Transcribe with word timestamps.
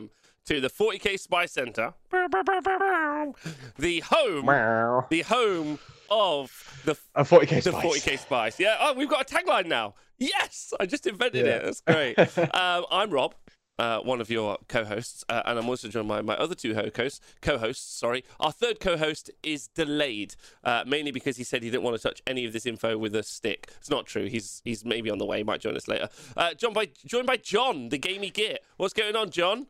welcome 0.00 0.10
to 0.46 0.60
the 0.60 0.68
40k 0.70 1.18
Spice 1.18 1.52
Center, 1.52 1.94
the 3.78 4.00
home, 4.06 4.46
the 5.10 5.20
home 5.22 5.78
of 6.10 6.72
the 6.84 6.96
A 7.14 7.24
40k 7.24 7.62
the 7.62 7.70
spice. 7.72 7.84
40k 7.84 8.18
Spice. 8.18 8.58
Yeah. 8.60 8.76
Oh, 8.80 8.94
we've 8.94 9.08
got 9.08 9.30
a 9.30 9.34
tagline 9.34 9.66
now. 9.66 9.94
Yes, 10.18 10.72
I 10.80 10.86
just 10.86 11.06
invented 11.06 11.46
Yeah. 11.46 11.52
it. 11.56 11.64
That's 11.64 11.80
great. 11.82 12.38
um, 12.54 12.84
I'm 12.90 13.10
Rob. 13.10 13.34
Uh, 13.78 13.98
one 14.00 14.20
of 14.20 14.28
your 14.28 14.58
co-hosts, 14.68 15.24
uh, 15.30 15.40
and 15.46 15.58
I'm 15.58 15.66
also 15.66 15.88
joined 15.88 16.06
by 16.06 16.20
my 16.20 16.34
other 16.34 16.54
two 16.54 16.74
co-hosts. 16.74 17.18
Co-hosts, 17.40 17.98
sorry. 17.98 18.24
Our 18.38 18.52
third 18.52 18.78
co-host 18.78 19.30
is 19.42 19.68
delayed, 19.68 20.34
uh, 20.64 20.84
mainly 20.86 21.12
because 21.12 21.38
he 21.38 21.44
said 21.44 21.62
he 21.62 21.70
didn't 21.70 21.84
want 21.84 21.96
to 21.96 22.02
touch 22.02 22.20
any 22.26 22.44
of 22.44 22.52
this 22.52 22.66
info 22.66 22.98
with 22.98 23.14
a 23.16 23.22
stick. 23.22 23.72
It's 23.78 23.88
not 23.88 24.04
true. 24.04 24.26
He's 24.26 24.60
he's 24.66 24.84
maybe 24.84 25.08
on 25.10 25.16
the 25.16 25.24
way. 25.24 25.38
He 25.38 25.44
might 25.44 25.62
join 25.62 25.76
us 25.78 25.88
later. 25.88 26.10
Uh, 26.36 26.52
joined 26.52 26.74
by 26.74 26.90
joined 27.06 27.26
by 27.26 27.38
John, 27.38 27.88
the 27.88 27.96
gamey 27.96 28.28
git. 28.28 28.62
What's 28.76 28.92
going 28.92 29.16
on, 29.16 29.30
John? 29.30 29.66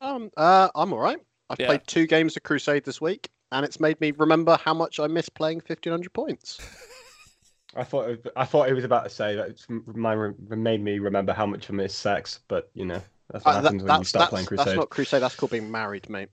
Um, 0.00 0.30
uh, 0.36 0.68
I'm 0.74 0.92
all 0.92 0.98
right. 0.98 1.18
I've 1.50 1.60
Yeah. 1.60 1.66
played 1.66 1.86
two 1.86 2.06
games 2.06 2.36
of 2.36 2.42
Crusade 2.42 2.84
this 2.84 3.00
week, 3.00 3.28
and 3.52 3.64
it's 3.64 3.80
made 3.80 4.00
me 4.00 4.12
remember 4.12 4.56
how 4.62 4.74
much 4.74 4.98
I 5.00 5.06
miss 5.06 5.28
playing 5.28 5.60
1500 5.60 6.12
points. 6.12 6.58
I 7.76 7.84
thought 7.84 8.08
it, 8.08 8.26
I 8.36 8.44
thought 8.44 8.68
he 8.68 8.72
was 8.74 8.84
about 8.84 9.04
to 9.04 9.10
say 9.10 9.36
that 9.36 9.48
it's 9.50 9.66
my, 9.68 10.30
made 10.48 10.82
me 10.82 10.98
remember 10.98 11.32
how 11.32 11.46
much 11.46 11.68
I 11.68 11.74
miss 11.74 11.94
sex, 11.94 12.40
but 12.48 12.70
you 12.74 12.86
know 12.86 13.02
that's 13.30 13.44
what 13.44 13.56
Uh, 13.56 13.60
that- 13.60 13.64
happens 13.64 13.82
when 13.82 13.92
you 13.92 13.98
that's, 13.98 14.08
start 14.08 14.22
that's, 14.22 14.30
playing 14.30 14.46
that's 14.46 14.48
Crusade. 14.48 14.76
not 14.76 14.90
Crusade. 14.90 15.22
That's 15.22 15.34
called 15.36 15.50
being 15.52 15.70
married, 15.70 16.08
mate. 16.08 16.28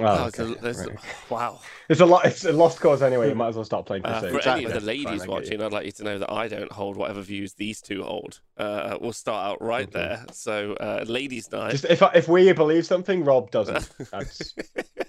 Oh, 0.00 0.04
Oh, 0.06 0.26
it's 0.26 0.38
a- 0.38 0.42
okay, 0.44 0.60
there's- 0.60 0.86
right. 0.86 0.96
Wow. 1.30 1.60
It's 1.88 2.00
a 2.02 2.06
lot. 2.06 2.26
It's 2.26 2.44
a 2.44 2.52
lost 2.52 2.80
cause 2.80 3.00
anyway. 3.02 3.30
You 3.30 3.34
might 3.34 3.48
as 3.48 3.54
well 3.56 3.64
start 3.64 3.86
playing 3.86 4.04
Uh, 4.04 4.20
Crusade. 4.20 4.42
for 4.42 4.48
any 4.50 4.64
of 4.64 4.70
Exactly. 4.72 4.80
the 4.80 4.86
ladies 4.86 5.04
Fine, 5.04 5.14
I 5.14 5.16
get 5.18 5.24
you. 5.26 5.32
watching, 5.32 5.62
I'd 5.62 5.72
like 5.72 5.86
you 5.86 5.92
to 5.92 6.04
know 6.04 6.18
that 6.18 6.30
I 6.30 6.46
don't 6.48 6.70
hold 6.70 6.96
whatever 6.98 7.22
views 7.22 7.54
these 7.54 7.80
two 7.80 8.02
hold. 8.02 8.40
Uh, 8.58 8.98
we'll 9.00 9.14
start 9.14 9.46
out 9.52 9.62
right 9.62 9.88
Okay. 9.88 9.92
there. 9.98 10.24
So, 10.32 10.74
uh, 10.74 11.04
ladies' 11.08 11.50
night. 11.50 11.70
Just 11.70 11.86
if 11.86 12.02
if 12.14 12.28
we 12.28 12.52
believe 12.52 12.84
something, 12.84 13.24
Rob 13.24 13.50
doesn't. 13.50 13.88
That's 14.10 14.36
just, 14.36 14.58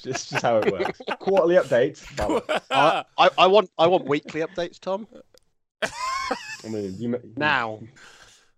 just 0.02 0.32
how 0.42 0.60
it 0.60 0.72
works. 0.72 1.02
Quarterly 1.20 1.56
updates. 1.56 2.06
I, 2.72 3.04
I, 3.18 3.30
I 3.38 3.48
want 3.48 3.70
I 3.78 3.88
want 3.88 4.06
weekly 4.06 4.40
updates, 4.40 4.80
Tom. 4.80 5.06
I 5.84 5.90
mean, 6.70 6.96
you, 6.98 7.10
you- 7.10 7.34
Now, 7.36 7.80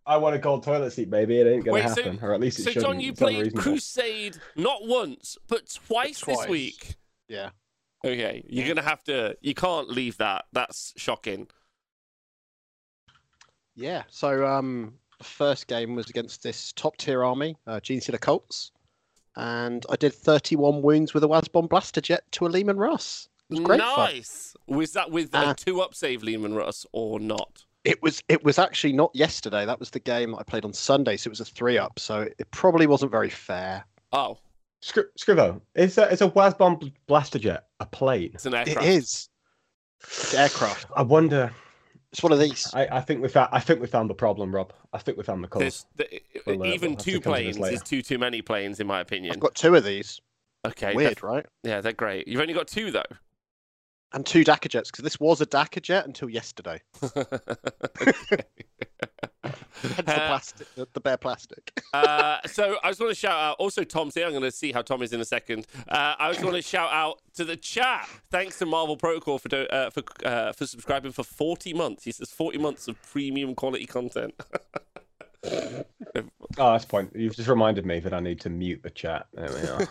I 0.05 0.17
want 0.17 0.35
a 0.35 0.39
gold 0.39 0.63
toilet 0.63 0.91
seat, 0.91 1.09
baby. 1.09 1.39
It 1.39 1.47
ain't 1.47 1.63
gonna 1.66 1.75
Wait, 1.75 1.89
so- 1.89 2.03
happen, 2.03 2.19
or 2.21 2.33
at 2.33 2.39
least 2.39 2.59
it 2.59 2.63
so, 2.63 2.71
shouldn't. 2.71 2.85
So 2.85 2.91
John, 2.94 2.99
you 2.99 3.11
It's 3.11 3.19
played. 3.19 3.55
Crusade 3.55 4.38
not 4.55 4.88
once, 4.88 5.38
but 5.47 5.69
twice, 5.88 6.21
this 6.21 6.35
twice. 6.38 6.49
week. 6.49 6.95
yeah. 7.27 7.52
Okay, 8.03 8.43
you're 8.49 8.67
gonna 8.67 8.81
have 8.81 9.03
to. 9.03 9.38
You 9.41 9.53
can't 9.53 9.88
leave 9.89 10.17
that. 10.17 10.45
That's 10.53 10.91
shocking. 10.97 11.47
Yeah. 13.75 14.03
So, 14.09 14.45
um, 14.47 14.95
the 15.19 15.23
first 15.23 15.67
game 15.67 15.95
was 15.95 16.09
against 16.09 16.41
this 16.43 16.73
top 16.73 16.97
tier 16.97 17.23
army, 17.23 17.55
uh, 17.67 17.80
Genestealer 17.80 18.19
Cults, 18.19 18.71
and 19.36 19.86
I 19.89 19.95
did 19.95 20.13
31 20.13 20.81
wounds 20.81 21.13
with 21.13 21.23
a 21.23 21.27
Wazbom 21.27 21.69
Blastajet 21.69 22.19
to 22.31 22.47
a 22.47 22.49
Leman 22.49 22.77
Russ. 22.77 23.30
It 23.49 23.55
was 23.55 23.59
great 23.61 23.81
fun. 23.81 23.97
nice. 24.15 24.55
Was 24.67 24.93
that 24.93 25.11
with 25.11 25.33
a 25.36 25.49
Uh, 25.49 25.53
two 25.53 25.81
up 25.81 25.93
save 25.93 26.23
Leman 26.23 26.53
Russ 26.55 26.86
or 26.91 27.19
not? 27.19 27.65
It 27.83 28.01
was 28.03 28.21
it 28.29 28.43
was 28.43 28.59
actually 28.59 28.93
not 28.93 29.11
yesterday. 29.15 29.65
That 29.65 29.79
was 29.79 29.89
the 29.89 29.99
game 29.99 30.35
I 30.35 30.43
played 30.43 30.65
on 30.65 30.73
Sunday, 30.73 31.17
so 31.17 31.27
it 31.29 31.31
was 31.31 31.39
a 31.39 31.45
three 31.45 31.77
up. 31.77 31.97
So 31.99 32.21
it 32.37 32.51
probably 32.51 32.85
wasn't 32.87 33.11
very 33.11 33.29
fair. 33.29 33.83
Oh, 34.11 34.37
Scri- 34.83 35.05
Scrivo, 35.19 35.61
is 35.75 35.97
a, 35.97 36.11
is 36.11 36.21
a 36.21 36.29
Wazbom 36.29 36.79
bl- 36.79 36.87
blaster 37.07 37.39
jet 37.39 37.65
a 37.79 37.85
plane? 37.85 38.31
it's 38.33 38.45
an 38.45 38.53
It 38.53 38.67
aircraft. 38.69 38.87
is. 38.87 39.29
It's 40.03 40.33
aircraft. 40.33 40.87
I 40.95 41.02
wonder. 41.02 41.52
It's 42.11 42.21
one 42.21 42.31
of 42.33 42.39
these. 42.39 42.69
I, 42.73 42.87
I 42.97 43.02
think 43.02 43.21
we 43.21 43.29
found. 43.29 43.49
I 43.52 43.59
think 43.59 43.79
we 43.79 43.87
found 43.87 44.09
the 44.09 44.13
problem, 44.15 44.53
Rob. 44.53 44.73
I 44.93 44.97
think 44.97 45.17
we 45.17 45.23
found 45.23 45.43
the 45.43 45.47
cause. 45.47 45.85
The, 45.95 46.21
We'll, 46.45 46.63
uh, 46.63 46.65
even 46.67 46.91
we'll 46.91 46.97
two 46.97 47.13
come 47.13 47.21
to 47.21 47.29
planes 47.29 47.59
later. 47.59 47.75
is 47.75 47.81
too 47.83 48.02
too 48.02 48.17
many 48.17 48.41
planes, 48.41 48.79
in 48.79 48.87
my 48.87 48.99
opinion. 48.99 49.33
I've 49.33 49.39
got 49.39 49.55
two 49.55 49.75
of 49.75 49.83
these. 49.83 50.19
Okay, 50.67 50.93
Weird, 50.93 51.23
right? 51.23 51.45
yeah, 51.63 51.81
they're 51.81 51.93
great. 51.93 52.27
You've 52.27 52.41
only 52.41 52.53
got 52.53 52.67
two 52.67 52.91
though. 52.91 53.02
And 54.14 54.26
two 54.26 54.44
Dakkajets 54.44 54.88
because 54.88 55.04
this 55.04 55.20
was 55.20 55.40
a 55.42 55.45
Dakkajet 55.45 56.06
until 56.06 56.30
yesterday. 56.30 56.82
Hence 59.83 59.95
the 59.95 60.23
Uh, 60.23 60.27
plastic, 60.27 60.76
the, 60.76 60.88
the 60.94 60.99
bare 60.99 61.17
plastic. 61.17 61.72
uh, 61.94 62.38
so 62.45 62.77
I 62.83 62.89
just 62.89 63.00
want 63.00 63.11
to 63.11 63.16
shout 63.16 63.39
out. 63.39 63.55
Also, 63.58 63.83
Tom's 63.83 64.14
here. 64.14 64.26
I'm 64.26 64.32
going 64.32 64.44
to 64.44 64.52
see 64.52 64.71
how 64.71 64.82
Tom 64.82 65.02
is 65.02 65.14
in 65.14 65.21
a 65.21 65.26
second. 65.26 65.66
Uh, 65.88 66.14
I 66.20 66.32
just 66.32 66.44
want 66.44 66.55
to 66.55 66.61
shout 66.61 66.92
out 66.92 67.21
to 67.36 67.45
the 67.45 67.55
chat. 67.58 68.08
Thanks 68.30 68.60
to 68.60 68.66
Marvel 68.66 68.98
Protocol 68.98 69.39
for 69.39 69.50
do, 69.50 69.64
uh, 69.67 69.89
for 69.89 70.04
uh, 70.23 70.52
for 70.54 70.67
subscribing 70.67 71.11
for 71.11 71.23
40 71.23 71.73
months. 71.73 72.04
He 72.04 72.11
says 72.11 72.30
40 72.32 72.60
months 72.60 72.88
of 72.88 73.02
premium 73.02 73.55
quality 73.55 73.86
content. 73.88 74.33
Oh, 75.45 75.83
that's 76.58 76.86
point. 76.86 77.11
You've 77.16 77.36
just 77.36 77.50
reminded 77.50 77.86
me 77.86 78.00
that 78.02 78.14
I 78.14 78.20
need 78.20 78.39
to 78.42 78.50
mute 78.50 78.83
the 78.83 78.92
chat. 78.92 79.27
There 79.33 79.50
we 79.52 79.67
are. 79.67 79.88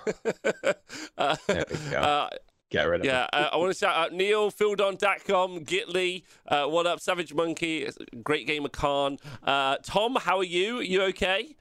uh, 1.19 1.37
There 1.49 1.65
we 1.69 1.91
go. 1.91 1.99
uh, 1.99 2.29
Get 2.71 2.85
rid 2.89 3.01
of 3.01 3.07
yeah, 3.07 3.25
it. 3.25 3.31
uh, 3.35 3.51
I 3.53 3.57
want 3.57 3.73
to 3.73 3.79
shout 3.79 3.97
out 3.97 4.13
Neil, 4.13 4.51
Phildon.com, 4.51 5.65
Gitley, 5.65 6.23
uh, 6.47 6.67
what 6.67 6.87
up, 6.87 7.01
Savage 7.01 7.35
Monkey, 7.35 7.89
great 8.23 8.47
game 8.47 8.65
of 8.65 8.71
Khan. 8.73 9.19
Uh, 9.43 9.77
Tom, 9.83 10.17
how 10.17 10.39
are 10.39 10.45
you? 10.45 10.79
You 10.81 11.03
okay? 11.05 11.57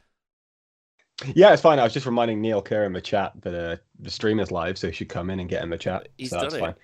Yeah, 1.35 1.51
it's 1.51 1.61
fine. 1.61 1.79
I 1.79 1.83
was 1.83 1.93
just 1.93 2.05
reminding 2.05 2.41
Neil 2.41 2.61
Kerr 2.61 2.85
in 2.85 2.93
the 2.93 3.01
chat 3.01 3.33
that 3.41 3.53
uh, 3.53 3.77
the 3.99 4.09
stream 4.11 4.39
is 4.39 4.51
live, 4.51 4.77
so 4.77 4.87
he 4.87 4.93
should 4.93 5.09
come 5.09 5.29
in 5.29 5.39
and 5.39 5.49
get 5.49 5.63
in 5.63 5.69
the 5.69 5.77
chat. 5.77 6.07
He's 6.17 6.29
so 6.29 6.37
done 6.37 6.43
that's 6.43 6.55
it. 6.55 6.59
fine. 6.59 6.75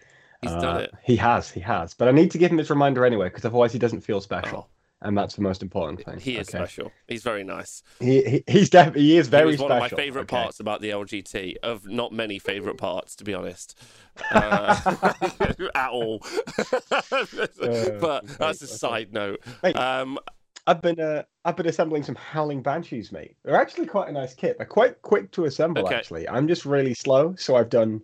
He's 0.42 0.56
Uh, 0.56 0.60
done 0.60 0.82
it. 0.82 0.92
He 1.04 1.16
has, 1.18 1.50
he 1.50 1.60
has. 1.62 1.94
But 1.94 2.08
I 2.08 2.12
need 2.12 2.32
to 2.32 2.38
give 2.38 2.52
him 2.52 2.58
this 2.58 2.70
reminder 2.70 3.06
anyway, 3.06 3.28
because 3.30 3.46
otherwise 3.46 3.72
he 3.72 3.80
doesn't 3.80 4.02
feel 4.02 4.20
special, 4.22 4.70
Oh, 4.70 4.75
and 5.06 5.18
that's 5.18 5.36
the 5.36 5.42
most 5.42 5.62
important 5.62 6.04
thing. 6.04 6.20
he 6.20 6.38
is 6.38 6.50
okay? 6.50 6.58
special. 6.58 6.92
He's 7.08 7.24
very 7.24 7.44
nice. 7.44 7.84
He, 8.00 8.22
he 8.24 8.44
he's 8.48 8.70
definitely 8.70 9.04
he 9.04 9.18
is 9.18 9.28
very 9.28 9.56
he 9.56 9.62
one 9.62 9.70
special. 9.70 9.86
of 9.86 9.92
my 9.92 9.98
favorite 9.98 10.22
okay? 10.24 10.36
parts 10.36 10.60
about 10.60 10.82
the 10.82 10.90
LGT. 10.90 11.56
Of 11.64 11.88
not 11.88 12.12
many 12.12 12.40
favorite 12.40 12.78
parts, 12.78 13.16
to 13.18 13.24
be 13.24 13.34
honest, 13.34 13.80
uh, 14.32 15.14
at 15.76 15.90
all. 15.90 16.20
but 18.00 18.28
that's 18.40 18.62
a 18.62 18.68
side 18.68 19.14
note. 19.14 19.42
Mate, 19.64 19.76
Um, 19.76 20.20
I've 20.68 20.82
been 20.82 21.00
uh, 21.00 21.24
I've 21.44 21.56
been 21.56 21.68
assembling 21.68 22.04
some 22.04 22.16
Howling 22.16 22.62
Banshees, 22.62 23.12
mate. 23.12 23.36
They're 23.44 23.56
actually 23.56 23.86
quite 23.86 24.10
a 24.10 24.12
nice 24.12 24.34
kit. 24.34 24.58
They're 24.58 24.66
quite 24.66 25.02
quick 25.02 25.32
to 25.34 25.46
assemble. 25.46 25.84
Okay. 25.84 25.96
Actually, 25.96 26.28
I'm 26.28 26.48
just 26.48 26.66
really 26.66 26.94
slow, 26.94 27.36
so 27.36 27.56
I've 27.56 27.70
done 27.70 28.02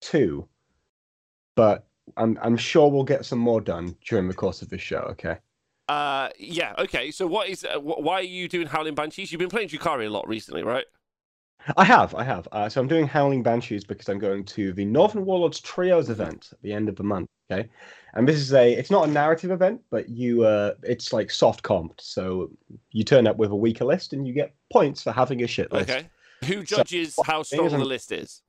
two, 0.00 0.46
but 1.56 1.86
I'm 2.16 2.38
I'm 2.40 2.56
sure 2.56 2.88
we'll 2.90 3.04
get 3.04 3.24
some 3.24 3.40
more 3.40 3.60
done 3.60 3.96
during 4.06 4.28
the 4.28 4.34
course 4.34 4.62
of 4.62 4.70
this 4.70 4.80
show. 4.80 5.00
Okay. 5.10 5.38
Uh, 5.88 6.30
yeah. 6.38 6.74
Okay. 6.78 7.10
So, 7.10 7.26
what 7.26 7.48
is? 7.48 7.64
Uh, 7.64 7.78
why 7.80 8.14
are 8.14 8.22
you 8.22 8.48
doing 8.48 8.66
Howling 8.66 8.94
Banshees? 8.94 9.30
You've 9.32 9.38
been 9.38 9.50
playing 9.50 9.68
Drukhari 9.68 10.06
a 10.06 10.10
lot 10.10 10.26
recently, 10.26 10.62
right? 10.62 10.86
I 11.76 11.84
have, 11.84 12.14
I 12.14 12.24
have. 12.24 12.46
Uh, 12.52 12.68
so 12.68 12.80
I'm 12.80 12.88
doing 12.88 13.06
Howling 13.06 13.42
Banshees 13.42 13.84
because 13.84 14.08
I'm 14.08 14.18
going 14.18 14.44
to 14.46 14.72
the 14.72 14.84
Northern 14.84 15.24
Warlords 15.24 15.60
Trios 15.60 16.10
event 16.10 16.48
at 16.52 16.60
the 16.62 16.72
end 16.72 16.88
of 16.88 16.96
the 16.96 17.02
month. 17.02 17.28
Okay, 17.50 17.68
and 18.14 18.26
this 18.28 18.36
is 18.36 18.52
a, 18.54 18.72
it's 18.72 18.90
not 18.90 19.08
a 19.08 19.10
narrative 19.10 19.50
event, 19.50 19.80
but 19.90 20.08
you, 20.08 20.44
uh, 20.44 20.74
it's 20.82 21.12
like 21.12 21.30
soft 21.30 21.62
comped. 21.62 22.00
So 22.00 22.50
you 22.90 23.04
turn 23.04 23.26
up 23.26 23.36
with 23.36 23.50
a 23.50 23.56
weaker 23.56 23.84
list 23.84 24.12
and 24.12 24.26
you 24.26 24.32
get 24.34 24.54
points 24.72 25.02
for 25.02 25.12
having 25.12 25.42
a 25.42 25.46
shit 25.46 25.70
list. 25.72 25.90
Okay. 25.90 26.08
Who 26.46 26.64
So, 26.64 26.82
judges 26.82 27.16
how 27.22 27.42
strong 27.42 27.68
the 27.78 27.84
list 27.84 28.12
is? 28.12 28.42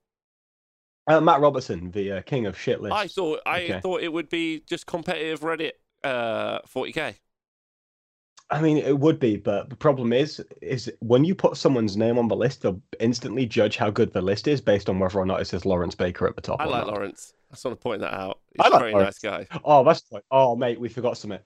Uh, 1.07 1.21
Matt 1.21 1.39
Robertson, 1.39 1.91
the 1.91 2.13
uh, 2.13 2.21
king 2.23 2.45
of 2.47 2.57
shit 2.57 2.81
lists. 2.81 2.95
I 2.95 3.07
thought 3.07 3.41
I 3.45 3.59
Okay. 3.59 3.79
thought 3.81 4.01
it 4.01 4.11
would 4.11 4.29
be 4.29 4.61
just 4.61 4.85
competitive 4.85 5.41
Reddit 5.41 5.73
uh 6.03 6.59
40k. 6.67 7.15
I 8.51 8.61
mean, 8.61 8.77
it 8.77 8.99
would 8.99 9.19
be, 9.19 9.37
but 9.37 9.69
the 9.69 9.75
problem 9.75 10.13
is, 10.13 10.39
is 10.61 10.91
when 10.99 11.23
you 11.25 11.33
put 11.33 11.57
someone's 11.57 11.97
name 11.97 12.19
on 12.19 12.27
the 12.27 12.35
list, 12.35 12.61
they'll 12.61 12.79
instantly 12.99 13.45
judge 13.47 13.75
how 13.75 13.89
good 13.89 14.13
the 14.13 14.21
list 14.21 14.47
is 14.47 14.61
based 14.61 14.87
on 14.87 14.99
whether 14.99 15.17
or 15.17 15.25
not 15.25 15.41
it 15.41 15.45
says 15.45 15.65
Lawrence 15.65 15.95
Baker 15.95 16.27
at 16.27 16.35
the 16.35 16.41
top. 16.43 16.61
I 16.61 16.65
like 16.65 16.85
not. 16.85 16.93
Lawrence. 16.93 17.33
I 17.51 17.55
just 17.55 17.65
want 17.65 17.79
to 17.79 17.83
point 17.83 18.01
that 18.01 18.13
out. 18.13 18.39
I 18.59 18.63
He's 18.63 18.67
a 18.67 18.69
like 18.69 18.79
very 18.79 18.91
Lawrence. 18.93 19.23
nice 19.23 19.47
guy. 19.49 19.59
Oh, 19.63 19.83
that's 19.83 20.03
like, 20.11 20.23
oh, 20.29 20.55
mate, 20.55 20.79
we 20.79 20.89
forgot 20.89 21.17
something. 21.17 21.39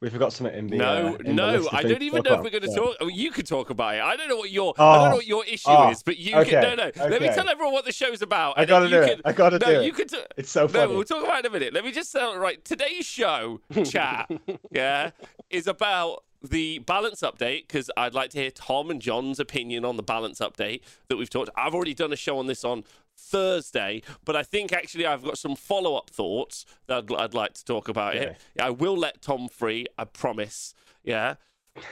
We 0.00 0.10
forgot 0.10 0.32
something 0.32 0.54
in 0.56 0.66
the. 0.66 0.78
no, 0.78 1.08
uh, 1.08 1.12
in 1.16 1.24
the 1.26 1.32
no, 1.32 1.46
list 1.58 1.74
I 1.74 1.82
don't 1.82 2.02
even 2.02 2.22
know 2.22 2.34
if 2.34 2.42
we're 2.42 2.50
going 2.50 2.62
to 2.62 2.68
Yeah. 2.70 2.74
talk. 2.76 2.96
Oh, 3.00 3.08
you 3.08 3.30
could 3.30 3.46
talk 3.46 3.70
about 3.70 3.94
it. 3.94 4.02
I 4.02 4.16
don't 4.16 4.28
know 4.28 4.36
what 4.36 4.50
your 4.50 4.74
oh, 4.78 4.84
I 4.90 4.96
don't 4.98 5.06
Oh, 5.06 5.10
know 5.10 5.16
what 5.16 5.26
your 5.26 5.44
issue 5.44 5.70
oh, 5.70 5.90
is, 5.90 6.02
but 6.02 6.18
you 6.18 6.36
okay, 6.36 6.50
can, 6.50 6.62
no, 6.62 6.74
no. 6.74 6.90
Let 6.96 7.20
me 7.22 7.28
tell 7.28 7.48
everyone 7.48 7.72
what 7.72 7.84
the 7.84 7.92
show's 7.92 8.22
about. 8.22 8.58
I 8.58 8.64
gotta 8.64 8.88
do 8.88 9.00
can, 9.00 9.08
it. 9.10 9.20
I 9.24 9.32
gotta 9.32 9.58
no, 9.58 9.66
do 9.66 9.72
you 9.82 9.88
it. 9.88 9.94
could. 9.94 10.08
t- 10.08 10.22
It's 10.36 10.50
so 10.50 10.66
No, 10.66 10.68
funny. 10.72 10.94
we'll 10.94 11.04
talk 11.04 11.24
about 11.24 11.36
it 11.38 11.46
in 11.46 11.52
a 11.52 11.52
minute. 11.58 11.74
Let 11.74 11.84
me 11.84 11.92
just 11.92 12.12
tell 12.12 12.36
right. 12.38 12.62
Today's 12.64 13.06
show, 13.06 13.60
chat, 13.84 14.30
yeah, 14.70 15.10
is 15.50 15.66
about 15.66 16.24
the 16.42 16.78
balance 16.80 17.20
update 17.22 17.66
because 17.68 17.90
I'd 17.96 18.14
like 18.14 18.30
to 18.30 18.38
hear 18.38 18.50
Tom 18.50 18.90
and 18.90 19.00
John's 19.00 19.40
opinion 19.40 19.84
on 19.84 19.96
the 19.96 20.02
balance 20.02 20.40
update 20.40 20.80
that 21.08 21.16
we've 21.16 21.30
talked. 21.30 21.50
I've 21.56 21.74
already 21.74 21.94
done 21.94 22.12
a 22.12 22.16
show 22.16 22.38
on 22.38 22.46
this 22.46 22.64
on 22.64 22.84
Thursday, 23.18 24.02
but 24.24 24.36
I 24.36 24.42
think 24.42 24.72
actually 24.72 25.06
I've 25.06 25.24
got 25.24 25.38
some 25.38 25.56
follow 25.56 25.96
up 25.96 26.10
thoughts 26.10 26.66
that 26.86 27.04
I'd, 27.10 27.14
I'd 27.14 27.34
like 27.34 27.54
to 27.54 27.64
talk 27.64 27.88
about 27.88 28.14
Okay. 28.16 28.36
it. 28.54 28.62
I 28.62 28.70
will 28.70 28.96
let 28.96 29.22
Tom 29.22 29.48
free. 29.48 29.86
I 29.98 30.04
promise. 30.04 30.74
Yeah. 31.02 31.34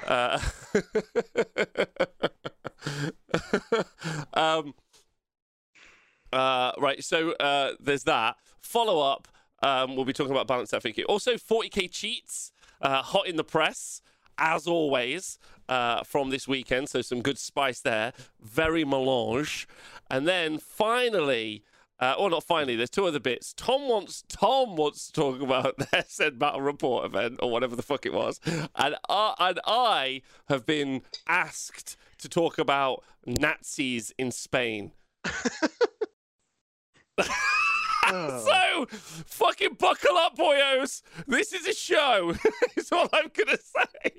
Uh, 0.06 0.38
um, 4.34 4.74
uh, 6.32 6.72
right, 6.78 7.02
so 7.02 7.32
uh, 7.32 7.72
there's 7.80 8.04
that. 8.04 8.36
Follow 8.60 9.00
up, 9.00 9.28
um, 9.62 9.96
we'll 9.96 10.04
be 10.04 10.12
talking 10.12 10.32
about 10.32 10.46
balance 10.46 10.70
FAQ. 10.72 11.04
Also, 11.08 11.34
40k 11.34 11.90
cheats, 11.90 12.52
uh, 12.80 13.02
hot 13.02 13.26
in 13.26 13.36
the 13.36 13.44
press. 13.44 14.00
As 14.38 14.66
always, 14.66 15.38
uh, 15.68 16.02
from 16.04 16.30
this 16.30 16.46
weekend. 16.48 16.88
So 16.88 17.02
some 17.02 17.22
good 17.22 17.38
spice 17.38 17.80
there. 17.80 18.12
Very 18.40 18.84
melange. 18.84 19.66
And 20.10 20.26
then 20.26 20.58
finally, 20.58 21.64
uh, 22.00 22.14
or 22.18 22.28
not 22.28 22.44
finally, 22.44 22.76
there's 22.76 22.90
two 22.90 23.06
other 23.06 23.20
bits. 23.20 23.52
Tom 23.54 23.88
wants 23.88 24.24
Tom 24.28 24.76
wants 24.76 25.06
to 25.06 25.12
talk 25.12 25.40
about 25.40 25.76
the 25.78 26.04
said 26.08 26.38
Battle 26.38 26.60
Report 26.60 27.06
event 27.06 27.38
or 27.40 27.50
whatever 27.50 27.76
the 27.76 27.82
fuck 27.82 28.04
it 28.04 28.12
was, 28.12 28.40
and 28.74 28.96
I, 29.08 29.34
and 29.38 29.60
I 29.64 30.22
have 30.48 30.66
been 30.66 31.02
asked 31.28 31.96
to 32.18 32.28
talk 32.28 32.58
about 32.58 33.04
Nazis 33.26 34.12
in 34.18 34.32
Spain. 34.32 34.92
so, 38.10 38.86
fucking 38.90 39.74
buckle 39.74 40.16
up, 40.16 40.36
boyos. 40.36 41.02
This 41.26 41.52
is 41.52 41.66
a 41.66 41.74
show. 41.74 42.34
is 42.76 42.90
all 42.92 43.08
I'm 43.12 43.30
gonna 43.36 43.56
say. 43.58 44.12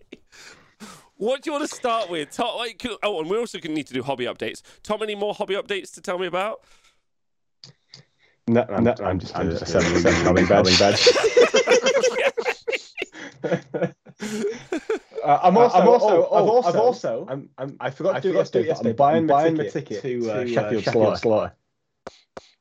What 1.18 1.42
do 1.44 1.50
you 1.50 1.54
want 1.58 1.70
to 1.70 1.74
start 1.76 2.10
with? 2.10 2.32
Tom, 2.32 2.58
like, 2.58 2.78
can- 2.78 2.98
oh, 3.02 3.22
and 3.22 3.30
we're 3.30 3.40
also 3.40 3.58
going 3.58 3.72
to 3.72 3.76
need 3.76 3.88
to 3.88 3.94
do 3.94 4.04
hobby 4.04 4.26
updates. 4.26 4.62
Tom, 4.84 5.02
any 5.02 5.16
more 5.16 5.34
hobby 5.34 5.56
updates 5.56 5.94
to 5.94 6.02
tell 6.02 6.20
me 6.20 6.28
about? 6.28 6.60
No, 8.50 8.66
I'm, 8.70 8.84
no, 8.84 8.94
I'm 9.02 9.18
just, 9.20 9.34
I'm 9.34 9.50
just 9.50 9.64
assembling 9.64 10.06
assembling 10.06 10.46
badge. 10.46 10.78
badge. 10.78 11.08
Uh, 15.24 15.40
I'm 15.42 15.58
also, 15.58 15.78
I'm 15.80 15.88
also, 15.88 16.28
oh, 16.30 16.36
I've 16.36 16.50
also, 16.50 16.70
I've 16.70 16.76
also- 16.76 17.26
I'm, 17.30 17.50
I'm, 17.58 17.76
I 17.80 17.90
forgot 17.90 18.16
I 18.16 18.20
to 18.20 18.28
do 18.28 18.34
forgot 18.34 18.46
to 18.48 18.52
do 18.52 18.60
yesterday. 18.60 18.66
it 18.66 18.68
yesterday, 18.68 18.90
I'm 18.92 18.96
buying, 18.96 19.28
but 19.28 19.34
I'm 19.34 19.42
buying 19.44 19.56
buying 19.56 19.68
my 19.68 19.72
ticket 19.72 20.02
to, 20.04 20.30
uh, 20.30 20.34
to, 20.34 20.42
uh, 20.42 20.48
Sheffield, 20.48 20.84
Sheffield 20.84 21.18
Slaughter. 21.18 21.54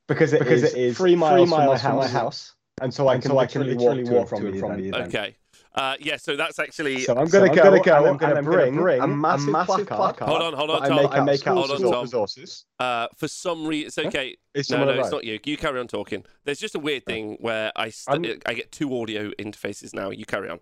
Because 0.09 0.33
it 0.33 0.41
because 0.41 0.62
is 0.62 0.75
it 0.75 0.79
is 0.81 0.97
three 0.97 1.17
miles, 1.17 1.49
miles 1.49 1.81
from 1.81 1.91
from 1.91 1.97
my 1.99 2.05
my 2.05 2.09
house, 2.09 2.12
house, 2.12 2.55
and 2.81 2.93
so 2.93 3.09
I 3.09 3.15
and 3.15 3.23
can 3.23 3.31
so 3.33 3.39
I 3.39 3.43
literally, 3.43 3.75
can 3.75 3.79
walk, 3.85 3.95
literally 3.97 4.05
to 4.05 4.09
and 4.11 4.19
walk 4.19 4.29
from, 4.29 4.41
to 4.43 4.51
the 4.53 4.59
from 4.59 4.77
the 4.81 4.89
event. 4.89 5.09
Okay. 5.09 5.37
Uh, 5.77 5.97
yeah, 5.99 6.17
so 6.17 6.37
that's 6.37 6.61
actually. 6.61 7.01
So 7.01 7.17
I'm 7.17 7.27
gonna 7.27 7.47
I'm 7.51 7.55
go, 7.56 7.62
go, 7.83 7.97
and 7.97 8.06
I'm 8.06 8.17
gonna 8.17 8.43
bring, 8.43 8.75
gonna 8.75 8.83
bring 8.83 9.01
a 9.01 9.06
massive, 9.09 9.49
a 9.49 9.51
massive 9.51 9.87
placard. 9.89 9.97
placard 9.97 10.29
hold 10.29 10.43
on, 10.43 10.53
hold 10.53 10.71
on, 10.71 10.83
that 10.83 10.85
I 10.85 10.89
Tom. 10.89 10.97
make 11.03 11.17
out 11.19 11.25
make 11.25 11.41
school 11.41 11.55
Hold 11.55 11.71
on, 11.73 11.93
Tom. 11.93 12.03
resources. 12.03 12.65
Uh, 12.79 13.09
for 13.17 13.27
some 13.27 13.67
reason, 13.67 13.89
it's 13.89 13.99
okay. 13.99 14.37
It's 14.55 14.71
No, 14.71 14.85
no, 14.85 14.91
of 14.91 14.99
it's 14.99 15.11
not 15.11 15.25
you. 15.25 15.41
You 15.45 15.56
carry 15.56 15.81
on 15.81 15.89
talking. 15.89 16.25
There's 16.45 16.61
just 16.61 16.77
a 16.77 16.79
weird 16.79 17.05
thing 17.07 17.39
where 17.41 17.73
I 17.75 17.85
I'm- 18.07 18.23
st- 18.23 18.43
I 18.47 18.55
get 18.55 18.71
two 18.71 18.97
audio 19.00 19.31
interfaces 19.33 19.93
now. 19.93 20.11
You 20.11 20.25
carry 20.25 20.49
on. 20.49 20.61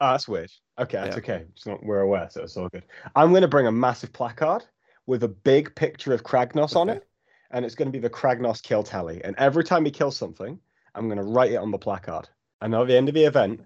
Ah, 0.00 0.12
that's 0.12 0.28
weird. 0.28 0.50
Okay, 0.78 0.96
that's 0.96 1.16
Yeah. 1.16 1.18
okay. 1.34 1.44
It's 1.54 1.66
not, 1.66 1.84
we're 1.84 2.00
aware, 2.00 2.28
so 2.30 2.42
it's 2.42 2.56
all 2.56 2.68
good. 2.70 2.84
I'm 3.14 3.30
going 3.30 3.42
to 3.42 3.48
bring 3.48 3.66
a 3.66 3.72
massive 3.72 4.12
placard 4.14 4.64
with 5.06 5.24
a 5.24 5.28
big 5.28 5.74
picture 5.74 6.14
of 6.14 6.22
Kragnos 6.22 6.74
on 6.76 6.88
it, 6.88 7.06
and 7.50 7.64
it's 7.64 7.74
going 7.74 7.86
to 7.86 7.92
be 7.92 8.00
the 8.00 8.10
Kragnos 8.10 8.62
kill 8.62 8.82
tally. 8.82 9.22
And 9.24 9.34
every 9.38 9.64
time 9.64 9.84
he 9.84 9.90
kills 9.90 10.16
something, 10.16 10.58
I'm 10.94 11.06
going 11.08 11.18
to 11.18 11.24
write 11.24 11.52
it 11.52 11.56
on 11.56 11.70
the 11.70 11.78
placard. 11.78 12.28
And 12.62 12.74
at 12.74 12.86
the 12.86 12.96
end 12.96 13.08
of 13.08 13.14
the 13.14 13.24
event, 13.24 13.64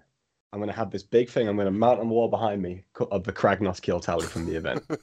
I'm 0.53 0.59
going 0.59 0.69
to 0.69 0.75
have 0.75 0.91
this 0.91 1.03
big 1.03 1.29
thing 1.29 1.47
I'm 1.47 1.55
going 1.55 1.65
to 1.65 1.71
mount 1.71 1.99
on 1.99 2.07
the 2.07 2.13
wall 2.13 2.27
behind 2.27 2.61
me 2.61 2.83
of 3.11 3.23
the 3.23 3.31
Kragnos 3.31 3.81
kill 3.81 3.99
tally 3.99 4.25
from 4.25 4.45
the 4.45 4.55
event. 4.55 4.83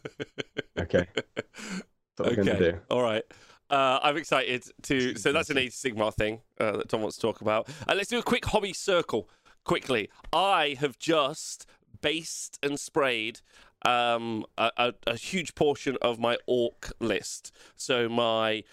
Okay, 0.81 1.09
that's 1.17 1.83
what 2.19 2.29
we're 2.29 2.37
going 2.37 2.57
to 2.57 2.73
do. 2.73 2.79
All 2.89 3.03
right. 3.03 3.25
Uh, 3.69 3.99
I'm 4.01 4.17
excited 4.17 4.65
to. 4.83 5.17
So 5.17 5.33
that's 5.33 5.51
an 5.51 5.59
Age 5.59 5.71
of 5.71 5.75
Sigmar 5.75 6.15
thing 6.15 6.41
uh, 6.61 6.77
that 6.77 6.89
Tom 6.89 7.03
wants 7.03 7.17
to 7.17 7.23
talk 7.23 7.41
about. 7.41 7.69
Uh, 7.89 7.95
let's 7.97 8.09
do 8.09 8.19
a 8.19 8.23
quick 8.23 8.45
hobby 8.45 8.73
circle 8.73 9.29
quickly. 9.65 10.09
I 10.33 10.77
have 10.79 11.01
just 11.01 11.67
based 12.01 12.59
and 12.63 12.79
sprayed 12.79 13.41
um, 13.85 14.45
a, 14.57 14.71
a, 14.77 14.95
a 15.07 15.17
huge 15.17 15.55
portion 15.55 15.97
of 16.03 16.19
my 16.19 16.39
orc 16.47 16.93
list. 17.01 17.53
So 17.77 18.09
my. 18.09 18.65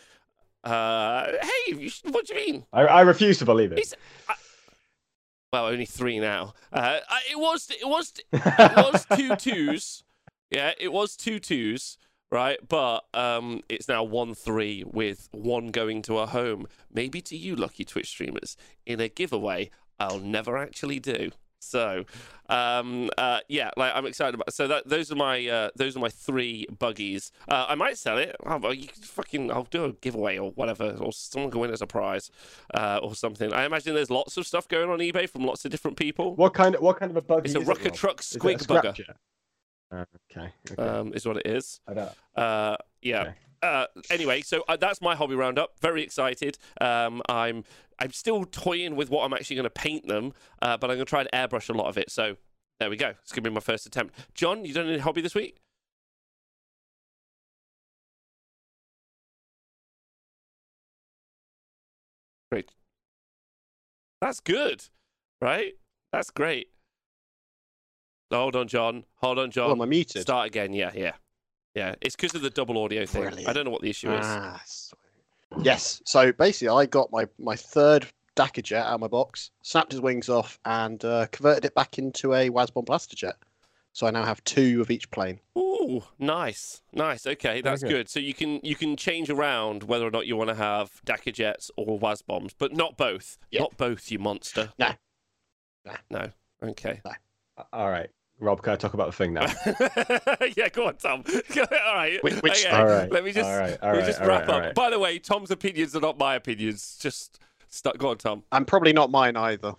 Uh, 0.64 1.32
hey, 1.44 1.90
what 2.06 2.26
do 2.26 2.34
you 2.34 2.46
mean? 2.54 2.66
I, 2.74 2.82
I 2.82 3.02
refuse 3.02 3.38
to 3.38 3.46
believe 3.46 3.72
it. 3.72 3.94
I, 4.28 4.34
well, 5.54 5.68
only 5.68 5.86
three 5.86 6.20
now. 6.20 6.54
Uh, 6.74 7.00
it 7.30 7.40
was 7.40 7.70
it 7.70 7.88
was 7.88 8.14
it 8.34 8.76
was 8.76 9.06
two 9.16 9.36
twos. 9.36 10.04
Yeah, 10.50 10.74
it 10.80 10.92
was 10.92 11.16
two 11.16 11.40
twos, 11.40 11.98
right? 12.32 12.58
But 12.68 13.06
um, 13.14 13.62
it's 13.70 13.88
now 13.88 14.04
one 14.04 14.34
three 14.34 14.84
with 14.86 15.30
one 15.32 15.68
going 15.68 16.02
to 16.04 16.18
a 16.18 16.26
home. 16.26 16.68
Maybe 16.92 17.22
to 17.22 17.38
you, 17.38 17.56
lucky 17.56 17.86
Twitch 17.86 18.10
streamers, 18.10 18.58
in 18.86 19.00
a 19.00 19.08
giveaway 19.08 19.70
I'll 20.00 20.20
never 20.20 20.58
actually 20.58 21.00
do. 21.00 21.32
So, 21.66 22.06
um, 22.50 23.10
uh, 23.18 23.40
yeah, 23.48 23.72
like 23.78 23.92
I'm 23.96 24.06
excited 24.06 24.36
about. 24.36 24.54
So 24.54 24.68
that 24.68 24.88
those 24.88 25.12
are 25.12 25.16
my 25.16 25.48
uh, 25.48 25.70
those 25.76 25.96
are 25.98 26.00
my 26.00 26.10
three 26.10 26.68
buggies. 26.78 27.32
Uh, 27.48 27.66
I 27.68 27.76
might 27.76 27.98
sell 27.98 28.18
it. 28.18 28.36
Oh, 28.46 28.58
well, 28.58 28.74
you 28.74 28.88
fucking 29.02 29.52
I'll 29.52 29.64
do 29.64 29.86
a 29.86 29.94
giveaway 29.94 30.38
or 30.38 30.52
whatever, 30.52 30.98
or 31.00 31.12
someone 31.12 31.52
can 31.52 31.60
win 31.62 31.72
as 31.72 31.82
a 31.82 31.88
prize, 31.88 32.32
uh, 32.74 33.00
or 33.02 33.16
something. 33.16 33.54
I 33.54 33.66
imagine 33.66 33.96
there's 33.96 34.12
lots 34.12 34.38
of 34.38 34.46
stuff 34.46 34.68
going 34.68 34.90
on 34.90 35.00
eBay 35.00 35.30
from 35.30 35.46
lots 35.46 35.66
of 35.66 35.72
different 35.72 35.98
people. 35.98 36.36
What 36.36 36.54
kind 36.54 36.76
of 36.76 36.82
what 36.82 37.00
kind 37.00 37.12
of 37.12 37.18
a 37.18 37.22
bug? 37.22 37.46
It's 37.46 37.56
a 37.56 37.62
Rucker 37.62 37.88
it, 37.88 37.94
Truck 37.94 38.20
it 38.20 38.24
Squigbuggy. 38.24 39.06
Okay. 39.94 40.52
okay. 40.72 40.82
Um, 40.82 41.14
is 41.14 41.26
what 41.26 41.38
it 41.38 41.48
is. 41.48 41.80
I 41.88 41.94
don't. 41.94 42.12
Uh, 42.36 42.78
yeah. 43.02 43.22
Okay. 43.22 43.34
Uh, 43.66 43.88
anyway, 44.12 44.42
so 44.42 44.64
uh, 44.68 44.78
that's 44.78 45.02
my 45.02 45.16
hobby 45.16 45.34
roundup. 45.34 45.80
Very 45.82 46.04
excited. 46.04 46.58
Um, 46.80 47.22
I'm 47.28 47.64
I'm 47.98 48.12
still 48.12 48.46
toying 48.46 48.96
with 48.96 49.10
what 49.10 49.26
I'm 49.26 49.34
actually 49.34 49.56
going 49.56 49.64
to 49.64 49.70
paint 49.70 50.08
them, 50.08 50.34
uh, 50.62 50.78
but 50.78 50.92
I'm 50.92 50.98
going 50.98 51.06
to 51.06 51.10
try 51.10 51.22
and 51.22 51.30
airbrush 51.34 51.70
a 51.70 51.74
lot 51.74 51.88
of 51.88 51.98
it. 51.98 52.12
So 52.12 52.38
there 52.80 52.90
we 52.90 52.98
go. 52.98 53.14
It's 53.24 53.32
going 53.32 53.44
to 53.44 53.50
be 53.50 53.54
my 53.54 53.62
first 53.62 53.86
attempt. 53.88 54.14
John, 54.36 54.66
you 54.66 54.74
done 54.74 54.88
any 54.88 55.00
hobby 55.00 55.22
this 55.22 55.34
week? 55.34 55.58
Great. 62.52 62.70
That's 64.22 64.40
good, 64.42 64.84
right? 65.42 65.74
That's 66.12 66.30
great. 66.30 66.68
Hold 68.32 68.56
on, 68.56 68.68
John. 68.68 69.06
Hold 69.16 69.40
on, 69.40 69.50
John. 69.50 69.70
Oh, 69.70 69.74
am 69.74 69.82
I 69.82 69.86
muted? 69.86 70.22
Start 70.22 70.48
again. 70.48 70.74
Yeah, 70.74 70.92
yeah, 70.94 71.14
yeah. 71.76 71.96
It's 72.02 72.16
because 72.16 72.34
of 72.36 72.42
the 72.42 72.50
double 72.50 72.82
audio 72.84 73.06
thing. 73.06 73.46
I 73.48 73.54
don't 73.54 73.66
know 73.66 73.72
what 73.72 73.82
the 73.82 73.90
issue 73.90 74.12
is. 74.12 74.26
Ah, 74.26 74.62
yes. 75.62 76.02
So 76.06 76.32
basically, 76.32 76.70
I 76.70 76.86
got 76.86 77.12
my 77.12 77.28
my 77.38 77.56
third 77.56 78.08
Dakkajet 78.36 78.78
out 78.78 78.94
of 78.94 79.00
my 79.00 79.08
box, 79.08 79.52
snapped 79.62 79.92
his 79.92 80.02
wings 80.02 80.30
off, 80.30 80.60
and 80.66 81.04
uh, 81.06 81.28
converted 81.32 81.66
it 81.66 81.76
back 81.76 81.98
into 81.98 82.34
a 82.34 82.50
Wazbom 82.50 82.86
Blastajet. 82.86 83.34
So 83.94 84.06
I 84.06 84.12
now 84.12 84.26
have 84.26 84.44
two 84.44 84.82
of 84.82 84.92
each 84.92 85.10
plane. 85.10 85.40
Ooh, 85.58 86.04
nice, 86.20 86.82
nice. 86.92 87.26
Okay, 87.26 87.62
that's 87.62 87.82
good. 87.82 87.90
good. 87.90 88.10
So 88.10 88.20
you 88.20 88.34
can 88.34 88.60
you 88.62 88.76
can 88.76 88.98
change 88.98 89.30
around 89.30 89.84
whether 89.84 90.06
or 90.06 90.12
not 90.12 90.28
you 90.28 90.36
want 90.36 90.50
to 90.50 90.56
have 90.56 91.02
Dakkajets 91.06 91.72
or 91.78 91.98
Wazboms, 91.98 92.52
but 92.58 92.74
not 92.74 92.98
both. 92.98 93.38
Yeah. 93.52 93.62
Not 93.62 93.78
both, 93.78 94.12
you 94.12 94.20
monster. 94.20 94.74
No. 94.78 94.92
No. 95.86 95.94
No. 96.10 96.30
Okay. 96.62 97.02
All 97.72 97.90
right, 97.90 98.10
Rob. 98.40 98.62
Can 98.62 98.74
I 98.74 98.76
talk 98.76 98.94
about 98.94 99.08
the 99.08 99.14
thing 99.14 99.34
now? 99.34 99.46
yeah, 100.58 100.70
go 100.70 100.88
on, 100.88 100.98
Tom. 100.98 101.24
all 101.58 101.96
right. 101.96 102.22
Which- 102.24 102.36
which- 102.42 102.66
okay. 102.66 102.76
All 102.76 102.86
right. 102.86 103.12
Let 103.12 103.24
me 103.24 103.32
just 103.32 103.50
All 103.50 103.58
right. 103.58 103.78
All 103.82 103.90
let 103.90 103.94
me 103.94 104.00
right. 104.00 104.06
just 104.08 104.20
wrap 104.20 104.48
right, 104.48 104.50
up. 104.50 104.62
right. 104.64 104.76
By 104.76 104.90
the 104.90 105.00
way, 105.00 105.20
Tom's 105.20 105.52
opinions 105.52 105.96
are 105.96 106.02
not 106.02 106.18
my 106.18 106.36
opinions. 106.36 106.98
Just 107.00 107.40
start. 107.70 107.98
Go 107.98 108.10
on, 108.10 108.18
Tom. 108.18 108.44
And 108.52 108.68
probably 108.68 108.94
not 108.94 109.10
mine 109.10 109.36
either. 109.38 109.74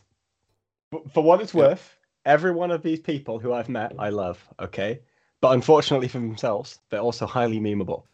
For- 0.91 1.03
For 1.13 1.23
what 1.23 1.41
it's 1.43 1.53
Yeah. 1.55 1.61
worth, 1.69 1.97
every 2.25 2.51
one 2.53 2.71
of 2.71 2.83
these 2.83 3.01
people 3.01 3.39
who 3.39 3.53
I've 3.53 3.69
met, 3.69 3.93
I 3.99 4.09
love. 4.09 4.43
Okay, 4.61 5.01
but 5.41 5.53
unfortunately 5.53 6.09
for 6.09 6.19
themselves, 6.19 6.79
they're 6.91 7.01
also 7.01 7.27
highly 7.27 7.61
memeable, 7.61 8.05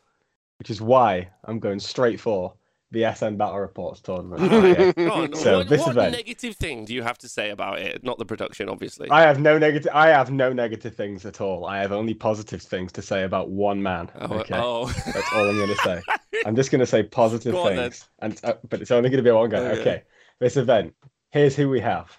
which 0.58 0.70
is 0.70 0.80
why 0.82 1.28
I'm 1.44 1.60
going 1.60 1.78
straight 1.80 2.18
for 2.20 2.54
the 2.92 3.12
SN 3.14 3.36
Battle 3.36 3.58
Reports 3.58 4.00
tournament. 4.00 4.42
okay? 4.52 4.92
Go. 4.92 5.32
So, 5.32 5.58
what 5.58 5.68
this 5.68 5.80
what 5.80 5.90
event- 5.90 6.12
negative 6.12 6.54
thing 6.56 6.84
do 6.84 6.94
you 6.94 7.02
have 7.02 7.18
to 7.18 7.28
say 7.28 7.50
about 7.50 7.80
it? 7.80 8.04
Not 8.04 8.18
the 8.18 8.24
production, 8.26 8.68
obviously. 8.68 9.10
I 9.10 9.22
have 9.22 9.40
no 9.40 9.58
negative. 9.58 9.90
I 9.92 10.08
have 10.08 10.30
no 10.30 10.52
negative 10.52 10.94
things 10.94 11.26
at 11.26 11.40
all. 11.40 11.64
I 11.66 11.78
have 11.78 11.90
only 11.90 12.14
positive 12.14 12.62
things 12.62 12.92
to 12.92 13.02
say 13.02 13.24
about 13.24 13.50
one 13.50 13.82
man. 13.82 14.10
oh, 14.20 14.34
okay, 14.40 14.54
oh. 14.56 14.86
that's 14.86 15.32
all 15.32 15.48
I'm 15.48 15.56
going 15.56 15.68
to 15.68 15.76
say. 15.76 16.02
I'm 16.46 16.54
just 16.54 16.70
going 16.70 16.80
to 16.80 16.86
say 16.86 17.02
positive 17.02 17.52
Go 17.52 17.66
on 17.68 17.76
then. 17.76 17.90
things, 17.90 18.08
and 18.20 18.40
uh, 18.44 18.54
but 18.68 18.80
it's 18.80 18.90
only 18.90 19.10
going 19.10 19.24
to 19.24 19.28
be 19.28 19.34
one 19.34 19.50
guy. 19.50 19.58
Okay. 19.58 19.80
Okay, 19.80 20.02
this 20.38 20.56
event. 20.56 20.94
Here's 21.30 21.56
who 21.56 21.68
we 21.68 21.80
have. 21.80 22.16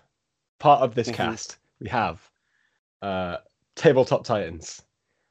Part 0.60 0.82
of 0.82 0.96
this 0.96 1.10
Mhm. 1.10 1.14
cast, 1.14 1.58
we 1.80 1.88
have 1.90 2.20
uh, 3.04 3.38
Tabletop 3.76 4.24
Titans, 4.24 4.82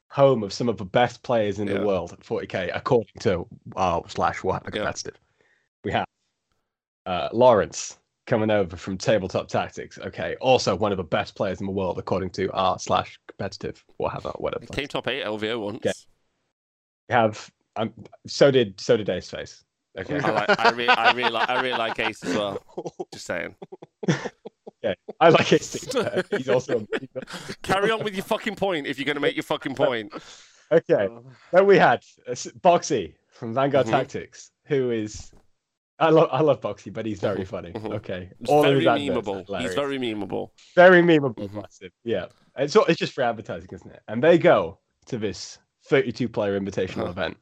home 0.08 0.42
of 0.44 0.52
some 0.52 0.68
of 0.68 0.76
the 0.76 0.84
best 0.84 1.22
players 1.22 1.58
in 1.58 1.66
Yeah. 1.66 1.78
the 1.78 1.86
world 1.86 2.12
at 2.12 2.20
40k, 2.20 2.70
according 2.74 3.14
to 3.20 3.46
uh, 3.74 4.02
slash 4.08 4.42
what 4.44 4.62
Yeah. 4.66 4.70
competitive. 4.70 5.18
We 5.84 5.92
have 5.92 6.06
uh, 7.06 7.28
Lawrence 7.32 7.98
coming 8.26 8.50
over 8.50 8.76
from 8.76 8.96
Tabletop 8.96 9.48
Tactics. 9.48 9.98
Okay, 9.98 10.36
also 10.40 10.74
one 10.76 10.92
of 10.92 10.98
the 10.98 11.04
best 11.04 11.34
players 11.34 11.60
in 11.60 11.66
the 11.66 11.72
world 11.72 11.98
according 11.98 12.30
to 12.30 12.50
r 12.52 12.78
slash 12.78 13.18
competitive 13.28 13.84
whatever 13.96 14.30
whatever. 14.36 14.66
Came 14.66 14.88
top 14.88 15.08
eight 15.08 15.24
LVO 15.24 15.60
once. 15.60 15.76
Okay. 15.78 15.92
We 17.08 17.14
have 17.14 17.50
um, 17.76 17.92
so 18.26 18.50
did 18.50 18.80
so 18.80 18.96
did 18.96 19.08
Ace 19.08 19.30
Face. 19.30 19.64
Okay, 19.98 20.18
I, 20.20 20.30
like, 20.30 20.58
I, 20.58 20.70
really, 20.70 20.88
I, 20.88 21.12
really 21.12 21.30
like, 21.30 21.50
I 21.50 21.60
really 21.60 21.78
like 21.78 21.98
Ace 21.98 22.24
as 22.24 22.34
well. 22.34 22.62
Just 23.12 23.26
saying. 23.26 23.54
Yeah, 24.82 24.94
I 25.20 25.28
like 25.28 25.52
Ace 25.52 25.70
too. 25.70 26.04
He's 26.36 26.48
also 26.48 26.84
Carry 27.62 27.92
on 27.92 28.02
with 28.02 28.14
your 28.14 28.24
fucking 28.24 28.56
point 28.56 28.88
if 28.88 28.98
you're 28.98 29.06
going 29.06 29.14
to 29.14 29.20
make 29.20 29.36
your 29.36 29.44
fucking 29.44 29.76
point. 29.76 30.12
okay. 30.72 31.08
Then 31.52 31.66
we 31.66 31.78
had 31.78 32.02
uh, 32.26 32.32
Boxy 32.32 33.14
from 33.30 33.54
Vanguard 33.54 33.86
Mhm. 33.86 33.90
Tactics, 33.90 34.50
who 34.66 34.90
is 34.90 35.30
I 36.02 36.10
love 36.10 36.28
I 36.32 36.40
love 36.40 36.60
Boxy, 36.60 36.92
but 36.92 37.06
he's 37.06 37.20
very 37.20 37.44
funny. 37.44 37.72
Mhm. 37.76 37.94
Okay, 37.94 38.30
He's 38.38 38.48
All 38.48 38.60
of 38.60 38.64
very 38.66 38.78
his 38.80 38.86
adverts 38.86 39.28
memeable. 39.28 39.60
He's 39.60 39.74
very 39.74 39.98
memeable. 39.98 40.50
very 40.74 41.02
memeable. 41.02 41.48
Mhm. 41.48 41.62
Massive. 41.62 41.92
Yeah. 42.04 42.26
It's 42.56 42.76
all- 42.76 42.84
it's 42.86 42.98
just 42.98 43.12
for 43.14 43.22
advertising, 43.22 43.68
isn't 43.72 43.90
it? 43.90 44.00
And 44.08 44.22
they 44.22 44.36
go 44.38 44.78
to 45.06 45.16
this 45.18 45.58
32 45.86 46.28
player 46.28 46.58
invitational 46.60 47.02
Uh-huh. 47.02 47.10
event, 47.10 47.36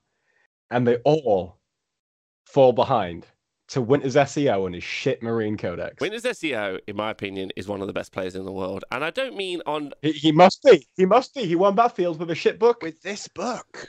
and 0.71 0.87
they 0.87 0.97
all 0.99 1.59
fall 2.47 2.73
behind 2.73 3.27
to 3.69 3.81
Winter's 3.81 4.17
SEO 4.17 4.67
and 4.67 4.75
his 4.75 4.83
shit 4.85 5.23
Marine 5.23 5.57
Codex. 5.57 6.01
Winters 6.01 6.25
SEO, 6.25 6.81
in 6.89 6.97
my 6.97 7.11
opinion, 7.11 7.51
is 7.57 7.69
one 7.69 7.81
of 7.81 7.87
the 7.87 7.93
best 7.93 8.11
players 8.13 8.35
in 8.35 8.45
the 8.45 8.51
world, 8.53 8.85
and 8.91 9.05
I 9.05 9.11
don't 9.11 9.37
mean 9.37 9.63
on 9.67 9.93
He, 10.03 10.13
he 10.13 10.33
must 10.33 10.63
be. 10.65 10.87
He 10.97 11.07
must 11.07 11.35
be. 11.35 11.45
He 11.47 11.55
won 11.55 11.75
Battlefield 11.77 12.19
with 12.19 12.31
a 12.31 12.35
shit 12.35 12.59
book. 12.59 12.83
With 12.83 13.01
this 13.03 13.29
book. 13.29 13.85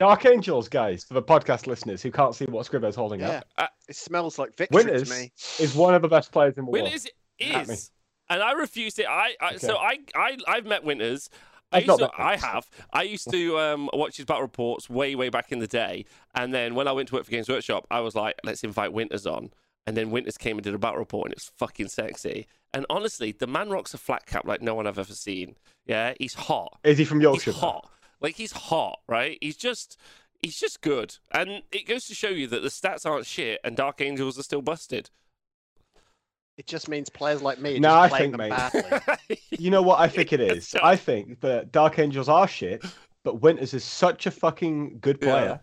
Dark 0.00 0.26
Angels, 0.26 0.68
guys, 0.68 1.04
for 1.04 1.14
the 1.14 1.22
podcast 1.22 1.66
listeners 1.66 2.02
who 2.02 2.10
can't 2.10 2.34
see 2.34 2.44
what 2.46 2.66
Scribbo's 2.66 2.96
holding 2.96 3.20
Yeah. 3.20 3.42
up, 3.58 3.70
It 3.88 3.96
smells 3.96 4.38
like 4.38 4.56
victory 4.56 4.84
Winters 4.84 5.08
to 5.08 5.14
me. 5.14 5.32
is 5.60 5.74
one 5.74 5.94
of 5.94 6.02
the 6.02 6.08
best 6.08 6.32
players 6.32 6.56
in 6.56 6.64
the 6.64 6.70
world. 6.70 6.84
Winters 6.84 7.06
At 7.40 7.68
is, 7.68 7.90
and 8.28 8.42
I 8.42 8.52
refuse 8.52 8.98
it. 8.98 9.06
I, 9.08 9.34
I 9.40 9.56
so 9.56 9.76
I, 9.76 9.98
I 10.14 10.38
I've 10.48 10.66
met 10.66 10.82
Winters. 10.84 11.28
I 11.70 11.78
I've 11.78 11.82
used 11.86 12.00
not 12.00 12.12
to, 12.12 12.18
met 12.18 12.26
I 12.26 12.36
have. 12.36 12.68
I 12.92 13.02
used 13.02 13.30
to 13.30 13.58
um, 13.58 13.90
watch 13.92 14.16
his 14.16 14.26
battle 14.26 14.42
reports 14.42 14.90
way, 14.90 15.14
way 15.14 15.28
back 15.30 15.52
in 15.52 15.58
the 15.58 15.66
day, 15.66 16.04
and 16.34 16.52
then 16.52 16.74
when 16.74 16.86
I 16.88 16.92
went 16.92 17.08
to 17.08 17.14
work 17.14 17.24
for 17.24 17.30
Games 17.30 17.48
Workshop, 17.48 17.86
I 17.90 18.00
was 18.00 18.14
like, 18.14 18.34
let's 18.44 18.62
invite 18.64 18.92
Winters 18.92 19.26
on, 19.26 19.50
and 19.86 19.96
then 19.96 20.10
Winters 20.10 20.36
came 20.36 20.56
and 20.58 20.64
did 20.64 20.74
a 20.74 20.78
battle 20.78 20.98
report, 20.98 21.26
and 21.26 21.32
it's 21.34 21.50
fucking 21.56 21.88
sexy. 21.88 22.46
And 22.74 22.86
honestly, 22.90 23.32
the 23.32 23.46
man 23.46 23.70
rocks 23.70 23.94
a 23.94 23.98
flat 23.98 24.26
cap 24.26 24.46
like 24.46 24.62
no 24.62 24.74
one 24.74 24.86
I've 24.86 24.98
ever 24.98 25.14
seen. 25.14 25.56
Yeah, 25.86 26.14
he's 26.18 26.34
hot. 26.34 26.78
Is 26.84 26.98
he 26.98 27.04
from 27.04 27.20
Yorkshire? 27.20 27.52
He's 27.52 27.60
hot. 27.60 27.88
Like 28.22 28.36
he's 28.36 28.52
hot, 28.52 29.00
right? 29.08 29.36
He's 29.40 29.56
just 29.56 29.98
he's 30.40 30.58
just 30.58 30.80
good. 30.80 31.16
And 31.32 31.62
it 31.72 31.86
goes 31.86 32.06
to 32.06 32.14
show 32.14 32.28
you 32.28 32.46
that 32.48 32.62
the 32.62 32.68
stats 32.68 33.04
aren't 33.04 33.26
shit 33.26 33.60
and 33.64 33.76
Dark 33.76 34.00
Angels 34.00 34.38
are 34.38 34.42
still 34.42 34.62
busted. 34.62 35.10
It 36.58 36.66
just 36.66 36.88
means 36.88 37.08
players 37.08 37.40
like 37.42 37.58
me 37.58 37.76
are 37.76 37.80
No, 37.80 37.88
just 37.88 38.14
I 38.14 38.18
think, 38.18 38.32
them 38.32 38.38
mate. 38.38 38.50
badly. 38.50 39.38
You 39.58 39.70
know 39.70 39.82
what 39.82 40.00
I 40.00 40.08
think 40.08 40.32
it 40.32 40.40
is? 40.52 40.72
Yes, 40.74 40.82
I 40.82 40.96
think 40.96 41.40
that 41.40 41.72
Dark 41.72 41.98
Angels 41.98 42.28
are 42.28 42.46
shit, 42.46 42.84
but 43.24 43.40
Winters 43.40 43.72
is 43.74 43.84
such 43.84 44.26
a 44.26 44.30
fucking 44.30 44.98
good 45.00 45.18
Yeah. 45.22 45.28
player 45.30 45.60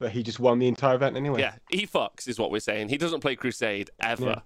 that 0.00 0.10
he 0.10 0.22
just 0.22 0.40
won 0.40 0.58
the 0.58 0.66
entire 0.68 0.94
event 0.96 1.16
anyway. 1.16 1.40
yeah, 1.40 1.54
he 1.70 1.86
fucks 1.86 2.26
is 2.26 2.38
what 2.38 2.50
we're 2.50 2.58
saying. 2.60 2.88
He 2.88 2.96
doesn't 2.96 3.20
play 3.20 3.36
Crusade 3.36 3.90
ever. 4.00 4.24
Yeah. 4.24 4.40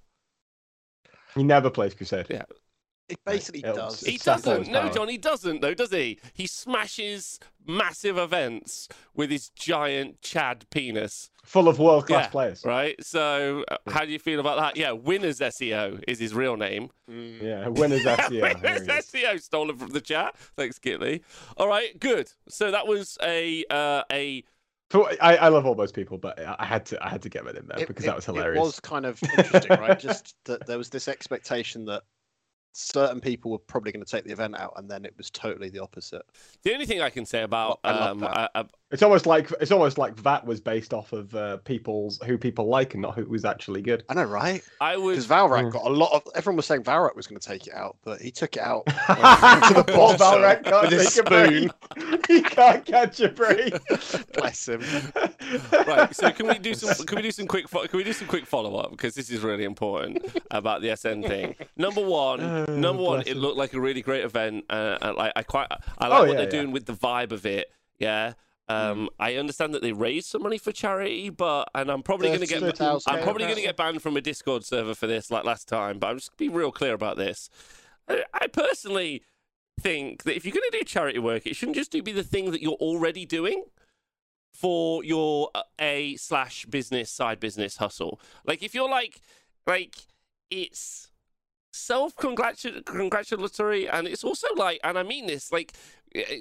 He 1.35 1.43
never 1.45 1.71
plays 1.71 1.95
Crusade. 1.95 2.27
Yeah. 2.29 2.45
It 3.09 3.19
basically 3.25 3.61
It'll- 3.61 3.77
does. 3.77 4.01
He 4.01 4.17
doesn't. 4.19 4.69
No. 4.69 4.89
John, 4.91 5.09
he 5.09 5.17
doesn't, 5.19 5.61
though, 5.61 5.75
does 5.75 5.91
he? 5.93 6.19
He 6.35 6.47
smashes 6.49 7.39
massive 7.65 8.19
events 8.19 8.89
with 9.15 9.31
his 9.31 9.49
giant 9.51 10.21
Chad 10.23 10.67
penis, 10.71 11.31
Full 11.45 11.69
of 11.69 11.79
world 11.79 12.07
class 12.09 12.25
Yeah. 12.25 12.29
players. 12.31 12.65
right? 12.65 12.97
So, 13.05 13.65
uh, 13.69 13.77
how 13.89 14.05
do 14.05 14.11
you 14.11 14.19
feel 14.19 14.41
about 14.41 14.59
that? 14.59 14.77
Yeah, 14.77 14.91
Winners 14.91 15.39
SEO 15.41 16.03
is 16.09 16.19
his 16.19 16.35
real 16.35 16.57
name. 16.57 16.91
Mm. 17.09 17.41
Yeah, 17.43 17.69
Winners 17.69 18.03
SEO. 18.05 18.43
Winners 18.43 18.83
he. 19.13 19.21
SEO 19.23 19.41
stolen 19.41 19.77
from 19.79 19.91
the 19.91 20.01
chat. 20.01 20.37
Thanks, 20.57 20.81
Gitley. 20.81 21.23
All 21.57 21.69
right, 21.69 21.99
good. 22.01 22.33
So 22.49 22.73
that 22.73 22.89
was 22.89 23.17
a 23.23 23.65
uh, 23.71 24.03
a 24.13 24.43
So 24.91 25.09
I, 25.21 25.37
I 25.37 25.49
love 25.49 25.67
all 25.67 25.77
those 25.77 25.93
people, 25.93 26.19
but 26.19 26.41
I 26.41 26.57
I 26.59 26.65
had 26.67 26.85
to 26.87 27.05
I 27.05 27.09
had 27.09 27.23
to 27.23 27.29
get 27.29 27.45
rid 27.45 27.57
of 27.57 27.69
them 27.69 27.79
It- 27.79 27.87
because 27.87 28.05
it- 28.05 28.09
that 28.09 28.17
was 28.17 28.25
hilarious. 28.25 28.59
It 28.59 28.63
was 28.67 28.81
kind 28.81 29.07
of 29.07 29.23
interesting, 29.39 29.79
right? 29.79 29.99
Just 30.09 30.35
that 30.47 30.67
there 30.67 30.79
was 30.79 30.91
this 30.91 31.07
expectation 31.07 31.85
that 31.85 32.03
certain 32.77 33.21
people 33.21 33.51
were 33.51 33.59
probably 33.59 33.91
going 33.91 34.05
to 34.05 34.11
take 34.11 34.25
the 34.25 34.33
event 34.33 34.55
out, 34.59 34.75
and 34.77 34.89
then 34.89 35.05
it 35.07 35.15
was 35.17 35.31
totally 35.31 35.71
the 35.71 35.83
opposite. 35.83 36.23
The 36.63 36.75
only 36.75 36.85
thing 36.85 37.01
I 37.01 37.09
can 37.09 37.25
say 37.25 37.43
about 37.43 37.81
I 37.83 37.91
um, 37.91 38.23
It's 38.93 39.03
almost 39.03 39.27
like 39.27 39.51
it's 39.61 39.73
almost 39.73 39.99
like 39.99 40.15
that 40.23 40.47
was 40.47 40.61
based 40.61 40.95
off 40.95 41.13
of 41.13 41.35
uh, 41.35 41.57
people's 41.59 42.21
who 42.25 42.39
people 42.39 42.69
like 42.69 42.95
and 42.95 43.03
not 43.03 43.17
who 43.17 43.25
was 43.25 43.45
actually 43.45 43.83
good. 43.83 44.05
I 44.09 44.15
know, 44.15 44.23
right? 44.25 44.63
I 44.81 44.93
Because 44.95 45.05
was 45.17 45.27
Valrak 45.27 45.65
Mm. 45.65 45.73
got 45.73 45.87
a 45.87 45.89
lot 45.93 46.13
of. 46.15 46.23
Everyone 46.37 46.57
was 46.57 46.67
saying 46.67 46.85
Valrak 46.85 47.17
was 47.17 47.27
going 47.27 47.41
to 47.41 47.49
take 47.49 47.67
it 47.67 47.75
out, 47.75 47.97
but 48.05 48.21
he 48.21 48.31
took 48.31 48.55
it 48.57 48.63
out 48.63 48.87
to 48.87 48.93
the 49.75 49.85
bottom 49.93 50.19
Valrak 50.21 50.63
can't 50.63 50.83
with 50.83 50.93
his 50.93 51.15
take 51.17 51.27
a 51.27 51.29
break. 51.29 52.27
he 52.29 52.43
can't 52.43 52.85
catch 52.87 53.19
a 53.19 53.29
break. 53.29 53.75
Bless 54.35 54.69
him. 54.69 54.81
right. 55.87 56.15
So 56.15 56.31
can 56.31 56.47
we 56.47 56.59
do 56.59 56.73
some? 56.75 57.05
Can 57.07 57.17
we 57.17 57.23
do 57.23 57.33
some 57.33 57.49
quick? 57.49 57.69
Fo- 57.69 57.87
can 57.89 57.97
we 57.97 58.05
do 58.05 58.13
some 58.13 58.29
quick 58.29 58.47
follow 58.47 58.77
up 58.77 58.93
because 58.93 59.17
this 59.17 59.31
is 59.31 59.41
really 59.43 59.65
important 59.65 60.25
about 60.53 60.81
the 60.83 60.95
SN 60.97 61.23
thing. 61.23 61.57
Number 61.77 62.05
one, 62.07 62.41
Oh, 62.41 62.65
number 62.67 63.03
one, 63.03 63.17
bless 63.17 63.27
it 63.27 63.33
him. 63.33 63.39
looked 63.39 63.59
like 63.59 63.73
a 63.75 63.81
really 63.81 64.03
great 64.03 64.25
event. 64.25 64.65
Uh, 64.71 64.97
and 65.03 65.17
like 65.17 65.33
I 65.35 65.43
quite, 65.43 65.67
I 65.99 66.07
like 66.07 66.19
Oh, 66.19 66.21
what 66.21 66.29
yeah, 66.29 66.35
they're 66.35 66.45
yeah. 66.45 66.51
doing 66.51 66.71
with 66.71 66.87
the 66.87 66.93
vibe 66.93 67.33
of 67.33 67.45
it. 67.47 67.69
Yeah. 67.99 68.35
Um, 68.69 69.09
I 69.21 69.37
understand 69.37 69.75
that 69.75 69.83
they 69.83 69.93
raised 69.93 70.29
some 70.29 70.43
money 70.43 70.59
for 70.59 70.73
charity, 70.73 71.31
but 71.31 71.69
and 71.75 71.91
I'm 71.91 72.03
probably 72.03 72.29
going 72.29 72.41
to 72.41 72.47
get 72.47 72.61
13,000 72.61 73.13
I'm 73.13 73.23
probably 73.23 73.45
going 73.45 73.57
to 73.57 73.63
get 73.63 73.77
banned 73.77 74.03
from 74.03 74.17
a 74.17 74.21
Discord 74.21 74.65
server 74.65 74.95
for 74.95 75.07
this, 75.07 75.31
like 75.31 75.45
last 75.45 75.69
time. 75.69 75.99
But 75.99 76.09
I'm 76.09 76.17
just 76.17 76.37
gonna 76.37 76.51
be 76.51 76.57
real 76.57 76.73
clear 76.73 76.95
about 76.95 77.17
this. 77.17 77.49
I, 78.09 78.25
I 78.35 78.47
personally 78.49 79.23
think 79.81 80.25
that 80.25 80.35
if 80.35 80.45
you're 80.45 80.55
going 80.55 80.69
to 80.71 80.79
do 80.79 80.85
charity 80.85 81.19
work, 81.19 81.47
it 81.47 81.55
shouldn't 81.55 81.77
just 81.77 81.93
be 81.93 82.01
the 82.13 82.23
thing 82.23 82.51
that 82.51 82.63
you're 82.63 82.73
already 82.73 83.25
doing 83.25 83.65
for 84.53 85.05
your 85.05 85.51
uh, 85.55 85.63
a 85.79 86.17
slash 86.17 86.65
business 86.67 87.11
side 87.11 87.39
business 87.39 87.77
hustle. 87.77 88.21
Like 88.45 88.63
if 88.63 88.75
you're 88.75 88.89
like 88.89 89.21
like 89.67 89.97
it's 90.51 91.09
self 91.73 92.17
congratulatory 92.17 93.89
and 93.89 94.09
it's 94.09 94.25
also 94.25 94.49
like 94.57 94.81
and 94.83 94.99
I 94.99 95.03
mean 95.03 95.27
this 95.27 95.53
like 95.53 95.75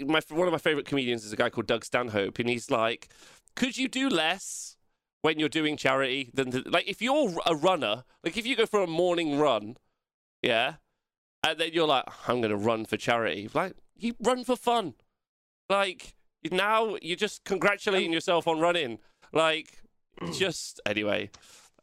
my 0.06 0.22
one 0.30 0.48
of 0.48 0.52
my 0.52 0.58
favorite 0.58 0.86
comedians 0.86 1.26
is 1.26 1.34
a 1.34 1.36
guy 1.36 1.50
called 1.50 1.68
Doug 1.68 1.86
Stanhope 1.86 2.40
and 2.40 2.50
he's 2.50 2.70
like 2.72 3.10
could 3.56 3.78
you 3.78 3.88
do 3.88 4.10
less 4.10 4.78
when 5.22 5.40
you're 5.40 5.50
doing 5.50 5.76
charity 5.78 6.30
than 6.34 6.52
the, 6.52 6.64
like 6.66 6.88
if 6.88 7.02
you're 7.02 7.34
a 7.46 7.56
runner 7.56 8.04
like 8.24 8.38
if 8.38 8.46
you 8.46 8.56
go 8.56 8.66
for 8.66 8.82
a 8.82 8.88
morning 8.88 9.40
run 9.40 9.78
yeah 10.42 10.76
and 11.44 11.60
then 11.60 11.72
you're 11.74 11.88
like 11.88 12.06
I'm 12.28 12.42
going 12.42 12.52
to 12.52 12.58
run 12.58 12.86
for 12.86 12.98
charity 12.98 13.50
like 13.54 13.74
you 13.98 14.16
run 14.20 14.44
for 14.44 14.56
fun. 14.56 14.94
Like 15.70 16.16
now 16.52 16.98
you're 17.02 17.16
just 17.16 17.44
congratulating 17.44 18.14
yourself 18.14 18.48
on 18.48 18.60
running. 18.60 19.00
Like 19.32 19.82
just 20.34 20.80
anyway 20.86 21.30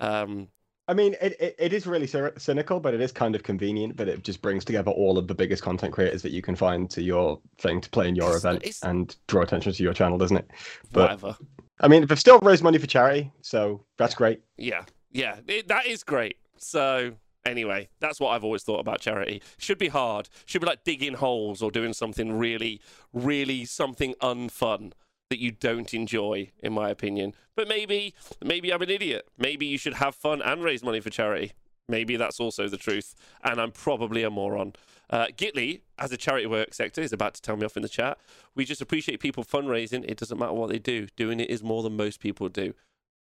um 0.00 0.49
I 0.88 0.94
mean, 0.94 1.14
it, 1.20 1.36
it, 1.40 1.54
it 1.58 1.72
is 1.72 1.86
really 1.86 2.06
cynical, 2.06 2.80
but 2.80 2.92
it 2.92 3.00
is 3.00 3.12
kind 3.12 3.34
of 3.34 3.42
convenient. 3.42 3.96
But 3.96 4.08
it 4.08 4.24
just 4.24 4.42
brings 4.42 4.64
together 4.64 4.90
all 4.90 5.16
of 5.16 5.28
the 5.28 5.34
biggest 5.34 5.62
content 5.62 5.92
creators 5.92 6.22
that 6.22 6.32
you 6.32 6.42
can 6.42 6.56
find 6.56 6.90
to 6.90 7.02
your 7.02 7.38
thing 7.58 7.80
to 7.80 7.88
play 7.90 8.08
in 8.08 8.16
your 8.16 8.28
It's- 8.36 8.40
event 8.44 8.58
it's- 8.62 8.82
and 8.82 9.14
draw 9.28 9.42
attention 9.42 9.72
to 9.72 9.82
your 9.82 9.94
channel, 9.94 10.18
doesn't 10.18 10.36
it? 10.36 10.50
But 10.92 11.02
whatever 11.02 11.36
I 11.80 11.88
mean, 11.88 12.06
they've 12.06 12.18
still 12.18 12.38
raised 12.40 12.62
money 12.62 12.78
for 12.78 12.86
charity, 12.86 13.32
so 13.40 13.84
that's 13.96 14.14
great. 14.14 14.40
Yeah, 14.56 14.84
yeah, 15.10 15.38
it, 15.48 15.66
that 15.68 15.86
is 15.86 16.04
great. 16.04 16.36
So 16.56 17.14
anyway, 17.44 17.88
that's 17.98 18.20
what 18.20 18.30
I've 18.30 18.44
always 18.44 18.62
thought 18.62 18.78
about 18.78 19.00
charity. 19.00 19.42
Should 19.58 19.78
be 19.78 19.88
hard. 19.88 20.28
Should 20.46 20.60
be 20.60 20.66
like 20.68 20.84
digging 20.84 21.14
holes 21.14 21.60
or 21.60 21.72
doing 21.72 21.92
something 21.92 22.38
really, 22.38 22.80
really 23.12 23.64
something 23.64 24.14
unfun 24.22 24.92
that 25.32 25.40
you 25.40 25.50
don't 25.50 25.94
enjoy, 25.94 26.50
in 26.62 26.74
my 26.74 26.90
opinion. 26.90 27.32
But 27.56 27.66
maybe, 27.68 28.14
maybe 28.44 28.70
I'm 28.70 28.82
an 28.82 28.90
idiot. 28.90 29.26
Maybe 29.38 29.64
you 29.64 29.78
should 29.78 29.94
have 29.94 30.14
fun 30.14 30.42
and 30.42 30.62
raise 30.62 30.84
money 30.84 31.00
for 31.00 31.08
charity. 31.08 31.52
Maybe 31.88 32.16
that's 32.16 32.38
also 32.38 32.68
the 32.68 32.76
truth, 32.76 33.14
and 33.42 33.58
I'm 33.58 33.70
probably 33.72 34.24
a 34.24 34.28
moron. 34.30 34.74
Uh, 35.08 35.28
Gitley, 35.36 35.80
as 35.98 36.12
a 36.12 36.18
charity 36.18 36.44
work 36.46 36.74
sector, 36.74 37.00
is 37.00 37.14
about 37.14 37.32
to 37.34 37.40
tell 37.40 37.56
me 37.56 37.64
off 37.64 37.76
in 37.78 37.82
the 37.82 37.88
chat. 37.88 38.18
We 38.54 38.66
just 38.66 38.82
appreciate 38.82 39.20
people 39.20 39.42
fundraising. 39.42 40.04
It 40.06 40.18
doesn't 40.18 40.38
matter 40.38 40.52
what 40.52 40.68
they 40.68 40.78
do. 40.78 41.06
Doing 41.16 41.40
it 41.40 41.48
is 41.48 41.62
more 41.62 41.82
than 41.82 41.96
most 41.96 42.20
people 42.20 42.50
do. 42.50 42.74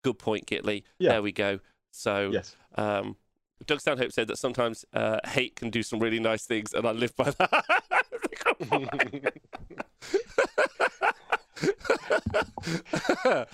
Good 0.05 0.21
point, 0.21 0.47
Gitley. 0.47 0.85
Yeah. 1.01 1.11
There 1.11 1.23
we 1.23 1.33
go. 1.33 1.59
So, 1.91 2.31
Yes. 2.33 2.55
um, 2.77 3.17
Doug 3.67 3.81
Stanhope 3.81 4.13
said 4.13 4.29
that 4.29 4.39
sometimes 4.39 4.85
uh, 4.95 5.19
hate 5.27 5.57
can 5.57 5.71
do 5.71 5.83
some 5.83 5.99
really 5.99 6.21
nice 6.21 6.45
things, 6.45 6.73
and 6.73 6.87
I 6.87 6.93
live 6.93 7.17
by 7.17 7.31
that. 7.33 7.65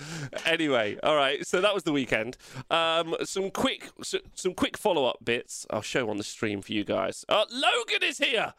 anyway, 0.45 0.97
all 1.03 1.15
right. 1.15 1.45
So 1.45 1.61
that 1.61 1.73
was 1.73 1.83
the 1.83 1.91
weekend. 1.91 2.37
Um, 2.69 3.15
some 3.23 3.49
quick, 3.51 3.89
s- 4.01 4.15
some 4.35 4.53
quick 4.53 4.77
follow-up 4.77 5.17
bits. 5.23 5.65
I'll 5.69 5.81
show 5.81 6.09
on 6.09 6.17
the 6.17 6.23
stream 6.23 6.61
for 6.61 6.73
you 6.73 6.83
guys. 6.83 7.25
Uh, 7.29 7.45
Logan 7.51 8.03
is 8.03 8.17
here. 8.17 8.53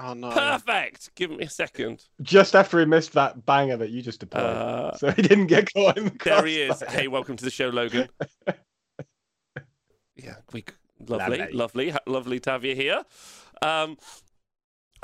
Oh 0.00 0.14
no! 0.14 0.30
Perfect. 0.30 1.10
Give 1.16 1.30
me 1.30 1.44
a 1.44 1.50
second. 1.50 2.04
Just 2.22 2.54
after 2.54 2.78
he 2.78 2.84
missed 2.84 3.14
that 3.14 3.44
banger 3.46 3.76
that 3.78 3.90
you 3.90 4.00
just 4.00 4.20
deployed, 4.20 4.44
Uh, 4.44 4.96
so 4.96 5.10
he 5.10 5.22
didn't 5.22 5.46
get 5.48 5.72
caught 5.72 5.98
in 5.98 6.04
the 6.04 6.12
There 6.24 6.46
he 6.46 6.62
is. 6.62 6.82
Hey, 6.88 7.08
welcome 7.08 7.36
to 7.36 7.44
the 7.44 7.50
show, 7.50 7.68
Logan. 7.68 8.08
yeah, 10.16 10.36
we 10.52 10.64
lovely, 11.06 11.38
Lovely. 11.38 11.52
lovely, 11.52 11.90
ha- 11.90 11.98
lovely 12.06 12.38
to 12.40 12.50
have 12.50 12.64
you 12.64 12.76
here. 12.76 13.02
Um, 13.60 13.96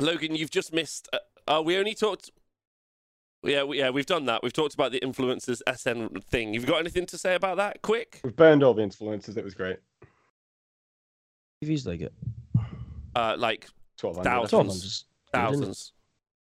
Logan, 0.01 0.37
you've 0.37 0.51
just 0.53 0.73
missed. 0.73 1.09
Uh, 1.13 1.19
uh, 1.59 1.63
we 1.63 1.77
only 1.77 1.95
talked. 1.95 2.31
Yeah, 3.45 3.65
we, 3.65 3.79
yeah, 3.79 3.91
we've 3.91 4.07
done 4.07 4.25
that. 4.27 4.43
We've 4.43 4.53
talked 4.53 4.75
about 4.75 4.93
the 4.93 5.01
influencers 5.01 5.61
SN 5.77 6.21
thing. 6.31 6.55
You've 6.55 6.67
got 6.67 6.81
anything 6.81 7.07
to 7.07 7.19
say 7.19 7.35
about 7.35 7.59
that? 7.59 7.83
Quick. 7.83 8.21
We've 8.25 8.35
burned 8.35 8.63
all 8.63 8.75
the 8.75 8.83
influencers. 8.83 9.37
It 9.37 9.45
was 9.45 9.55
great. 9.55 9.77
views 11.63 11.85
they 11.85 11.97
get? 11.97 12.13
Uh, 13.15 13.37
like 13.39 13.69
Twelve 13.97 14.17
Thousands. 14.23 14.51
hundred. 14.51 14.51
Twelve 15.31 15.47
hundred. 15.47 15.59
Good, 15.59 15.63
isn't 15.63 15.63
it? 15.63 15.67
thousands. 15.73 15.93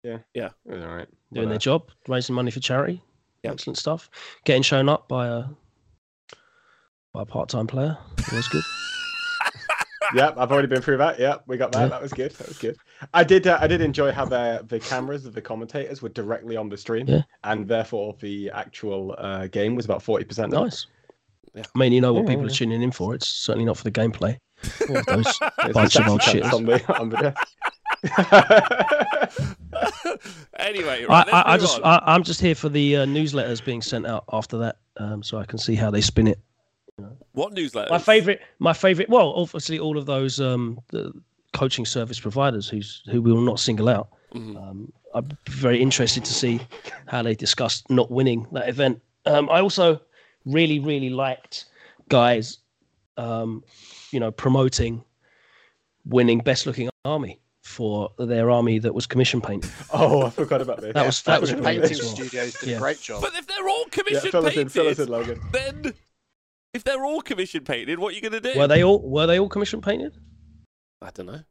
It 0.04 0.74
was 0.74 0.84
all 0.84 0.96
right. 0.96 1.08
Doing 1.34 1.50
their 1.50 1.58
job, 1.58 1.92
raising 2.08 2.36
money 2.36 2.52
for 2.52 2.60
charity. 2.60 3.02
Yeah. 3.44 3.52
Excellent 3.52 3.78
stuff. 3.78 4.10
Getting 4.46 4.64
shown 4.64 4.90
up 4.90 5.08
by 5.08 5.28
a 5.28 5.44
by 7.14 7.22
a 7.22 7.25
part 7.25 7.50
time 7.50 7.68
player. 7.68 7.98
Always 8.32 8.48
good. 8.48 8.64
Yep, 10.15 10.36
I've 10.38 10.51
already 10.51 10.67
been 10.67 10.81
through 10.81 10.98
that. 10.98 11.19
Yep, 11.19 11.43
we 11.48 11.57
got 11.57 11.72
that. 11.74 11.89
That 11.89 12.01
was 12.01 12.13
good. 12.13 12.31
That 12.31 12.48
was 12.48 12.57
good. 12.57 12.77
I 13.13 13.24
did. 13.24 13.48
Uh, 13.48 13.57
I 13.62 13.67
did 13.67 13.81
enjoy 13.81 14.12
how 14.12 14.25
the 14.25 14.63
the 14.67 14.79
cameras 14.79 15.25
of 15.25 15.34
the 15.34 15.41
commentators 15.41 16.01
were 16.01 16.10
directly 16.10 16.55
on 16.57 16.69
the 16.69 16.77
stream, 16.77 17.07
Yeah. 17.07 17.22
and 17.43 17.67
therefore 17.67 18.15
the 18.22 18.50
actual 18.51 19.15
uh, 19.17 19.48
game 19.48 19.75
was 19.75 19.86
about 19.86 20.01
forty 20.01 20.24
percent. 20.25 20.51
Nice. 20.53 20.88
Yeah. 21.53 21.63
I 21.74 21.79
mean, 21.79 21.93
you 21.93 22.01
know 22.01 22.13
what 22.13 22.24
Yeah, 22.24 22.29
people 22.29 22.43
yeah. 22.45 22.51
are 22.51 22.55
tuning 22.55 22.81
in 22.81 22.91
for. 22.91 23.13
It's 23.15 23.27
certainly 23.27 23.65
not 23.65 23.77
for 23.77 23.84
the 23.84 23.91
gameplay. 23.91 24.38
Those 25.07 25.39
bunch 25.74 25.95
of 25.98 26.07
old 26.07 26.22
sexy 26.24 26.39
shits. 26.39 26.50
cunts 26.50 26.53
on 26.53 26.65
the 26.65 27.00
on 27.00 27.10
the 27.10 27.36
anyway, 30.60 31.05
I, 31.05 31.07
right, 31.07 31.27
let's 31.27 31.34
I, 31.34 31.43
I 31.53 31.57
just, 31.57 31.79
on. 31.81 31.86
I, 31.86 32.01
I'm 32.13 32.24
just 32.24 32.41
here 32.41 32.55
for 32.55 32.69
the 32.69 32.98
uh, 32.98 33.05
newsletters 33.05 33.63
being 33.63 33.81
sent 33.81 34.05
out 34.05 34.25
after 34.31 34.57
that, 34.60 34.77
um, 34.98 35.24
so 35.24 35.38
I 35.38 35.45
can 35.45 35.57
see 35.60 35.75
how 35.75 35.91
they 35.91 36.01
spin 36.01 36.27
it. 36.27 36.39
What 37.34 37.54
newsletter? 37.54 37.90
My 37.92 37.98
favorite, 38.00 38.42
my 38.60 38.74
favorite. 38.74 39.10
Well, 39.10 39.34
obviously, 39.36 39.80
all 39.80 39.98
of 39.98 40.06
those 40.06 40.40
um, 40.40 40.80
the 40.90 41.12
coaching 41.54 41.86
service 41.86 42.20
providers 42.20 42.68
who's 42.70 43.04
who 43.12 43.22
we 43.22 43.32
will 43.32 43.42
not 43.42 43.60
single 43.60 43.90
out. 43.90 44.10
Mhm. 44.34 44.58
Um, 44.58 44.92
I'm 45.14 45.30
very 45.48 45.82
interested 45.82 46.25
to 46.25 46.34
see 46.34 46.60
how 47.08 47.22
they 47.24 47.36
discussed 47.36 47.90
not 47.90 48.12
winning 48.12 48.48
that 48.52 48.68
event. 48.68 49.02
Um, 49.25 49.50
I 49.50 49.62
also 49.62 50.02
really, 50.46 50.80
really 50.80 51.10
liked 51.10 51.66
guys, 52.10 52.58
um, 53.18 53.64
you 54.12 54.20
know, 54.20 54.32
promoting 54.32 55.04
winning 56.06 56.40
best 56.40 56.66
looking 56.66 56.90
army 57.06 57.40
for 57.64 58.12
their 58.20 58.52
army 58.52 58.78
that 58.80 58.94
was 58.94 59.08
commission 59.08 59.42
painted. 59.42 59.72
oh, 59.94 60.24
I 60.25 60.30
forgot 60.30 60.62
about 60.62 60.82
this. 60.82 60.94
That 60.94 61.06
was 61.06 61.22
that 61.24 61.42
was 61.42 61.52
painting 61.64 61.94
studios 61.96 62.54
did 62.56 62.70
Yeah. 62.70 62.75
a 62.75 62.80
great 62.80 63.00
job. 63.02 63.22
But 63.22 63.34
if 63.36 63.48
they're 63.48 63.68
all 63.68 63.84
yeah, 63.86 63.90
commission 63.90 64.32
fill 64.32 64.46
us 64.46 64.54
in, 64.54 64.70
painted, 64.70 64.72
fill 64.72 64.88
us 64.90 65.00
in, 65.00 65.08
Logan. 65.08 65.42
then 65.52 65.94
if 66.75 66.84
they're 66.84 67.05
all 67.05 67.22
commission 67.22 67.63
painted, 67.63 68.00
what 68.00 68.13
are 68.13 68.15
you 68.15 68.22
gonna 68.22 68.39
do? 68.41 68.53
Were 68.58 68.67
they 68.67 68.84
all 68.84 69.00
were 69.01 69.25
they 69.25 69.39
all 69.39 69.50
commission 69.50 69.82
painted? 69.82 70.17
I 71.01 71.10
don't 71.12 71.25
know. 71.27 71.41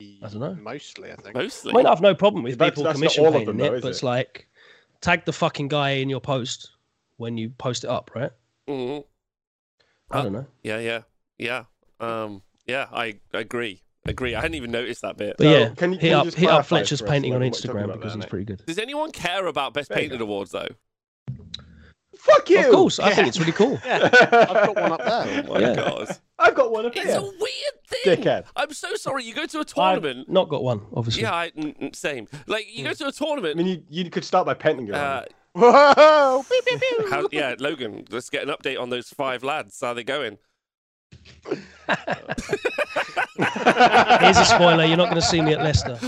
I 0.00 0.28
don't 0.28 0.40
know. 0.40 0.54
Mostly, 0.60 1.12
I 1.12 1.16
think. 1.16 1.36
Mostly. 1.36 1.72
I 1.72 1.76
mean, 1.76 1.86
I've 1.86 2.00
no 2.00 2.14
problem 2.14 2.42
with 2.42 2.58
That's- 2.58 2.72
people 2.72 2.82
that's 2.84 2.98
not 2.98 3.02
commission 3.12 3.24
painting 3.24 3.46
them, 3.46 3.56
though, 3.58 3.64
it, 3.66 3.74
is 3.76 3.82
but 3.82 3.88
it's 3.88 4.02
like 4.02 4.48
tag 5.00 5.24
the 5.24 5.32
fucking 5.32 5.68
guy 5.68 5.90
in 5.90 6.08
your 6.10 6.20
post 6.20 6.72
when 7.18 7.38
you 7.38 7.50
post 7.50 7.84
it 7.84 7.90
up, 7.90 8.10
right? 8.14 8.32
Mhm. 8.68 9.04
I 10.10 10.18
Uh, 10.18 10.22
don't 10.24 10.32
know. 10.32 10.46
Yeah, 10.64 10.78
yeah, 10.80 11.02
yeah. 11.38 11.64
Um, 12.00 12.42
yeah, 12.66 12.88
I 12.92 13.20
agree. 13.32 13.82
Agree. 14.04 14.34
I 14.34 14.40
hadn't 14.40 14.56
even 14.56 14.72
noticed 14.72 15.02
that 15.02 15.16
bit. 15.16 15.36
But 15.38 15.44
So, 15.44 15.50
yeah, 15.52 15.68
can 15.76 15.92
you- 15.92 15.98
hit 15.98 16.00
can 16.00 16.10
you 16.10 16.16
up 16.16 16.24
just 16.24 16.36
hit 16.36 16.48
up 16.50 16.66
Fletcher's 16.66 17.00
painting 17.02 17.32
on 17.34 17.40
Logan, 17.40 17.52
what 17.52 17.64
you're 17.64 17.74
Instagram 17.74 17.92
because 17.92 18.12
there, 18.14 18.22
he's 18.22 18.26
pretty 18.28 18.44
good. 18.44 18.66
Does 18.66 18.78
anyone 18.78 19.12
care 19.12 19.46
about 19.46 19.72
Best 19.74 19.90
Painted 19.90 20.20
awards 20.20 20.50
though? 20.50 20.66
Fuck 22.22 22.50
you. 22.50 22.60
Of 22.60 22.70
course, 22.70 23.00
I 23.00 23.08
Yeah. 23.08 23.14
think 23.16 23.28
it's 23.28 23.38
really 23.40 23.52
cool. 23.52 23.80
Yeah, 23.84 24.04
I've 24.04 24.10
got 24.66 24.76
one 24.76 24.92
up 24.92 25.00
there. 25.04 25.44
Oh 25.48 25.54
my 25.54 25.58
Yeah. 25.60 25.74
god, 25.74 26.16
I've 26.38 26.54
got 26.54 26.70
one 26.70 26.86
up 26.86 26.92
it's 26.96 27.12
a 27.14 27.20
weird 27.20 27.34
thing. 27.88 28.22
Dickhead. 28.22 28.44
I'm 28.54 28.72
so 28.72 28.94
sorry. 28.94 29.24
You 29.24 29.34
go 29.34 29.44
to 29.46 29.58
a 29.58 29.60
I've 29.60 29.66
tournament. 29.66 30.28
not 30.28 30.48
got 30.48 30.62
one, 30.62 30.82
obviously. 30.94 31.22
Yeah, 31.22 31.34
I, 31.34 31.50
n- 31.56 31.74
n- 31.80 31.92
same. 31.94 32.28
Like 32.46 32.66
you 32.72 32.84
go 32.84 32.92
to 32.92 33.04
a 33.06 33.08
I 33.08 33.10
tournament. 33.10 33.58
I 33.58 33.62
mean, 33.62 33.84
you, 33.88 34.04
you 34.04 34.10
could 34.10 34.24
start 34.24 34.46
by 34.46 34.54
painting 34.54 34.86
your 34.86 34.96
Uh, 34.96 35.00
army. 35.00 35.26
Whoa! 35.54 36.44
Pew, 36.48 36.60
pew, 36.66 36.78
pew. 36.78 37.10
how, 37.10 37.26
yeah, 37.32 37.54
Logan. 37.58 38.04
Let's 38.10 38.30
get 38.30 38.48
an 38.48 38.54
update 38.54 38.80
on 38.80 38.88
those 38.90 39.08
five 39.10 39.42
lads. 39.42 39.78
How 39.80 39.92
they 39.92 40.04
going? 40.04 40.38
Here's 41.44 41.58
a 44.38 44.44
spoiler: 44.46 44.84
you're 44.84 44.96
not 44.96 45.10
going 45.10 45.20
to 45.20 45.22
see 45.22 45.42
me 45.42 45.52
at 45.54 45.62
Leicester. 45.62 45.98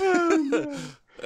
Oh, 0.00 0.78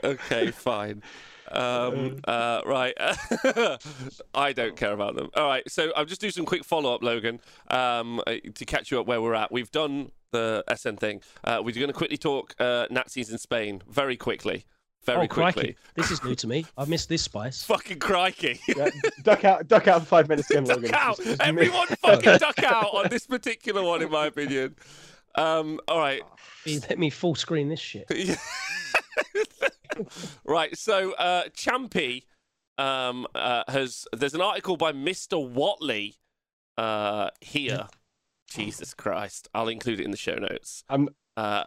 okay, 0.04 0.50
fine. 0.50 1.02
Um, 1.50 2.20
uh, 2.24 2.62
right. 2.64 2.94
I 4.34 4.52
don't 4.52 4.76
care 4.76 4.92
about 4.92 5.16
them. 5.16 5.28
All 5.36 5.46
right. 5.46 5.62
So 5.70 5.92
I'll 5.94 6.04
just 6.04 6.20
do 6.20 6.30
some 6.30 6.46
quick 6.46 6.64
follow 6.64 6.94
up, 6.94 7.02
Logan, 7.02 7.40
um, 7.68 8.20
uh, 8.26 8.36
to 8.54 8.64
catch 8.64 8.90
you 8.90 9.00
up 9.00 9.06
where 9.06 9.20
we're 9.20 9.34
at. 9.34 9.52
We've 9.52 9.70
done 9.70 10.12
the 10.30 10.64
SN 10.74 10.96
thing. 10.96 11.20
Uh, 11.44 11.60
we're 11.62 11.74
going 11.74 11.88
to 11.88 11.92
quickly 11.92 12.16
talk 12.16 12.54
uh, 12.58 12.86
Nazis 12.90 13.30
in 13.30 13.38
Spain 13.38 13.82
very 13.88 14.16
quickly. 14.16 14.64
Very 15.04 15.24
oh, 15.24 15.28
quickly. 15.28 15.52
crikey! 15.52 15.76
This 15.96 16.12
is 16.12 16.22
new 16.22 16.36
to 16.36 16.46
me. 16.46 16.64
I've 16.78 16.88
missed 16.88 17.08
this 17.08 17.22
spice. 17.22 17.62
Fucking 17.64 17.98
crikey. 17.98 18.60
Yeah, 18.68 18.88
duck 19.24 19.44
out, 19.44 19.66
duck 19.66 19.88
out 19.88 20.02
for 20.02 20.06
five 20.06 20.28
minutes 20.28 20.48
again, 20.48 20.62
duck 20.64 20.76
Logan. 20.76 20.94
out. 20.94 21.16
Just- 21.16 21.28
just 21.28 21.40
me- 21.40 21.44
Everyone 21.48 21.88
fucking 21.88 22.38
duck 22.38 22.62
out 22.62 22.94
on 22.94 23.08
this 23.08 23.26
particular 23.26 23.82
one, 23.82 24.00
in 24.00 24.12
my 24.12 24.26
opinion. 24.26 24.76
Um, 25.34 25.80
all 25.88 25.98
right. 25.98 26.22
Let 26.66 27.00
me 27.00 27.10
full 27.10 27.34
screen 27.34 27.68
this 27.68 27.80
shit. 27.80 28.06
right. 30.44 30.76
So, 30.76 31.12
uh, 31.12 31.44
Champy 31.56 32.24
um, 32.78 33.26
uh, 33.34 33.64
has. 33.68 34.06
There's 34.12 34.34
an 34.34 34.40
article 34.40 34.76
by 34.76 34.92
Mr. 34.92 35.46
Watley 35.46 36.16
uh, 36.76 37.30
here. 37.40 37.88
Jesus 38.50 38.92
Christ. 38.92 39.48
I'll 39.54 39.68
include 39.68 40.00
it 40.00 40.04
in 40.04 40.10
the 40.10 40.16
show 40.16 40.34
notes. 40.34 40.84
Um, 40.90 41.08
Uh, 41.38 41.64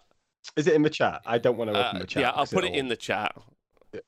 Is 0.55 0.67
it 0.67 0.75
in 0.75 0.83
the 0.83 0.89
chat? 0.89 1.21
I 1.25 1.39
don't 1.39 1.57
want 1.57 1.71
to 1.71 1.77
open 1.79 1.95
uh, 1.97 1.99
the 2.01 2.05
chat. 2.07 2.21
yeah, 2.21 2.29
I'll 2.29 2.45
put 2.45 2.63
it 2.63 2.75
in 2.75 2.87
the 2.89 2.95
chat. 2.95 3.35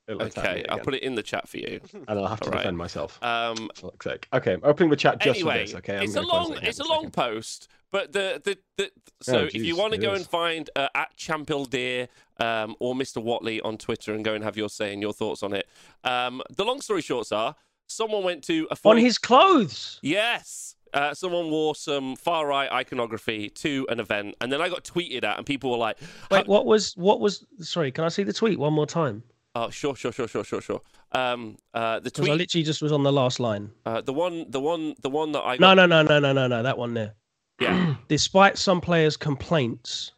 Okay, 0.09 0.63
I'll 0.69 0.79
put 0.79 0.93
it 0.93 1.01
in 1.01 1.15
the 1.15 1.23
chat 1.23 1.47
for 1.49 1.57
you. 1.57 1.79
and 1.93 2.05
I'll 2.07 2.27
have 2.27 2.39
to 2.41 2.45
Alright. 2.47 2.59
defend 2.61 2.77
myself. 2.77 3.17
Um, 3.23 3.69
For 3.75 3.89
fuck's 3.91 4.03
sake. 4.03 4.27
Okay, 4.33 4.53
I'm 4.53 4.61
opening 4.63 4.89
the 4.91 4.95
chat 4.95 5.19
just 5.19 5.39
anyway, 5.39 5.61
for 5.61 5.65
this. 5.67 5.75
Okay, 5.77 5.97
I'm 5.97 6.03
it's 6.03 6.11
a 6.13 6.15
gonna 6.17 6.27
close 6.27 6.49
long, 6.49 6.57
it 6.57 6.59
here 6.61 6.69
it's 6.69 6.79
in 6.79 6.85
a 6.85 6.89
long 6.89 6.97
second. 6.99 7.13
post, 7.13 7.67
but 7.91 8.11
the 8.13 8.41
the, 8.43 8.57
the 8.77 8.91
so 9.21 9.39
Oh, 9.39 9.45
if 9.45 9.55
you 9.55 9.75
want 9.75 9.93
to 9.93 9.99
go 9.99 10.13
is. 10.13 10.21
and 10.21 10.29
find 10.29 10.69
uh, 10.75 10.87
at 10.95 11.15
Champildeer 11.17 12.07
um, 12.39 12.75
or 12.79 12.93
Mr. 12.95 13.21
Watley 13.21 13.61
on 13.61 13.77
Twitter 13.77 14.13
and 14.13 14.23
go 14.23 14.33
and 14.33 14.43
have 14.43 14.57
your 14.57 14.69
say 14.69 14.93
and 14.93 15.01
your 15.01 15.13
thoughts 15.13 15.41
on 15.43 15.53
it. 15.53 15.67
Um, 16.03 16.41
the 16.55 16.63
long 16.63 16.81
story 16.81 17.01
shorts 17.01 17.31
are, 17.31 17.55
someone 17.87 18.23
went 18.23 18.43
to 18.45 18.67
a 18.71 18.77
On 18.85 18.97
his 18.97 19.17
clothes. 19.17 19.99
Yes. 20.03 20.75
Uh, 20.93 21.13
someone 21.13 21.49
wore 21.51 21.75
some 21.75 22.15
far 22.15 22.47
right 22.47 22.71
iconography 22.71 23.49
to 23.49 23.85
an 23.89 23.99
event, 23.99 24.35
and 24.39 24.51
then 24.51 24.61
I 24.61 24.69
got 24.69 24.83
tweeted 24.85 25.23
at, 25.25 25.37
and 25.37 25.45
people 25.45 25.69
were 25.69 25.77
like, 25.77 25.97
Wait, 26.31 26.47
what 26.47 26.65
was 26.65 26.95
what 26.95 27.19
was? 27.19 27.45
Sorry, 27.59 27.91
can 27.91 28.05
I 28.05 28.07
see 28.09 28.23
the 28.23 28.31
tweet 28.33 28.57
one 28.57 28.71
more 28.73 28.85
time? 28.87 29.21
"Oh, 29.53 29.69
sure, 29.69 29.95
sure, 29.95 30.11
sure, 30.13 30.27
sure, 30.29 30.43
sure, 30.45 30.61
sure." 30.61 30.81
Um, 31.11 31.57
uh, 31.73 31.99
the 31.99 32.09
tweet. 32.11 32.31
I 32.31 32.35
literally 32.35 32.63
just 32.63 32.81
was 32.81 32.91
on 32.93 33.03
the 33.03 33.11
last 33.11 33.39
line. 33.41 33.71
uh, 33.85 33.99
the 34.01 34.13
one, 34.13 34.45
the 34.49 34.59
one, 34.61 34.95
the 35.01 35.09
one 35.09 35.31
that 35.33 35.41
I 35.41 35.57
No, 35.57 35.73
no, 35.73 35.85
no, 35.87 36.03
no, 36.03 36.19
no, 36.19 36.31
no, 36.31 36.47
no. 36.47 36.63
That 36.63 36.77
one 36.77 36.93
there. 36.93 37.15
Yeah, 37.59 37.95
Despite 38.07 38.57
some 38.57 38.81
players' 38.81 39.17
complaints, 39.17 40.11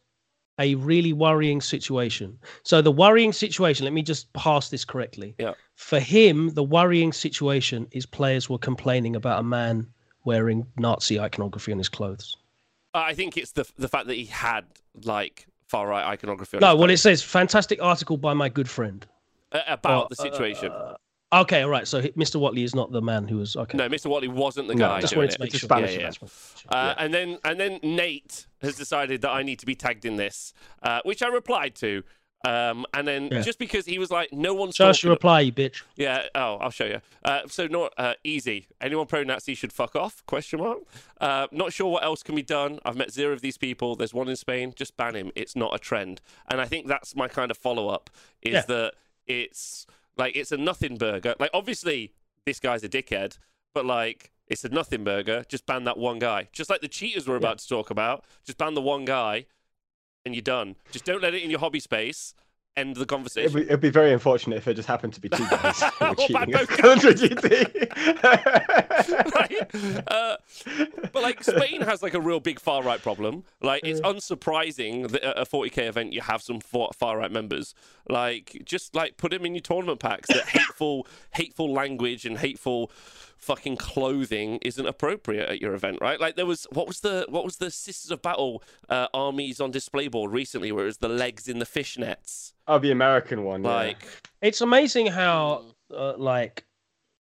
a 0.59 0.75
really 0.75 1.13
worrying 1.13 1.61
situation. 1.61 2.37
So 2.63 2.81
the 2.81 2.91
worrying 2.91 3.31
situation. 3.33 3.85
Let 3.85 3.93
me 3.93 4.01
just 4.01 4.31
pass 4.33 4.69
this 4.69 4.83
correctly. 4.85 5.35
Yeah. 5.39 5.53
For 5.75 5.99
him, 5.99 6.49
the 6.53 6.63
worrying 6.63 7.13
situation 7.13 7.87
is 7.91 8.05
players 8.05 8.49
were 8.49 8.57
complaining 8.57 9.15
about 9.15 9.39
a 9.39 9.43
man 9.43 9.87
wearing 10.25 10.67
Nazi 10.77 11.19
iconography 11.19 11.71
on 11.71 11.77
his 11.77 11.89
clothes. 11.89 12.35
I 12.93 13.13
think 13.13 13.37
it's 13.37 13.53
the 13.53 13.65
the 13.77 13.87
fact 13.87 14.07
that 14.07 14.15
he 14.15 14.25
had 14.25 14.65
like 15.03 15.47
far 15.67 15.87
right 15.87 16.05
iconography. 16.05 16.57
On 16.57 16.61
No, 16.61 16.75
well, 16.75 16.89
it 16.89 16.97
says 16.97 17.23
fantastic 17.23 17.81
article 17.81 18.17
by 18.17 18.33
my 18.33 18.49
good 18.49 18.69
friend 18.69 19.05
Uh, 19.51 19.61
about 19.67 20.05
Oh, 20.05 20.07
the 20.09 20.15
situation. 20.15 20.71
uh, 20.71 20.95
okay, 21.33 21.61
all 21.61 21.69
right. 21.69 21.87
So 21.87 22.01
Mr. 22.01 22.39
Watley 22.39 22.63
is 22.63 22.75
not 22.75 22.91
the 22.91 23.01
man 23.01 23.27
who 23.27 23.37
was 23.37 23.55
okay. 23.55 23.77
no, 23.77 23.87
Mr. 23.89 24.07
Watley 24.07 24.27
wasn't 24.27 24.67
the 24.67 24.75
No, 24.75 24.87
guy 24.87 25.01
just 25.01 25.15
wanted 25.15 25.31
to 25.31 25.39
make 25.39 25.49
It's 25.51 25.59
sure. 25.59 25.67
Spanish 25.67 25.91
Yeah, 25.91 25.99
yeah. 26.01 26.07
event. 26.07 26.13
Just 26.13 26.21
wanted 26.21 26.33
to 26.33 26.67
make 26.67 26.73
sure. 26.73 26.89
Uh, 26.89 26.95
and 26.97 27.13
then 27.13 27.37
and 27.45 27.59
then 27.59 27.79
Nate 27.83 28.47
has 28.61 28.75
decided 28.75 29.21
that 29.21 29.31
I 29.31 29.43
need 29.43 29.59
to 29.59 29.65
be 29.65 29.75
tagged 29.75 30.05
in 30.05 30.15
this, 30.17 30.53
uh, 30.83 31.01
which 31.03 31.21
I 31.21 31.27
replied 31.27 31.75
to. 31.75 32.03
Um, 32.45 32.85
and 32.93 33.05
then 33.05 33.27
Yeah. 33.29 33.41
just 33.41 33.59
because 33.59 33.85
he 33.85 33.99
was 33.99 34.11
like, 34.11 34.31
no 34.31 34.53
one's 34.53 34.75
Show 34.75 34.87
us 34.87 35.03
your 35.03 35.11
reply, 35.11 35.41
you 35.41 35.51
bitch. 35.51 35.83
Yeah. 35.97 36.27
Oh, 36.33 36.55
I'll 36.61 36.69
show 36.69 36.85
you. 36.85 37.01
Uh, 37.25 37.41
so 37.49 37.67
not 37.67 37.93
uh, 37.97 38.13
easy. 38.23 38.67
Anyone 38.79 39.07
pro-Nazi 39.07 39.55
should 39.55 39.73
fuck 39.73 39.93
off? 39.93 40.25
Question 40.25 40.59
mark. 40.59 40.77
Uh, 41.19 41.47
not 41.51 41.73
sure 41.73 41.91
what 41.91 42.01
else 42.05 42.23
can 42.23 42.35
be 42.35 42.41
done. 42.41 42.79
I've 42.85 42.95
met 42.95 43.11
zero 43.11 43.33
of 43.33 43.41
these 43.41 43.57
people. 43.57 43.97
There's 43.97 44.13
one 44.13 44.29
in 44.29 44.37
Spain. 44.37 44.71
Just 44.73 44.95
ban 44.95 45.15
him. 45.15 45.33
It's 45.35 45.53
not 45.53 45.75
a 45.75 45.79
trend. 45.79 46.21
And 46.49 46.61
I 46.61 46.65
think 46.65 46.87
that's 46.87 47.13
my 47.13 47.27
kind 47.27 47.51
of 47.51 47.57
follow-up. 47.57 48.09
Is 48.41 48.53
Yeah. 48.53 48.61
that 48.67 48.93
it's 49.27 49.85
like 50.19 50.35
it's 50.35 50.51
a 50.51 50.57
nothing 50.57 50.97
burger. 50.97 51.33
Like 51.39 51.49
obviously 51.53 52.13
this 52.45 52.59
guy's 52.59 52.83
a 52.83 52.89
dickhead, 52.89 53.39
but 53.73 53.85
like 53.85 54.31
it's 54.47 54.63
a 54.63 54.69
nothing 54.69 55.03
burger. 55.03 55.45
Just 55.47 55.65
ban 55.65 55.85
that 55.85 55.97
one 55.97 56.19
guy. 56.19 56.49
Just 56.51 56.69
like 56.69 56.81
the 56.81 56.87
cheaters 56.87 57.27
we're 57.27 57.37
about 57.37 57.59
to 57.59 57.67
talk 57.67 57.89
about. 57.89 58.25
Just 58.45 58.57
ban 58.57 58.73
the 58.73 58.81
one 58.81 59.05
guy, 59.05 59.45
and 60.25 60.35
you're 60.35 60.41
done. 60.41 60.75
Just 60.91 61.05
don't 61.05 61.21
let 61.21 61.33
it 61.33 61.43
in 61.43 61.49
your 61.49 61.59
hobby 61.59 61.79
space. 61.79 62.35
End 62.79 62.95
the 62.95 63.01
It'd 63.01 63.09
conversation. 63.09 63.53
be, 63.53 63.61
it'd 63.61 63.81
be 63.81 63.89
very 63.89 64.13
unfortunate 64.13 64.57
if 64.57 64.67
it 64.67 64.75
just 64.75 64.87
happened 64.87 65.13
to 65.13 65.21
be 65.21 65.29
two 65.29 65.45
guys 65.49 65.81
who 65.81 66.05
were 66.05 66.15
cheating 66.15 66.51
both 66.51 66.69
right? 69.35 70.03
Uh, 70.07 70.37
but 71.11 71.21
like 71.21 71.43
Spain 71.43 71.81
has 71.81 72.01
like 72.01 72.13
a 72.13 72.21
real 72.21 72.39
big 72.39 72.59
far 72.59 72.81
right 72.83 73.01
problem. 73.01 73.43
Like 73.61 73.85
it's 73.85 73.99
unsurprising 74.01 75.09
that 75.11 75.23
at 75.23 75.37
a 75.37 75.45
40k 75.45 75.87
event 75.89 76.13
you 76.13 76.21
have 76.21 76.41
some 76.41 76.59
far 76.61 77.17
right 77.17 77.31
members. 77.31 77.73
Like 78.07 78.61
just 78.63 78.95
like 78.95 79.17
put 79.17 79.31
them 79.31 79.45
in 79.45 79.55
your 79.55 79.61
tournament 79.61 79.99
packs 79.99 80.29
that 80.29 80.47
hateful, 80.47 81.05
hateful 81.33 81.73
language 81.73 82.25
and 82.25 82.37
hateful 82.37 82.91
fucking 83.39 83.77
clothing 83.77 84.59
isn't 84.61 84.85
appropriate 84.85 85.49
at 85.49 85.61
your 85.61 85.73
event, 85.73 85.97
right? 86.01 86.19
Like 86.19 86.35
there 86.35 86.45
was 86.45 86.67
what 86.71 86.87
was 86.87 86.99
the 86.99 87.25
what 87.29 87.43
was 87.43 87.57
the 87.57 87.71
Sisters 87.71 88.11
of 88.11 88.21
Battle 88.21 88.61
uh, 88.89 89.07
armies 89.13 89.59
on 89.59 89.71
display 89.71 90.07
board 90.07 90.31
recently, 90.31 90.71
where 90.71 90.83
it 90.83 90.87
was 90.87 90.97
the 90.97 91.09
legs 91.09 91.47
in 91.47 91.59
the 91.59 91.65
fishnets. 91.65 92.53
oh, 92.67 92.79
the 92.79 92.91
American 92.91 93.43
one. 93.43 93.63
yeah. 93.63 93.73
Like 93.73 94.05
It's 94.41 94.61
amazing 94.61 95.07
how, 95.07 95.65
uh, 95.95 96.17
like, 96.17 96.65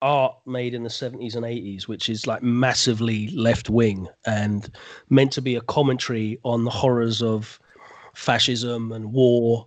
art 0.01 0.35
made 0.45 0.73
in 0.73 0.83
the 0.83 0.89
70s 0.89 1.35
and 1.35 1.45
80s, 1.45 1.87
which 1.87 2.09
is 2.09 2.27
like 2.27 2.43
massively 2.43 3.29
left 3.29 3.69
wing 3.69 4.07
and 4.25 4.69
meant 5.09 5.31
to 5.33 5.41
be 5.41 5.55
a 5.55 5.61
commentary 5.61 6.39
on 6.43 6.63
the 6.63 6.71
horrors 6.71 7.21
of 7.21 7.59
fascism 8.13 8.91
and 8.91 9.11
war, 9.11 9.65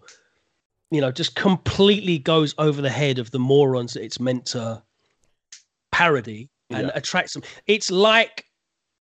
you 0.91 1.01
know, 1.01 1.11
just 1.11 1.35
completely 1.35 2.19
goes 2.19 2.55
over 2.59 2.81
the 2.81 2.91
head 2.91 3.19
of 3.19 3.31
the 3.31 3.39
morons 3.39 3.95
that 3.95 4.05
it's 4.05 4.21
meant 4.21 4.47
to 4.47 4.83
parody 5.93 6.49
and 6.71 6.87
Yeah. 6.89 6.93
attract 6.95 7.33
them. 7.35 7.43
It's 7.67 7.91
like 7.91 8.45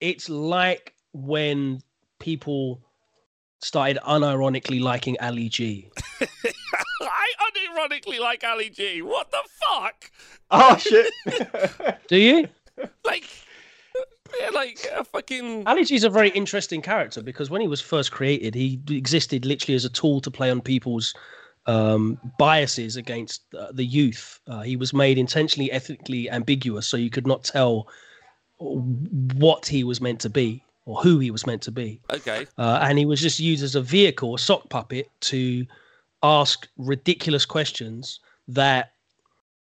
it's 0.01 0.29
like 0.29 0.95
when 1.13 1.81
people 2.21 2.81
started 3.63 3.99
unironically 4.07 4.81
liking 4.81 5.17
Ali 5.21 5.49
G. 5.49 5.91
I 7.03 7.27
unironically 7.53 8.19
like 8.19 8.45
Ali 8.45 8.71
G. 8.71 9.03
What 9.03 9.31
the 9.31 9.43
fuck? 9.69 10.11
Oh 10.51 10.77
shit! 10.77 11.13
Do 12.09 12.17
you? 12.17 12.49
Like, 13.05 13.25
yeah, 14.41 14.49
like 14.51 14.87
a 14.97 15.05
fucking. 15.05 15.67
Ali 15.67 15.85
G's 15.85 16.05
a 16.05 16.11
very 16.11 16.31
interesting 16.31 16.81
character 16.81 17.23
because 17.23 17.51
when 17.51 17.61
he 17.61 17.69
was 17.69 17.81
first 17.81 18.11
created, 18.11 18.55
he 18.55 18.81
existed 18.89 19.45
literally 19.45 19.75
as 19.77 19.85
a 19.85 19.91
tool 19.91 20.21
to 20.23 20.31
play 20.31 20.51
on 20.51 20.61
people's 20.61 21.15
um, 21.71 22.19
biases 22.39 22.97
against 22.97 23.43
uh, 23.55 23.71
the 23.73 23.85
youth. 23.85 24.41
Uh, 24.47 24.63
he 24.71 24.77
was 24.77 24.93
made 24.93 25.19
intentionally 25.19 25.71
ethnically 25.71 26.29
ambiguous, 26.31 26.87
so 26.89 26.97
you 26.97 27.11
could 27.11 27.27
not 27.27 27.45
tell 27.45 27.87
what 28.59 29.67
he 29.67 29.85
was 29.85 30.01
meant 30.01 30.21
to 30.21 30.31
be 30.31 30.63
or 30.85 30.97
who 31.05 31.19
he 31.19 31.31
was 31.31 31.47
meant 31.47 31.63
to 31.63 31.71
be. 31.71 32.01
Okay. 32.11 32.47
Uh, 32.59 32.81
and 32.83 32.99
he 32.99 33.07
was 33.07 33.21
just 33.21 33.39
used 33.39 33.63
as 33.63 33.75
a 33.77 33.83
vehicle, 33.83 34.35
a 34.35 34.39
sock 34.39 34.69
puppet, 34.69 35.07
to 35.21 35.67
ask 36.23 36.69
ridiculous 36.77 37.47
questions 37.47 38.21
that 38.49 38.93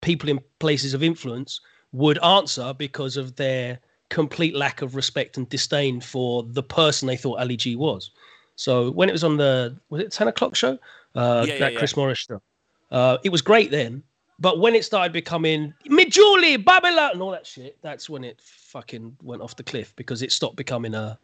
people 0.01 0.29
in 0.29 0.39
places 0.59 0.95
of 0.95 1.03
influence 1.03 1.61
would 1.93 2.19
answer 2.23 2.73
because 2.75 3.17
of 3.17 3.35
their 3.37 3.79
complete 4.09 4.55
lack 4.55 4.83
of 4.83 4.95
respect 4.95 5.37
and 5.37 5.49
disdain 5.49 6.01
for 6.01 6.45
the 6.45 6.63
person 6.63 7.09
they 7.09 7.17
thought 7.17 7.41
Ali 7.41 7.57
G 7.57 7.75
was. 7.75 8.11
So 8.55 8.91
when 8.91 9.09
it 9.09 9.13
was 9.13 9.25
on 9.25 9.37
the 9.37 9.77
was 9.91 10.01
it 10.01 10.13
ten 10.13 10.29
o'clock 10.29 10.55
show, 10.55 10.79
uh, 11.17 11.45
Yeah, 11.47 11.55
yeah, 11.55 11.59
that 11.61 11.73
yeah. 11.73 11.79
Chris 11.79 11.97
Morris 11.97 12.21
stuff. 12.21 12.43
uh, 12.91 13.19
it 13.25 13.31
was 13.31 13.43
great 13.43 13.71
then. 13.71 14.03
But 14.39 14.59
when 14.59 14.75
it 14.75 14.85
started 14.85 15.13
becoming 15.13 15.73
Mijuli, 15.89 16.63
Babylon, 16.63 17.13
and 17.13 17.23
all 17.23 17.31
that 17.31 17.47
shit, 17.47 17.79
that's 17.81 18.11
when 18.11 18.23
it 18.23 18.39
fucking 18.43 19.17
went 19.23 19.41
off 19.41 19.57
the 19.57 19.63
cliff 19.63 19.97
because 19.97 20.21
it 20.21 20.31
stopped 20.31 20.57
becoming 20.57 20.95
a 20.95 21.19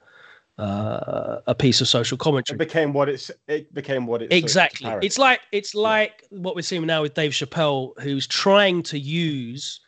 uh, 0.59 1.41
a 1.47 1.55
piece 1.55 1.81
of 1.81 1.89
social 1.89 2.17
it 2.17 2.21
commentary. 2.21 2.57
became 2.57 2.93
what 2.93 3.09
it's. 3.09 3.31
It 3.49 3.73
became 3.75 4.07
what 4.07 4.23
it's. 4.23 4.35
Exactly. 4.35 4.91
It's 5.03 5.19
like 5.19 5.41
it's 5.51 5.75
like 5.75 6.25
what 6.31 6.55
we're 6.55 6.63
seeing 6.63 6.87
now 6.87 7.03
with 7.03 7.15
Dave 7.15 7.33
Chappelle, 7.33 7.99
who's 8.01 8.27
trying 8.27 8.83
to 8.85 8.99
use 8.99 9.81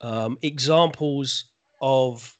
um, 0.00 0.38
examples 0.42 1.46
of 1.80 2.36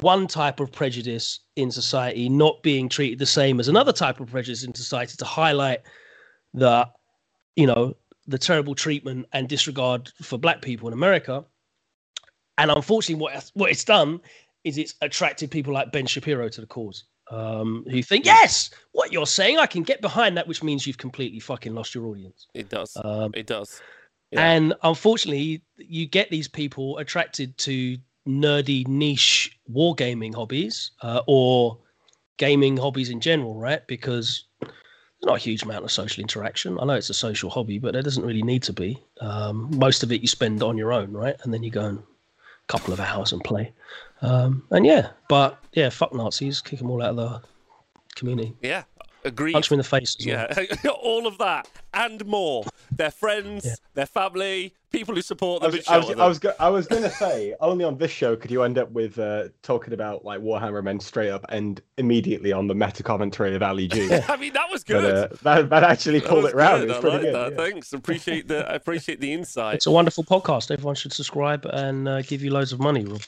one 0.00 0.26
type 0.26 0.60
of 0.60 0.72
prejudice 0.72 1.40
in 1.56 1.70
society 1.70 2.28
not 2.28 2.62
being 2.62 2.88
treated 2.88 3.18
the 3.18 3.26
same 3.26 3.60
as 3.60 3.68
another 3.68 3.92
type 3.92 4.18
of 4.18 4.30
prejudice 4.30 4.64
in 4.64 4.74
society 4.74 5.16
to 5.16 5.24
highlight 5.24 5.82
the, 6.54 6.88
you 7.56 7.66
know, 7.66 7.94
the 8.26 8.38
terrible 8.38 8.74
treatment 8.74 9.26
and 9.32 9.48
disregard 9.48 10.10
for 10.22 10.38
black 10.38 10.62
people 10.62 10.88
in 10.88 10.94
America. 10.94 11.44
And 12.56 12.70
unfortunately, 12.70 13.20
what 13.20 13.50
what 13.54 13.70
it's 13.70 13.84
done 13.84 14.20
is 14.62 14.78
it's 14.78 14.94
attracted 15.02 15.50
people 15.50 15.74
like 15.74 15.92
Ben 15.92 16.06
Shapiro 16.06 16.48
to 16.48 16.60
the 16.60 16.66
cause, 16.66 17.04
um, 17.30 17.84
who 17.90 18.02
think, 18.02 18.24
yes, 18.24 18.70
what 18.92 19.12
you're 19.12 19.26
saying, 19.26 19.58
I 19.58 19.66
can 19.66 19.82
get 19.82 20.00
behind 20.00 20.36
that, 20.36 20.48
which 20.48 20.62
means 20.62 20.86
you've 20.86 20.96
completely 20.96 21.40
fucking 21.40 21.74
lost 21.74 21.94
your 21.94 22.06
audience. 22.06 22.46
It 22.54 22.70
does. 22.70 22.96
Um, 23.04 23.32
It 23.34 23.46
does. 23.46 23.82
Yeah. 24.30 24.52
And 24.52 24.74
unfortunately, 24.82 25.62
you 25.76 26.06
get 26.06 26.30
these 26.30 26.48
people 26.48 26.96
attracted 26.98 27.58
to 27.58 27.98
nerdy 28.26 28.88
niche 28.88 29.58
wargaming 29.70 30.34
hobbies 30.34 30.92
uh, 31.02 31.20
or 31.26 31.78
gaming 32.38 32.76
hobbies 32.76 33.10
in 33.10 33.20
general, 33.20 33.60
right? 33.60 33.86
Because 33.86 34.46
not 35.24 35.36
a 35.36 35.40
huge 35.40 35.62
amount 35.62 35.84
of 35.84 35.90
social 35.92 36.20
interaction. 36.22 36.78
I 36.80 36.84
know 36.84 36.94
it's 36.94 37.10
a 37.10 37.14
social 37.14 37.50
hobby, 37.50 37.78
but 37.78 37.92
there 37.92 38.02
doesn't 38.02 38.24
really 38.24 38.42
need 38.42 38.62
to 38.64 38.72
be. 38.72 39.02
Um, 39.20 39.68
most 39.76 40.02
of 40.02 40.12
it 40.12 40.20
you 40.22 40.28
spend 40.28 40.62
on 40.62 40.76
your 40.78 40.92
own, 40.92 41.12
right? 41.12 41.36
And 41.42 41.52
then 41.52 41.62
you 41.62 41.70
go 41.70 41.84
and 41.84 41.98
a 41.98 42.66
couple 42.66 42.92
of 42.92 43.00
hours 43.00 43.32
and 43.32 43.42
play. 43.44 43.72
Um, 44.22 44.64
and 44.70 44.86
yeah, 44.86 45.10
but 45.28 45.58
yeah, 45.72 45.90
fuck 45.90 46.14
Nazis, 46.14 46.60
kick 46.60 46.78
them 46.78 46.90
all 46.90 47.02
out 47.02 47.10
of 47.10 47.16
the 47.16 47.42
community. 48.14 48.54
Yeah. 48.62 48.84
agree. 49.24 49.52
Punch 49.52 49.68
them 49.68 49.74
in 49.76 49.78
the 49.78 49.84
face. 49.84 50.16
As 50.20 50.26
well. 50.26 50.66
Yeah, 50.84 50.90
all 51.02 51.26
of 51.26 51.38
that 51.38 51.68
and 51.92 52.24
more. 52.26 52.64
Their 52.90 53.10
friends, 53.10 53.64
Yeah. 53.66 53.74
their 53.94 54.06
family, 54.06 54.74
people 54.94 55.14
who 55.14 55.22
support 55.22 55.62
I 55.62 55.66
them. 55.66 55.76
was, 55.76 55.86
and 55.86 55.94
I 55.94 55.98
was, 55.98 56.10
I 56.20 56.26
was, 56.26 56.38
go- 56.38 56.52
I 56.60 56.68
was 56.70 56.86
gonna 56.86 57.10
say 57.10 57.54
only 57.60 57.84
on 57.84 57.98
this 57.98 58.10
show 58.10 58.36
could 58.36 58.50
you 58.50 58.62
end 58.62 58.78
up 58.78 58.90
with 58.92 59.18
uh, 59.18 59.48
talking 59.62 59.92
about 59.92 60.24
like 60.24 60.40
Warhammer 60.40 60.82
men 60.82 61.00
straight 61.00 61.30
up 61.30 61.44
and 61.48 61.80
immediately 61.98 62.52
on 62.52 62.66
the 62.66 62.74
meta 62.74 63.02
commentary 63.02 63.54
of 63.54 63.62
Ali 63.62 63.88
G. 63.88 64.12
I 64.28 64.36
mean, 64.36 64.52
that 64.54 64.70
was 64.70 64.84
But 64.84 65.00
good. 65.00 65.14
uh, 65.14 65.28
that, 65.42 65.70
that 65.70 65.82
actually 65.84 66.20
That 66.20 66.28
pulled 66.28 66.44
it 66.46 66.54
round. 66.54 66.82
It 66.84 66.88
was 66.88 66.96
I 66.98 67.00
pretty 67.00 67.16
like 67.16 67.24
good. 67.26 67.34
that. 67.34 67.50
yeah. 67.52 67.56
Thanks. 67.70 67.92
Appreciate 67.92 68.48
the. 68.48 68.70
I 68.70 68.74
appreciate 68.74 69.20
the 69.20 69.32
insight. 69.32 69.74
It's 69.76 69.86
a 69.86 69.90
wonderful 69.90 70.24
podcast. 70.24 70.70
Everyone 70.70 70.94
should 70.94 71.12
subscribe 71.12 71.64
and 71.66 72.08
uh, 72.08 72.22
give 72.22 72.42
you 72.42 72.50
loads 72.50 72.72
of 72.72 72.80
money, 72.80 73.04
Rob. 73.04 73.22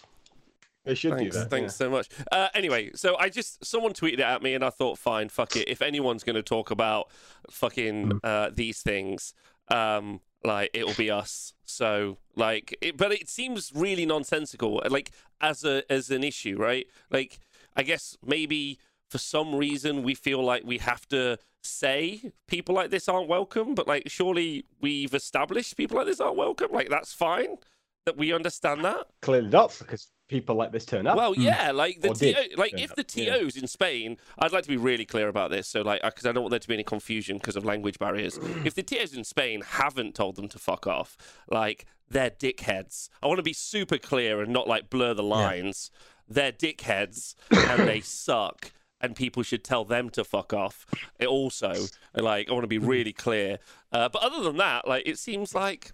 They 0.85 0.95
should 0.95 1.15
Thanks, 1.15 1.35
do 1.35 1.41
that. 1.41 1.51
thanks 1.51 1.75
so 1.75 1.91
much. 1.91 2.09
Uh, 2.31 2.47
anyway, 2.55 2.93
so 2.95 3.17
I 3.19 3.29
just 3.29 3.65
someone 3.65 3.93
tweeted 3.93 4.15
it 4.15 4.21
at 4.21 4.41
me, 4.41 4.55
and 4.55 4.65
I 4.65 4.71
thought, 4.71 4.99
fine, 4.99 5.29
fuck 5.29 5.57
it. 5.57 5.69
If 5.69 5.83
anyone's 5.83 6.23
going 6.23 6.37
to 6.37 6.45
talk 6.45 6.71
about 6.71 7.09
fucking 7.51 8.21
uh, 8.23 8.51
these 8.55 8.83
things, 8.83 9.35
um, 9.69 10.21
like 10.45 10.71
it'll 10.75 10.95
be 10.95 11.11
us. 11.11 11.55
So 11.65 12.19
like, 12.35 12.77
it, 12.81 12.97
but 12.97 13.13
it 13.13 13.29
seems 13.29 13.73
really 13.75 14.07
nonsensical. 14.07 14.83
Like 14.89 15.11
as 15.41 15.65
a 15.65 15.91
as 15.91 16.11
an 16.11 16.25
issue, 16.25 16.57
right? 16.57 16.87
Like 17.11 17.39
I 17.75 17.83
guess 17.83 18.17
maybe 18.25 18.79
for 19.09 19.19
some 19.19 19.55
reason 19.55 20.03
we 20.03 20.15
feel 20.15 20.43
like 20.43 20.65
we 20.65 20.79
have 20.79 21.07
to 21.09 21.39
say 21.63 22.33
people 22.47 22.75
like 22.75 22.91
this 22.91 23.09
aren't 23.09 23.29
welcome, 23.29 23.75
but 23.75 23.89
like 23.89 24.09
surely 24.09 24.65
we've 24.81 25.15
established 25.15 25.77
people 25.77 25.97
like 25.97 26.07
this 26.07 26.21
aren't 26.21 26.37
welcome. 26.37 26.69
Like 26.73 26.89
that's 26.89 27.13
fine. 27.13 27.57
That 28.05 28.17
we 28.17 28.33
understand 28.33 28.85
that. 28.85 29.09
Clearly 29.21 29.49
not 29.49 29.77
because 29.77 30.13
people 30.29 30.57
like 30.57 30.73
this 30.73 30.85
turn 30.85 31.07
up. 31.07 31.17
Well, 31.17 31.35
yeah, 31.35 31.71
like 31.73 32.01
the 32.01 32.13
TO, 32.13 32.57
like 32.57 32.79
if 32.79 32.93
up, 32.93 32.97
the 32.97 33.23
yeah. 33.23 33.39
TOs 33.39 33.57
in 33.57 33.67
Spain, 33.67 34.17
I'd 34.39 34.53
like 34.53 34.63
to 34.65 34.69
be 34.69 34.77
really 34.77 35.05
clear 35.05 35.29
about 35.29 35.51
this. 35.51 35.69
So, 35.69 35.83
like, 35.83 36.03
because 36.03 36.27
I 36.27 36.33
don't 36.33 36.43
want 36.43 36.51
there 36.51 36.61
to 36.61 36.69
be 36.69 36.75
any 36.75 36.85
confusion 36.85 37.39
because 37.39 37.57
of 37.57 37.65
language 37.65 37.99
barriers. 37.99 38.39
if 38.65 38.75
the 38.75 38.83
TOs 38.83 39.15
in 39.15 39.25
Spain 39.25 39.63
haven't 39.63 40.15
told 40.15 40.37
them 40.37 40.49
to 40.49 40.59
fuck 40.59 40.87
off, 40.87 41.17
like 41.51 41.87
they're 42.09 42.31
dickheads. 42.31 43.09
I 43.23 43.27
want 43.27 43.39
to 43.39 43.43
be 43.43 43.53
super 43.53 43.99
clear 43.99 44.41
and 44.41 44.53
not 44.53 44.69
like 44.69 44.91
blur 44.91 45.15
the 45.15 45.23
lines. 45.23 45.91
They're 46.29 46.53
dickheads 46.53 47.35
and 47.51 47.89
they 47.89 48.01
suck. 48.01 48.73
And 48.99 49.15
people 49.15 49.43
should 49.43 49.63
tell 49.63 49.85
them 49.85 50.09
to 50.11 50.25
fuck 50.25 50.55
off. 50.55 50.87
It 51.19 51.27
also, 51.27 51.75
like, 52.15 52.49
I 52.49 52.53
want 52.53 52.65
to 52.65 52.69
be 52.69 52.79
really 52.79 53.13
clear. 53.13 53.59
Uh, 53.93 54.09
but 54.09 54.23
other 54.23 54.43
than 54.43 54.57
that, 54.57 54.89
like, 54.89 55.07
it 55.07 55.19
seems 55.19 55.55
like 55.55 55.93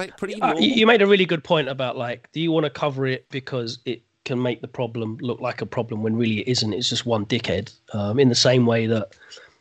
like 0.00 0.16
pretty 0.16 0.40
Uh, 0.40 0.54
you 0.58 0.68
you 0.68 0.86
made 0.86 1.02
a 1.02 1.06
really 1.06 1.26
good 1.26 1.44
point 1.44 1.68
about 1.68 1.96
like, 1.96 2.28
do 2.32 2.40
you 2.40 2.50
want 2.52 2.64
to 2.64 2.70
cover 2.70 3.06
it 3.06 3.26
because 3.30 3.78
it 3.84 4.02
can 4.24 4.40
make 4.40 4.60
the 4.60 4.68
problem 4.68 5.16
look 5.20 5.40
like 5.40 5.60
a 5.62 5.66
problem 5.66 6.02
when 6.02 6.16
really 6.16 6.40
it 6.40 6.48
isn't? 6.48 6.72
It's 6.72 6.88
just 6.88 7.06
one 7.06 7.24
dickhead. 7.26 7.72
Um, 7.94 8.18
in 8.18 8.28
the 8.28 8.34
same 8.34 8.66
way 8.66 8.86
that 8.86 9.16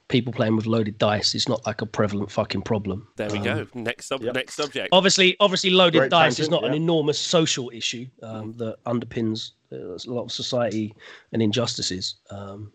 people 0.09 0.33
playing 0.33 0.55
with 0.55 0.65
loaded 0.65 0.97
dice 0.97 1.35
is 1.35 1.47
not 1.47 1.65
like 1.67 1.81
a 1.81 1.85
prevalent 1.85 2.31
fucking 2.31 2.63
problem. 2.63 3.07
there 3.15 3.29
we 3.29 3.37
Um, 3.37 3.43
go. 3.43 3.67
Next 3.75 4.07
sub. 4.07 4.21
yep. 4.23 4.33
Next 4.35 4.55
subject. 4.55 4.89
Obviously, 4.91 5.37
obviously, 5.39 5.69
loaded 5.69 5.99
Great 5.99 6.11
dice 6.11 6.39
is 6.39 6.47
tangent, 6.47 6.63
not 6.63 6.69
an 6.69 6.75
enormous 6.75 7.19
social 7.19 7.69
issue 7.73 8.07
um, 8.23 8.53
that 8.57 8.83
underpins 8.85 9.51
uh, 9.71 9.77
a 9.93 10.11
lot 10.11 10.23
of 10.23 10.31
society 10.31 10.95
and 11.31 11.41
injustices, 11.41 12.15
um, 12.31 12.71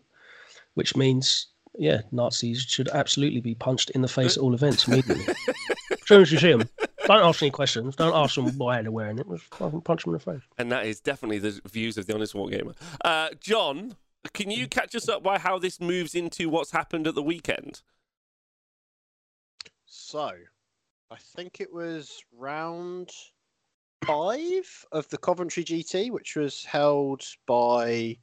which 0.75 0.95
means, 0.95 1.47
yeah, 1.77 2.01
Nazis 2.11 2.61
should 2.61 2.89
absolutely 2.89 3.41
be 3.41 3.55
punched 3.55 3.89
in 3.91 4.01
the 4.01 4.07
face 4.07 4.37
at 4.37 4.43
all 4.43 4.53
events 4.53 4.87
immediately. 4.87 5.25
as 5.91 6.07
soon 6.07 6.21
as 6.21 6.31
you 6.31 6.37
see 6.37 6.51
them, 6.51 6.69
don't 7.05 7.23
ask 7.23 7.41
any 7.41 7.51
questions. 7.51 7.95
Don't 7.95 8.15
ask 8.15 8.35
them 8.35 8.57
why 8.57 8.81
they're 8.81 8.91
wearing 8.91 9.19
it. 9.19 9.29
Just 9.29 9.53
fucking 9.53 9.81
punch 9.81 10.03
them 10.03 10.13
in 10.13 10.19
the 10.19 10.31
face. 10.31 10.41
And 10.57 10.71
that 10.71 10.85
is 10.85 10.99
definitely 10.99 11.39
the 11.39 11.59
views 11.67 11.97
of 11.97 12.07
the 12.07 12.13
Honest 12.15 12.33
Wargamer. 12.33 12.75
Uh, 13.03 13.29
John, 13.39 13.95
can 14.33 14.51
you 14.51 14.67
catch 14.67 14.95
us 14.95 15.09
up 15.09 15.23
by 15.23 15.37
how 15.37 15.59
this 15.59 15.79
moves 15.79 16.15
into 16.15 16.49
what's 16.49 16.71
happened 16.71 17.07
at 17.07 17.15
the 17.15 17.23
weekend? 17.23 17.81
So, 19.85 20.31
I 21.11 21.15
think 21.35 21.61
it 21.61 21.71
was 21.73 22.21
round 22.37 23.11
five 24.05 24.85
of 24.91 25.07
the 25.09 25.17
Coventry 25.17 25.63
GT, 25.63 26.11
which 26.11 26.35
was 26.35 26.63
held 26.63 27.23
by 27.47 28.17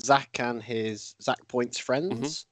Zach 0.00 0.38
and 0.40 0.62
his 0.62 1.14
Zach 1.22 1.38
Points 1.48 1.78
friends. 1.78 2.46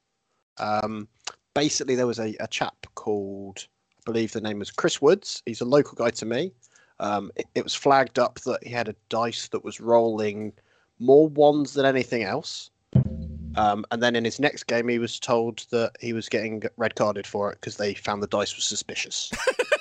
Um, 0.59 1.07
basically, 1.53 1.95
there 1.95 2.07
was 2.07 2.19
a, 2.19 2.35
a 2.39 2.47
chap 2.47 2.85
called, 2.95 3.67
I 3.99 4.11
believe 4.11 4.31
the 4.31 4.41
name 4.41 4.59
was 4.59 4.71
Chris 4.71 5.01
Woods. 5.01 5.41
He's 5.45 5.61
a 5.61 5.65
local 5.65 5.95
guy 5.95 6.09
to 6.11 6.25
me. 6.25 6.51
Um, 6.99 7.31
it, 7.35 7.45
it 7.55 7.63
was 7.63 7.73
flagged 7.73 8.19
up 8.19 8.39
that 8.41 8.63
he 8.63 8.71
had 8.71 8.89
a 8.89 8.95
dice 9.09 9.47
that 9.49 9.63
was 9.63 9.79
rolling 9.79 10.53
more 10.99 11.29
ones 11.29 11.73
than 11.73 11.85
anything 11.85 12.23
else. 12.23 12.71
Um, 13.55 13.85
and 13.91 14.01
then 14.01 14.15
in 14.15 14.25
his 14.25 14.39
next 14.39 14.63
game, 14.63 14.87
he 14.87 14.99
was 14.99 15.19
told 15.19 15.65
that 15.71 15.93
he 15.99 16.13
was 16.13 16.29
getting 16.29 16.63
red 16.77 16.95
carded 16.95 17.25
for 17.25 17.51
it 17.51 17.55
because 17.55 17.77
they 17.77 17.93
found 17.93 18.21
the 18.21 18.27
dice 18.27 18.55
was 18.55 18.65
suspicious. 18.65 19.31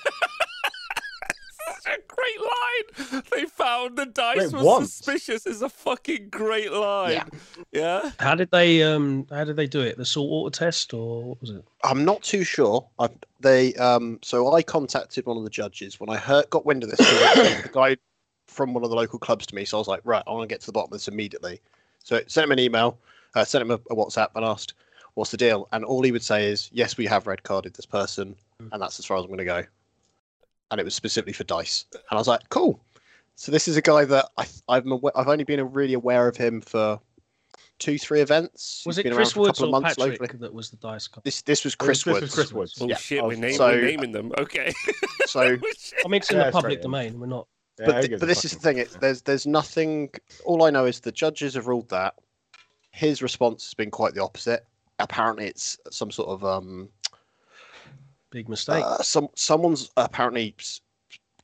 great 2.94 3.12
line. 3.12 3.22
They 3.32 3.44
found 3.46 3.96
the 3.96 4.06
dice 4.06 4.36
Wait, 4.38 4.52
was 4.52 4.64
once? 4.64 4.94
suspicious. 4.94 5.46
Is 5.46 5.62
a 5.62 5.68
fucking 5.68 6.28
great 6.30 6.72
line. 6.72 7.12
Yeah. 7.12 7.24
Yeah. 7.72 8.10
How 8.18 8.34
did 8.34 8.50
they 8.50 8.82
um 8.82 9.26
how 9.30 9.44
did 9.44 9.56
they 9.56 9.66
do 9.66 9.80
it? 9.80 9.96
The 9.96 10.04
saltwater 10.04 10.56
test 10.56 10.92
or 10.94 11.22
what 11.24 11.40
was 11.40 11.50
it? 11.50 11.64
I'm 11.84 12.04
not 12.04 12.22
too 12.22 12.44
sure. 12.44 12.86
i 12.98 13.08
they 13.40 13.74
um, 13.74 14.18
so 14.22 14.52
I 14.52 14.62
contacted 14.62 15.26
one 15.26 15.36
of 15.36 15.44
the 15.44 15.50
judges 15.50 16.00
when 16.00 16.10
I 16.10 16.16
heard 16.16 16.50
got 16.50 16.66
wind 16.66 16.82
of 16.82 16.90
this. 16.90 16.98
the 16.98 17.70
guy 17.72 17.96
from 18.46 18.74
one 18.74 18.82
of 18.82 18.90
the 18.90 18.96
local 18.96 19.18
clubs 19.18 19.46
to 19.46 19.54
me, 19.54 19.64
so 19.64 19.76
I 19.76 19.80
was 19.80 19.86
like, 19.88 20.00
right, 20.04 20.22
I 20.26 20.32
want 20.32 20.48
to 20.48 20.52
get 20.52 20.60
to 20.62 20.66
the 20.66 20.72
bottom 20.72 20.88
of 20.88 20.92
this 20.98 21.06
immediately. 21.06 21.60
So 22.02 22.16
I 22.16 22.24
sent 22.26 22.44
him 22.44 22.52
an 22.52 22.58
email, 22.58 22.98
uh, 23.34 23.44
sent 23.44 23.62
him 23.62 23.70
a, 23.70 23.74
a 23.74 23.94
WhatsApp, 23.94 24.30
and 24.34 24.44
asked, 24.44 24.74
"What's 25.14 25.30
the 25.30 25.36
deal?" 25.36 25.68
And 25.72 25.84
all 25.84 26.02
he 26.02 26.10
would 26.10 26.22
say 26.22 26.48
is, 26.48 26.68
"Yes, 26.72 26.96
we 26.96 27.06
have 27.06 27.26
red 27.28 27.42
carded 27.44 27.74
this 27.74 27.86
person, 27.86 28.34
and 28.72 28.82
that's 28.82 28.98
as 28.98 29.04
far 29.04 29.18
as 29.18 29.22
I'm 29.22 29.28
going 29.28 29.38
to 29.38 29.44
go." 29.44 29.62
And 30.70 30.80
it 30.80 30.84
was 30.84 30.94
specifically 30.94 31.32
for 31.32 31.44
dice, 31.44 31.86
and 31.92 32.02
I 32.10 32.16
was 32.16 32.28
like, 32.28 32.48
"Cool." 32.50 32.78
So 33.36 33.50
this 33.52 33.68
is 33.68 33.76
a 33.76 33.82
guy 33.82 34.04
that 34.04 34.26
I, 34.36 34.46
I've 34.68 34.86
awa- 34.86 35.12
I've 35.16 35.28
only 35.28 35.44
been 35.44 35.72
really 35.72 35.94
aware 35.94 36.28
of 36.28 36.36
him 36.36 36.60
for 36.60 37.00
two, 37.78 37.96
three 37.96 38.20
events. 38.20 38.82
Was 38.84 38.96
He's 38.96 39.06
it 39.06 39.12
Chris 39.14 39.28
around 39.28 39.32
for 39.34 39.38
a 39.38 39.42
Woods 39.42 39.58
couple 39.60 39.76
or 39.76 39.80
Patrick 39.82 40.20
locally. 40.20 40.38
that 40.40 40.52
was 40.52 40.68
the 40.70 40.76
dice 40.76 41.06
guy? 41.08 41.20
This 41.24 41.40
this 41.42 41.64
was 41.64 41.74
Chris 41.74 41.98
This 42.04 42.06
was 42.06 42.20
Woods. 42.22 42.34
Chris 42.34 42.52
Woods. 42.52 42.78
Oh 42.82 42.88
Yeah. 42.88 42.96
shit, 42.96 43.24
we're, 43.24 43.36
name- 43.36 43.54
So- 43.54 43.68
we're 43.68 43.84
naming 43.84 44.12
them. 44.12 44.32
Okay. 44.38 44.72
So 45.26 45.40
Oh. 45.42 45.44
I 45.44 46.08
mean, 46.08 46.20
it's 46.20 46.30
in 46.30 46.36
Yeah, 46.38 46.50
the 46.50 46.50
straight 46.50 46.52
public 46.52 46.78
in. 46.78 46.82
domain. 46.82 47.20
We're 47.20 47.26
not. 47.26 47.46
Yeah, 47.78 47.86
but 47.86 47.94
who 47.96 48.08
th- 48.08 48.20
but 48.20 48.26
this 48.26 48.44
is 48.46 48.52
the 48.52 48.58
thing. 48.60 48.78
It's, 48.78 48.94
there's 48.96 49.22
there's 49.22 49.46
nothing. 49.46 50.10
All 50.44 50.64
I 50.64 50.70
know 50.70 50.84
is 50.86 51.00
the 51.00 51.12
judges 51.12 51.54
have 51.54 51.66
ruled 51.66 51.88
that. 51.90 52.14
His 52.90 53.22
response 53.22 53.64
has 53.66 53.74
been 53.74 53.90
quite 53.90 54.14
the 54.14 54.22
opposite. 54.22 54.64
Apparently, 54.98 55.46
it's 55.46 55.78
some 55.90 56.10
sort 56.10 56.28
of 56.30 56.44
um. 56.44 56.88
Big 58.30 58.48
mistake. 58.48 58.84
Uh, 58.84 58.98
some 59.02 59.28
someone's 59.34 59.90
apparently 59.96 60.54
s- 60.58 60.80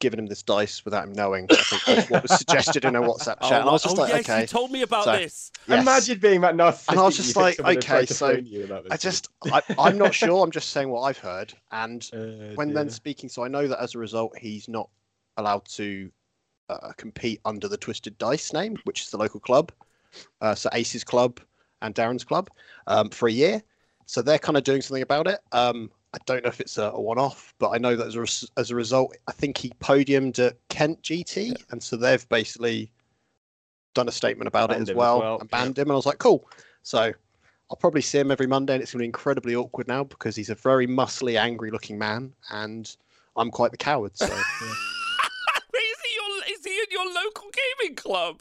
given 0.01 0.19
him 0.19 0.27
this 0.27 0.43
dice 0.43 0.85
without 0.85 1.05
him 1.05 1.13
knowing. 1.13 1.47
I 1.51 1.55
think 1.57 1.83
that's 1.85 2.11
what 2.11 2.23
was 2.23 2.37
suggested 2.39 2.85
in 2.85 2.95
a 2.95 3.01
WhatsApp 3.09 3.41
chat. 3.41 3.61
and 3.61 3.69
I 3.69 3.73
was 3.73 3.83
just 3.83 3.97
oh, 3.97 4.03
like, 4.03 4.13
yes, 4.13 4.29
okay. 4.29 4.41
you 4.43 4.47
told 4.47 4.71
me 4.71 4.83
about 4.83 5.05
So- 5.05 5.13
this. 5.17 5.51
yes. 5.67 5.83
Imagine 5.83 6.19
being 6.19 6.41
that 6.43 6.55
narcissistic. 6.57 6.89
And 6.91 7.01
I 7.01 7.03
was 7.05 7.17
just 7.23 7.37
like, 7.37 7.55
someone 7.57 7.75
had 7.75 7.83
tried 7.83 7.97
okay, 8.05 8.07
so 8.13 8.35
phone 8.35 8.47
you 8.47 8.65
about 8.65 8.85
this 8.85 8.93
I 8.93 8.97
just 8.99 9.29
I, 9.51 9.63
I'm 9.79 9.97
not 9.97 10.13
sure. 10.13 10.45
I'm 10.45 10.51
just 10.51 10.71
saying 10.71 10.91
what 10.91 11.03
I've 11.03 11.19
heard. 11.19 11.55
And 11.73 12.09
Uh, 12.13 12.19
when 12.57 12.75
then 12.75 12.91
speaking, 12.91 13.29
so 13.31 13.45
I 13.45 13.49
know 13.49 13.67
that 13.67 13.81
as 13.83 13.95
a 13.95 13.99
result, 13.99 14.37
he's 14.37 14.69
not 14.69 14.91
allowed 15.39 15.65
to 15.71 16.11
uh, 16.69 16.93
compete 16.97 17.41
under 17.45 17.67
the 17.69 17.77
Twisted 17.79 18.17
Dice 18.19 18.53
name, 18.53 18.77
which 18.85 19.01
is 19.03 19.11
the 19.11 19.17
local 19.19 19.41
club. 19.41 19.73
Uh, 20.41 20.55
so 20.55 20.69
Ace's 20.73 21.03
club 21.05 21.41
and 21.83 21.95
Darren's 21.95 22.25
club 22.25 22.51
um, 22.87 23.09
for 23.11 23.29
a 23.29 23.33
year. 23.33 23.63
So 24.07 24.21
they're 24.23 24.39
kind 24.39 24.57
of 24.59 24.65
doing 24.65 24.81
something 24.83 25.03
about 25.03 25.27
it. 25.27 25.41
Um, 25.53 25.91
I 26.15 26.19
don't 26.27 26.45
know 26.45 26.49
if 26.49 26.61
it's 26.61 26.79
a, 26.79 26.85
a 26.85 27.01
one-off, 27.01 27.53
but 27.59 27.71
I 27.71 27.79
know 27.79 27.97
that 27.97 28.07
as 28.07 28.15
a, 28.15 28.21
res- 28.21 28.49
as 28.57 28.71
a 28.71 28.77
result, 28.77 29.17
I 29.27 29.33
think 29.33 29.59
he 29.59 29.71
podiumed 29.81 30.39
at 30.39 30.57
Kent 30.69 31.03
GT, 31.03 31.61
and 31.73 31.83
so 31.83 31.97
they've 31.97 32.27
basically 32.29 32.93
done 33.95 34.07
a 34.07 34.13
statement 34.13 34.47
about 34.47 34.69
Banned 34.69 34.79
it 34.79 34.83
as 34.83 34.89
him 34.91 34.95
as 34.95 34.97
well, 34.97 35.19
well, 35.19 35.39
and 35.41 35.51
banned 35.51 35.77
him. 35.77 35.89
And 35.89 35.93
I 35.93 35.97
was 35.97 36.07
like, 36.07 36.19
cool. 36.19 36.49
So 36.85 37.13
I'll 37.69 37.77
probably 37.81 38.01
see 38.01 38.21
him 38.21 38.31
every 38.31 38.47
Monday, 38.47 38.75
and 38.75 38.83
it's 38.83 38.93
going 38.93 39.01
to 39.01 39.03
be 39.03 39.07
incredibly 39.07 39.57
awkward 39.57 39.89
now 39.89 40.05
because 40.05 40.37
he's 40.37 40.51
a 40.51 40.55
very 40.55 40.87
muscly, 40.87 41.37
angry-looking 41.37 41.99
man, 41.99 42.33
and 42.51 42.97
I'm 43.37 43.51
quite 43.51 43.73
the 43.73 43.77
coward. 43.77 44.13
So 44.15 44.27
is 44.27 44.33
he 44.33 46.15
your? 46.15 46.57
Is 46.57 46.65
he 46.65 46.79
in 46.79 46.87
your 46.93 47.13
local 47.13 47.51
gaming 47.81 47.97
club? 47.97 48.41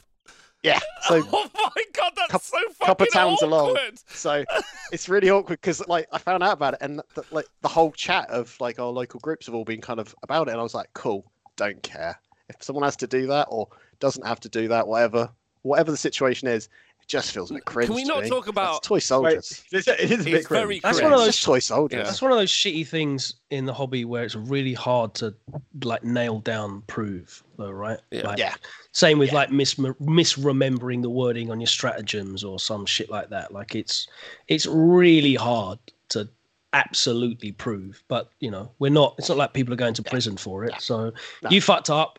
Yeah, 0.64 0.80
so 1.02 1.22
oh 1.32 1.50
my 1.54 1.82
god, 1.92 2.12
that's 2.16 2.32
Coup- 2.32 2.38
so 2.58 2.58
fucking 2.72 2.86
couple 2.86 3.06
of 3.06 3.12
towns 3.12 3.42
awkward. 3.42 3.48
along. 3.48 3.78
so 4.08 4.44
it's 4.90 5.08
really 5.08 5.30
awkward 5.30 5.60
because 5.60 5.86
like 5.86 6.08
I 6.10 6.18
found 6.18 6.42
out 6.42 6.54
about 6.54 6.74
it, 6.74 6.78
and 6.80 7.00
the, 7.14 7.24
like 7.30 7.46
the 7.60 7.68
whole 7.68 7.92
chat 7.92 8.28
of 8.30 8.56
like 8.60 8.80
our 8.80 8.88
local 8.88 9.20
groups 9.20 9.46
have 9.46 9.54
all 9.54 9.64
been 9.64 9.80
kind 9.80 10.00
of 10.00 10.14
about 10.22 10.48
it, 10.48 10.52
and 10.52 10.60
I 10.60 10.62
was 10.64 10.74
like, 10.74 10.88
cool, 10.94 11.30
don't 11.56 11.80
care 11.82 12.18
if 12.48 12.62
someone 12.62 12.82
has 12.82 12.96
to 12.96 13.06
do 13.06 13.26
that 13.28 13.46
or 13.50 13.68
doesn't 14.00 14.26
have 14.26 14.40
to 14.40 14.48
do 14.48 14.68
that, 14.68 14.88
whatever, 14.88 15.30
whatever 15.62 15.90
the 15.90 15.96
situation 15.96 16.48
is. 16.48 16.68
It 17.04 17.08
just 17.08 17.32
feels 17.32 17.50
a 17.50 17.54
bit 17.54 17.66
cringe. 17.66 17.88
Can 17.88 17.96
we 17.96 18.02
to 18.04 18.08
not 18.08 18.22
me. 18.22 18.30
talk 18.30 18.46
That's 18.46 18.48
about- 18.48 18.82
toy 18.82 18.94
Wait, 18.94 19.02
soldiers? 19.02 19.62
it's, 19.70 19.86
it 19.88 20.00
is 20.00 20.20
a 20.20 20.24
bit 20.24 20.34
It's 20.34 20.48
very 20.48 20.64
cringe. 20.66 20.82
That's 20.82 20.96
cringe. 20.98 21.10
one 21.10 21.20
of 21.20 21.24
those 21.26 21.38
toy 21.42 21.58
soldiers. 21.58 21.98
Yeah. 21.98 22.04
That's 22.04 22.22
one 22.22 22.32
of 22.32 22.38
those 22.38 22.50
shitty 22.50 22.86
things 22.86 23.34
in 23.50 23.66
the 23.66 23.74
hobby 23.74 24.06
where 24.06 24.24
it's 24.24 24.34
really 24.34 24.72
hard 24.72 25.12
to 25.16 25.34
like 25.82 26.02
nail 26.02 26.38
down 26.40 26.82
prove, 26.86 27.44
though, 27.58 27.70
right? 27.70 27.98
Yeah. 28.10 28.22
Like, 28.26 28.38
Yeah. 28.38 28.54
Same 28.92 29.18
with 29.18 29.28
Yeah. 29.28 29.34
like 29.34 29.50
mis- 29.52 29.74
misremembering 29.74 31.02
the 31.02 31.10
wording 31.10 31.50
on 31.50 31.60
your 31.60 31.66
stratagems 31.66 32.42
or 32.42 32.58
some 32.58 32.86
shit 32.86 33.10
like 33.10 33.28
that. 33.28 33.52
Like 33.52 33.74
it's 33.74 34.06
it's 34.48 34.64
really 34.66 35.34
hard 35.34 35.78
to 36.10 36.26
absolutely 36.72 37.52
prove. 37.52 38.02
But 38.08 38.30
you 38.40 38.50
know, 38.50 38.70
we're 38.78 38.90
not. 38.90 39.14
It's 39.18 39.28
not 39.28 39.36
like 39.38 39.52
people 39.52 39.74
are 39.74 39.76
going 39.76 39.94
to 39.94 40.02
prison 40.02 40.36
for 40.38 40.64
it. 40.64 40.70
Yeah. 40.72 40.78
So 40.78 41.12
No. 41.42 41.50
you 41.50 41.60
fucked 41.60 41.90
up. 41.90 42.18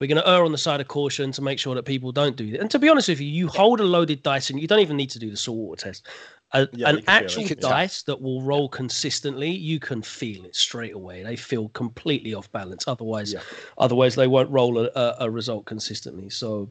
We're 0.00 0.06
going 0.06 0.22
to 0.22 0.28
err 0.28 0.44
on 0.44 0.52
the 0.52 0.58
side 0.58 0.80
of 0.80 0.88
caution 0.88 1.30
to 1.32 1.42
make 1.42 1.58
sure 1.58 1.74
that 1.74 1.82
people 1.84 2.10
don't 2.10 2.34
do 2.34 2.50
that. 2.52 2.60
And 2.60 2.70
to 2.70 2.78
be 2.78 2.88
honest 2.88 3.08
with 3.08 3.20
you, 3.20 3.28
you 3.28 3.48
hold 3.48 3.80
a 3.80 3.84
loaded 3.84 4.22
dice 4.22 4.48
and 4.48 4.58
you 4.58 4.66
don't 4.66 4.80
even 4.80 4.96
need 4.96 5.10
to 5.10 5.18
do 5.18 5.30
the 5.30 5.36
saltwater 5.36 5.84
test. 5.84 6.06
A, 6.52 6.66
Yeah, 6.72 6.88
an 6.88 6.96
you 6.96 7.02
can 7.02 7.04
feel 7.04 7.20
it. 7.20 7.24
actual 7.24 7.42
You 7.42 7.48
can 7.50 7.60
dice 7.60 8.02
that 8.04 8.20
will 8.20 8.40
roll 8.40 8.68
consistently, 8.68 9.50
you 9.50 9.78
can 9.78 10.00
feel 10.00 10.46
it 10.46 10.56
straight 10.56 10.94
away. 10.94 11.22
They 11.22 11.36
feel 11.36 11.68
completely 11.68 12.32
off 12.32 12.50
balance. 12.50 12.88
Otherwise, 12.88 13.34
Yeah. 13.34 13.40
otherwise 13.76 14.14
they 14.14 14.26
won't 14.26 14.50
roll 14.50 14.78
a, 14.78 14.90
a, 14.94 15.16
a 15.20 15.30
result 15.30 15.66
consistently. 15.66 16.30
So, 16.30 16.70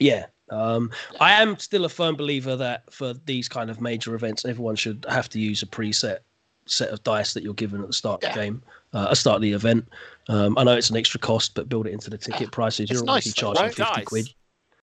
yeah, 0.00 0.26
um, 0.50 0.90
I 1.20 1.40
am 1.40 1.58
still 1.58 1.84
a 1.84 1.88
firm 1.88 2.16
believer 2.16 2.56
that 2.56 2.92
for 2.92 3.14
these 3.24 3.48
kind 3.48 3.70
of 3.70 3.80
major 3.80 4.16
events, 4.16 4.44
everyone 4.44 4.74
should 4.74 5.06
have 5.08 5.28
to 5.30 5.38
use 5.38 5.62
a 5.62 5.66
preset 5.66 6.18
set 6.66 6.90
of 6.90 7.02
dice 7.04 7.32
that 7.34 7.44
you're 7.44 7.54
given 7.54 7.80
at 7.82 7.86
the 7.86 7.92
start 7.92 8.22
of 8.24 8.34
the 8.34 8.40
game, 8.40 8.62
uh, 8.92 9.04
at 9.04 9.10
the 9.10 9.16
start 9.16 9.36
of 9.36 9.42
the 9.42 9.52
event. 9.52 9.88
Um, 10.28 10.56
I 10.58 10.64
know 10.64 10.76
it's 10.76 10.90
an 10.90 10.96
extra 10.96 11.20
cost, 11.20 11.54
but 11.54 11.68
build 11.68 11.86
it 11.86 11.92
into 11.92 12.10
the 12.10 12.18
ticket 12.18 12.50
prices. 12.50 12.90
You're 12.90 13.02
It's 13.02 13.08
obviously 13.08 13.30
nice 13.30 13.34
though, 13.34 13.40
charging 13.54 13.64
right? 13.64 13.74
fifty 13.74 14.00
Dice. 14.00 14.04
quid. 14.06 14.28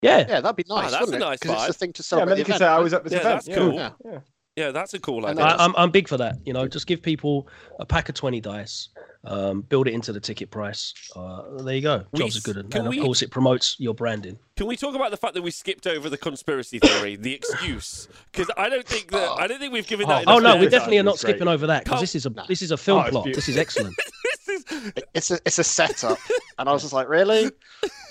Yeah, 0.02 0.18
Yeah, 0.28 0.40
that'd 0.42 0.56
be 0.56 0.64
Oh, 0.68 0.76
nice. 0.76 0.90
that's 0.90 1.00
wouldn't 1.00 1.22
a 1.22 1.26
it? 1.26 1.28
nice 1.30 1.38
'Cause 1.40 1.50
it's 1.52 1.62
vibe. 1.62 1.66
the 1.68 1.72
thing 1.72 1.92
to 1.94 2.00
Yeah, 2.00 2.04
celebrate 2.04 2.28
then 2.30 2.36
the 2.36 2.42
event. 2.42 2.58
say 2.58 2.66
I 2.66 2.78
was 2.78 2.92
at 2.92 3.04
this 3.04 3.12
Yeah, 3.12 3.18
event. 3.20 3.34
that's 3.36 3.48
yeah. 3.48 3.54
cool. 3.56 3.72
Yeah. 3.74 3.90
Yeah. 4.04 4.18
Yeah, 4.56 4.70
that's 4.70 4.94
a 4.94 5.00
cool 5.00 5.26
idea. 5.26 5.42
I, 5.44 5.64
I'm 5.64 5.74
I'm 5.76 5.90
big 5.90 6.06
for 6.08 6.16
that. 6.18 6.36
You 6.44 6.52
know, 6.52 6.68
just 6.68 6.86
give 6.86 7.02
people 7.02 7.48
a 7.80 7.84
pack 7.84 8.08
of 8.08 8.14
twenty 8.14 8.40
dice, 8.40 8.88
um, 9.24 9.62
build 9.62 9.88
it 9.88 9.94
into 9.94 10.12
the 10.12 10.20
ticket 10.20 10.52
price. 10.52 10.94
Uh, 11.16 11.42
there 11.64 11.74
you 11.74 11.80
go. 11.80 12.04
We 12.12 12.20
Jobs 12.20 12.36
s- 12.36 12.42
are 12.42 12.52
good, 12.52 12.56
and, 12.62 12.70
can 12.70 12.86
and 12.86 12.94
of 12.96 13.02
course 13.04 13.20
it 13.22 13.32
promotes 13.32 13.74
your 13.80 13.94
branding. 13.94 14.38
Can 14.56 14.68
we 14.68 14.76
talk 14.76 14.94
about 14.94 15.10
the 15.10 15.16
fact 15.16 15.34
that 15.34 15.42
we 15.42 15.50
skipped 15.50 15.88
over 15.88 16.08
the 16.08 16.16
conspiracy 16.16 16.78
theory, 16.78 17.16
the 17.16 17.34
excuse? 17.34 18.06
Because 18.30 18.48
I 18.56 18.68
don't 18.68 18.86
think 18.86 19.10
that 19.10 19.28
I 19.28 19.48
don't 19.48 19.58
think 19.58 19.72
we've 19.72 19.88
given 19.88 20.06
that. 20.08 20.22
Oh 20.28 20.38
enough 20.38 20.54
no, 20.54 20.60
we 20.60 20.68
definitely 20.68 20.98
are 20.98 21.02
not 21.02 21.14
It's 21.14 21.24
great. 21.24 21.32
skipping 21.32 21.48
over 21.48 21.66
that 21.66 21.82
because 21.82 22.00
this 22.00 22.14
is 22.14 22.24
a 22.26 22.30
No. 22.30 22.44
this 22.46 22.62
is 22.62 22.70
a 22.70 22.76
film 22.76 23.02
Oh, 23.06 23.10
plot. 23.10 23.24
This 23.26 23.48
is 23.48 23.56
excellent. 23.56 23.96
This 24.46 24.70
is- 24.70 24.92
It's 25.14 25.30
a 25.32 25.38
it's 25.46 25.58
a 25.58 25.64
setup, 25.64 26.18
and 26.58 26.68
I 26.68 26.72
was 26.72 26.82
just 26.82 26.92
like, 26.94 27.08
really? 27.08 27.50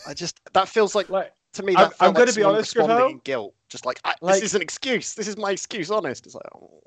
I 0.07 0.13
just 0.13 0.39
that 0.53 0.67
feels 0.67 0.93
like 0.95 1.09
Like, 1.09 1.31
to 1.53 1.63
me. 1.63 1.73
I'm- 1.75 1.85
I'm 2.01 2.13
felt 2.13 2.15
gonna 2.15 2.25
like 2.25 2.35
be 2.35 2.41
someone 2.41 2.55
honest, 2.55 2.75
responding 2.75 2.97
Griffo. 2.97 3.11
in 3.11 3.17
guilt. 3.19 3.53
Just 3.73 3.85
like, 3.85 3.99
I, 4.05 4.13
Like- 4.21 4.35
this 4.35 4.43
is 4.43 4.55
an 4.55 4.61
excuse. 4.61 5.13
This 5.15 5.27
is 5.27 5.35
my 5.35 5.51
excuse. 5.51 5.91
Honest. 5.91 6.25
It's 6.25 6.35
like, 6.35 6.45
oh. 6.55 6.79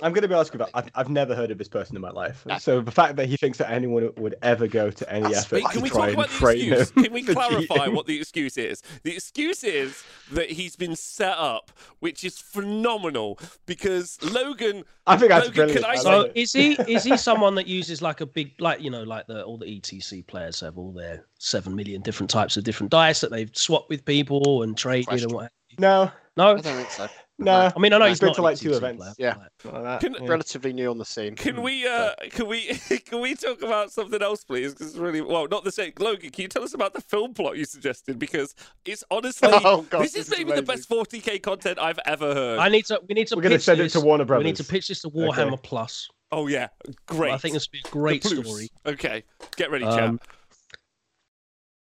I'm 0.00 0.12
going 0.12 0.22
to 0.22 0.28
be 0.28 0.34
honest 0.34 0.52
about. 0.54 0.70
I've, 0.74 0.88
I've 0.96 1.10
never 1.10 1.32
heard 1.32 1.52
of 1.52 1.58
this 1.58 1.68
person 1.68 1.94
in 1.94 2.02
my 2.02 2.10
life. 2.10 2.44
No. 2.44 2.58
So 2.58 2.80
the 2.80 2.90
fact 2.90 3.14
that 3.16 3.28
he 3.28 3.36
thinks 3.36 3.58
that 3.58 3.70
anyone 3.70 4.10
would 4.16 4.34
ever 4.42 4.66
go 4.66 4.90
to 4.90 5.12
any 5.12 5.22
That's- 5.24 5.44
effort 5.44 5.56
Wait, 5.56 5.66
to 5.66 5.72
can 5.74 5.80
we 5.82 5.90
try 5.90 5.98
talk 5.98 6.08
and 6.08 6.14
about 6.14 6.28
the 6.30 6.48
excuse? 6.50 6.90
him 6.90 7.04
Can 7.04 7.12
we 7.12 7.22
clarify 7.34 7.74
cheating. 7.76 7.94
what 7.94 8.06
the 8.06 8.18
excuse 8.18 8.56
is? 8.56 8.82
The 9.04 9.12
excuse 9.12 9.62
is 9.62 10.02
that 10.32 10.50
he's 10.50 10.74
been 10.74 10.96
set 10.96 11.36
up, 11.38 11.70
which 12.00 12.24
is 12.24 12.38
phenomenal 12.38 13.38
because 13.66 14.18
Logan. 14.22 14.82
I 15.06 15.16
think 15.18 15.30
that's 15.30 15.46
Logan, 15.46 15.54
brilliant. 15.56 15.80
can 15.82 15.90
I 15.90 15.92
I 15.92 15.96
say- 15.96 16.02
So 16.02 16.10
love 16.10 16.26
it. 16.26 16.32
is 16.36 16.52
he 16.52 16.72
is 16.88 17.04
he 17.04 17.16
someone 17.16 17.54
that 17.56 17.68
uses 17.68 18.02
like 18.02 18.20
a 18.22 18.26
big 18.26 18.54
like 18.60 18.80
you 18.80 18.90
know 18.90 19.02
like 19.04 19.26
the 19.28 19.44
all 19.44 19.58
the 19.58 19.66
ETC 19.66 20.26
players 20.26 20.58
have 20.60 20.78
all 20.78 20.92
their 20.92 21.26
seven 21.38 21.76
million 21.76 22.00
different 22.02 22.30
types 22.30 22.56
of 22.56 22.64
different 22.64 22.90
dice 22.90 23.20
that 23.20 23.30
they've 23.30 23.50
swapped 23.54 23.88
with 23.90 24.04
people 24.04 24.62
and 24.64 24.76
traded 24.76 25.08
and 25.10 25.20
Question. 25.20 25.32
what? 25.34 25.52
No, 25.78 26.10
No, 26.36 26.48
I 26.50 26.60
don't 26.60 26.62
think 26.62 26.90
so. 26.90 27.08
no. 27.38 27.70
I 27.74 27.78
mean 27.78 27.92
I 27.92 27.98
know 27.98 28.04
I've 28.04 28.10
he's 28.10 28.20
been 28.20 28.34
to, 28.34 28.42
like, 28.42 28.58
two 28.58 28.72
events. 28.72 29.02
player, 29.02 29.14
Yeah. 29.18 29.34
but- 29.64 29.82
like 29.82 30.00
Can- 30.00 30.14
yeah. 30.14 30.28
Relatively 30.28 30.72
new 30.72 30.90
on 30.90 30.98
the 30.98 31.04
scene. 31.04 31.34
Can 31.34 31.60
we 31.62 31.86
uh 31.86 32.12
can 32.30 32.46
we 32.46 32.66
can 33.06 33.20
we 33.20 33.34
talk 33.34 33.62
about 33.62 33.90
something 33.90 34.22
else, 34.22 34.44
please? 34.44 34.72
Because 34.74 34.88
it's 34.90 34.96
really, 34.98 35.20
well, 35.22 35.48
not 35.50 35.64
the 35.64 35.72
same. 35.72 35.92
Logan, 35.98 36.30
can 36.30 36.42
you 36.42 36.48
tell 36.48 36.62
us 36.62 36.74
about 36.74 36.92
the 36.94 37.00
film 37.00 37.34
plot 37.34 37.56
you 37.56 37.64
suggested? 37.64 38.18
Because 38.18 38.54
it's 38.84 39.02
honestly, 39.10 39.48
Oh, 39.52 39.82
God, 39.82 40.02
this 40.02 40.14
is 40.14 40.26
this 40.28 40.38
is 40.38 40.44
maybe 40.44 40.52
the 40.58 40.62
best 40.62 40.88
40k 40.88 41.42
content 41.42 41.78
I've 41.78 41.98
ever 42.06 42.32
heard. 42.34 42.58
I 42.58 42.68
need 42.68 42.84
to. 42.86 43.00
We 43.08 43.14
need 43.14 43.26
to. 43.28 43.36
We're 43.36 43.42
going 43.42 43.50
to 43.52 43.56
pitch 43.56 43.64
send 43.64 43.80
it 43.80 43.88
to 43.90 44.00
Warner 44.00 44.24
Brothers. 44.24 44.44
We 44.44 44.50
need 44.50 44.56
to 44.56 44.64
pitch 44.64 44.88
this 44.88 45.00
to 45.02 45.10
Warhammer 45.10 45.60
Plus. 45.62 46.08
oh 46.30 46.46
yeah, 46.48 46.68
great. 47.06 47.32
I 47.32 47.38
think 47.38 47.54
this 47.54 47.66
would 47.66 47.72
be 47.72 47.82
a 47.84 47.90
great 47.90 48.24
story. 48.24 48.68
Okay, 48.86 49.24
get 49.56 49.70
ready, 49.70 49.84
Um, 49.84 50.18
chap. 50.18 50.28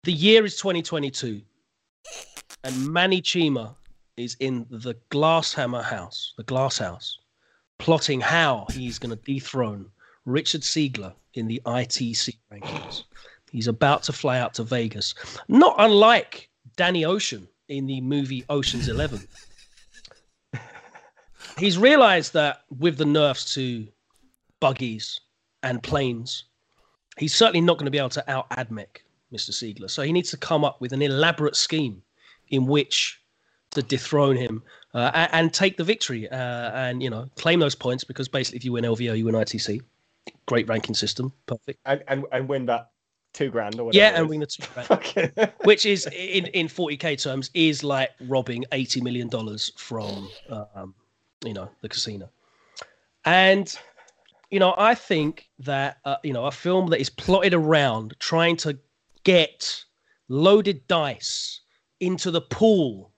The 0.03 0.13
year 0.13 0.45
is 0.45 0.55
2022, 0.57 1.41
and 2.63 2.87
Mani 2.87 3.21
Cheema 3.21 3.75
is 4.17 4.35
in 4.39 4.65
the 4.69 4.95
Glasshammer 5.11 5.83
house, 5.83 6.33
the 6.37 6.43
Glass 6.43 6.77
House, 6.77 7.19
plotting 7.77 8.19
how 8.19 8.65
he's 8.71 8.99
going 8.99 9.15
to 9.15 9.23
dethrone 9.23 9.89
Richard 10.25 10.61
Siegler 10.61 11.13
in 11.35 11.47
the 11.47 11.61
ITC 11.65 12.35
rankings. 12.51 13.03
He's 13.51 13.67
about 13.67 14.03
to 14.03 14.13
fly 14.13 14.39
out 14.39 14.53
to 14.55 14.63
Vegas, 14.63 15.13
not 15.47 15.75
unlike 15.77 16.49
Danny 16.75 17.05
Ocean 17.05 17.47
in 17.69 17.85
the 17.85 18.01
movie 18.01 18.43
Ocean's 18.49 18.89
Eleven. 18.89 19.25
He's 21.57 21.77
realized 21.77 22.33
that 22.33 22.63
with 22.77 22.97
the 22.97 23.05
nerfs 23.05 23.53
to 23.55 23.87
buggies 24.59 25.19
and 25.63 25.81
planes, 25.81 26.43
he's 27.17 27.33
certainly 27.33 27.61
not 27.61 27.77
going 27.77 27.85
to 27.85 27.91
be 27.91 27.97
able 27.97 28.09
to 28.09 28.29
out 28.29 28.49
Admech 28.51 28.97
Mr. 29.33 29.51
Siegler. 29.51 29.89
So 29.89 30.01
he 30.03 30.11
needs 30.11 30.29
to 30.31 30.37
come 30.37 30.63
up 30.63 30.81
with 30.81 30.93
an 30.93 31.01
elaborate 31.01 31.55
scheme 31.55 32.03
in 32.49 32.65
which 32.65 33.21
to 33.71 33.81
dethrone 33.81 34.35
him 34.35 34.63
uh, 34.93 35.11
and, 35.13 35.29
and, 35.33 35.53
take 35.53 35.77
the 35.77 35.83
victory 35.83 36.29
uh, 36.29 36.35
and 36.35 37.03
you 37.03 37.09
know 37.09 37.27
claim 37.35 37.59
those 37.59 37.75
points 37.75 38.03
because 38.03 38.27
basically 38.27 38.57
if 38.57 38.65
you 38.65 38.71
win 38.71 38.83
LVO 38.83 39.17
you 39.17 39.25
win 39.25 39.35
ITC. 39.35 39.81
Great 40.45 40.67
ranking 40.67 40.95
system, 40.95 41.31
perfect. 41.45 41.79
And 41.85 42.03
and, 42.07 42.25
and 42.31 42.49
win 42.49 42.65
that 42.65 42.91
two 43.33 43.49
grand 43.49 43.79
or 43.79 43.85
whatever. 43.85 44.03
Yeah, 44.03 44.19
and 44.19 44.29
win 44.29 44.41
the 44.41 44.45
two 44.45 44.63
grand, 45.35 45.53
which 45.63 45.85
is 45.85 46.07
in 46.07 46.47
in 46.47 46.67
40k 46.67 47.21
terms 47.21 47.49
is 47.53 47.83
like 47.83 48.11
robbing 48.21 48.65
80 48.71 49.01
million 49.01 49.29
dollars 49.29 49.71
from 49.77 50.29
um, 50.49 50.93
you 51.45 51.53
know 51.53 51.69
the 51.81 51.89
casino. 51.89 52.29
And 53.25 53.77
you 54.49 54.59
know, 54.59 54.73
I 54.77 54.95
think 54.95 55.49
that 55.59 55.97
uh, 56.05 56.17
you 56.23 56.33
know 56.33 56.45
a 56.45 56.51
film 56.51 56.89
that 56.89 56.99
is 56.99 57.09
plotted 57.09 57.53
around 57.53 58.15
trying 58.19 58.57
to 58.57 58.77
get 59.23 59.83
loaded 60.29 60.87
dice 60.87 61.61
into 61.99 62.31
the 62.31 62.41
pool 62.41 63.11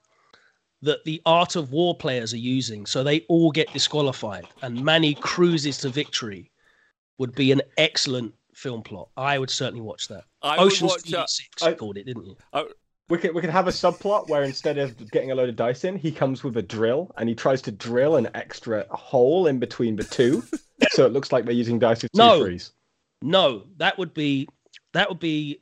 that 0.81 1.03
the 1.03 1.21
art 1.25 1.55
of 1.55 1.71
war 1.71 1.95
players 1.95 2.33
are 2.33 2.37
using, 2.37 2.85
so 2.85 3.03
they 3.03 3.21
all 3.21 3.51
get 3.51 3.73
disqualified 3.73 4.47
and 4.61 4.83
Mani 4.83 5.15
cruises 5.15 5.77
to 5.79 5.89
victory, 5.89 6.51
would 7.17 7.35
be 7.35 7.51
an 7.51 7.61
excellent 7.77 8.33
film 8.53 8.81
plot. 8.81 9.09
I 9.17 9.37
would 9.39 9.49
certainly 9.49 9.81
watch 9.81 10.07
that. 10.07 10.23
I 10.41 10.57
Ocean's 10.57 10.91
watch, 10.91 11.13
uh, 11.13 11.25
Six, 11.27 11.65
you 11.65 11.75
called 11.75 11.97
it, 11.97 12.05
didn't 12.05 12.25
you? 12.25 12.37
I, 12.53 12.65
we 13.09 13.17
could 13.17 13.33
we 13.33 13.41
could 13.41 13.49
have 13.49 13.67
a 13.67 13.71
subplot 13.71 14.29
where 14.29 14.43
instead 14.43 14.77
of 14.77 15.09
getting 15.11 15.31
a 15.31 15.35
load 15.35 15.49
of 15.49 15.55
dice 15.55 15.83
in, 15.83 15.97
he 15.97 16.11
comes 16.11 16.43
with 16.43 16.55
a 16.57 16.61
drill 16.61 17.11
and 17.17 17.27
he 17.27 17.35
tries 17.35 17.61
to 17.63 17.71
drill 17.71 18.15
an 18.15 18.29
extra 18.35 18.85
hole 18.91 19.47
in 19.47 19.59
between 19.59 19.95
the 19.95 20.03
two, 20.03 20.43
so 20.91 21.05
it 21.05 21.11
looks 21.11 21.31
like 21.31 21.43
they're 21.43 21.53
using 21.53 21.79
dice 21.79 22.03
with 22.03 22.11
two 22.13 22.19
No. 22.19 22.43
threes. 22.43 22.71
No, 23.21 23.63
that 23.77 23.97
would 23.97 24.13
be 24.13 24.47
that 24.93 25.09
would 25.09 25.19
be 25.19 25.59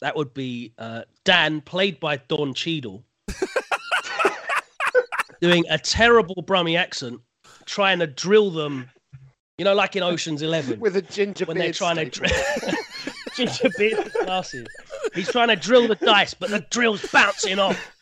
that 0.00 0.16
would 0.16 0.34
be 0.34 0.72
uh, 0.78 1.02
Dan, 1.26 1.60
played 1.60 2.00
by 2.00 2.16
Don 2.28 2.54
Cheadle, 2.54 3.04
doing 5.40 5.64
a 5.68 5.78
terrible 5.78 6.42
Brummy 6.46 6.76
accent, 6.76 7.20
trying 7.66 7.98
to 7.98 8.06
drill 8.06 8.50
them. 8.50 8.88
You 9.58 9.64
know, 9.64 9.74
like 9.74 9.96
in 9.96 10.02
Ocean's 10.02 10.42
Eleven, 10.42 10.80
with 10.80 10.96
a 10.96 11.02
ginger 11.02 11.44
when 11.46 11.58
they're 11.58 11.72
trying 11.72 11.96
to 11.96 12.14
staple. 12.14 12.68
drill 12.68 12.76
ginger 13.36 13.68
beard 13.76 14.12
glasses. 14.24 14.66
He's 15.14 15.30
trying 15.30 15.48
to 15.48 15.56
drill 15.56 15.88
the 15.88 15.94
dice, 15.96 16.34
but 16.34 16.50
the 16.50 16.60
drill's 16.70 17.04
bouncing 17.10 17.58
off. 17.58 17.92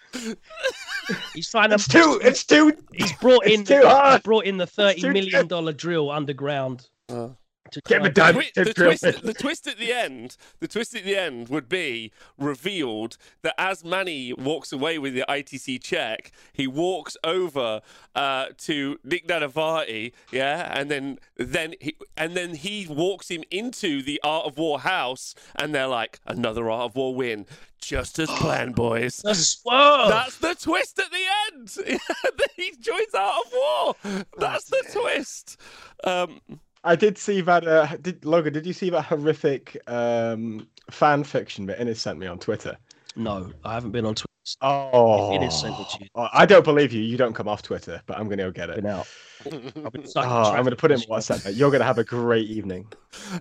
He's 1.33 1.51
trying 1.51 1.71
to. 1.71 1.77
It's 1.77 1.89
too 1.89 2.21
it's 2.23 2.45
too 2.45 2.73
He's 2.93 3.13
brought 3.15 3.47
in. 3.47 3.65
too 3.65 3.77
he's 3.77 3.85
hard. 3.85 4.23
brought 4.23 4.45
in 4.45 4.59
the 4.59 4.67
thirty 4.67 5.09
million 5.09 5.47
dollar 5.47 5.73
drill 5.73 6.11
underground. 6.11 6.89
Uh. 7.09 7.29
To 7.75 7.81
Get 7.81 8.05
the. 8.05 8.11
Twi- 8.11 8.51
the, 8.55 8.73
twist, 8.73 9.03
the 9.03 9.35
twist 9.35 9.67
at 9.67 9.79
the 9.79 9.93
end, 9.93 10.37
the 10.61 10.69
twist 10.69 10.95
at 10.95 11.03
the 11.03 11.17
end 11.17 11.49
would 11.49 11.69
be 11.69 12.13
revealed 12.39 13.17
that 13.43 13.55
as 13.59 13.83
Mani 13.85 14.33
walks 14.33 14.73
away 14.73 14.97
with 14.97 15.15
the 15.15 15.25
ITC 15.29 15.83
check, 15.83 16.31
he 16.53 16.69
walks 16.69 17.17
over 17.25 17.81
uh, 18.15 18.47
to 18.59 18.99
Nick 19.03 19.27
Nanavati, 19.27 20.13
yeah, 20.31 20.71
and 20.73 20.89
then 20.89 21.19
then 21.37 21.75
he 21.81 21.97
and 22.17 22.37
then 22.37 22.55
he 22.55 22.87
walks 22.89 23.29
him 23.29 23.43
into 23.51 24.03
the 24.03 24.21
Art 24.23 24.47
of 24.47 24.57
War 24.57 24.79
house, 24.79 25.35
and 25.57 25.75
they're 25.75 25.89
like, 25.89 26.21
another 26.27 26.71
Art 26.71 26.91
of 26.91 26.95
War 26.95 27.13
win, 27.13 27.45
just 27.81 28.19
as 28.21 28.31
planned, 28.31 28.75
boys. 28.77 29.17
Swerve. 29.17 30.09
That's 30.09 30.39
the 30.39 30.55
twist 30.55 30.99
at 31.01 31.11
the 31.11 31.25
end. 31.53 32.01
he 32.57 32.73
joins 32.81 33.15
Art 33.15 33.47
of 33.47 33.53
War. 33.53 34.25
That's 34.39 34.65
the 34.67 34.85
twist. 34.93 35.61
Um, 36.05 36.41
I 36.85 36.97
did 36.97 37.19
see 37.19 37.41
that. 37.43 37.67
Uh, 37.67 37.87
did 38.01 38.25
Logan? 38.25 38.53
Did 38.53 38.67
you 38.67 38.73
see 38.73 38.91
that 38.91 39.03
horrific 39.03 39.77
um, 39.89 40.69
fan 40.91 41.25
fiction 41.25 41.67
that 41.67 41.81
Innes 41.81 42.01
sent 42.01 42.19
me 42.19 42.27
on 42.27 42.39
Twitter? 42.39 42.77
No, 43.17 43.53
I 43.65 43.75
haven't 43.75 43.93
been 43.93 44.05
on 44.07 44.15
Twitter. 44.15 44.29
Oh, 44.61 45.35
It 45.35 45.43
is 45.43 45.59
sent 45.59 45.75
it 45.81 45.89
to 45.89 45.99
you. 46.03 46.09
Oh, 46.15 46.29
I 46.33 46.45
don't 46.45 46.65
believe 46.65 46.93
you. 46.93 47.01
You 47.01 47.17
don't 47.17 47.33
come 47.33 47.49
off 47.49 47.63
Twitter, 47.63 48.03
but 48.05 48.19
I'm 48.19 48.25
going 48.27 48.37
to 48.39 48.45
go 48.45 48.51
get 48.51 48.69
it. 48.69 48.77
Been 48.77 48.87
out. 48.87 49.07
I've 49.47 49.91
been 49.93 50.03
Oh, 50.03 50.07
stuck 50.07 50.25
in 50.27 50.31
I'm 50.31 50.63
going 50.65 50.71
to 50.71 50.77
put 50.77 50.91
it 50.91 50.95
in 50.95 51.01
this 51.01 51.09
WhatsApp. 51.09 51.47
mate. 51.47 51.55
You're 51.55 51.71
going 51.71 51.81
to 51.81 51.87
have 51.87 51.97
a 51.97 52.05
great 52.05 52.49
evening. 52.51 52.87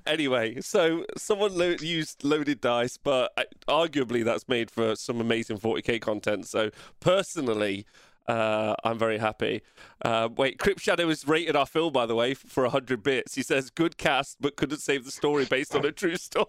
Anyway, 0.08 0.62
so 0.62 1.06
someone 1.17 1.58
lo- 1.58 1.75
used 1.82 2.23
loaded 2.23 2.62
dice, 2.62 2.95
but 2.97 3.34
uh, 3.36 3.43
arguably 3.67 4.23
that's 4.23 4.47
made 4.47 4.71
for 4.71 4.95
some 4.95 5.19
amazing 5.19 5.58
40k 5.58 5.99
content. 5.99 6.47
So 6.47 6.69
personally, 7.01 7.86
uh, 8.27 8.75
I'm 8.83 8.97
very 8.97 9.17
happy. 9.17 9.62
Uh, 10.03 10.29
wait, 10.36 10.59
Crypt 10.59 10.79
Shadow 10.81 11.09
has 11.09 11.27
rated 11.27 11.55
our 11.55 11.65
film, 11.65 11.93
by 11.93 12.05
the 12.05 12.15
way, 12.15 12.33
for 12.33 12.63
100 12.63 13.03
bits. 13.03 13.36
He 13.36 13.43
says, 13.43 13.69
good 13.69 13.97
cast, 13.97 14.38
but 14.39 14.55
couldn't 14.55 14.79
save 14.79 15.05
the 15.05 15.12
story 15.12 15.45
based 15.45 15.75
on 15.75 15.86
a 15.86 15.91
true 15.91 16.15
story. 16.17 16.47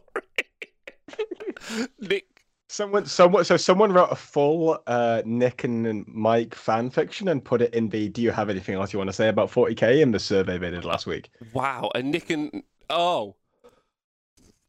Nick, 1.98 2.34
Someone, 2.74 3.04
someone, 3.06 3.44
so 3.44 3.56
someone 3.56 3.92
wrote 3.92 4.10
a 4.10 4.16
full 4.16 4.78
uh, 4.86 5.22
Nick 5.24 5.62
and 5.64 6.04
Mike 6.08 6.54
fan 6.54 6.90
fiction 6.90 7.28
and 7.28 7.44
put 7.44 7.60
it 7.60 7.72
in 7.74 7.88
the. 7.88 8.08
Do 8.08 8.22
you 8.22 8.32
have 8.32 8.48
anything 8.50 8.74
else 8.74 8.92
you 8.92 8.98
want 8.98 9.10
to 9.10 9.12
say 9.12 9.28
about 9.28 9.50
40k 9.50 10.00
in 10.00 10.10
the 10.10 10.18
survey 10.18 10.58
they 10.58 10.70
did 10.70 10.84
last 10.84 11.06
week? 11.06 11.30
wow, 11.52 11.90
and 11.94 12.10
Nick 12.10 12.30
and 12.30 12.62
oh, 12.90 13.36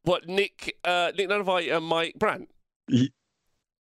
what 0.03 0.27
Nick, 0.27 0.77
uh, 0.83 1.13
Nick 1.17 1.29
Nanavati 1.29 1.75
and 1.75 1.85
Mike 1.85 2.15
Brandt. 2.19 2.49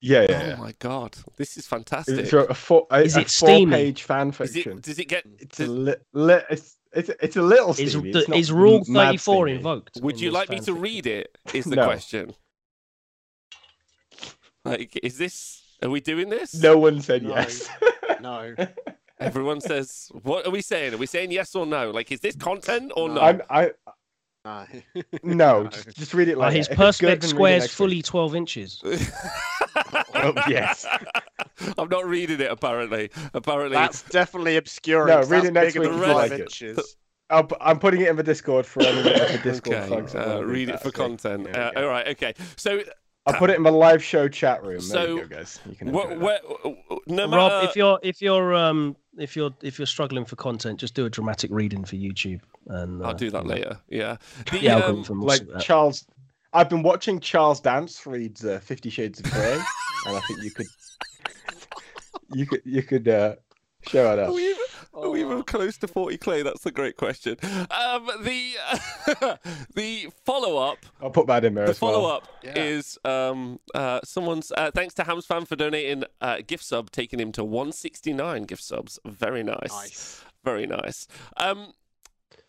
Yeah, 0.01 0.25
yeah. 0.29 0.41
Oh 0.43 0.47
yeah. 0.49 0.55
my 0.57 0.73
god, 0.79 1.15
this 1.37 1.57
is 1.57 1.65
He 1.65 1.69
fantastic. 1.69 2.31
wrote 2.31 2.51
a 2.51 2.53
four, 2.53 2.85
a, 2.91 3.01
Is 3.01 3.17
a 3.17 3.21
it 3.21 3.29
steamy? 3.29 3.65
four-page 3.71 4.03
fan 4.03 4.29
Is 4.29 4.35
fiction. 4.35 4.77
it, 4.77 4.83
does 4.83 4.99
it 4.99 5.05
get? 5.05 5.25
It's 5.39 5.59
a 5.59 5.65
li- 5.67 5.95
li- 6.13 6.41
it's, 6.49 6.77
it's 6.93 7.09
it's 7.21 7.35
a 7.37 7.41
little 7.41 7.71
Is, 7.71 7.93
the- 7.93 8.09
It's 8.09 8.29
is 8.29 8.51
Rule 8.51 8.83
34 8.83 9.47
invoked? 9.47 9.99
Would 10.01 10.15
in 10.15 10.21
you 10.21 10.31
like 10.31 10.49
me 10.49 10.59
to 10.59 10.73
fanfic? 10.73 10.81
read 10.81 11.07
it? 11.07 11.37
Is 11.53 11.65
the 11.65 11.75
No. 11.77 11.85
question. 11.85 12.33
Like, 14.63 14.97
is 15.03 15.17
this? 15.17 15.61
Are 15.83 15.89
we 15.89 15.99
doing 16.01 16.29
this? 16.29 16.53
No 16.55 16.77
one 16.77 17.01
said 17.01 17.23
No. 17.23 17.35
yes. 17.35 17.69
no. 18.21 18.55
Everyone 19.19 19.61
says, 19.61 20.09
"What 20.23 20.45
are 20.45 20.49
we 20.51 20.61
saying? 20.61 20.93
Are 20.93 20.97
we 20.97 21.05
saying 21.05 21.31
yes 21.31 21.55
or 21.55 21.65
no? 21.65 21.91
Like, 21.91 22.11
is 22.11 22.19
this 22.19 22.35
content 22.35 22.91
or 22.97 23.07
No. 23.07 23.15
no?" 23.15 23.21
I'm, 23.21 23.41
I 23.49 23.71
No. 24.45 24.65
no, 24.95 25.01
No. 25.23 25.67
Just, 25.67 25.97
just 25.97 26.13
read 26.13 26.27
it 26.29 26.35
Uh, 26.37 26.41
like 26.41 26.53
his 26.55 26.67
If 26.67 26.79
it's 26.79 26.79
good, 26.79 26.85
perspex 26.85 26.99
then 27.01 27.09
read 27.09 27.23
it 27.23 27.27
square's 27.29 27.73
fully 27.73 27.95
week. 27.97 28.05
12 28.05 28.35
inches. 28.35 28.81
Oh, 30.17 30.33
yes. 30.47 30.85
I'm 31.77 31.89
not 31.89 32.05
reading 32.07 32.39
it. 32.39 32.49
Apparently, 32.49 33.09
apparently, 33.33 33.75
That's 33.75 34.01
definitely 34.03 34.55
obscuring. 34.55 35.07
No, 35.09 35.17
'cause 35.17 35.29
read 35.29 35.43
it 35.43 35.51
next 35.51 35.75
week 35.77 35.89
than 35.89 35.93
if 36.01 36.07
you 36.07 36.13
five 36.13 36.31
like 36.31 36.39
inches. 36.39 36.95
I'll, 37.29 37.47
I'm 37.59 37.79
putting 37.79 38.01
it 38.01 38.07
in 38.09 38.15
the 38.15 38.23
Discord 38.23 38.65
for 38.65 38.81
anyone 38.83 39.13
in 39.31 39.41
Discord. 39.41 39.75
okay. 39.91 40.17
Uh, 40.17 40.35
wanna 40.35 40.47
read 40.47 40.69
it 40.69 40.79
for 40.79 40.91
content. 40.91 41.43
There 41.43 41.59
Uh, 41.61 41.71
we 41.75 41.81
all 41.81 41.89
right. 41.89 42.07
Okay. 42.09 42.33
So, 42.55 42.81
I'll 43.27 43.33
put 43.33 43.49
it 43.49 43.57
in 43.57 43.63
the 43.63 43.71
live 43.71 44.03
show 44.03 44.27
chat 44.27 44.61
room. 44.63 44.73
There 44.73 44.81
So, 44.81 45.15
you 45.15 45.21
go, 45.25 45.35
guys. 45.37 45.59
You 45.67 45.75
can 45.75 45.91
what, 45.91 46.11
enjoy 46.11 46.27
that. 46.27 46.59
where, 47.07 47.27
Rob, 47.27 47.63
if 47.63 47.75
you're 47.75 47.99
if 48.03 48.21
you're 48.21 48.53
um 48.53 48.95
if 49.17 49.35
you're 49.35 49.51
if 49.63 49.79
you're 49.79 49.85
struggling 49.87 50.25
for 50.25 50.35
content, 50.35 50.79
just 50.79 50.93
do 50.93 51.05
a 51.05 51.09
dramatic 51.09 51.49
reading 51.51 51.83
for 51.85 51.95
YouTube, 51.95 52.41
and 52.67 53.01
uh, 53.01 53.07
I'll 53.07 53.13
do 53.13 53.31
that 53.31 53.43
you 53.43 53.49
know, 53.49 53.55
later. 53.55 53.79
Yeah. 53.89 54.17
The, 54.51 54.59
The 54.59 54.69
um, 54.69 55.03
like. 55.21 55.41
Charles. 55.59 56.05
I've 56.53 56.69
been 56.69 56.83
watching 56.83 57.19
Charles 57.19 57.59
Dance 57.59 58.05
read 58.05 58.43
uh, 58.45 58.59
Fifty 58.59 58.89
Shades 58.89 59.19
of 59.19 59.29
Grey, 59.31 59.53
and 60.05 60.15
I 60.15 60.21
think 60.21 60.41
you 60.41 60.51
could, 60.51 60.67
you 62.33 62.45
could, 62.45 62.61
you 62.63 62.81
could 62.81 63.07
uh, 63.09 63.35
show 63.87 64.13
it 64.13 64.19
Are 64.19 64.25
up. 64.29 64.33
we, 64.33 64.55
even, 64.97 65.07
are 65.07 65.09
we 65.11 65.23
were 65.23 65.43
close 65.43 65.77
to 65.79 65.87
40 65.87 66.17
clay? 66.17 66.41
That's 66.43 66.65
a 66.65 66.71
great 66.71 66.97
question. 66.97 67.37
Um, 67.43 68.09
the 68.21 68.53
the 69.75 70.07
follow 70.25 70.57
up 70.57 70.85
I'll 71.01 71.09
put 71.09 71.27
that 71.27 71.43
in 71.45 71.53
there 71.53 71.65
the 71.65 71.71
as 71.71 71.81
well. 71.81 71.93
follow 71.93 72.09
up 72.15 72.27
Yeah. 72.43 72.53
is 72.57 72.97
um 73.05 73.59
uh 73.73 73.99
someone's 74.03 74.51
uh, 74.51 74.71
thanks 74.73 74.93
to 74.95 75.03
Hams 75.03 75.25
fan 75.25 75.45
for 75.45 75.55
donating 75.55 76.03
uh 76.21 76.37
gift 76.45 76.63
sub, 76.63 76.91
taking 76.91 77.19
him 77.19 77.31
to 77.33 77.43
169 77.43 78.43
gift 78.43 78.63
subs. 78.63 78.99
Very 79.05 79.43
nice, 79.43 79.71
Nice. 79.71 80.23
very 80.43 80.67
nice. 80.67 81.07
Um. 81.37 81.73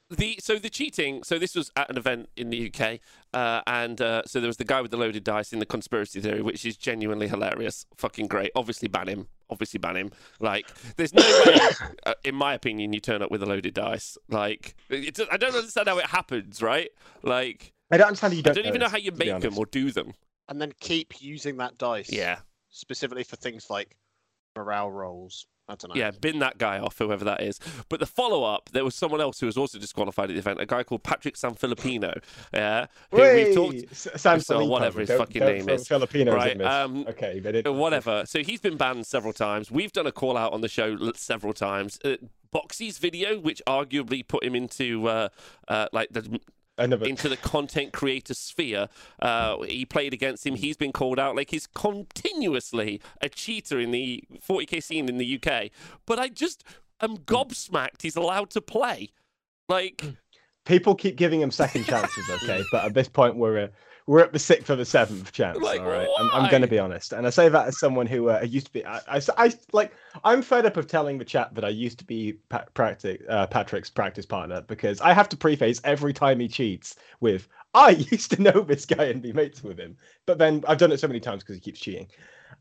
The 0.09 0.38
so 0.40 0.59
the 0.59 0.71
cheating. 0.71 1.25
So 1.25 1.38
this 1.38 1.57
was 1.57 1.73
at 1.75 1.90
an 1.90 1.97
event 1.97 2.29
in 2.37 2.51
the 2.51 2.73
UK, 2.73 3.01
uh, 3.35 3.62
and 3.66 4.01
uh, 4.01 4.23
so 4.25 4.40
there 4.40 4.47
was 4.47 4.57
the 4.57 4.64
guy 4.64 4.81
with 4.81 4.92
the 4.92 4.97
loaded 4.97 5.25
dice 5.25 5.53
in 5.53 5.59
the 5.59 5.66
conspiracy 5.66 6.21
theory, 6.21 6.42
which 6.42 6.64
is 6.64 6.77
genuinely 6.77 7.27
hilarious, 7.27 7.87
fucking 7.97 8.29
great. 8.29 8.53
Obviously 8.55 8.87
ban 8.87 9.09
him. 9.09 9.27
Obviously 9.51 9.79
ban 9.79 9.97
him. 9.97 10.12
Like, 10.38 10.66
there's 10.97 11.12
no 11.12 11.23
way, 11.45 11.59
uh, 12.07 12.14
in 12.25 12.37
my 12.37 12.55
opinion, 12.55 12.92
you 12.92 13.01
turn 13.01 13.21
up 13.21 13.33
with 13.33 13.42
a 13.42 13.47
loaded 13.47 13.75
dice. 13.75 14.17
Like, 14.29 14.77
it, 14.90 15.19
I 15.31 15.37
don't 15.37 15.54
understand 15.54 15.88
how 15.88 15.98
it 15.98 16.07
happens, 16.07 16.63
right? 16.63 16.90
Like, 17.25 17.73
I 17.90 17.96
don't 17.96 18.09
understand. 18.09 18.33
how 18.33 18.37
You 18.37 18.42
don't, 18.44 18.54
don't 18.54 18.67
even 18.67 18.81
know 18.81 18.88
how 18.88 18.98
you 18.98 19.11
make 19.13 19.40
them 19.40 19.59
or 19.59 19.67
do 19.67 19.90
them. 19.90 20.15
And 20.48 20.61
then 20.61 20.73
keep 20.79 21.21
using 21.21 21.57
that 21.57 21.79
dice. 21.79 22.13
Yeah, 22.13 22.38
Specifically 22.71 23.25
for 23.25 23.37
things 23.37 23.71
like 23.71 23.96
morale 24.57 24.90
rolls. 24.90 25.46
I 25.69 25.75
don't 25.75 25.94
know. 25.94 25.98
yeah, 26.00 26.12
bin 26.12 26.38
that 26.38 26.58
guy 26.58 26.79
off, 26.79 26.96
whoever 26.98 27.25
that 27.25 27.42
is. 27.42 27.58
But 27.88 27.98
the 28.00 28.06
follow 28.06 28.44
up, 28.44 28.71
there 28.73 28.85
was 28.85 28.94
someone 28.94 29.21
else 29.21 29.40
who 29.40 29.46
was 29.46 29.56
also 29.56 29.79
disqualified 29.79 30.31
at 30.31 30.35
the 30.35 30.38
event, 30.38 30.60
a 30.60 30.67
guy 30.67 30.85
called 30.85 31.02
Patrick 31.02 31.35
Sanfilipino. 31.35 32.23
Yeah, 32.54 32.87
who 33.10 33.17
we've 33.19 33.54
talked. 33.54 33.75
Wait, 33.75 33.96
San 33.96 34.40
so 34.40 34.64
whatever 34.64 35.00
his 35.00 35.08
don't- 35.08 35.19
fucking 35.19 35.40
don't 35.40 35.54
name 35.54 35.64
throw 35.64 35.75
is. 35.75 35.88
Filipinos 35.88 36.35
Right, 36.35 36.60
um, 36.62 37.04
okay, 37.08 37.40
but 37.40 37.54
it, 37.56 37.67
Uh, 37.67 37.73
whatever. 37.73 38.25
So 38.27 38.42
he's 38.42 38.60
been 38.60 38.77
banned 38.77 39.06
several 39.06 39.33
times. 39.33 39.71
We've 39.71 39.92
done 39.92 40.06
a 40.06 40.12
call 40.12 40.37
out 40.37 40.52
on 40.52 40.60
the 40.60 40.69
show 40.69 40.96
several 41.14 41.52
times. 41.52 41.98
Uh, 42.04 42.17
Boxy's 42.52 42.98
video, 42.98 43.38
which 43.38 43.60
arguably 43.67 44.27
put 44.27 44.44
him 44.44 44.54
into 44.54 45.08
uh, 45.08 45.29
uh, 45.69 45.88
like 45.92 46.08
the 46.12 46.40
Another 46.79 47.06
into 47.06 47.29
the 47.29 47.38
content 47.38 47.92
creator 47.92 48.35
sphere. 48.35 48.88
Uh, 49.18 49.62
he 49.62 49.87
played 49.87 50.12
against 50.12 50.46
him. 50.46 50.56
He's 50.56 50.77
been 50.77 50.92
called 50.92 51.18
out 51.18 51.35
like 51.35 51.50
he's 51.50 51.66
continuously 51.66 53.00
a 53.22 53.31
cheater 53.31 53.81
in 53.81 53.92
the 53.92 54.24
40k 54.46 54.83
scene 54.83 55.08
in 55.08 55.16
the 55.16 55.40
UK. 55.42 55.70
But 56.04 56.18
I 56.18 56.29
just 56.29 56.64
am 57.00 57.16
gobsmacked. 57.18 58.02
He's 58.02 58.16
allowed 58.16 58.50
to 58.50 58.60
play. 58.60 59.10
Like 59.68 60.04
people 60.66 60.94
keep 60.94 61.16
giving 61.16 61.40
him 61.40 61.50
second 61.50 61.85
chances, 61.85 62.29
okay? 62.42 62.62
but 62.72 62.85
at 62.85 62.94
this 62.94 63.08
point, 63.08 63.37
we're 63.37 63.64
uh, 63.64 63.68
we're 64.07 64.21
at 64.21 64.33
the 64.33 64.38
sixth 64.38 64.71
or 64.71 64.77
the 64.77 64.85
seventh 64.85 65.33
chance. 65.33 65.59
Like, 65.59 65.81
all 65.81 65.87
right, 65.88 66.09
I'm, 66.19 66.31
I'm 66.31 66.50
going 66.50 66.63
to 66.63 66.69
be 66.69 66.79
honest, 66.79 67.13
and 67.13 67.27
I 67.27 67.31
say 67.31 67.48
that 67.48 67.67
as 67.67 67.79
someone 67.79 68.07
who 68.07 68.31
uh, 68.31 68.40
used 68.42 68.67
to 68.69 68.73
be. 68.73 68.85
I, 68.87 69.00
I, 69.09 69.21
I- 69.37 69.52
like. 69.73 69.92
I'm 70.25 70.42
fed 70.42 70.65
up 70.65 70.77
of 70.77 70.87
telling 70.87 71.19
the 71.19 71.25
chat 71.25 71.54
that 71.54 71.65
I 71.65 71.69
used 71.69 71.98
to 71.98 72.04
be 72.04 72.35
pa- 72.48 72.65
practic, 72.73 73.23
uh, 73.29 73.46
Patrick's 73.48 73.90
practice 73.90 74.25
partner 74.25 74.63
because 74.63 75.00
I 75.00 75.13
have 75.13 75.29
to 75.31 75.37
preface 75.37 75.81
every 75.85 76.13
time 76.13 76.40
he 76.40 76.48
cheats 76.48 76.96
with 77.21 77.48
"I 77.75 77.90
used 78.11 78.31
to 78.33 78.40
know 78.42 78.61
this 78.63 78.87
guy 78.87 79.04
and 79.04 79.21
be 79.21 79.33
mates 79.33 79.63
with 79.63 79.79
him," 79.79 79.96
but 80.25 80.38
then 80.38 80.65
I've 80.69 80.79
done 80.79 80.92
it 80.92 81.00
so 81.00 81.09
many 81.09 81.21
times 81.21 81.42
because 81.42 81.57
he 81.57 81.61
keeps 81.61 81.81
cheating. 81.81 82.07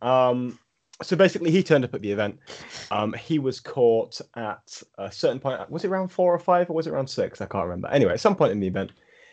Um, 0.01 0.59
so 1.01 1.15
basically, 1.15 1.51
he 1.51 1.61
turned 1.61 1.83
up 1.83 1.93
at 1.93 2.01
the 2.01 2.11
event. 2.11 2.39
Um, 2.89 3.13
he 3.13 3.37
was 3.37 3.59
caught 3.59 4.19
at 4.35 4.81
a 4.97 5.11
certain 5.11 5.39
point. 5.39 5.69
Was 5.69 5.83
it 5.83 5.89
round 5.89 6.11
four 6.11 6.33
or 6.33 6.39
five, 6.39 6.69
or 6.69 6.73
was 6.73 6.87
it 6.87 6.93
round 6.93 7.09
six? 7.09 7.41
I 7.41 7.45
can't 7.45 7.65
remember. 7.65 7.89
Anyway, 7.89 8.13
at 8.13 8.19
some 8.21 8.35
point 8.35 8.51
in 8.53 8.59
the 8.59 8.67
event, 8.67 8.91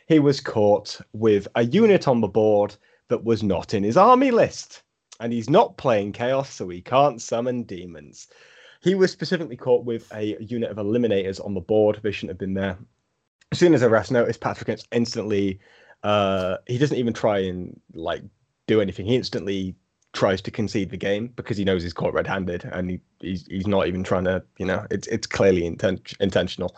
he 0.08 0.18
was 0.18 0.40
caught 0.40 1.00
with 1.12 1.48
a 1.54 1.64
unit 1.64 2.08
on 2.08 2.20
the 2.20 2.28
board 2.28 2.74
that 3.08 3.24
was 3.24 3.42
not 3.42 3.74
in 3.74 3.84
his 3.84 3.96
army 3.96 4.30
list, 4.30 4.82
and 5.20 5.32
he's 5.32 5.50
not 5.50 5.76
playing 5.76 6.12
chaos, 6.12 6.50
so 6.50 6.68
he 6.68 6.80
can't 6.80 7.20
summon 7.20 7.62
demons. 7.62 8.28
He 8.80 8.94
was 8.94 9.12
specifically 9.12 9.56
caught 9.56 9.84
with 9.84 10.12
a 10.12 10.36
unit 10.42 10.70
of 10.70 10.76
eliminators 10.78 11.44
on 11.44 11.54
the 11.54 11.60
board. 11.60 12.00
They 12.02 12.10
shouldn't 12.10 12.30
have 12.30 12.38
been 12.38 12.54
there. 12.54 12.76
As 13.52 13.58
soon 13.58 13.74
as 13.74 13.82
Arrest 13.82 14.10
noticed, 14.10 14.40
Patrick 14.40 14.80
instantly. 14.90 15.60
Uh, 16.02 16.56
he 16.66 16.78
doesn't 16.78 16.96
even 16.96 17.12
try 17.12 17.38
and 17.38 17.80
like 17.94 18.24
do 18.66 18.80
anything. 18.80 19.06
He 19.06 19.14
instantly 19.14 19.76
tries 20.12 20.42
to 20.42 20.50
concede 20.50 20.90
the 20.90 20.96
game 20.96 21.28
because 21.36 21.56
he 21.56 21.64
knows 21.64 21.82
he's 21.82 21.92
caught 21.92 22.12
red-handed 22.12 22.64
and 22.66 22.90
he, 22.90 23.00
he's 23.20 23.46
he's 23.46 23.66
not 23.66 23.86
even 23.86 24.04
trying 24.04 24.24
to 24.24 24.42
you 24.58 24.66
know 24.66 24.86
it's 24.90 25.06
it's 25.08 25.26
clearly 25.26 25.62
inten- 25.62 26.14
intentional 26.20 26.76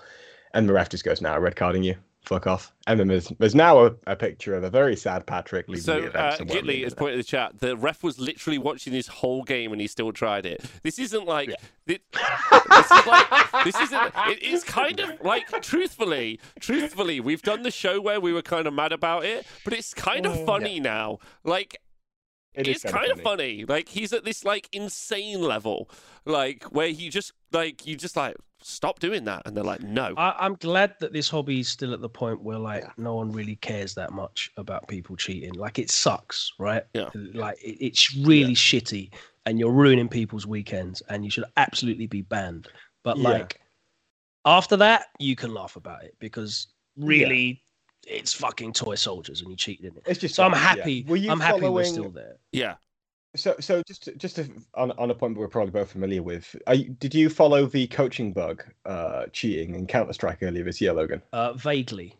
and 0.53 0.68
the 0.68 0.72
ref 0.72 0.89
just 0.89 1.05
goes 1.05 1.20
now 1.20 1.39
red 1.39 1.57
carding 1.57 1.83
you 1.83 1.97
fuck 2.25 2.47
off 2.47 2.72
and 2.87 2.99
then 2.99 3.07
there's 3.09 3.29
there's 3.39 3.55
now 3.55 3.85
a, 3.87 3.93
a 4.07 4.16
picture 4.16 4.55
of 4.55 4.64
a 4.64 4.70
very 4.70 4.97
sad 4.97 5.27
patrick 5.27 5.68
leaving 5.68 5.83
So, 5.83 6.01
the 6.01 6.07
event 6.09 6.16
uh, 6.16 6.37
somewhere 6.37 6.62
Gitli 6.62 6.77
in 6.79 6.83
has 6.85 6.93
the- 6.95 6.99
pointed 6.99 7.14
in 7.14 7.18
the 7.20 7.25
chat. 7.25 7.59
The 7.61 7.77
ref 7.77 8.03
was 8.03 8.18
literally 8.18 8.59
watching 8.59 8.93
this 8.93 9.07
whole 9.07 9.43
game 9.43 9.72
and 9.72 9.81
he 9.81 9.87
still 9.87 10.12
tried 10.12 10.47
it. 10.47 10.64
This 10.83 10.99
isn't 10.99 11.27
like 11.27 11.55
thi- 11.87 12.01
this 12.12 12.91
is 12.91 13.07
like 13.07 13.27
this 13.64 13.81
isn't. 13.81 14.12
It 14.29 14.43
is 14.43 14.64
kind 14.64 15.01
of 15.01 15.20
like 15.22 15.49
truthfully, 15.62 16.41
truthfully, 16.61 17.20
we've 17.20 17.43
done 17.43 17.62
the 17.62 17.70
show 17.70 18.01
where 18.01 18.20
we 18.20 18.33
were 18.33 18.43
kind 18.43 18.66
of 18.66 18.75
mad 18.75 18.93
about 18.93 19.25
it, 19.25 19.47
but 19.64 19.72
it's 19.72 19.93
kind 19.95 20.27
of 20.27 20.45
funny 20.45 20.81
now. 20.81 21.18
Like 21.45 21.77
It 22.55 22.68
is 22.68 22.85
it's 22.85 22.93
kind 22.93 23.11
of 23.11 23.20
funny. 23.20 23.64
Like 23.64 23.89
he's 23.89 24.12
at 24.12 24.25
this 24.25 24.45
like 24.45 24.68
insane 24.72 25.41
level, 25.43 25.89
like 26.25 26.64
where 26.64 26.89
he 26.89 27.09
just 27.09 27.33
like 27.53 27.87
you 27.87 27.97
just 27.97 28.16
like 28.16 28.37
stop 28.66 28.98
doing 28.98 29.24
that, 29.24 29.42
and 29.44 29.54
they're 29.54 29.62
like, 29.62 29.82
no. 29.82 30.14
I, 30.16 30.34
I'm 30.38 30.54
glad 30.54 30.94
that 31.00 31.12
this 31.12 31.28
hobby 31.28 31.60
is 31.60 31.68
still 31.68 31.92
at 31.92 32.00
the 32.00 32.08
point 32.08 32.40
where 32.42 32.58
like 32.58 32.82
Yeah. 32.82 32.90
no 32.96 33.14
one 33.14 33.30
really 33.30 33.56
cares 33.56 33.94
that 33.94 34.12
much 34.12 34.50
about 34.56 34.88
people 34.88 35.16
cheating. 35.16 35.52
Like 35.52 35.78
it 35.78 35.90
sucks, 35.90 36.52
right? 36.58 36.82
Yeah. 36.94 37.10
Like 37.34 37.62
it, 37.62 37.76
it's 37.84 38.16
really 38.16 38.54
shitty, 38.54 39.12
and 39.44 39.58
you're 39.58 39.70
ruining 39.70 40.08
people's 40.08 40.46
weekends, 40.46 41.02
and 41.10 41.24
you 41.24 41.30
should 41.30 41.44
absolutely 41.58 42.06
be 42.06 42.22
banned. 42.22 42.68
But 43.02 43.18
Yeah. 43.18 43.28
like 43.28 43.60
after 44.46 44.76
that, 44.78 45.06
you 45.18 45.36
can 45.36 45.52
laugh 45.52 45.76
about 45.76 46.02
it 46.04 46.14
because 46.18 46.68
really, 46.96 47.60
it's 48.06 48.32
fucking 48.32 48.72
toy 48.72 48.94
soldiers, 48.94 49.42
and 49.42 49.50
you 49.50 49.56
cheated 49.56 49.84
in 49.86 49.96
it. 49.98 50.04
it's 50.06 50.20
just 50.20 50.34
So 50.36 50.42
I'm 50.42 50.52
sad, 50.52 50.60
yeah. 50.60 50.82
happy. 50.82 51.04
Were 51.06 51.16
you 51.16 51.30
I'm 51.30 51.40
happy 51.40 51.68
we're 51.68 51.84
still 51.84 52.10
there. 52.10 52.36
yeah. 52.52 52.76
So, 53.37 53.57
so 53.59 53.82
just 53.87 54.05
to, 54.05 54.14
just 54.14 54.37
to, 54.37 54.49
on 54.74 54.93
on 54.93 55.11
a 55.11 55.14
point 55.14 55.37
we're 55.37 55.49
probably 55.49 55.72
both 55.72 55.91
familiar 55.91 56.22
with, 56.22 56.55
are 56.66 56.74
you, 56.74 56.91
did 56.91 57.14
you 57.14 57.28
follow 57.28 57.66
the 57.66 57.87
coaching 57.89 58.32
bug 58.32 58.64
uh, 58.87 59.26
cheating 59.32 59.74
in 59.74 59.87
Counter 59.87 60.12
Strike 60.12 60.39
earlier 60.43 60.62
this 60.62 60.80
year, 60.80 60.93
Logan? 60.93 61.20
Uh, 61.32 61.53
vaguely. 61.55 62.14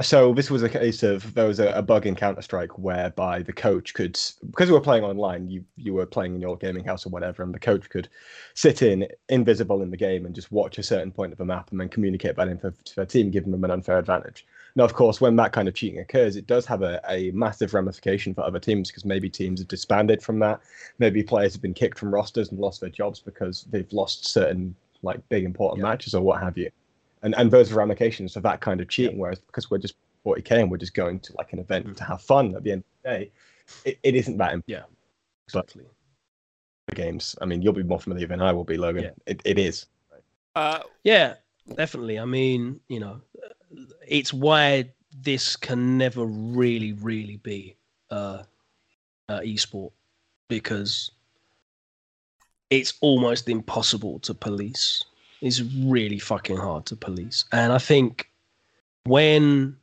So 0.00 0.34
this 0.34 0.50
was 0.50 0.64
a 0.64 0.68
case 0.68 1.04
of 1.04 1.34
there 1.34 1.46
was 1.46 1.60
a, 1.60 1.68
a 1.68 1.80
bug 1.80 2.04
in 2.04 2.16
Counter 2.16 2.42
Strike 2.42 2.76
whereby 2.78 3.42
the 3.42 3.52
coach 3.52 3.94
could, 3.94 4.18
because 4.50 4.68
we 4.68 4.74
were 4.74 4.80
playing 4.80 5.04
online, 5.04 5.48
you 5.48 5.64
you 5.76 5.94
were 5.94 6.06
playing 6.06 6.34
in 6.34 6.40
your 6.40 6.56
gaming 6.56 6.84
house 6.84 7.06
or 7.06 7.10
whatever, 7.10 7.42
and 7.42 7.54
the 7.54 7.60
coach 7.60 7.88
could 7.88 8.08
sit 8.54 8.82
in 8.82 9.06
invisible 9.28 9.82
in 9.82 9.90
the 9.90 9.96
game 9.96 10.26
and 10.26 10.34
just 10.34 10.50
watch 10.50 10.78
a 10.78 10.82
certain 10.82 11.12
point 11.12 11.32
of 11.32 11.38
the 11.38 11.44
map 11.44 11.70
and 11.70 11.80
then 11.80 11.88
communicate 11.88 12.36
that 12.36 12.48
info 12.48 12.70
to 12.70 12.96
their 12.96 13.06
team, 13.06 13.30
giving 13.30 13.52
them 13.52 13.64
an 13.64 13.70
unfair 13.70 13.98
advantage. 13.98 14.44
Now, 14.76 14.84
of 14.84 14.92
course, 14.94 15.20
when 15.20 15.36
that 15.36 15.52
kind 15.52 15.68
of 15.68 15.74
cheating 15.74 16.00
occurs, 16.00 16.34
it 16.36 16.46
does 16.48 16.66
have 16.66 16.82
a, 16.82 17.00
a 17.08 17.30
massive 17.30 17.74
ramification 17.74 18.34
for 18.34 18.42
other 18.42 18.58
teams 18.58 18.90
because 18.90 19.04
maybe 19.04 19.30
teams 19.30 19.60
have 19.60 19.68
disbanded 19.68 20.20
from 20.22 20.40
that. 20.40 20.60
Maybe 20.98 21.22
players 21.22 21.52
have 21.52 21.62
been 21.62 21.74
kicked 21.74 21.98
from 21.98 22.12
rosters 22.12 22.50
and 22.50 22.58
lost 22.58 22.80
their 22.80 22.90
jobs 22.90 23.20
because 23.20 23.66
they've 23.70 23.90
lost 23.92 24.26
certain 24.26 24.74
like 25.02 25.26
big 25.28 25.44
important 25.44 25.78
Yeah. 25.84 25.90
matches 25.90 26.14
or 26.14 26.22
what 26.22 26.42
have 26.42 26.58
you. 26.58 26.70
And 27.22 27.34
and 27.36 27.50
those 27.50 27.70
are 27.70 27.76
ramifications 27.76 28.34
of 28.36 28.42
that 28.42 28.60
kind 28.60 28.80
of 28.80 28.88
cheating. 28.88 29.16
Whereas 29.18 29.38
because 29.38 29.70
we're 29.70 29.78
just 29.78 29.94
40k 30.26 30.62
and 30.62 30.70
we're 30.70 30.76
just 30.78 30.94
going 30.94 31.20
to 31.20 31.32
like 31.38 31.52
an 31.52 31.60
event 31.60 31.86
Mm. 31.86 31.96
to 31.96 32.04
have 32.04 32.20
fun 32.22 32.54
at 32.56 32.64
the 32.64 32.72
end 32.72 32.80
of 32.80 33.02
the 33.02 33.08
day, 33.18 33.30
it, 33.84 33.98
it 34.02 34.14
isn't 34.16 34.38
that 34.38 34.54
important 34.54 34.88
Yeah, 34.88 34.94
Exactly. 35.46 35.84
for 36.88 36.94
games. 36.96 37.36
I 37.40 37.44
mean, 37.44 37.62
you'll 37.62 37.72
be 37.74 37.82
more 37.84 38.00
familiar 38.00 38.26
than 38.26 38.40
I 38.42 38.50
will 38.52 38.64
be, 38.64 38.76
Logan. 38.76 39.04
Yeah. 39.04 39.10
It, 39.26 39.40
it 39.44 39.58
is. 39.58 39.86
Uh, 40.56 40.80
Yeah, 41.04 41.34
definitely. 41.76 42.18
I 42.18 42.24
mean, 42.24 42.80
you 42.88 43.00
know, 43.00 43.20
it's 44.06 44.32
why 44.32 44.90
this 45.22 45.56
can 45.56 45.98
never 45.98 46.24
really, 46.24 46.92
really 46.94 47.36
be 47.38 47.76
uh, 48.10 48.42
uh, 49.28 49.40
esport 49.40 49.92
because 50.48 51.10
it's 52.70 52.94
almost 53.00 53.48
impossible 53.48 54.18
to 54.20 54.34
police. 54.34 55.02
It's 55.40 55.60
really 55.60 56.18
fucking 56.18 56.56
hard 56.56 56.86
to 56.86 56.96
police, 56.96 57.44
and 57.52 57.72
I 57.72 57.78
think 57.78 58.30
when 59.04 59.76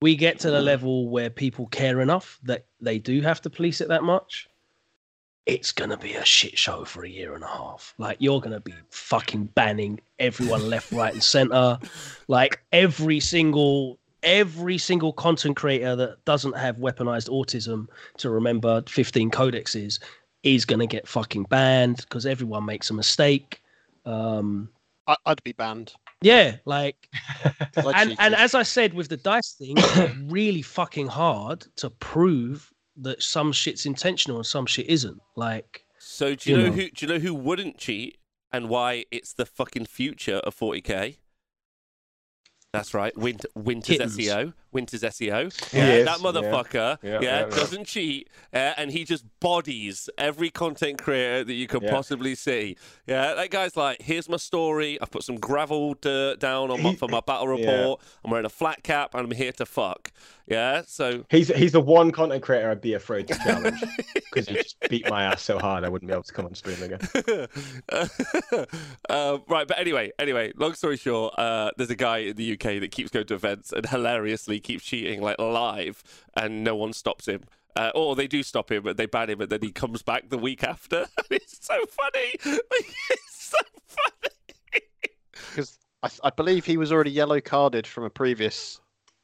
we 0.00 0.14
get 0.16 0.38
to 0.40 0.50
the 0.50 0.60
level 0.60 1.08
where 1.08 1.30
people 1.30 1.66
care 1.66 2.00
enough 2.00 2.38
that 2.44 2.66
they 2.80 2.98
do 2.98 3.20
have 3.20 3.40
to 3.42 3.50
police 3.50 3.80
it 3.80 3.88
that 3.88 4.04
much, 4.04 4.48
it's 5.48 5.72
gonna 5.72 5.96
be 5.96 6.12
a 6.12 6.24
shit 6.24 6.58
show 6.58 6.84
for 6.84 7.04
a 7.04 7.08
year 7.08 7.34
and 7.34 7.42
a 7.42 7.48
half. 7.48 7.94
Like 7.96 8.18
you're 8.20 8.40
gonna 8.40 8.60
be 8.60 8.74
fucking 8.90 9.46
banning 9.46 9.98
everyone 10.18 10.68
left, 10.68 10.92
right, 10.92 11.14
and 11.14 11.22
center. 11.22 11.78
Like 12.28 12.60
every 12.70 13.18
single 13.18 13.98
every 14.22 14.76
single 14.76 15.12
content 15.12 15.56
creator 15.56 15.96
that 15.96 16.22
doesn't 16.26 16.56
have 16.56 16.76
weaponized 16.76 17.30
autism 17.30 17.86
to 18.18 18.28
remember 18.28 18.82
15 18.88 19.30
codexes 19.30 20.00
is 20.42 20.66
gonna 20.66 20.86
get 20.86 21.08
fucking 21.08 21.44
banned 21.44 21.96
because 21.96 22.26
everyone 22.26 22.66
makes 22.66 22.90
a 22.90 22.94
mistake. 22.94 23.62
Um, 24.04 24.68
I, 25.06 25.16
I'd 25.24 25.42
be 25.44 25.52
banned. 25.52 25.94
yeah, 26.20 26.56
like, 26.66 27.08
and 27.76 28.14
and 28.18 28.34
as 28.34 28.54
I 28.54 28.64
said 28.64 28.92
with 28.92 29.08
the 29.08 29.16
dice 29.16 29.52
thing, 29.52 29.76
it's 29.78 30.16
really 30.24 30.62
fucking 30.62 31.06
hard 31.06 31.66
to 31.76 31.88
prove 31.88 32.70
that 33.02 33.22
some 33.22 33.52
shit's 33.52 33.86
intentional 33.86 34.38
and 34.38 34.46
some 34.46 34.66
shit 34.66 34.86
isn't. 34.86 35.20
Like, 35.36 35.84
so 35.98 36.34
do 36.34 36.50
you, 36.50 36.56
You 36.56 36.62
know, 36.62 36.68
know. 36.68 36.74
who? 36.74 36.90
Do 36.90 37.06
you 37.06 37.12
know 37.12 37.18
who 37.18 37.34
wouldn't 37.34 37.78
cheat 37.78 38.18
and 38.52 38.68
why 38.68 39.04
it's 39.10 39.32
the 39.32 39.46
fucking 39.46 39.86
future 39.86 40.36
of 40.36 40.56
40k? 40.56 41.16
That's 42.72 42.92
right, 42.92 43.16
Winter, 43.16 43.48
Winter's 43.54 43.96
Kittens. 43.96 44.16
SEO. 44.18 44.52
Winters 44.78 45.02
SEO. 45.02 45.72
Yeah, 45.72 46.04
that 46.04 46.18
motherfucker. 46.18 46.98
Yeah, 47.02 47.18
Yeah, 47.20 47.20
yeah, 47.20 47.44
doesn't 47.46 47.84
cheat, 47.84 48.30
uh, 48.54 48.74
and 48.76 48.92
he 48.92 49.02
just 49.04 49.24
bodies 49.40 50.08
every 50.16 50.50
content 50.50 51.02
creator 51.02 51.42
that 51.42 51.52
you 51.52 51.66
could 51.66 51.82
possibly 51.88 52.36
see. 52.36 52.76
Yeah, 53.04 53.34
that 53.34 53.50
guy's 53.50 53.76
like, 53.76 54.00
here's 54.00 54.28
my 54.28 54.36
story. 54.36 54.96
I've 55.00 55.10
put 55.10 55.24
some 55.24 55.34
gravel 55.34 55.94
dirt 55.94 56.38
down 56.38 56.70
on 56.70 56.80
my, 56.80 56.94
for 56.94 57.08
my 57.08 57.18
battle 57.18 57.48
report. 57.48 58.00
I'm 58.24 58.30
wearing 58.30 58.46
a 58.46 58.50
flat 58.50 58.84
cap, 58.84 59.14
and 59.14 59.24
I'm 59.24 59.36
here 59.36 59.50
to 59.52 59.66
fuck. 59.66 60.12
Yeah, 60.46 60.82
so 60.86 61.24
He's 61.28 61.48
he's 61.48 61.72
the 61.72 61.80
one 61.80 62.10
content 62.10 62.42
creator 62.42 62.70
I'd 62.70 62.80
be 62.80 62.94
afraid 62.94 63.28
to 63.28 63.34
challenge 63.34 63.84
because 64.14 64.48
he 64.48 64.54
just 64.54 64.80
beat 64.88 65.06
my 65.10 65.24
ass 65.24 65.42
so 65.42 65.58
hard 65.58 65.84
I 65.84 65.90
wouldn't 65.90 66.08
be 66.08 66.12
able 66.14 66.22
to 66.22 66.32
come 66.32 66.46
on 66.46 66.54
stream 66.54 66.82
again. 66.82 67.00
uh, 69.10 69.38
right, 69.46 69.68
but 69.68 69.78
anyway, 69.78 70.10
anyway, 70.18 70.52
long 70.56 70.72
story 70.72 70.96
short, 70.96 71.34
uh, 71.38 71.70
there's 71.76 71.90
a 71.90 71.96
guy 71.96 72.18
in 72.18 72.36
the 72.36 72.52
UK 72.52 72.80
that 72.80 72.90
keeps 72.92 73.10
going 73.10 73.26
to 73.26 73.34
events 73.34 73.72
and 73.72 73.86
hilariously 73.86 74.58
keeps 74.68 74.84
cheating 74.84 75.22
like 75.22 75.38
live, 75.38 76.02
and 76.36 76.62
no 76.62 76.76
one 76.76 76.92
stops 76.92 77.26
him. 77.26 77.42
Uh, 77.74 77.90
or 77.94 78.14
they 78.14 78.26
do 78.26 78.42
stop 78.42 78.70
him, 78.70 78.82
but 78.82 78.96
they 78.96 79.06
ban 79.06 79.30
him, 79.30 79.40
and 79.40 79.48
then 79.50 79.60
he 79.62 79.70
comes 79.72 80.02
back 80.02 80.28
the 80.28 80.38
week 80.38 80.62
after. 80.62 81.06
it's 81.30 81.64
so 81.66 81.74
funny. 81.86 82.32
Like, 82.44 82.94
it's 83.10 83.50
so 83.50 83.58
funny. 83.86 84.82
because 85.50 85.78
I, 86.02 86.10
I 86.24 86.30
believe 86.30 86.64
he 86.66 86.76
was 86.76 86.92
already 86.92 87.10
yellow 87.10 87.40
carded 87.40 87.86
from 87.86 88.04
a 88.04 88.10
previous 88.10 88.80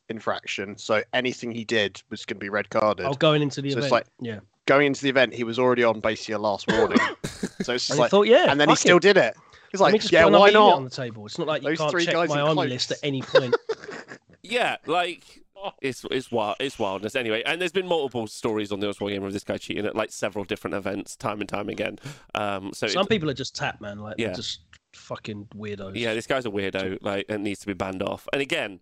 infraction, 0.09 0.78
so 0.78 1.03
anything 1.12 1.51
he 1.51 1.64
did 1.64 2.01
was 2.11 2.24
going 2.24 2.36
to 2.36 2.40
be 2.45 2.49
red 2.49 2.70
carded. 2.70 3.07
oh, 3.07 3.12
going 3.14 3.42
into 3.42 3.61
the 3.61 3.70
So 3.72 3.78
it's 3.78 3.86
event, 3.88 3.92
like- 3.92 4.07
yeah. 4.20 4.40
Going 4.66 4.86
into 4.86 5.03
the 5.03 5.11
event, 5.11 5.34
he 5.34 5.45
was 5.45 5.59
already 5.59 5.84
on 5.84 6.01
basically 6.01 6.34
a 6.34 6.38
last 6.38 6.70
warning. 6.72 6.97
so 7.61 7.74
it's 7.74 7.86
just 7.88 7.99
like, 7.99 8.09
he 8.09 8.11
thought, 8.11 8.26
yeah, 8.26 8.51
and 8.51 8.59
then 8.59 8.68
he 8.70 8.72
fuck 8.72 8.78
still 8.78 8.99
did 8.99 9.18
it. 9.18 9.34
He's 9.70 9.78
Let 9.80 9.88
me 9.88 9.92
like, 9.95 10.01
just 10.01 10.12
yeah, 10.12 10.24
put 10.24 10.32
why 10.32 10.51
not? 10.51 10.74
on 10.74 10.84
the 10.84 10.90
table. 10.90 11.26
It's 11.26 11.36
not 11.36 11.47
like 11.49 11.62
you 11.62 11.68
Those 11.68 11.78
can't 11.78 11.90
three 11.90 12.05
check 12.07 12.14
guys 12.14 12.28
my 12.30 12.36
in 12.40 12.47
army 12.47 12.68
list 12.68 12.92
at 12.92 12.99
any 13.03 13.20
point. 13.20 13.55
Yeah, 14.45 14.76
like 14.86 15.42
it's 15.80 16.05
it's 16.11 16.30
wild, 16.30 16.57
it's 16.61 16.78
wildness. 16.78 17.16
Anyway, 17.16 17.42
and 17.47 17.61
there's 17.61 17.72
been 17.72 17.86
multiple 17.88 18.26
stories 18.26 18.70
on 18.70 18.80
the 18.80 18.86
Honest 18.86 19.01
Wargamer 19.01 19.26
of 19.26 19.32
this 19.32 19.45
guy 19.45 19.57
cheating 19.59 19.86
at 19.86 19.97
like 19.97 20.12
several 20.12 20.45
different 20.45 20.74
events, 20.74 21.16
time 21.16 21.40
and 21.40 21.49
time 21.49 21.68
again. 21.68 21.99
Um, 22.34 22.72
so 22.74 22.86
Some 22.86 23.03
it- 23.05 23.09
people 23.09 23.30
are 23.30 23.34
just 23.34 23.55
tap, 23.57 23.80
man. 23.80 23.99
Like 23.99 24.16
Yeah. 24.18 24.26
they're 24.28 24.36
just 24.36 24.61
fucking 24.92 25.49
weirdos. 25.57 25.92
yeah, 25.97 26.14
this 26.14 26.26
guy's 26.26 26.47
a 26.47 26.51
weirdo, 26.51 26.99
like, 27.01 27.26
and 27.28 27.42
needs 27.42 27.61
to 27.61 27.66
be 27.66 27.72
banned 27.72 28.03
off. 28.03 28.28
And 28.32 28.40
again, 28.40 28.80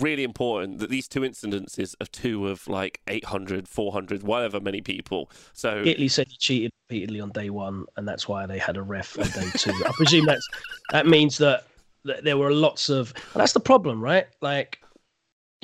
really 0.00 0.24
important 0.24 0.78
that 0.80 0.90
these 0.90 1.06
two 1.06 1.20
incidences 1.20 1.94
of 2.00 2.10
two 2.10 2.48
of 2.48 2.66
like 2.66 3.00
800, 3.06 3.68
400, 3.68 4.22
whatever 4.24 4.58
many 4.60 4.80
people. 4.80 5.30
So 5.52 5.82
Italy 5.84 6.08
said 6.08 6.26
he 6.28 6.36
cheated 6.38 6.70
repeatedly 6.88 7.20
on 7.20 7.30
day 7.30 7.50
one, 7.50 7.84
and 7.96 8.08
that's 8.08 8.26
why 8.26 8.46
they 8.46 8.58
had 8.58 8.76
a 8.76 8.82
ref 8.82 9.16
on 9.18 9.26
day 9.28 9.48
two. 9.56 9.70
I 9.86 9.92
presume 9.92 10.24
that's 10.26 10.48
that 10.90 11.06
means 11.06 11.38
that, 11.38 11.66
that 12.04 12.24
there 12.24 12.36
were 12.36 12.52
lots 12.52 12.88
of. 12.88 13.12
And 13.34 13.40
that's 13.40 13.52
the 13.52 13.60
problem, 13.60 14.02
right? 14.02 14.26
Like, 14.40 14.80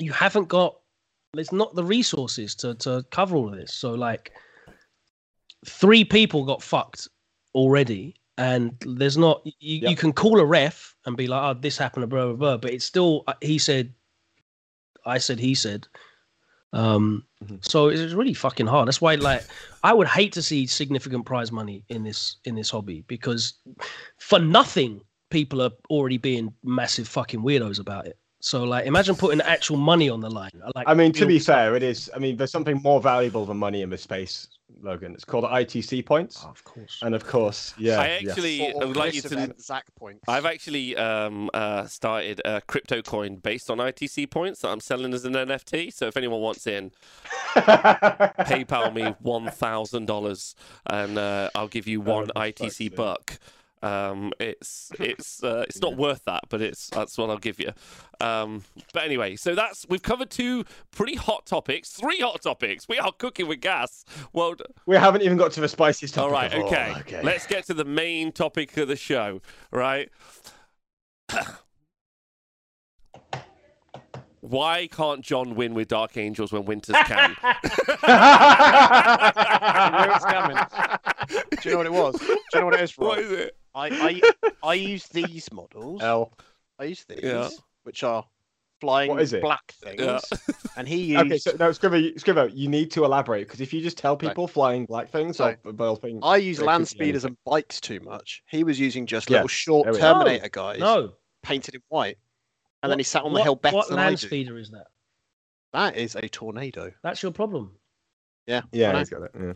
you 0.01 0.11
haven't 0.11 0.47
got. 0.47 0.75
it's 1.37 1.51
not 1.51 1.73
the 1.75 1.83
resources 1.83 2.55
to 2.55 2.75
to 2.75 3.05
cover 3.11 3.35
all 3.35 3.49
of 3.49 3.55
this. 3.55 3.73
So 3.73 3.93
like, 3.93 4.31
three 5.65 6.03
people 6.03 6.45
got 6.45 6.61
fucked 6.63 7.07
already, 7.53 8.15
and 8.37 8.75
there's 8.85 9.17
not. 9.17 9.41
You, 9.45 9.89
you 9.89 9.95
can 9.95 10.11
call 10.13 10.39
a 10.39 10.45
ref 10.45 10.95
and 11.05 11.15
be 11.15 11.27
like, 11.27 11.41
"Oh, 11.43 11.59
this 11.59 11.77
happened," 11.77 12.09
blah 12.09 12.25
blah 12.27 12.35
blah. 12.35 12.57
But 12.57 12.71
it's 12.71 12.85
still. 12.85 13.23
uh, 13.27 13.33
He 13.41 13.57
said. 13.57 13.93
I 15.05 15.17
said. 15.17 15.39
He 15.39 15.55
said. 15.55 15.87
Um. 16.73 17.25
Mhm. 17.43 17.63
So 17.65 17.89
it's 17.89 18.13
really 18.13 18.33
fucking 18.33 18.67
hard. 18.67 18.87
That's 18.87 19.01
why, 19.01 19.15
like, 19.15 19.43
I 19.83 19.93
would 19.93 20.07
hate 20.07 20.31
to 20.33 20.41
see 20.41 20.67
significant 20.67 21.25
prize 21.25 21.51
money 21.51 21.83
in 21.89 22.03
this 22.03 22.37
in 22.45 22.55
this 22.55 22.69
hobby 22.69 23.03
because 23.07 23.55
for 24.19 24.39
nothing, 24.39 25.01
people 25.29 25.61
are 25.61 25.71
already 25.89 26.17
being 26.17 26.53
massive 26.63 27.07
fucking 27.07 27.41
weirdos 27.41 27.79
about 27.79 28.07
it. 28.07 28.17
So, 28.41 28.63
like, 28.63 28.85
imagine 28.85 29.15
putting 29.15 29.39
actual 29.41 29.77
money 29.77 30.09
on 30.09 30.19
the 30.19 30.29
line. 30.29 30.51
Like, 30.75 30.87
I 30.87 30.93
mean, 30.93 31.11
to 31.13 31.25
be 31.25 31.33
real 31.33 31.39
stuff. 31.41 31.55
fair, 31.55 31.75
it 31.75 31.83
is. 31.83 32.09
I 32.15 32.19
mean, 32.19 32.37
there's 32.37 32.51
something 32.51 32.81
more 32.83 32.99
valuable 32.99 33.45
than 33.45 33.57
money 33.57 33.81
in 33.83 33.89
this 33.89 34.01
space, 34.01 34.47
Logan. 34.81 35.13
It's 35.13 35.23
called 35.23 35.43
ITC 35.45 36.05
points, 36.05 36.41
Oh, 36.45 36.49
of 36.49 36.63
course. 36.63 36.97
and 37.03 37.13
of 37.13 37.25
course, 37.25 37.73
yeah. 37.77 37.99
I 37.99 38.17
yes. 38.19 38.31
actually 38.31 38.73
I 38.73 38.85
would 38.85 38.95
like 38.97 39.13
you 39.13 39.21
this 39.21 39.31
to. 39.31 39.37
event, 39.37 39.61
Zach 39.61 39.85
points. 39.95 40.21
I've 40.27 40.45
actually 40.45 40.95
um, 40.97 41.49
uh, 41.53 41.85
started 41.85 42.41
a 42.43 42.61
crypto 42.61 43.01
coin 43.03 43.35
based 43.35 43.69
on 43.69 43.77
ITC 43.77 44.29
points 44.31 44.61
that 44.61 44.69
I'm 44.69 44.79
selling 44.79 45.13
as 45.13 45.23
an 45.25 45.33
NFT. 45.33 45.93
So 45.93 46.07
if 46.07 46.17
anyone 46.17 46.41
wants 46.41 46.65
in, 46.65 46.91
PayPal 47.55 48.93
me 48.93 49.13
one 49.21 49.49
thousand 49.51 50.05
dollars, 50.07 50.55
and 50.89 51.17
uh, 51.17 51.49
I'll 51.55 51.67
give 51.67 51.87
you 51.87 52.01
Oh, 52.01 52.11
one 52.15 52.27
for 52.27 52.33
fuck's 52.33 52.59
ITC 52.61 52.71
sake. 52.73 52.95
buck. 52.95 53.39
Um, 53.81 54.31
it's 54.39 54.91
it's 54.99 55.43
uh, 55.43 55.65
it's 55.67 55.81
not 55.81 55.97
worth 55.97 56.23
that, 56.25 56.43
but 56.49 56.61
it's 56.61 56.89
that's 56.89 57.17
what 57.17 57.29
I'll 57.29 57.37
give 57.37 57.59
you. 57.59 57.71
Um, 58.19 58.63
but 58.93 59.03
anyway, 59.03 59.35
so 59.35 59.55
that's 59.55 59.85
we've 59.89 60.01
covered 60.03 60.29
two 60.29 60.65
pretty 60.91 61.15
hot 61.15 61.45
topics, 61.45 61.89
three 61.91 62.19
hot 62.19 62.41
topics. 62.41 62.87
We 62.87 62.99
are 62.99 63.11
cooking 63.11 63.47
with 63.47 63.61
gas. 63.61 64.05
Well, 64.33 64.55
we 64.85 64.95
haven't 64.95 65.23
even 65.23 65.37
got 65.37 65.51
to 65.53 65.61
the 65.61 65.67
spiciest 65.67 66.17
all 66.17 66.29
topic. 66.29 66.51
right, 66.51 66.59
of 66.59 66.65
okay. 66.65 66.93
okay. 66.99 67.21
Let's 67.23 67.47
get 67.47 67.65
to 67.67 67.73
the 67.73 67.85
main 67.85 68.31
topic 68.31 68.77
of 68.77 68.87
the 68.87 68.95
show. 68.95 69.41
Right. 69.71 70.09
Why 74.41 74.87
can't 74.87 75.21
John 75.21 75.53
win 75.55 75.75
with 75.75 75.87
Dark 75.87 76.17
Angels 76.17 76.51
when 76.51 76.65
Winters 76.65 76.95
can? 77.05 77.35
it's 77.43 77.85
coming. 80.25 80.57
Do 81.61 81.69
you 81.69 81.71
know 81.71 81.77
what 81.77 81.85
it 81.85 81.93
was? 81.93 82.19
Do 82.19 82.25
you 82.27 82.59
know 82.59 82.65
what 82.65 82.73
it 82.73 82.81
is, 82.81 82.97
what 82.97 83.17
Rob? 83.17 83.25
is 83.25 83.31
it? 83.31 83.55
I, 83.73 84.21
I 84.43 84.49
I 84.63 84.73
use 84.75 85.07
these 85.07 85.51
models. 85.51 86.01
L. 86.01 86.33
I 86.79 86.85
use 86.85 87.05
these, 87.07 87.19
Yeah. 87.23 87.49
which 87.83 88.03
are 88.03 88.25
flying 88.79 89.09
What 89.11 89.21
is 89.21 89.33
it? 89.33 89.41
black 89.41 89.71
things. 89.83 90.01
Yeah. 90.01 90.19
And 90.77 90.87
he 90.87 91.03
used. 91.13 91.25
Okay, 91.25 91.37
so 91.37 91.51
no, 91.59 91.69
Scrivo, 91.71 92.15
Scrivo, 92.15 92.49
you 92.55 92.69
need 92.69 92.91
to 92.91 93.03
elaborate 93.03 93.45
because 93.45 93.59
if 93.59 93.73
you 93.73 93.81
just 93.81 93.97
tell 93.97 94.15
people 94.15 94.47
flying 94.47 94.85
black 94.85 95.09
things 95.09 95.37
So, 95.37 95.53
or 95.65 95.71
well, 95.73 95.95
things, 95.97 96.21
I 96.23 96.37
use 96.37 96.61
land 96.61 96.87
could 96.87 96.97
be 96.97 97.03
speeders 97.05 97.25
and 97.25 97.35
bikes 97.45 97.81
too 97.81 97.99
much. 97.99 98.41
He 98.49 98.63
was 98.63 98.79
using 98.79 99.05
just 99.05 99.29
Yeah, 99.29 99.37
little 99.37 99.47
short 99.49 99.83
there 99.83 99.93
we 99.93 99.99
go. 99.99 100.13
Terminator 100.13 100.49
guys 100.49 100.79
No. 100.79 101.11
painted 101.43 101.75
in 101.75 101.81
white. 101.89 102.17
And 102.81 102.89
then 102.91 102.99
he 102.99 103.03
sat 103.03 103.23
on 103.23 103.33
the 103.33 103.39
what- 103.39 103.43
hill 103.43 103.55
better 103.55 103.75
What 103.75 103.89
than 103.89 103.99
I 103.99 104.05
land 104.05 104.17
do. 104.17 104.27
speeder 104.27 104.57
is 104.57 104.71
that? 104.71 104.87
That 105.73 105.97
is 105.97 106.15
a 106.15 106.27
tornado. 106.29 106.91
That's 107.03 107.21
your 107.21 107.31
problem. 107.33 107.75
Yeah. 108.47 108.61
Yeah, 108.71 108.97
he's 108.97 109.09
got 109.09 109.23
it. 109.23 109.31
Yeah. 109.39 109.53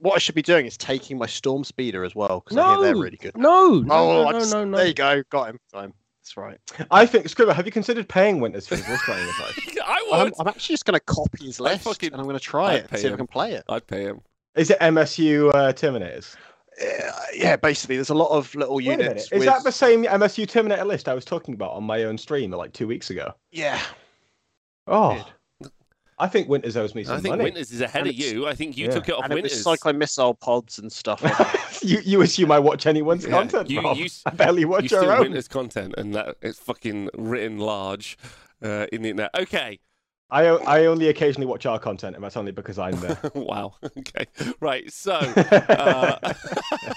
What 0.00 0.14
I 0.14 0.18
should 0.18 0.34
be 0.34 0.42
doing 0.42 0.66
is 0.66 0.76
taking 0.76 1.18
my 1.18 1.26
storm 1.26 1.64
speeder 1.64 2.04
as 2.04 2.14
well 2.14 2.42
because 2.44 2.58
I 2.58 2.74
hear 2.74 2.84
they're 2.84 2.96
really 2.96 3.16
good. 3.16 3.36
No. 3.36 3.80
No. 3.80 3.94
Oh, 3.94 4.24
no, 4.24 4.30
no, 4.30 4.38
just- 4.38 4.52
no, 4.52 4.64
no. 4.64 4.76
there 4.76 4.86
you 4.86 4.94
go. 4.94 5.22
Got 5.30 5.50
him. 5.50 5.60
Got 5.72 5.84
him. 5.86 5.94
That's 6.22 6.36
right. 6.36 6.58
I 6.90 7.06
think 7.06 7.26
Scrivo, 7.28 7.54
have 7.54 7.66
you 7.66 7.72
considered 7.72 8.08
paying 8.08 8.40
Winters 8.40 8.66
for 8.66 8.74
his 8.76 8.84
voice 8.84 9.00
playing 9.04 9.28
advice? 9.28 9.58
I 9.84 10.10
I'm, 10.12 10.24
would. 10.24 10.34
I'm 10.40 10.48
actually 10.48 10.72
just 10.74 10.84
going 10.84 10.98
to 10.98 11.04
copy 11.04 11.44
his 11.44 11.60
I'd 11.60 11.64
list 11.64 11.84
fucking- 11.84 12.12
and 12.12 12.20
I'm 12.20 12.26
going 12.26 12.38
to 12.38 12.44
try 12.44 12.72
I'd 12.72 12.74
it 12.74 12.80
and 12.80 12.90
pay 12.90 12.96
see 12.98 13.06
if 13.06 13.12
I 13.12 13.16
can 13.16 13.26
play 13.26 13.52
it. 13.52 13.64
I'd 13.68 13.86
pay 13.86 14.02
him. 14.02 14.20
Is 14.56 14.70
it 14.70 14.80
MSU 14.80 15.50
uh, 15.54 15.72
Terminators? 15.72 16.34
Uh, 16.82 17.10
yeah, 17.34 17.56
basically, 17.56 17.96
there's 17.96 18.10
a 18.10 18.14
lot 18.14 18.30
of 18.30 18.54
little 18.54 18.76
Wait 18.76 18.86
a 18.86 18.90
minute, 18.90 19.04
units. 19.04 19.24
Is 19.32 19.38
with... 19.38 19.44
that 19.44 19.64
the 19.64 19.72
same 19.72 20.04
MSU 20.04 20.48
Terminator 20.48 20.84
list 20.84 21.08
I 21.08 21.14
was 21.14 21.24
talking 21.24 21.54
about 21.54 21.72
on 21.72 21.84
my 21.84 22.04
own 22.04 22.18
stream 22.18 22.50
like 22.50 22.72
two 22.72 22.86
weeks 22.86 23.10
ago? 23.10 23.32
Yeah. 23.50 23.80
Oh, 24.86 25.26
I 26.18 26.28
think 26.28 26.48
Winters 26.48 26.76
owes 26.78 26.94
me 26.94 27.04
some 27.04 27.16
I 27.16 27.20
think 27.20 27.32
money. 27.32 27.44
Winters 27.44 27.70
is 27.72 27.80
ahead 27.82 28.02
And 28.02 28.10
of 28.10 28.16
you. 28.16 28.46
I 28.46 28.54
think 28.54 28.76
you 28.76 28.86
Yeah. 28.86 28.92
took 28.92 29.08
it 29.08 29.12
off 29.14 29.24
And 29.24 29.32
it 29.32 29.36
was 29.36 29.42
Winters. 29.52 29.62
cyclone 29.62 29.98
missile 29.98 30.32
pods 30.34 30.78
and 30.78 30.90
stuff. 30.90 31.22
on 31.22 31.60
you, 31.88 31.98
you 32.04 32.22
assume 32.22 32.50
I 32.52 32.58
watch 32.58 32.86
anyone's 32.86 33.24
Yeah, 33.24 33.32
content, 33.32 33.68
you- 33.68 33.82
Rob. 33.82 33.96
you 33.98 34.06
s- 34.06 34.22
I 34.24 34.30
barely 34.30 34.64
watch 34.64 34.84
you 34.84 34.88
your 34.90 35.00
steal 35.00 35.12
own. 35.12 35.20
Winters 35.20 35.46
content, 35.48 35.94
and 35.98 36.14
that 36.14 36.36
it's 36.40 36.58
fucking 36.58 37.10
written 37.14 37.58
large 37.58 38.16
uh, 38.62 38.86
in 38.92 39.02
the 39.02 39.10
internet. 39.10 39.30
Okay. 39.38 39.78
I, 40.30 40.46
o- 40.48 40.58
I 40.66 40.86
only 40.86 41.08
occasionally 41.08 41.46
watch 41.46 41.66
our 41.66 41.78
content, 41.78 42.16
and 42.16 42.24
that's 42.24 42.36
only 42.36 42.50
because 42.52 42.78
I'm 42.78 42.98
there. 43.00 43.18
wow. 43.34 43.74
Okay. 43.98 44.26
Right. 44.60 44.92
So. 44.92 45.12
Uh, 45.12 46.32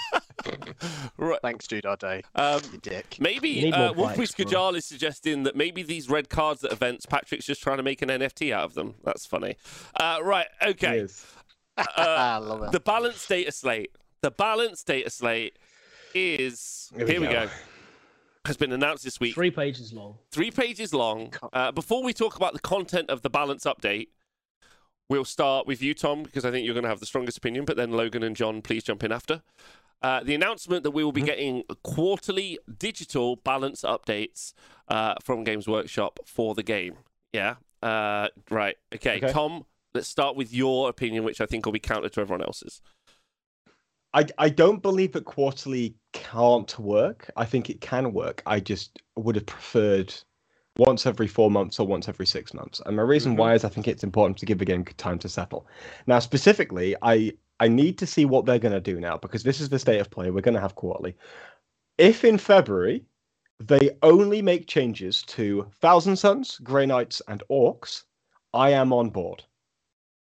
right. 1.18 1.40
Thanks, 1.42 1.68
Jude 1.68 1.86
Day. 2.00 2.24
Um, 2.36 2.62
You 2.72 2.80
dick. 2.80 3.18
Maybe 3.20 3.62
need 3.62 3.74
uh, 3.74 3.94
more 3.94 4.06
Wolfie 4.08 4.18
bikes. 4.22 4.34
Skajal 4.36 4.76
is 4.76 4.86
suggesting 4.86 5.44
that 5.44 5.56
maybe 5.56 5.84
these 5.84 6.10
red 6.10 6.30
cards 6.30 6.64
at 6.64 6.72
events, 6.72 7.06
Patrick's 7.06 7.46
just 7.46 7.62
trying 7.62 7.78
to 7.78 7.84
make 7.84 8.02
an 8.02 8.10
NFT 8.10 8.52
out 8.52 8.64
of 8.64 8.74
them. 8.74 8.96
That's 9.04 9.26
funny. 9.26 9.58
Uh, 10.00 10.20
right. 10.24 10.48
Okay. 10.66 11.02
Yes. 11.02 11.26
Uh, 11.78 11.84
I 11.98 12.38
love 12.38 12.64
it. 12.64 12.72
the 12.72 12.80
balance 12.80 13.26
data 13.28 13.52
slate. 13.52 13.92
The 14.22 14.32
balanced 14.32 14.88
data 14.88 15.10
slate 15.10 15.58
is 16.16 16.92
Here 16.98 17.06
here 17.08 17.22
we 17.22 17.28
we 17.28 17.34
go. 17.34 17.46
go. 17.46 17.52
Has 18.46 18.58
been 18.58 18.72
announced 18.72 19.04
this 19.04 19.20
week. 19.20 19.36
Three 19.36 19.52
pages 19.52 19.94
long. 19.94 20.18
Three 20.32 20.50
pages 20.50 20.94
long. 20.94 21.34
Uh, 21.52 21.72
before 21.72 22.04
we 22.04 22.14
talk 22.14 22.36
about 22.36 22.54
the 22.54 22.60
content 22.60 23.10
of 23.10 23.22
the 23.22 23.30
balance 23.30 23.66
update, 23.66 24.08
we'll 25.10 25.26
start 25.26 25.68
with 25.68 25.82
you, 25.82 25.94
Tom, 25.94 26.24
because 26.24 26.46
I 26.46 26.52
think 26.52 26.66
you're 26.66 26.74
going 26.74 26.84
to 26.84 26.90
have 26.90 27.02
the 27.02 27.06
strongest 27.06 27.38
opinion. 27.38 27.66
But 27.66 27.76
then 27.76 27.92
Logan 27.92 28.24
and 28.24 28.36
John, 28.36 28.62
please 28.62 28.84
jump 28.84 29.04
in 29.04 29.12
after. 29.12 29.42
Uh, 30.02 30.24
the 30.24 30.34
announcement 30.34 30.84
that 30.84 30.92
we 30.92 31.04
will 31.04 31.12
be 31.12 31.22
getting 31.22 31.64
quarterly 31.84 32.58
digital 32.78 33.36
balance 33.36 33.82
updates 33.82 34.54
uh, 34.88 35.16
from 35.22 35.44
Games 35.44 35.68
Workshop 35.68 36.22
for 36.26 36.56
the 36.56 36.64
game. 36.64 36.96
Yeah. 37.34 37.56
Uh, 37.84 38.30
right. 38.50 38.78
Okay. 38.96 39.18
Okay. 39.18 39.32
Tom, 39.32 39.66
let's 39.94 40.08
start 40.08 40.38
with 40.38 40.54
your 40.54 40.90
opinion, 40.90 41.26
which 41.26 41.42
I 41.42 41.46
think 41.46 41.66
will 41.66 41.74
be 41.74 41.80
counter 41.80 42.08
to 42.08 42.22
everyone 42.22 42.42
else's. 42.42 42.82
I, 44.14 44.26
I 44.38 44.50
don't 44.50 44.82
believe 44.82 45.12
that 45.14 45.26
quarterly 45.26 45.96
can't 46.14 46.78
work. 46.80 47.30
I 47.38 47.46
think 47.46 47.70
it 47.70 47.82
can 47.82 48.12
work. 48.12 48.42
I 48.46 48.60
just 48.60 49.02
would 49.16 49.36
have 49.36 49.46
preferred 49.46 50.14
once 50.78 51.06
every 51.06 51.28
four 51.28 51.52
months 51.52 51.80
or 51.80 51.86
once 51.86 52.08
every 52.08 52.26
six 52.26 52.54
months. 52.54 52.82
And 52.86 52.96
my 52.96 53.04
reason 53.04 53.34
mm-hmm. 53.34 53.40
why 53.40 53.54
is 53.54 53.64
I 53.64 53.70
think 53.70 53.88
it's 53.88 54.04
important 54.04 54.38
to 54.40 54.46
give 54.46 54.58
the 54.58 54.66
game 54.66 54.84
time 54.98 55.20
to 55.20 55.30
settle. 55.30 55.68
Now, 56.08 56.20
specifically, 56.20 56.96
I 57.02 57.34
I 57.60 57.68
need 57.68 57.98
to 57.98 58.08
see 58.08 58.26
what 58.26 58.46
they're 58.46 58.58
going 58.58 58.74
to 58.74 58.80
do 58.80 59.00
now 59.00 59.18
because 59.18 59.44
this 59.44 59.60
is 59.60 59.70
the 59.70 59.80
state 59.80 60.00
of 60.00 60.10
play. 60.10 60.32
We're 60.32 60.42
going 60.42 60.56
to 60.56 60.62
have 60.62 60.76
quarterly. 60.76 61.16
If 61.98 62.24
in 62.24 62.38
February 62.38 63.04
they 63.60 63.92
only 64.02 64.42
make 64.42 64.68
changes 64.68 65.22
to 65.24 65.70
Thousand 65.82 66.16
Suns, 66.16 66.58
Grey 66.60 66.86
Knights, 66.86 67.22
and 67.28 67.44
Orks, 67.52 68.04
I 68.54 68.70
am 68.72 68.94
on 68.94 69.10
board. 69.10 69.44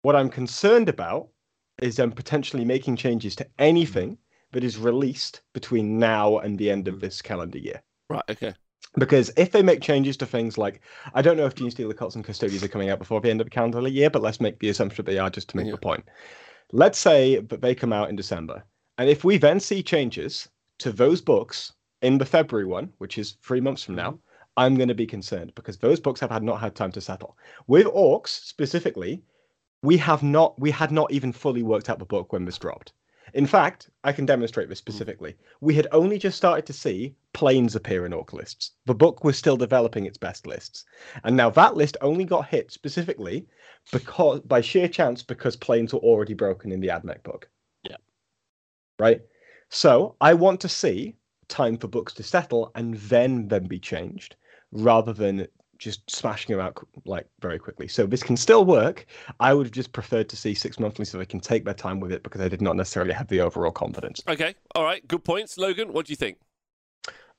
What 0.02 0.14
I'm 0.14 0.28
concerned 0.28 0.90
about 0.90 1.28
is 1.82 1.96
them 1.96 2.12
potentially 2.12 2.64
making 2.64 2.96
changes 2.96 3.34
to 3.36 3.46
anything 3.58 4.12
mm-hmm. 4.12 4.52
that 4.52 4.64
is 4.64 4.78
released 4.78 5.42
between 5.52 5.98
now 5.98 6.38
and 6.38 6.58
the 6.58 6.70
end 6.70 6.88
of 6.88 6.94
mm-hmm. 6.94 7.00
this 7.02 7.22
calendar 7.22 7.58
year. 7.58 7.82
Right. 8.08 8.22
Okay. 8.30 8.54
Because 8.96 9.32
if 9.36 9.50
they 9.50 9.62
make 9.62 9.80
changes 9.80 10.16
to 10.18 10.26
things 10.26 10.56
like, 10.56 10.80
I 11.14 11.22
don't 11.22 11.36
know 11.36 11.46
if 11.46 11.56
Genestealer 11.56 11.96
Cults 11.96 12.14
and 12.14 12.24
Custodians 12.24 12.62
are 12.62 12.68
coming 12.68 12.90
out 12.90 13.00
before 13.00 13.20
the 13.20 13.30
end 13.30 13.40
of 13.40 13.46
the 13.46 13.50
calendar 13.50 13.86
year, 13.88 14.08
but 14.08 14.22
let's 14.22 14.40
make 14.40 14.60
the 14.60 14.68
assumption 14.68 15.04
that 15.04 15.10
they 15.10 15.18
are 15.18 15.30
just 15.30 15.48
to 15.48 15.56
make 15.56 15.66
Yeah. 15.66 15.72
the 15.72 15.78
point. 15.78 16.04
Let's 16.70 16.98
say 16.98 17.40
that 17.40 17.60
they 17.60 17.74
come 17.74 17.92
out 17.92 18.08
in 18.08 18.16
December. 18.16 18.64
And 18.98 19.08
if 19.08 19.24
we 19.24 19.36
then 19.36 19.58
see 19.58 19.82
changes 19.82 20.48
to 20.78 20.92
those 20.92 21.20
books 21.20 21.72
in 22.02 22.18
the 22.18 22.24
February 22.24 22.66
one, 22.66 22.92
which 22.98 23.18
is 23.18 23.36
three 23.42 23.60
months 23.60 23.82
from 23.82 23.96
now, 23.96 24.12
mm-hmm. 24.12 24.18
I'm 24.56 24.76
going 24.76 24.88
to 24.88 24.94
be 24.94 25.06
concerned 25.06 25.52
because 25.56 25.78
those 25.78 25.98
books 25.98 26.20
have 26.20 26.30
had 26.30 26.44
not 26.44 26.60
had 26.60 26.76
time 26.76 26.92
to 26.92 27.00
settle. 27.00 27.36
With 27.66 27.86
Orks 27.86 28.28
specifically, 28.28 29.24
we 29.84 29.98
have 29.98 30.22
not 30.22 30.58
we 30.58 30.70
had 30.70 30.90
not 30.90 31.12
even 31.12 31.32
fully 31.32 31.62
worked 31.62 31.90
out 31.90 31.98
the 31.98 32.04
book 32.06 32.32
when 32.32 32.44
this 32.44 32.58
dropped. 32.58 32.92
In 33.34 33.46
fact, 33.46 33.90
I 34.04 34.12
can 34.12 34.26
demonstrate 34.26 34.68
this 34.68 34.78
hmm. 34.80 34.90
specifically. 34.90 35.36
We 35.60 35.74
had 35.74 35.88
only 35.92 36.18
just 36.18 36.36
started 36.36 36.66
to 36.66 36.72
see 36.72 37.14
planes 37.32 37.76
appear 37.76 38.06
in 38.06 38.12
ork 38.12 38.32
lists. 38.32 38.72
The 38.86 38.94
book 38.94 39.24
was 39.24 39.36
still 39.36 39.56
developing 39.56 40.06
its 40.06 40.16
best 40.16 40.46
lists. 40.46 40.84
And 41.24 41.36
now 41.36 41.50
that 41.50 41.76
list 41.76 41.96
only 42.00 42.24
got 42.24 42.48
hit 42.48 42.72
specifically 42.72 43.46
because 43.92 44.40
by 44.40 44.60
sheer 44.62 44.88
chance 44.88 45.22
because 45.22 45.56
planes 45.56 45.92
were 45.92 46.00
already 46.00 46.34
broken 46.34 46.72
in 46.72 46.80
the 46.80 46.88
AdMech 46.88 47.22
book. 47.22 47.50
Yeah. 47.82 47.96
Right? 48.98 49.20
So 49.68 50.16
I 50.20 50.34
want 50.34 50.60
to 50.62 50.68
see 50.68 51.16
time 51.48 51.76
for 51.76 51.88
books 51.88 52.14
to 52.14 52.22
settle 52.22 52.70
and 52.74 52.94
then 52.94 53.48
them 53.48 53.64
be 53.64 53.78
changed 53.78 54.36
rather 54.72 55.12
than 55.12 55.46
just 55.84 56.10
smashing 56.10 56.56
them 56.56 56.64
out 56.64 56.76
like 57.04 57.26
very 57.40 57.58
quickly. 57.58 57.86
So 57.86 58.06
this 58.06 58.22
can 58.22 58.36
still 58.36 58.64
work. 58.64 59.06
I 59.38 59.54
would 59.54 59.66
have 59.66 59.72
just 59.72 59.92
preferred 59.92 60.28
to 60.30 60.36
see 60.36 60.54
six 60.54 60.80
monthly 60.80 61.04
so 61.04 61.18
they 61.18 61.26
can 61.26 61.40
take 61.40 61.64
their 61.64 61.74
time 61.74 62.00
with 62.00 62.10
it 62.10 62.22
because 62.22 62.40
I 62.40 62.48
did 62.48 62.62
not 62.62 62.74
necessarily 62.76 63.12
have 63.12 63.28
the 63.28 63.40
overall 63.40 63.70
confidence. 63.70 64.22
Okay, 64.26 64.54
all 64.74 64.84
right, 64.84 65.06
good 65.06 65.22
points, 65.22 65.58
Logan. 65.58 65.92
What 65.92 66.06
do 66.06 66.12
you 66.12 66.16
think? 66.16 66.38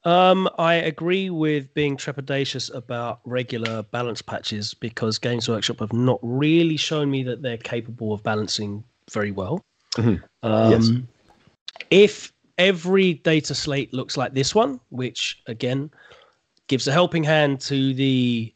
Um, 0.04 0.48
I 0.60 0.76
agree 0.76 1.32
with 1.32 1.74
being 1.74 1.98
trepidatious 1.98 2.74
about 2.74 3.22
regular 3.26 3.82
balance 3.82 4.22
patches 4.22 4.76
because 4.76 5.18
Games 5.18 5.50
Workshop 5.50 5.80
have 5.80 5.94
not 5.94 6.20
really 6.22 6.78
shown 6.78 7.10
me 7.10 7.24
that 7.24 7.42
they're 7.42 7.58
capable 7.58 8.14
of 8.14 8.22
balancing 8.22 8.84
very 9.12 9.32
well. 9.32 9.62
Mhm. 9.94 10.22
Um, 10.44 10.72
Yes. 10.72 10.90
If 11.90 12.34
every 12.58 13.16
data 13.16 13.54
slate 13.56 13.94
looks 13.94 14.16
like 14.16 14.34
this 14.34 14.56
one, 14.56 14.80
which 14.90 15.42
again 15.48 15.92
gives 16.68 16.88
a 16.88 16.92
helping 16.92 17.24
hand 17.24 17.60
to 17.62 17.94
the 17.94 18.54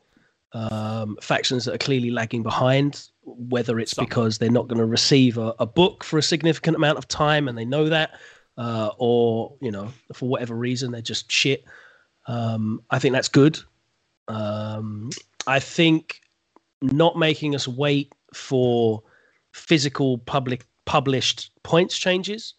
um, 0.53 1.17
factions 1.21 1.65
that 1.65 1.75
are 1.75 1.79
clearly 1.79 2.11
lagging 2.11 2.43
behind, 2.43 3.07
whether 3.23 3.79
it's 3.79 3.93
because 3.93 4.37
they're 4.37 4.49
not 4.49 4.67
going 4.67 4.79
to 4.79 4.85
receive 4.85 5.37
a, 5.37 5.53
a 5.59 5.65
book 5.65 6.03
for 6.03 6.17
a 6.17 6.23
significant 6.23 6.75
amount 6.75 6.97
of 6.97 7.07
time 7.07 7.47
and 7.47 7.57
they 7.57 7.65
know 7.65 7.87
that, 7.89 8.11
uh, 8.57 8.91
or 8.97 9.53
you 9.61 9.71
know, 9.71 9.91
for 10.13 10.27
whatever 10.27 10.55
reason 10.55 10.91
they're 10.91 11.01
just 11.01 11.31
shit. 11.31 11.63
Um, 12.27 12.81
I 12.89 12.99
think 12.99 13.13
that's 13.13 13.27
good. 13.27 13.59
Um, 14.27 15.09
I 15.47 15.59
think 15.59 16.21
not 16.81 17.17
making 17.17 17.55
us 17.55 17.67
wait 17.67 18.13
for 18.33 19.03
physical 19.53 20.19
public 20.19 20.65
published 20.85 21.51
points 21.63 21.97
changes 21.97 22.55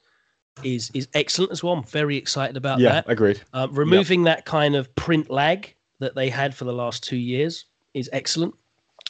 is 0.62 0.90
is 0.94 1.08
excellent 1.14 1.52
as 1.52 1.62
well. 1.62 1.72
I'm 1.74 1.84
very 1.84 2.16
excited 2.16 2.56
about 2.56 2.80
yeah, 2.80 2.92
that. 2.92 3.04
agreed. 3.08 3.40
Uh, 3.52 3.68
removing 3.70 4.24
that 4.24 4.44
kind 4.44 4.74
of 4.76 4.94
print 4.94 5.30
lag 5.30 5.74
that 6.00 6.14
they 6.14 6.28
had 6.28 6.54
for 6.54 6.64
the 6.64 6.72
last 6.72 7.04
two 7.04 7.16
years 7.16 7.66
is 7.94 8.08
excellent. 8.12 8.54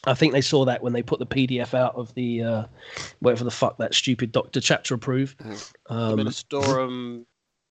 I 0.04 0.14
think 0.14 0.32
they 0.32 0.40
saw 0.40 0.64
that 0.64 0.82
when 0.82 0.92
they 0.92 1.02
put 1.02 1.18
the 1.18 1.26
PDF 1.26 1.74
out 1.74 1.94
of 1.94 2.14
the 2.14 2.42
uh, 2.42 2.64
whatever 3.20 3.44
the 3.44 3.50
fuck 3.50 3.76
that 3.78 3.94
stupid 3.94 4.32
Doctor 4.32 4.60
chapter 4.60 4.94
approved. 4.94 5.38
Mhm. 5.38 5.72
Um, 5.90 6.16
the 6.16 6.24
Ministorum 6.24 7.24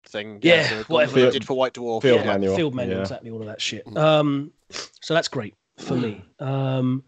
thing. 0.07 0.41
yeah, 0.43 0.69
the- 0.69 0.85
the 0.85 0.93
whatever. 0.93 1.12
one 1.21 1.25
they 1.27 1.31
did 1.31 1.47
for 1.47 1.57
White 1.57 1.75
Dwarf. 1.75 2.03
Field 2.03 2.21
yeah. 2.21 2.27
manual, 2.27 2.57
field 2.57 2.75
manual, 2.75 2.97
yeah. 2.97 3.03
exactly 3.03 3.31
all 3.31 3.41
of 3.41 3.47
that 3.47 3.61
shit. 3.61 3.87
Mhm. 3.87 3.97
Um, 3.97 4.53
so 5.01 5.14
that's 5.14 5.29
great 5.29 5.55
for 5.79 5.95
me. 5.95 6.23
Um, 6.41 7.05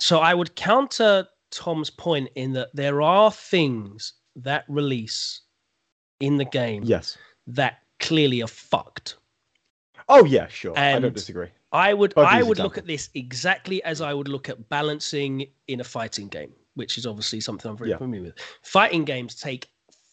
so 0.00 0.18
I 0.20 0.34
would 0.34 0.54
counter 0.54 1.26
Tom's 1.50 1.90
point 1.90 2.28
in 2.34 2.52
that 2.52 2.68
there 2.74 3.00
are 3.02 3.32
things 3.32 4.12
that 4.36 4.64
release 4.68 5.40
in 6.20 6.36
the 6.36 6.44
game 6.44 6.82
Yes. 6.84 7.16
that 7.46 7.82
clearly 8.00 8.42
are 8.42 8.46
fucked. 8.48 9.16
Oh 10.08 10.24
yeah, 10.24 10.46
sure. 10.48 10.78
I 10.78 10.98
don't 10.98 11.14
disagree. 11.14 11.48
I 11.72 11.92
would 11.94 12.14
Both 12.14 12.26
I 12.28 12.42
would 12.42 12.58
look 12.58 12.78
at 12.78 12.86
this 12.86 13.10
exactly 13.14 13.82
as 13.82 14.00
I 14.00 14.14
would 14.14 14.28
look 14.28 14.48
at 14.48 14.68
balancing 14.68 15.46
in 15.68 15.80
a 15.80 15.84
fighting 15.84 16.28
game, 16.28 16.52
which 16.74 16.96
is 16.96 17.06
obviously 17.06 17.40
something 17.40 17.70
I'm 17.70 17.76
very 17.76 17.90
Yeah. 17.90 17.98
familiar 17.98 18.22
with. 18.26 18.34
Fighting 18.62 19.04
games 19.04 19.34
take 19.34 19.68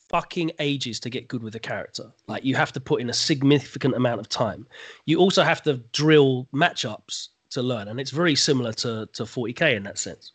fucking 0.10 0.52
ages 0.60 1.00
to 1.02 1.10
get 1.10 1.28
good 1.28 1.44
with 1.44 1.56
a 1.56 1.60
character. 1.60 2.12
Like 2.28 2.44
you 2.44 2.56
have 2.56 2.72
to 2.74 2.80
put 2.80 3.02
in 3.02 3.10
a 3.10 3.14
significant 3.14 3.96
amount 3.96 4.20
of 4.20 4.30
time. 4.30 4.68
You 5.06 5.20
also 5.20 5.44
have 5.44 5.62
to 5.64 5.78
drill 5.92 6.48
matchups 6.54 7.30
to 7.52 7.62
learn, 7.62 7.88
and 7.88 8.00
it's 8.00 8.12
very 8.12 8.36
similar 8.36 8.74
to 8.74 9.08
to 9.14 9.24
40k 9.24 9.76
in 9.76 9.84
that 9.84 9.98
sense. 10.00 10.32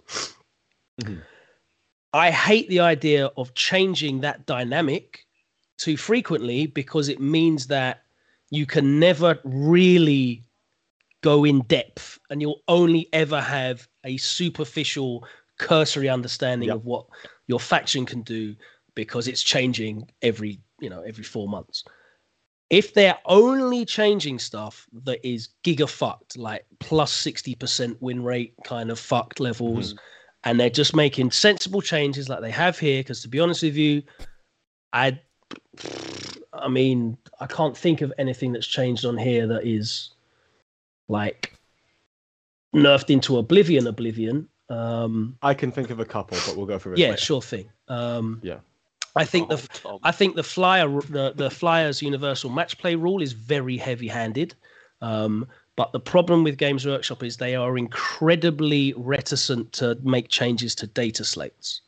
Mhm. 1.01 1.23
I 2.13 2.31
hate 2.31 2.69
the 2.69 2.81
idea 2.81 3.27
of 3.37 3.55
changing 3.55 4.21
that 4.21 4.47
dynamic 4.47 5.27
too 5.77 5.97
frequently 5.97 6.67
because 6.67 7.09
it 7.09 7.21
means 7.21 7.67
that 7.69 8.03
you 8.51 8.67
can 8.67 8.99
never 8.99 9.39
really 9.45 10.43
go 11.23 11.45
in 11.45 11.61
depth 11.63 12.19
and 12.31 12.41
you'll 12.41 12.63
only 12.69 13.09
ever 13.13 13.41
have 13.41 13.89
a 14.05 14.17
superficial 14.17 15.27
cursory 15.59 16.09
understanding 16.09 16.69
Yep. 16.69 16.77
of 16.77 16.85
what 16.85 17.07
your 17.47 17.61
faction 17.61 18.07
can 18.07 18.23
do 18.23 18.55
because 18.95 19.29
it's 19.29 19.43
changing 19.43 20.09
every 20.23 20.61
you 20.81 20.89
know 20.89 21.03
every 21.03 21.25
four 21.25 21.49
months 21.49 21.85
if 22.71 22.95
they're 22.95 23.19
only 23.27 23.85
changing 23.85 24.39
stuff 24.39 24.87
that 25.05 25.27
is 25.27 25.49
giga 25.65 25.89
fucked 25.89 26.37
like 26.37 26.65
plus 26.81 27.13
60% 27.25 27.97
win 28.01 28.23
rate 28.23 28.55
kind 28.65 28.91
of 28.91 28.99
fucked 28.99 29.41
levels 29.41 29.95
mm-hmm. 29.95 30.03
And 30.45 30.59
they're 30.59 30.71
just 30.71 30.95
making 30.95 31.31
sensible 31.31 31.81
changes 31.81 32.29
like 32.29 32.41
they 32.41 32.51
have 32.51 32.79
here 32.79 33.01
because 33.01 33.23
to 33.23 33.29
be 33.29 33.41
honest 33.41 33.63
with 33.63 33.77
you 33.77 34.03
i 34.93 35.19
i 36.53 36.69
mean 36.69 37.17
i 37.41 37.47
can't 37.47 37.77
think 37.77 38.01
of 38.01 38.13
anything 38.19 38.53
that's 38.53 38.67
changed 38.67 39.05
on 39.05 39.17
here 39.17 39.47
that 39.47 39.67
is 39.67 40.11
like 41.09 41.55
nerfed 42.75 43.11
into 43.11 43.39
oblivion 43.39 43.87
oblivion 43.87 44.49
um 44.71 45.37
I 45.41 45.55
can 45.55 45.73
think 45.73 45.89
of 45.89 45.99
a 45.99 46.05
couple, 46.05 46.37
but 46.47 46.55
we'll 46.55 46.67
go 46.67 46.79
for 46.79 46.93
it. 46.93 46.99
yeah 46.99 47.09
later. 47.11 47.21
sure 47.23 47.41
thing 47.43 47.71
um 47.89 48.41
Yeah. 48.43 48.59
i 49.17 49.25
think 49.25 49.49
the 49.49 49.55
Oh, 49.57 49.93
Tom. 49.93 49.99
I 50.03 50.13
think 50.13 50.37
the 50.37 50.43
flyer, 50.43 50.87
the 51.09 51.33
the 51.35 51.51
flyers 51.51 52.03
universal 52.03 52.51
match 52.51 52.77
play 52.79 52.95
rule 52.95 53.23
is 53.23 53.33
very 53.33 53.77
heavy 53.79 54.09
handed. 54.09 54.55
Um, 55.01 55.47
but 55.79 55.93
the 55.93 56.01
problem 56.01 56.43
with 56.43 56.59
Games 56.59 56.85
Workshop 56.85 57.23
is 57.23 57.37
they 57.37 57.55
are 57.55 57.79
incredibly 57.79 58.93
reticent 58.97 59.73
to 59.75 59.97
make 60.03 60.29
changes 60.29 60.75
to 60.75 60.89
data 60.89 61.25
slates, 61.25 61.83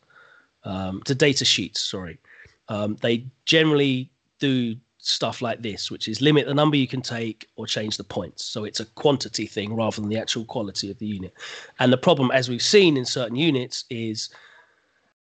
um, 0.62 1.03
to 1.07 1.14
data 1.16 1.45
sheets. 1.45 1.80
Sorry, 1.80 2.20
um, 2.68 2.97
they 3.03 3.26
generally 3.47 4.09
do 4.38 4.76
stuff 4.99 5.43
like 5.43 5.61
this, 5.61 5.91
which 5.91 6.07
is 6.07 6.20
limit 6.20 6.47
the 6.47 6.55
number 6.55 6.76
you 6.76 6.86
can 6.86 7.03
take 7.03 7.49
or 7.57 7.66
change 7.66 7.97
the 7.97 8.05
points. 8.05 8.45
So 8.45 8.62
it's 8.62 8.78
a 8.78 8.84
quantity 8.84 9.47
thing 9.47 9.74
rather 9.74 10.01
than 10.01 10.09
the 10.09 10.18
actual 10.18 10.45
quality 10.45 10.88
of 10.88 10.99
the 11.01 11.07
unit. 11.07 11.34
And 11.80 11.93
the 11.93 11.99
problem, 11.99 12.30
as 12.30 12.49
we've 12.49 12.62
seen 12.62 12.97
in 12.97 13.05
certain 13.05 13.34
units, 13.34 13.86
is 13.91 14.30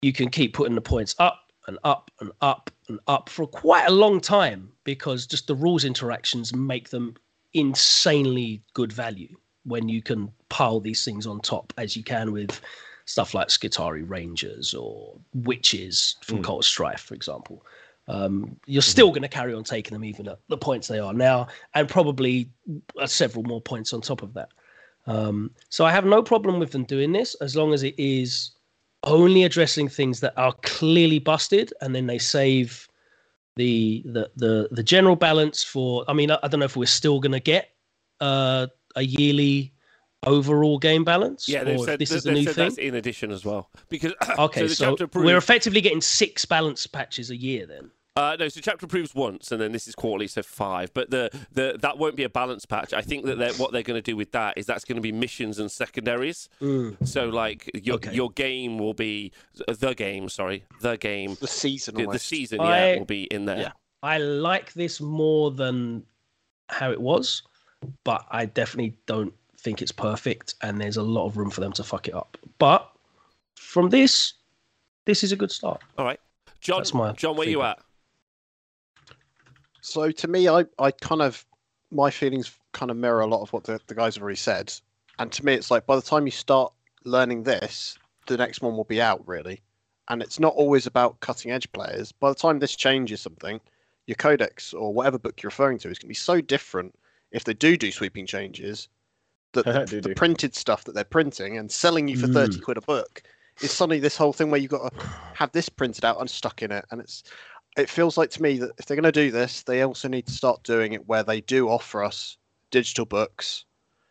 you 0.03 0.13
can 0.13 0.31
keep 0.31 0.55
putting 0.55 0.77
the 0.77 0.81
points 0.81 1.17
up 1.19 1.51
and 1.67 1.81
up 1.83 2.13
and 2.21 2.31
up 2.41 2.71
and 2.87 3.01
up 3.09 3.29
for 3.29 3.45
quite 3.45 3.87
a 3.87 3.93
long 3.93 4.21
time 4.21 4.71
because 4.85 5.27
just 5.27 5.49
the 5.49 5.57
rules 5.57 5.85
interactions 5.85 6.55
make 6.55 6.91
them 6.91 7.17
insanely 7.55 8.63
good 8.75 8.93
value 8.93 9.37
when 9.65 9.89
you 9.89 10.03
can 10.03 10.31
pile 10.49 10.81
these 10.81 11.05
things 11.05 11.27
on 11.27 11.41
top 11.41 11.73
as 11.77 11.97
you 11.97 12.03
can 12.03 12.33
with 12.33 12.61
stuff 13.05 13.35
like 13.35 13.49
Skitarii 13.49 14.09
Rangers 14.09 14.75
or 14.75 15.17
Wyches 15.43 16.15
from 16.25 16.43
Mm. 16.43 16.59
Of 16.59 16.65
Strife, 16.65 17.01
for 17.01 17.15
example. 17.15 17.65
Um, 18.09 18.57
you're 18.67 18.83
still 18.83 19.11
going 19.11 19.23
to 19.23 19.29
carry 19.29 19.55
on 19.55 19.63
taking 19.65 19.93
them 19.93 20.05
even 20.05 20.29
at 20.29 20.39
the 20.49 20.57
points 20.57 20.89
they 20.89 20.99
are 20.99 21.15
now, 21.15 21.47
and 21.75 21.89
probably 21.89 22.51
uh, 22.99 23.07
several 23.07 23.45
more 23.45 23.61
points 23.61 23.93
on 23.93 24.01
top 24.01 24.23
of 24.23 24.35
that. 24.35 24.49
Um, 25.07 25.51
so 25.69 25.85
I 25.85 25.93
have 25.93 26.05
no 26.05 26.23
problem 26.23 26.59
with 26.59 26.73
them 26.73 26.85
doing 26.85 27.13
this 27.13 27.35
as 27.37 27.55
long 27.57 27.73
as 27.73 27.83
it 27.83 27.95
is 27.99 28.53
only 29.05 29.45
addressing 29.45 29.89
things 29.89 30.21
that 30.21 30.35
are 30.37 30.53
clearly 30.63 31.19
busted, 31.19 31.73
and 31.81 31.95
then 31.95 32.07
they 32.07 32.19
save 32.19 32.89
the 33.57 34.03
the 34.07 34.31
the, 34.37 34.69
the 34.71 34.83
general 34.83 35.17
balance 35.17 35.63
for. 35.63 36.05
I 36.09 36.13
mean, 36.13 36.31
I, 36.31 36.39
I 36.43 36.49
don't 36.49 36.61
know 36.61 36.67
if 36.67 36.77
we're 36.77 36.87
still 36.87 37.21
going 37.21 37.33
to 37.33 37.41
get 37.41 37.71
uh, 38.21 38.67
a 38.97 39.03
yearly 39.03 39.75
overall 40.25 40.79
game 40.79 41.05
balance. 41.05 41.49
Yeah, 41.49 41.63
if 41.63 41.81
said, 41.83 41.99
this 41.99 42.11
they- 42.11 42.17
is 42.17 42.27
a 42.27 42.33
new 42.33 42.45
said 42.45 42.55
thing. 42.55 42.65
that's 42.65 42.79
in 42.79 42.95
addition 42.95 43.31
as 43.31 43.45
well. 43.45 43.71
Because 43.89 44.15
Okay, 44.39 44.67
the 44.67 44.75
so, 44.75 44.97
we're 45.15 45.37
effectively 45.37 45.81
getting 45.81 46.01
six 46.01 46.45
balance 46.45 46.87
patches 46.87 47.31
a 47.31 47.37
year 47.37 47.67
then. 47.67 47.91
Uh, 48.15 48.37
no, 48.39 48.47
so 48.49 48.61
chapter 48.61 48.85
approves 48.85 49.15
once, 49.15 49.51
and 49.53 49.61
then 49.61 49.73
this 49.73 49.89
is 49.89 49.95
quarterly, 49.95 50.27
so 50.27 50.43
five. 50.43 50.93
But 50.93 51.09
the, 51.11 51.31
the 51.53 51.79
that 51.81 51.97
won't 51.97 52.15
be 52.15 52.25
a 52.25 52.29
balance 52.29 52.67
patch. 52.67 52.93
I 52.93 53.01
think 53.01 53.25
that 53.25 53.39
they're, 53.39 53.55
what 53.55 53.73
they're 53.73 53.83
going 53.83 53.97
to 53.97 54.03
do 54.03 54.17
with 54.17 54.33
that 54.33 54.59
is 54.59 54.67
that's 54.67 54.85
going 54.85 54.97
to 54.97 55.03
be 55.03 55.13
missions 55.13 55.59
and 55.59 55.71
secondaries. 55.71 56.51
So 57.05 57.29
like 57.31 57.71
your 57.75 57.97
Okay. 57.97 58.13
your 58.13 58.31
game 58.33 58.77
will 58.79 58.93
be 58.93 59.33
the 59.67 59.95
game. 59.95 60.29
Sorry, 60.29 60.63
the 60.83 60.97
game. 60.99 61.37
the 61.41 61.47
season. 61.47 61.95
The, 61.95 62.07
the 62.07 62.19
season, 62.19 62.61
I- 62.61 62.93
yeah, 62.93 62.99
will 62.99 63.07
be 63.07 63.25
in 63.25 63.47
there. 63.47 63.59
Yeah. 63.59 63.73
I 64.03 64.19
like 64.19 64.73
this 64.75 65.01
more 65.01 65.51
than 65.53 66.05
how 66.69 66.91
it 66.93 67.01
was, 67.01 67.43
but 68.05 68.27
I 68.31 68.45
definitely 68.47 68.95
don't 69.07 69.33
think 69.57 69.81
it's 69.81 69.93
perfect, 69.93 70.57
and 70.61 70.79
there's 70.79 70.97
a 70.99 71.03
lot 71.03 71.25
of 71.27 71.37
room 71.39 71.49
for 71.51 71.61
them 71.63 71.73
to 71.75 71.85
fuck 71.85 72.09
it 72.09 72.15
up. 72.15 72.37
But 72.59 72.91
from 73.55 73.89
this, 73.91 74.35
this 75.07 75.23
is 75.25 75.33
a 75.33 75.37
good 75.37 75.53
start. 75.53 75.81
All 75.97 76.05
right, 76.05 76.21
John. 76.61 76.79
That's 76.81 76.93
my 76.93 77.13
John, 77.13 77.37
where 77.37 77.49
you 77.49 77.63
at? 77.63 77.79
So 79.83 80.11
to 80.13 80.29
me, 80.29 80.49
I, 80.49 80.67
I 80.81 80.93
kind 80.93 81.23
of 81.23 81.47
my 81.93 82.11
feelings 82.11 82.59
kind 82.73 82.91
of 82.91 82.97
mirror 82.99 83.21
a 83.21 83.29
lot 83.29 83.43
of 83.43 83.53
what 83.53 83.65
the, 83.65 83.81
the 83.89 83.95
guys 83.97 84.17
have 84.17 84.23
already 84.25 84.37
said. 84.37 84.75
And 85.19 85.33
to 85.33 85.45
me, 85.47 85.55
it's 85.55 85.71
like 85.71 85.87
by 85.87 85.97
the 85.97 86.03
time 86.03 86.27
you 86.27 86.33
start 86.33 86.73
learning 87.05 87.45
this, 87.45 87.99
the 88.27 88.39
next 88.39 88.63
one 88.63 88.77
will 88.77 88.85
be 88.85 89.03
out 89.03 89.27
really. 89.29 89.63
and 90.09 90.23
it's 90.23 90.41
not 90.41 90.55
always 90.55 90.87
about 90.87 91.21
cutting 91.21 91.51
edge 91.53 91.73
players. 91.73 92.13
By 92.13 92.31
the 92.31 92.37
time 92.37 92.61
this 92.61 92.77
changes 92.77 93.21
something, 93.23 93.61
your 94.07 94.17
codex 94.17 94.75
or 94.75 94.95
whatever 94.95 95.19
book 95.19 95.43
you're 95.43 95.49
referring 95.51 95.79
to 95.81 95.91
is 95.91 95.99
going 95.99 96.07
to 96.07 96.09
be 96.09 96.15
so 96.15 96.41
different 96.43 96.95
if 97.33 97.45
they 97.45 97.55
do 97.55 97.77
do 97.79 97.93
sweeping 97.93 98.27
changes 98.27 98.89
that 99.53 99.71
the, 99.73 99.81
Do 99.87 100.01
the 100.03 100.09
do. 100.09 100.15
printed 100.17 100.55
stuff 100.55 100.85
that 100.85 100.95
they're 100.95 101.05
printing 101.05 101.59
and 101.59 101.71
selling 101.73 102.09
you 102.09 102.17
for 102.17 102.27
30 102.29 102.59
Mm. 102.59 102.63
quid 102.63 102.77
a 102.79 102.83
book 102.83 103.23
is 103.61 103.73
suddenly 103.73 104.01
this 104.01 104.17
whole 104.17 104.33
thing 104.33 104.51
where 104.51 104.61
you've 104.61 104.71
got 104.71 104.91
to 104.91 105.07
have 105.35 105.53
this 105.53 105.69
printed 105.69 106.05
out 106.05 106.21
and 106.21 106.31
stuck 106.31 106.63
in 106.63 106.73
it 106.73 106.85
and 106.91 107.01
it's 107.01 107.23
it 107.77 107.89
feels 107.89 108.17
like 108.19 108.31
to 108.31 108.43
me 108.43 108.59
that 108.59 108.73
if 108.79 108.87
they're 108.87 108.97
going 108.97 109.05
to 109.05 109.13
do 109.13 109.31
this 109.31 109.63
they 109.63 109.83
also 109.83 110.09
need 110.09 110.27
to 110.27 110.33
start 110.33 110.63
doing 110.63 110.93
it 110.93 111.07
where 111.09 111.23
they 111.23 111.41
do 111.43 111.69
offer 111.69 112.03
us 112.03 112.37
digital 112.71 113.05
books 113.05 113.65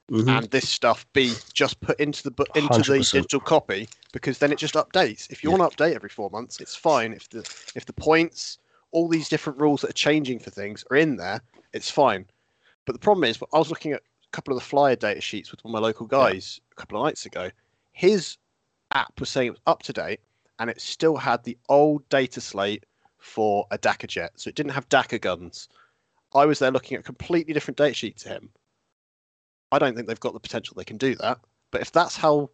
Mhm. 0.09 0.27
and 0.37 0.51
this 0.51 0.67
stuff 0.67 1.05
be 1.13 1.37
just 1.53 1.79
put 1.79 1.99
into 1.99 2.21
the 2.23 2.31
book 2.31 2.49
into 2.55 2.79
the 2.79 2.97
100%. 2.99 3.11
digital 3.13 3.39
copy 3.39 3.87
because 4.11 4.39
then 4.39 4.51
it 4.51 4.57
just 4.57 4.73
updates. 4.73 5.29
If 5.31 5.41
you 5.41 5.49
Yeah. 5.49 5.55
want 5.57 5.77
to 5.77 5.83
update 5.83 5.95
every 5.95 6.09
four 6.09 6.29
months, 6.29 6.59
it's 6.59 6.75
fine. 6.75 7.13
If 7.13 7.29
the 7.29 7.45
if 7.75 7.85
the 7.85 7.93
points, 7.93 8.57
all 8.91 9.07
these 9.07 9.29
different 9.29 9.57
rules 9.61 9.79
that 9.81 9.91
are 9.91 9.93
changing 9.93 10.39
for 10.39 10.49
things 10.49 10.83
are 10.91 10.97
in 10.97 11.15
there, 11.15 11.41
it's 11.71 11.89
fine. 11.89 12.29
But 12.85 12.91
the 12.93 12.99
problem 12.99 13.23
is, 13.23 13.39
I 13.53 13.57
was 13.57 13.69
looking 13.69 13.93
at 13.93 14.01
a 14.01 14.29
couple 14.31 14.53
of 14.53 14.59
the 14.61 14.65
flyer 14.67 14.97
data 14.97 15.21
sheets 15.21 15.49
with 15.51 15.63
one 15.63 15.73
of 15.73 15.81
my 15.81 15.87
local 15.87 16.07
guys 16.07 16.59
a 16.73 16.75
couple 16.75 16.99
of 16.99 17.05
nights 17.05 17.25
ago. 17.25 17.49
His 17.93 18.37
app 18.93 19.17
was 19.17 19.29
saying 19.29 19.47
it 19.47 19.51
was 19.51 19.61
up 19.65 19.81
to 19.83 19.93
date, 19.93 20.19
and 20.59 20.69
it 20.69 20.81
still 20.81 21.15
had 21.15 21.41
the 21.45 21.57
old 21.69 22.07
data 22.09 22.41
slate 22.41 22.85
for 23.21 23.67
a 23.71 23.77
Dakkajet, 23.77 24.29
so 24.35 24.49
it 24.49 24.55
didn't 24.55 24.71
have 24.73 24.89
Dakar 24.89 25.19
guns. 25.19 25.69
I 26.33 26.45
was 26.45 26.59
there 26.59 26.71
looking 26.71 26.95
at 26.95 27.01
a 27.01 27.03
completely 27.03 27.53
different 27.53 27.77
data 27.77 27.93
sheet 27.93 28.17
to 28.19 28.29
him. 28.29 28.49
I 29.71 29.79
don't 29.79 29.95
think 29.95 30.07
they've 30.07 30.19
got 30.19 30.33
the 30.33 30.39
potential 30.39 30.73
they 30.75 30.83
can 30.83 30.97
do 30.97 31.15
that. 31.15 31.39
But 31.71 31.81
if 31.81 31.91
that's 31.91 32.17
how 32.17 32.49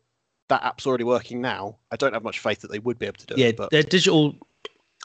that 0.49 0.63
app's 0.63 0.86
already 0.86 1.03
working 1.03 1.41
now, 1.41 1.78
I 1.91 1.95
don't 1.95 2.13
have 2.13 2.24
much 2.24 2.39
faith 2.39 2.61
that 2.61 2.72
they 2.72 2.80
would 2.80 2.99
be 2.99 3.05
able 3.05 3.18
to 3.18 3.26
do 3.26 3.36
yeah, 3.38 3.47
it. 3.47 3.49
Yeah, 3.49 3.55
but 3.57 3.72
their 3.72 3.84
digital, 3.84 4.36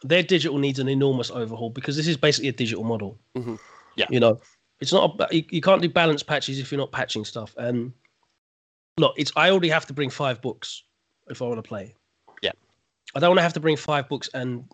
their 0.03 0.23
digital 0.23 0.59
needs 0.59 0.79
an 0.79 0.89
enormous 0.89 1.31
overhaul 1.31 1.71
because 1.71 1.97
this 1.97 2.07
is 2.07 2.17
basically 2.17 2.49
a 2.49 2.53
digital 2.53 2.85
model. 2.85 3.19
Mhm. 3.37 3.59
Yeah. 3.97 4.07
you 4.11 4.21
know, 4.21 4.41
it's 4.81 4.93
not. 4.93 5.21
A, 5.21 5.37
you, 5.37 5.45
you 5.51 5.61
can't 5.61 5.81
do 5.83 5.89
balance 5.89 6.23
patches 6.23 6.59
if 6.59 6.73
you're 6.73 6.79
not 6.79 6.93
patching 6.93 7.25
stuff. 7.25 7.55
And 7.57 7.93
look, 8.99 9.15
it's. 9.17 9.33
I 9.37 9.51
already 9.51 9.69
have 9.69 9.87
to 9.87 9.93
bring 9.93 10.11
five 10.11 10.41
books 10.43 10.83
if 11.29 11.41
I 11.41 11.45
want 11.45 11.59
to 11.59 11.63
play. 11.63 11.95
Yeah. 12.43 12.53
I 13.15 13.21
don't 13.21 13.31
want 13.31 13.39
to 13.39 13.43
have 13.43 13.53
to 13.55 13.61
bring 13.61 13.77
five 13.77 14.09
books 14.09 14.29
and 14.35 14.65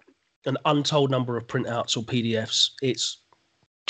an 0.49 0.57
untold 0.65 1.11
number 1.11 1.37
of 1.37 1.47
printouts 1.47 1.97
or 1.97 2.03
PDFs. 2.03 2.71
It's. 2.83 3.19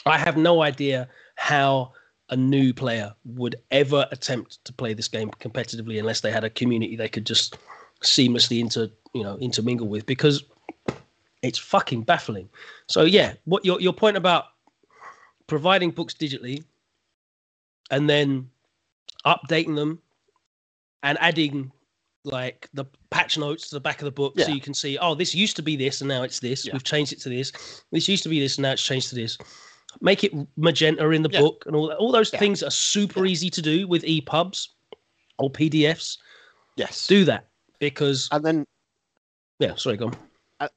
I 0.06 0.18
have 0.18 0.36
no 0.36 0.62
idea 0.62 1.08
how 1.36 1.92
a 2.30 2.36
new 2.36 2.72
player 2.74 3.14
would 3.24 3.56
ever 3.70 4.06
attempt 4.10 4.64
to 4.64 4.72
play 4.72 4.94
this 4.94 5.08
game 5.08 5.30
competitively 5.40 5.98
unless 5.98 6.20
they 6.20 6.30
had 6.30 6.44
a 6.44 6.50
community 6.50 6.94
they 6.94 7.08
could 7.08 7.24
just 7.24 7.56
seamlessly 8.02 8.60
inter 8.60 8.88
you 9.14 9.22
know 9.22 9.38
intermingle 9.38 9.88
with 9.88 10.04
because 10.06 10.44
it's 11.42 11.58
fucking 11.58 12.02
baffling. 12.02 12.48
So 12.86 13.02
yeah, 13.02 13.34
what 13.44 13.64
your 13.64 13.80
your 13.80 13.92
point 13.92 14.16
about 14.16 14.44
providing 15.46 15.90
books 15.90 16.14
digitally 16.14 16.64
and 17.90 18.08
then 18.08 18.50
updating 19.24 19.76
them 19.76 20.00
and 21.02 21.16
adding 21.20 21.72
like 22.28 22.68
the 22.74 22.84
patch 23.10 23.36
notes 23.38 23.68
to 23.68 23.76
the 23.76 23.80
back 23.80 24.00
of 24.00 24.04
the 24.04 24.10
book 24.10 24.38
so 24.38 24.48
you 24.48 24.60
can 24.60 24.74
see 24.74 24.96
oh 24.98 25.14
this 25.14 25.34
used 25.34 25.56
to 25.56 25.62
be 25.62 25.76
this 25.76 26.00
and 26.00 26.08
now 26.08 26.22
it's 26.22 26.40
this 26.40 26.66
Yeah. 26.66 26.72
we've 26.72 26.84
changed 26.84 27.12
it 27.12 27.20
to 27.20 27.28
this 27.28 27.52
this 27.92 28.08
used 28.08 28.22
to 28.22 28.28
be 28.28 28.38
this 28.40 28.56
and 28.56 28.62
now 28.62 28.72
it's 28.72 28.82
changed 28.82 29.08
to 29.10 29.14
this 29.14 29.36
make 30.00 30.22
it 30.24 30.32
magenta 30.56 31.08
in 31.10 31.22
the 31.22 31.30
Yeah. 31.32 31.40
book 31.40 31.64
and 31.66 31.74
all 31.74 31.88
that. 31.88 31.96
all 31.96 32.12
those 32.12 32.32
Yeah. 32.32 32.38
things 32.38 32.62
are 32.62 32.70
super 32.70 33.26
easy 33.26 33.50
to 33.50 33.62
do 33.62 33.88
with 33.88 34.04
epubs 34.04 34.74
or 35.38 35.50
pdfs 35.50 36.18
yes, 36.76 37.06
do 37.06 37.24
that 37.24 37.48
because 37.78 38.28
and 38.32 38.44
then 38.44 38.64
yeah 39.58 39.74
sorry 39.74 39.96
go 39.96 40.06
on 40.06 40.16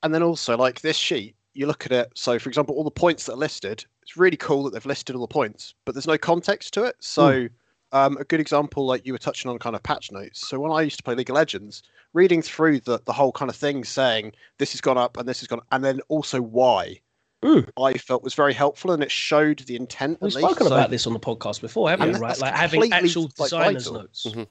and 0.03 0.13
then 0.13 0.23
also 0.23 0.57
like 0.57 0.81
this 0.81 0.97
sheet, 0.97 1.35
you 1.53 1.65
look 1.67 1.85
at 1.85 1.91
it. 1.91 2.11
So 2.15 2.37
for 2.39 2.49
example, 2.49 2.75
all 2.75 2.83
the 2.83 2.91
points 2.91 3.25
that 3.25 3.33
are 3.33 3.37
listed, 3.37 3.83
it's 4.03 4.17
really 4.17 4.37
cool 4.37 4.63
that 4.63 4.73
they've 4.73 4.85
listed 4.85 5.15
all 5.15 5.21
the 5.21 5.27
points, 5.27 5.73
but 5.85 5.95
there's 5.95 6.07
no 6.07 6.17
context 6.17 6.73
to 6.75 6.83
it. 6.83 6.95
So 6.99 7.41
hmm. 7.41 7.47
Um, 7.91 8.17
a 8.17 8.23
good 8.23 8.39
example, 8.39 8.85
like 8.85 9.05
you 9.05 9.13
were 9.13 9.19
touching 9.19 9.49
on, 9.51 9.57
kind 9.59 9.75
of 9.75 9.83
patch 9.83 10.11
notes. 10.11 10.47
So 10.47 10.59
when 10.59 10.71
I 10.71 10.81
used 10.81 10.97
to 10.97 11.03
play 11.03 11.15
League 11.15 11.29
of 11.29 11.35
Legends, 11.35 11.83
reading 12.13 12.41
through 12.41 12.79
the 12.81 12.99
the 13.05 13.13
whole 13.13 13.31
kind 13.31 13.49
of 13.49 13.55
thing, 13.55 13.83
saying 13.83 14.33
this 14.57 14.71
has 14.73 14.81
gone 14.81 14.97
up 14.97 15.17
and 15.17 15.27
this 15.27 15.39
has 15.41 15.47
gone, 15.47 15.61
and 15.71 15.83
then 15.83 15.99
also 16.07 16.41
why. 16.41 16.99
Mm. 17.43 17.67
I 17.81 17.93
felt 17.97 18.21
was 18.23 18.35
very 18.35 18.53
helpful, 18.53 18.91
and 18.91 19.01
it 19.01 19.09
showed 19.09 19.59
the 19.59 19.75
intent. 19.75 20.19
we've 20.21 20.29
at 20.31 20.35
least. 20.35 20.47
spoken 20.47 20.67
So- 20.67 20.75
about 20.75 20.91
this 20.91 21.07
on 21.07 21.13
the 21.13 21.19
podcast 21.19 21.59
before 21.61 21.89
haven't 21.89 22.13
we 22.13 22.19
right 22.19 22.39
like 22.39 22.53
having 22.53 22.93
actual 22.93 23.27
designers 23.29 23.85
vital. 23.87 24.01
notes 24.01 24.27
Mhm. 24.29 24.47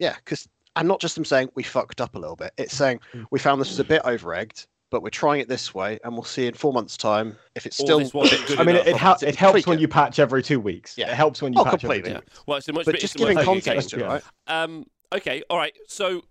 Yeah, 0.00 0.16
because 0.16 0.48
and 0.74 0.88
not 0.88 1.00
just 1.00 1.14
them 1.14 1.24
saying 1.24 1.50
we 1.54 1.62
fucked 1.62 2.00
up 2.00 2.14
a 2.16 2.18
little 2.18 2.34
bit. 2.34 2.52
It's 2.58 2.74
saying 2.74 2.98
Mm. 3.12 3.26
we 3.30 3.38
found 3.38 3.60
this 3.60 3.68
was 3.68 3.78
a 3.78 3.84
bit 3.84 4.02
over 4.04 4.34
egged, 4.34 4.66
but 4.92 5.02
we're 5.02 5.08
trying 5.10 5.40
it 5.40 5.48
this 5.48 5.74
way, 5.74 5.98
and 6.04 6.12
we'll 6.12 6.22
see 6.22 6.46
in 6.46 6.54
four 6.54 6.72
months' 6.72 6.96
time 6.96 7.36
if 7.56 7.66
it's 7.66 7.76
still. 7.76 7.98
this 7.98 8.12
good 8.12 8.60
I 8.60 8.62
mean, 8.62 8.76
it, 8.76 8.86
it, 8.86 8.96
hel- 8.96 9.16
Tweak 9.16 9.30
it 9.30 9.34
helps 9.36 9.66
when 9.66 9.80
you 9.80 9.88
patch 9.88 10.20
every 10.20 10.42
two 10.42 10.60
weeks. 10.60 10.96
Yeah. 10.96 11.10
It 11.10 11.14
helps 11.14 11.42
when 11.42 11.52
you 11.54 11.60
Oh, 11.60 11.64
patch 11.64 11.82
every 11.84 12.02
completely. 12.02 12.10
two 12.20 12.26
Yeah. 12.28 12.42
Well, 12.46 12.58
it's 12.58 12.68
a 12.68 12.72
much 12.72 12.84
but 12.84 12.92
bit- 12.92 13.00
just 13.00 13.14
it's 13.16 13.24
a 13.24 13.26
much 13.26 13.34
giving 13.44 13.44
context 13.44 13.90
to 13.90 13.96
game. 13.96 14.06
right? 14.06 14.22
Um, 14.46 14.86
okay, 15.12 15.42
all 15.50 15.56
right. 15.56 15.72
So, 15.88 16.22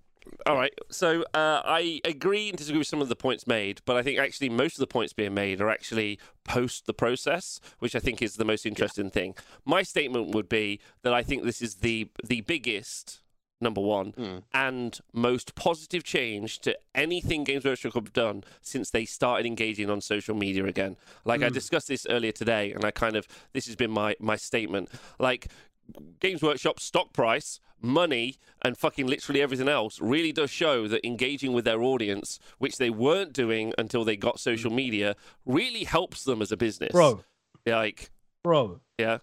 all 0.45 0.55
right. 0.55 0.71
So, 0.91 1.23
uh, 1.33 1.61
I 1.65 2.01
agree 2.05 2.49
and 2.49 2.57
disagree 2.57 2.77
with 2.77 2.87
some 2.87 3.01
of 3.01 3.09
the 3.09 3.15
points 3.15 3.47
made, 3.47 3.81
but 3.85 3.95
I 3.97 4.03
think 4.03 4.19
actually 4.19 4.49
most 4.49 4.75
of 4.75 4.79
the 4.79 4.87
points 4.87 5.11
being 5.11 5.33
made 5.33 5.59
are 5.59 5.69
actually 5.69 6.19
post 6.43 6.85
the 6.85 6.93
process, 6.93 7.59
which 7.79 7.95
I 7.95 7.99
think 7.99 8.21
is 8.21 8.35
the 8.35 8.45
most 8.45 8.67
interesting 8.67 9.09
thing. 9.09 9.33
My 9.65 9.81
statement 9.81 10.35
would 10.35 10.47
be 10.47 10.79
that 11.01 11.13
I 11.13 11.23
think 11.23 11.43
this 11.43 11.63
is 11.63 11.75
the 11.77 12.09
the 12.23 12.41
biggest 12.41 13.20
number 13.61 13.81
one 13.81 14.11
Mm. 14.13 14.43
and 14.53 14.99
most 15.13 15.55
positive 15.55 16.03
change 16.03 16.59
to 16.59 16.77
anything 16.95 17.43
Games 17.43 17.65
Workshop 17.65 17.93
have 17.93 18.13
done 18.13 18.43
since 18.61 18.89
they 18.89 19.05
started 19.05 19.45
engaging 19.45 19.89
on 19.89 20.01
social 20.01 20.35
media 20.35 20.65
again. 20.65 20.97
Like 21.25 21.41
I 21.41 21.49
Mm. 21.49 21.53
discussed 21.53 21.87
this 21.87 22.05
earlier 22.09 22.31
today, 22.31 22.71
and 22.71 22.83
I 22.85 22.91
kind 22.91 23.15
of 23.15 23.27
this 23.53 23.65
has 23.67 23.75
been 23.75 23.91
my 23.91 24.15
my 24.19 24.35
statement. 24.35 24.89
Like 25.19 25.47
Games 26.19 26.41
Workshop 26.41 26.79
stock 26.79 27.11
price, 27.11 27.59
money, 27.81 28.37
and 28.61 28.77
fucking 28.77 29.07
literally 29.07 29.41
everything 29.41 29.67
else 29.67 29.99
really 29.99 30.31
does 30.31 30.49
show 30.49 30.87
that 30.87 31.05
engaging 31.05 31.51
with 31.53 31.65
their 31.65 31.81
audience, 31.81 32.39
which 32.59 32.77
they 32.77 32.89
weren't 32.89 33.33
doing 33.33 33.73
until 33.77 34.05
they 34.05 34.15
got 34.15 34.39
social 34.39 34.71
media, 34.71 35.15
really 35.45 35.83
helps 35.83 36.23
them 36.23 36.41
as 36.41 36.51
a 36.51 36.57
business. 36.57 36.91
bro 36.91 37.23
like 37.65 38.09
bro 38.43 38.79
yeah, 38.97 39.17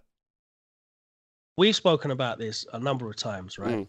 we've 1.56 1.74
spoken 1.76 2.10
about 2.10 2.38
this 2.38 2.64
a 2.72 2.78
number 2.78 3.08
of 3.08 3.16
times 3.16 3.58
right 3.58 3.78
Mm. 3.78 3.88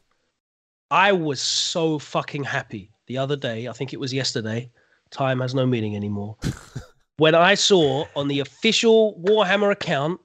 I 0.92 1.12
was 1.12 1.42
so 1.42 2.00
fucking 2.00 2.44
happy 2.44 2.92
the 3.08 3.18
other 3.18 3.36
day 3.36 3.68
i 3.68 3.72
think 3.74 3.94
it 3.94 4.00
was 4.00 4.14
yesterday 4.14 4.70
time 5.12 5.40
has 5.40 5.54
no 5.56 5.66
meaning 5.66 5.96
anymore 5.96 6.36
when 7.18 7.36
i 7.36 7.54
saw 7.54 8.06
on 8.16 8.28
the 8.28 8.40
official 8.40 9.20
warhammer 9.24 9.72
account 9.72 10.20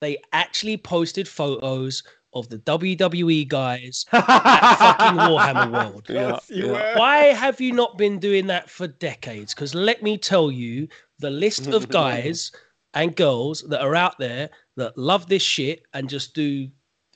they 0.00 0.16
actually 0.32 0.76
posted 0.76 1.26
photos 1.28 2.02
of 2.34 2.48
the 2.48 2.58
wwe 2.60 3.46
guys 3.46 4.06
at 4.12 4.76
fucking 4.76 5.18
warhammer 5.18 5.70
world 5.70 6.06
Yes, 6.08 6.46
Yeah, 6.50 6.64
yeah. 6.72 6.98
why 6.98 7.16
have 7.26 7.60
you 7.60 7.72
not 7.72 7.98
been 7.98 8.18
doing 8.18 8.46
that 8.46 8.70
for 8.70 8.86
decades? 8.88 9.54
Because 9.54 9.74
let 9.74 10.02
me 10.02 10.16
tell 10.16 10.50
you, 10.50 10.88
the 11.18 11.28
list 11.30 11.66
of 11.66 11.88
guys 12.02 12.50
and 12.94 13.14
girls 13.14 13.62
that 13.68 13.82
are 13.82 13.94
out 13.94 14.18
there 14.18 14.48
that 14.76 14.96
love 14.96 15.28
this 15.28 15.42
shit 15.42 15.82
and 15.92 16.08
just 16.08 16.34
do 16.34 16.68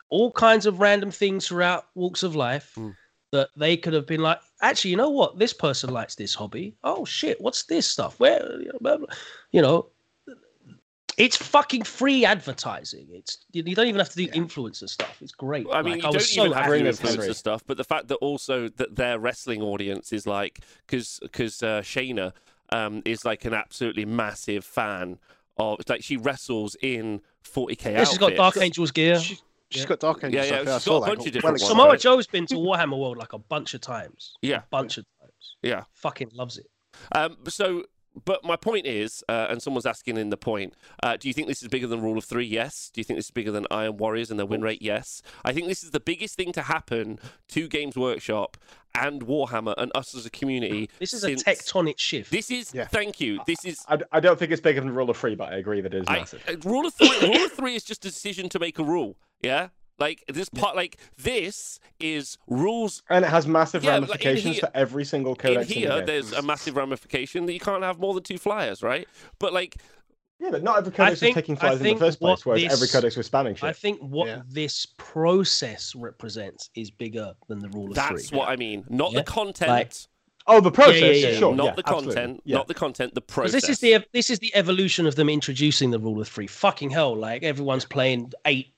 all 0.09 0.31
kinds 0.33 0.67
of 0.67 0.81
random 0.81 1.11
things 1.11 1.47
throughout 1.49 1.87
walks 1.95 2.23
of 2.23 2.37
life 2.37 2.75
Mm. 2.77 2.95
that 3.33 3.49
they 3.57 3.77
could 3.77 3.93
have 3.93 4.07
been 4.07 4.21
like, 4.21 4.39
actually, 4.63 4.93
you 4.93 4.97
know 4.97 5.11
what? 5.11 5.39
This 5.39 5.53
person 5.53 5.91
likes 5.91 6.15
this 6.15 6.35
hobby. 6.35 6.77
Oh 6.85 7.05
shit, 7.05 7.41
what's 7.41 7.65
this 7.65 7.87
stuff? 7.87 8.19
Where, 8.21 8.41
blah, 8.81 8.99
blah. 8.99 9.07
you 9.51 9.63
know, 9.63 9.89
it's 11.19 11.37
fucking 11.37 11.83
free 11.83 12.25
advertising. 12.25 13.07
It's 13.11 13.39
you 13.53 13.63
you 13.67 13.75
don't 13.75 13.87
even 13.87 13.99
have 13.99 14.11
to 14.11 14.17
do 14.17 14.25
Yeah. 14.25 14.33
influencer 14.43 14.89
stuff. 14.89 15.17
It's 15.23 15.33
great. 15.33 15.67
I 15.73 15.83
mean, 15.83 15.93
Like, 15.95 16.03
you 16.03 16.09
I 16.09 16.13
don't 16.13 16.15
was 16.15 16.31
so 16.31 16.43
even 16.43 16.53
have 16.53 16.67
to 16.67 16.71
happy 16.73 16.79
do 16.81 16.85
with 16.85 17.01
Henry. 17.01 17.19
influencer 17.19 17.35
stuff, 17.35 17.63
but 17.67 17.77
the 17.79 17.85
fact 17.85 18.09
that 18.09 18.17
also 18.17 18.69
that 18.69 18.97
their 18.97 19.19
wrestling 19.19 19.63
audience 19.63 20.13
is 20.13 20.27
like, 20.27 20.61
because 20.87 21.19
because 21.23 21.63
uh, 21.63 21.81
Shayna 21.83 22.33
um, 22.71 23.03
is 23.05 23.25
like 23.25 23.45
an 23.45 23.55
absolutely 23.55 24.05
massive 24.05 24.65
fan 24.65 25.19
of, 25.57 25.79
like 25.89 26.03
she 26.03 26.17
wrestles 26.19 26.77
in 26.83 27.23
40k 27.43 27.93
Yeah, 27.93 28.05
she's 28.05 28.19
got. 28.19 28.37
Dark 28.37 28.59
Angels 28.59 28.91
gear. 28.91 29.19
She, 29.19 29.39
she's 29.71 29.83
Yeah. 29.83 29.89
got 29.89 30.01
Dark 30.01 30.25
Angel 30.25 30.33
Yeah, 30.33 30.45
yeah, 30.45 30.49
stuff. 30.63 30.69
I 30.69 30.75
she's 30.79 30.83
saw 30.85 30.91
got 30.91 30.97
a 30.97 31.01
that. 31.01 31.07
bunch 31.07 31.19
of 31.19 31.25
Well 31.25 31.33
different 31.33 31.53
ones. 31.61 31.67
Samoa 31.67 31.89
right? 31.91 32.01
Joe's 32.01 32.27
been 32.27 32.47
to 32.47 32.55
Warhammer 32.55 32.99
World 32.99 33.17
like 33.19 33.33
a 33.33 33.39
bunch 33.39 33.75
of 33.75 33.81
times. 33.81 34.35
Yeah. 34.43 34.59
A 34.59 34.63
bunch 34.71 34.99
of 34.99 35.05
times. 35.21 35.57
Yeah. 35.63 35.85
Fucking 35.95 36.31
loves 36.35 36.59
it. 36.59 36.67
Um, 37.13 37.37
so, 37.49 37.85
but 38.25 38.45
my 38.45 38.57
point 38.57 38.87
is, 38.87 39.23
uh, 39.29 39.47
and 39.51 39.63
someone's 39.63 39.87
asking 39.87 40.17
in 40.17 40.31
the 40.31 40.37
point, 40.37 40.75
uh, 41.03 41.17
do 41.17 41.29
you 41.29 41.35
think 41.35 41.49
this 41.49 41.63
is 41.63 41.69
bigger 41.69 41.87
than 41.87 42.01
Rule 42.01 42.17
of 42.19 42.25
Three? 42.25 42.47
Yes. 42.47 42.91
Do 42.93 43.01
you 43.01 43.05
think 43.05 43.19
this 43.19 43.27
is 43.27 43.31
bigger 43.31 43.51
than 43.53 43.67
Iron 43.71 43.97
Warriors 43.99 44.31
and 44.31 44.39
their 44.39 44.47
win 44.47 44.63
rate? 44.63 44.81
Yes. 44.83 45.23
I 45.45 45.53
think 45.53 45.69
this 45.69 45.83
is 45.85 45.91
the 45.91 46.01
biggest 46.01 46.37
thing 46.37 46.53
to 46.53 46.63
happen 46.63 47.19
to 47.49 47.69
Games 47.69 47.97
Workshop 47.97 48.57
and 48.95 49.23
Warhammer 49.27 49.75
and 49.77 49.93
us 49.95 50.15
as 50.15 50.25
a 50.25 50.31
community. 50.31 50.89
This 50.99 51.13
is 51.13 51.21
since- 51.21 51.43
a 51.43 51.45
tectonic 51.45 51.99
shift. 51.99 52.31
This 52.31 52.51
is, 52.51 52.73
Yeah. 52.75 52.87
thank 52.87 53.21
you. 53.21 53.41
This 53.47 53.65
is 53.65 53.79
I, 53.89 53.99
I 54.13 54.21
don't 54.21 54.39
think 54.39 54.53
it's 54.53 54.61
bigger 54.63 54.81
than 54.81 54.91
rule 54.95 55.11
of 55.11 55.17
three, 55.17 55.35
but 55.35 55.53
I 55.53 55.57
agree 55.57 55.81
that 55.83 55.93
it 55.93 56.03
is 56.03 56.09
massive. 56.09 56.43
uh, 56.49 56.57
rule 56.69 56.87
of 56.87 56.95
three. 56.95 57.11
rule 57.21 57.45
of 57.45 57.53
three 57.53 57.75
is 57.77 57.85
just 57.85 58.05
a 58.07 58.09
decision 58.09 58.49
to 58.51 58.59
make 58.59 58.79
a 58.79 58.85
rule. 58.85 59.17
Yeah. 59.43 59.69
Like 59.99 60.25
this 60.29 60.49
part, 60.51 60.77
like 60.77 60.99
this 61.17 61.81
is 61.99 62.37
rules. 62.47 63.03
And 63.09 63.25
it 63.25 63.29
has 63.29 63.47
massive 63.47 63.83
Yeah, 63.83 64.01
but, 64.01 64.11
like, 64.11 64.21
ramifications 64.25 64.57
here- 64.57 64.61
for 64.61 64.71
every 64.75 65.05
single 65.05 65.33
In 65.33 65.37
codex. 65.39 65.69
here, 65.71 65.89
the 65.89 65.97
game. 65.99 66.07
there's 66.07 66.33
a 66.33 66.43
massive 66.43 66.77
ramification 66.77 67.47
that 67.47 67.53
you 67.55 67.61
can't 67.61 67.83
have 67.83 67.99
more 67.99 68.13
than 68.13 68.23
two 68.23 68.37
flyers, 68.39 68.83
right? 68.83 69.09
But 69.39 69.53
like, 69.55 69.77
Yeah, 70.39 70.51
but 70.51 70.63
not 70.63 70.77
every 70.79 70.93
codex 70.93 71.21
think- 71.21 71.35
was 71.35 71.43
taking 71.43 71.57
flyers 71.57 71.81
in 71.81 71.85
the 71.87 71.97
first 71.97 72.21
place, 72.21 72.45
whereas 72.45 72.63
this- 72.63 72.73
every 72.75 72.89
codex 72.89 73.17
was 73.17 73.25
spanning 73.27 73.57
I 73.63 73.73
think 73.73 73.99
what 74.01 74.29
Yeah. 74.29 74.43
this 74.47 74.87
process 74.99 75.95
represents 75.95 76.69
is 76.75 76.91
bigger 76.91 77.33
than 77.49 77.61
the 77.61 77.69
rule 77.71 77.89
of 77.89 77.95
that's 77.95 78.29
three. 78.29 78.39
what 78.39 78.49
I 78.51 78.57
mean. 78.57 78.85
Not 78.91 79.13
Yeah. 79.13 79.21
the 79.21 79.25
content, 79.25 79.71
Like- 79.71 79.93
Oh, 80.49 80.61
the 80.61 80.71
process, 80.71 81.01
yeah, 81.01 81.31
yeah, 81.31 81.39
sure. 81.39 81.55
not 81.57 81.65
yeah, 81.65 81.75
the 81.75 81.83
content, 81.83 82.41
Yeah. 82.45 82.59
not 82.59 82.69
the 82.69 82.75
content. 82.75 83.15
the 83.15 83.21
process. 83.21 83.53
this 83.63 83.69
is 83.69 83.79
the 83.81 84.05
this 84.13 84.31
is 84.31 84.39
the 84.39 84.55
evolution 84.55 85.05
of 85.07 85.17
them 85.17 85.29
introducing 85.29 85.91
the 85.91 85.99
rule 85.99 86.21
of 86.21 86.29
three. 86.29 86.47
Fucking 86.47 86.91
hell, 86.91 87.17
like 87.17 87.43
everyone's 87.43 87.85
playing 87.85 88.33
eight 88.45 88.69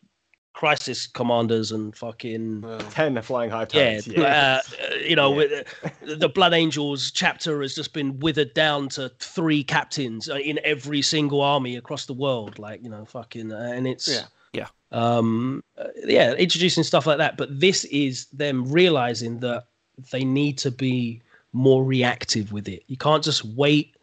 crisis 0.53 1.07
commanders 1.07 1.73
and 1.73 1.95
fucking 1.95 2.65
Uh, 2.65 2.79
ten 2.91 3.21
flying 3.23 3.51
hive 3.51 3.69
yeah, 3.73 4.01
talents. 4.01 4.07
Yeah. 4.09 4.61
uh, 4.61 4.95
you 5.07 5.15
know, 5.17 5.31
with, 5.39 5.53
uh, 5.85 5.89
the 6.17 6.29
Blood 6.29 6.53
Angels 6.53 7.11
chapter 7.11 7.63
has 7.63 7.75
just 7.75 7.93
been 7.93 8.19
withered 8.19 8.55
down 8.55 8.89
to 8.91 9.09
three 9.21 9.63
captains 9.63 10.29
uh, 10.29 10.37
in 10.37 10.59
every 10.65 11.03
single 11.03 11.41
army 11.41 11.77
across 11.77 12.07
the 12.07 12.15
world. 12.15 12.59
Like 12.59 12.83
you 12.83 12.91
know, 12.91 13.05
fucking, 13.05 13.53
uh, 13.53 13.73
and 13.75 13.87
it's 13.87 14.09
Yeah. 14.09 14.25
Yeah. 14.53 14.67
um, 14.93 15.63
yeah, 16.05 16.33
introducing 16.35 16.83
stuff 16.83 17.07
like 17.07 17.19
that. 17.19 17.37
But 17.37 17.61
this 17.61 17.85
is 17.85 18.27
them 18.27 18.65
realizing 18.71 19.39
that 19.41 19.67
they 20.11 20.25
need 20.25 20.59
to 20.59 20.71
be 20.71 21.23
more 21.53 21.85
reactive 21.85 22.53
with 22.53 22.69
it. 22.69 22.83
You 22.87 22.97
can't 22.97 23.23
just 23.23 23.45
wait 23.45 23.97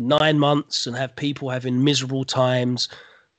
nine 0.00 0.38
months 0.38 0.86
and 0.86 0.96
have 0.96 1.14
people 1.16 1.48
having 1.50 1.82
miserable 1.84 2.24
times. 2.24 2.88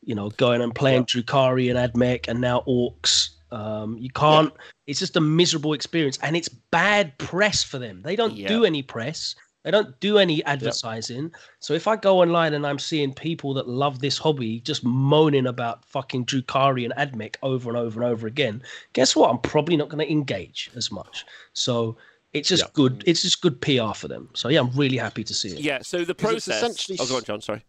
You 0.06 0.16
know, 0.16 0.30
going 0.32 0.62
and 0.62 0.74
playing 0.74 1.06
Drukhari 1.06 1.70
and 1.74 1.94
Admech 1.94 2.28
and 2.28 2.42
now 2.42 2.62
Orks. 2.68 3.30
Um, 3.52 3.98
you 3.98 4.10
can't. 4.10 4.52
It's 4.88 5.00
just 5.00 5.16
a 5.16 5.22
miserable 5.22 5.74
experience, 5.74 6.18
and 6.22 6.36
it's 6.36 6.50
bad 6.50 7.18
press 7.20 7.64
for 7.64 7.78
them. 7.80 8.02
They 8.02 8.16
don't 8.16 8.36
Yeah. 8.36 8.48
do 8.48 8.66
any 8.66 8.82
press. 8.82 9.36
They 9.64 9.72
don't 9.72 9.98
do 10.02 10.18
any 10.18 10.44
advertising. 10.44 11.32
So 11.60 11.74
if 11.74 11.88
I 11.88 11.96
go 11.96 12.20
online 12.20 12.54
and 12.54 12.68
I'm 12.68 12.80
seeing 12.80 13.14
people 13.14 13.54
that 13.54 13.70
love 13.70 14.00
this 14.00 14.18
hobby 14.18 14.60
just 14.60 14.84
moaning 14.84 15.48
about 15.48 15.86
fucking 15.86 16.26
Drukhari 16.26 16.84
and 16.84 16.94
Admech 16.96 17.36
over 17.44 17.70
and 17.70 17.78
over 17.78 18.02
and 18.04 18.12
over 18.12 18.28
again, 18.28 18.62
guess 18.92 19.16
what? 19.16 19.30
I'm 19.30 19.38
probably 19.40 19.78
not 19.78 19.88
going 19.88 20.06
to 20.06 20.12
engage 20.12 20.70
as 20.76 20.92
much. 20.92 21.24
So 21.54 21.96
it's 22.34 22.50
just 22.50 22.64
Yeah. 22.64 22.70
good. 22.74 23.04
It's 23.06 23.22
just 23.22 23.40
good 23.42 23.62
PR 23.62 23.94
for 23.94 24.10
them. 24.10 24.28
So 24.34 24.50
yeah, 24.50 24.60
I'm 24.60 24.72
really 24.72 24.98
happy 24.98 25.24
to 25.24 25.34
see 25.34 25.50
it. 25.50 25.60
yeah. 25.62 25.80
So 25.82 26.04
the 26.04 26.12
it's 26.12 26.22
process. 26.22 26.58
essentially 26.58 26.98
Oh, 27.00 27.06
go 27.08 27.16
on, 27.18 27.24
John. 27.24 27.40
Sorry. 27.42 27.64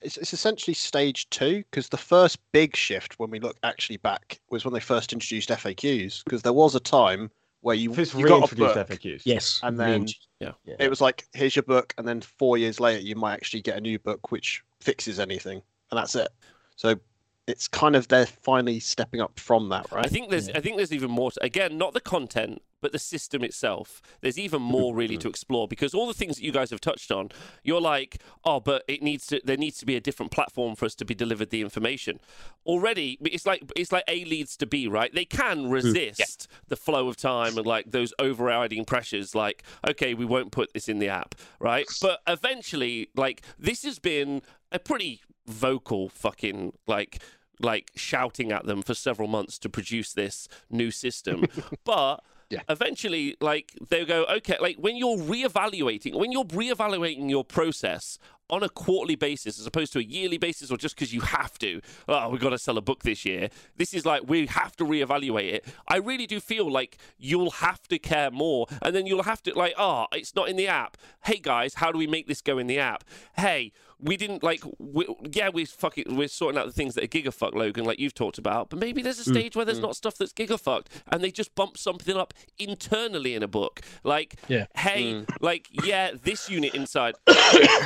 It's, 0.00 0.16
it's 0.16 0.32
essentially 0.32 0.74
stage 0.74 1.28
two 1.30 1.58
because 1.70 1.88
the 1.88 1.96
first 1.96 2.38
big 2.52 2.76
shift 2.76 3.18
when 3.18 3.30
we 3.30 3.40
look 3.40 3.56
actually 3.62 3.96
back 3.98 4.40
was 4.50 4.64
when 4.64 4.74
they 4.74 4.80
first 4.80 5.12
introduced 5.12 5.48
FAQs 5.48 6.24
because 6.24 6.42
there 6.42 6.52
was 6.52 6.74
a 6.74 6.80
time 6.80 7.30
where 7.60 7.74
you, 7.74 7.92
This 7.92 8.14
you 8.14 8.26
got 8.26 8.36
a 8.52 8.54
reintroduced 8.54 8.74
book, 8.74 8.88
FAQs. 8.88 9.22
Yes, 9.24 9.60
And 9.62 9.78
then- 9.78 10.06
Yeah. 10.40 10.52
yeah. 10.64 10.76
it 10.78 10.88
was 10.88 11.00
like 11.00 11.26
here's 11.32 11.56
your 11.56 11.64
book 11.64 11.92
and 11.98 12.06
then 12.06 12.20
four 12.20 12.56
years 12.58 12.78
later 12.78 13.00
you 13.00 13.16
might 13.16 13.34
actually 13.34 13.62
get 13.62 13.76
a 13.76 13.80
new 13.80 13.98
book 13.98 14.30
which 14.30 14.62
fixes 14.80 15.18
anything 15.18 15.60
and 15.90 15.98
that's 15.98 16.14
it 16.14 16.28
so 16.76 16.94
it's 17.48 17.66
kind 17.66 17.96
of 17.96 18.06
they're 18.06 18.26
finally 18.26 18.78
stepping 18.78 19.20
up 19.20 19.36
from 19.40 19.68
that 19.70 19.90
right 19.90 20.06
I 20.06 20.08
think 20.08 20.30
there's 20.30 20.48
I 20.50 20.60
think 20.60 20.76
there's 20.76 20.92
even 20.92 21.10
more 21.10 21.32
to, 21.32 21.42
again 21.44 21.76
not 21.76 21.94
the 21.94 22.00
content 22.00 22.62
but 22.80 22.92
the 22.92 22.98
system 22.98 23.42
itself 23.42 24.00
there's 24.20 24.38
even 24.38 24.62
more 24.62 24.94
really 24.94 25.16
to 25.16 25.28
explore 25.28 25.66
because 25.68 25.94
all 25.94 26.06
the 26.06 26.14
things 26.14 26.36
that 26.36 26.44
you 26.44 26.52
guys 26.52 26.70
have 26.70 26.80
touched 26.80 27.10
on 27.10 27.30
you're 27.62 27.80
like 27.80 28.22
oh 28.44 28.60
but 28.60 28.84
it 28.88 29.02
needs 29.02 29.26
to 29.26 29.40
there 29.44 29.56
needs 29.56 29.78
to 29.78 29.86
be 29.86 29.96
a 29.96 30.00
different 30.00 30.32
platform 30.32 30.74
for 30.74 30.84
us 30.86 30.94
to 30.94 31.04
be 31.04 31.14
delivered 31.14 31.50
the 31.50 31.60
information. 31.60 32.20
Already 32.66 33.18
it's 33.22 33.46
like 33.46 33.62
it's 33.76 33.92
like 33.92 34.04
A 34.08 34.24
leads 34.24 34.56
to 34.58 34.66
B 34.66 34.86
right? 34.88 35.12
They 35.12 35.24
can 35.24 35.68
resist 35.68 36.48
the 36.68 36.76
flow 36.76 37.08
of 37.08 37.16
time 37.16 37.56
and 37.56 37.66
like 37.66 37.90
those 37.90 38.12
overriding 38.18 38.84
pressures 38.84 39.34
like 39.34 39.62
okay 39.88 40.14
we 40.14 40.24
won't 40.24 40.52
put 40.52 40.72
this 40.72 40.88
in 40.88 40.98
the 40.98 41.08
app 41.08 41.34
right? 41.60 41.86
But 42.00 42.20
eventually 42.26 43.08
like 43.16 43.42
this 43.58 43.82
has 43.84 43.98
been 43.98 44.42
a 44.70 44.78
pretty 44.78 45.22
vocal 45.46 46.08
fucking 46.08 46.74
like 46.86 47.22
like 47.60 47.90
shouting 47.96 48.52
at 48.52 48.66
them 48.66 48.82
for 48.82 48.94
several 48.94 49.28
months 49.28 49.58
to 49.58 49.68
produce 49.68 50.12
this 50.12 50.48
new 50.70 50.90
system. 50.90 51.46
but 51.84 52.22
Yeah. 52.50 52.62
eventually, 52.68 53.36
like 53.40 53.72
they'll 53.90 54.06
go, 54.06 54.24
okay, 54.36 54.56
like 54.60 54.76
when 54.76 54.96
you're 54.96 55.18
reevaluating, 55.18 56.14
when 56.14 56.32
you're 56.32 56.44
reevaluating 56.44 57.28
your 57.28 57.44
process 57.44 58.18
on 58.50 58.62
a 58.62 58.68
quarterly 58.68 59.16
basis 59.16 59.58
as 59.60 59.66
opposed 59.66 59.92
to 59.92 59.98
a 59.98 60.02
yearly 60.02 60.38
basis 60.38 60.70
or 60.70 60.78
just 60.78 60.94
because 60.94 61.12
you 61.12 61.20
have 61.20 61.58
to, 61.58 61.80
oh, 62.08 62.30
we've 62.30 62.40
got 62.40 62.50
to 62.50 62.58
sell 62.58 62.78
a 62.78 62.80
book 62.80 63.02
this 63.02 63.24
year. 63.24 63.50
This 63.76 63.92
is 63.92 64.06
like 64.06 64.22
we 64.26 64.46
have 64.46 64.74
to 64.76 64.84
reevaluate 64.84 65.52
it. 65.52 65.66
I 65.86 65.96
really 65.96 66.26
do 66.26 66.40
feel 66.40 66.70
like 66.70 66.96
you'll 67.18 67.50
have 67.50 67.82
to 67.88 67.98
care 67.98 68.30
more. 68.30 68.66
And 68.80 68.94
then 68.96 69.06
you'll 69.06 69.24
have 69.24 69.42
to 69.42 69.52
like, 69.54 69.74
oh, 69.76 70.06
it's 70.12 70.34
not 70.34 70.48
in 70.48 70.56
the 70.56 70.68
app. 70.68 70.96
Hey 71.24 71.38
guys, 71.38 71.74
how 71.74 71.92
do 71.92 71.98
we 71.98 72.06
make 72.06 72.26
this 72.26 72.40
go 72.40 72.58
in 72.58 72.66
the 72.66 72.78
app? 72.78 73.04
Hey, 73.36 73.72
we 74.00 74.16
didn't 74.16 74.42
like 74.42 74.62
we, 74.78 75.06
yeah 75.32 75.48
we're 75.48 75.66
fucking 75.66 76.04
we're 76.16 76.28
sorting 76.28 76.58
out 76.58 76.66
the 76.66 76.72
things 76.72 76.94
that 76.94 77.02
are 77.04 77.08
gigafuck 77.08 77.54
logan 77.54 77.84
like 77.84 77.98
you've 77.98 78.14
talked 78.14 78.38
about 78.38 78.70
but 78.70 78.78
maybe 78.78 79.02
there's 79.02 79.18
a 79.18 79.24
stage 79.24 79.56
where 79.56 79.64
there's 79.64 79.80
not 79.80 79.96
stuff 79.96 80.16
that's 80.16 80.32
gigafucked 80.32 80.86
and 81.10 81.22
they 81.22 81.30
just 81.30 81.54
bump 81.54 81.76
something 81.76 82.16
up 82.16 82.32
internally 82.58 83.34
in 83.34 83.42
a 83.42 83.48
book 83.48 83.80
like 84.04 84.36
Yeah. 84.48 84.66
hey 84.76 85.24
like 85.40 85.68
yeah 85.84 86.12
this 86.22 86.48
unit 86.48 86.74
inside 86.74 87.14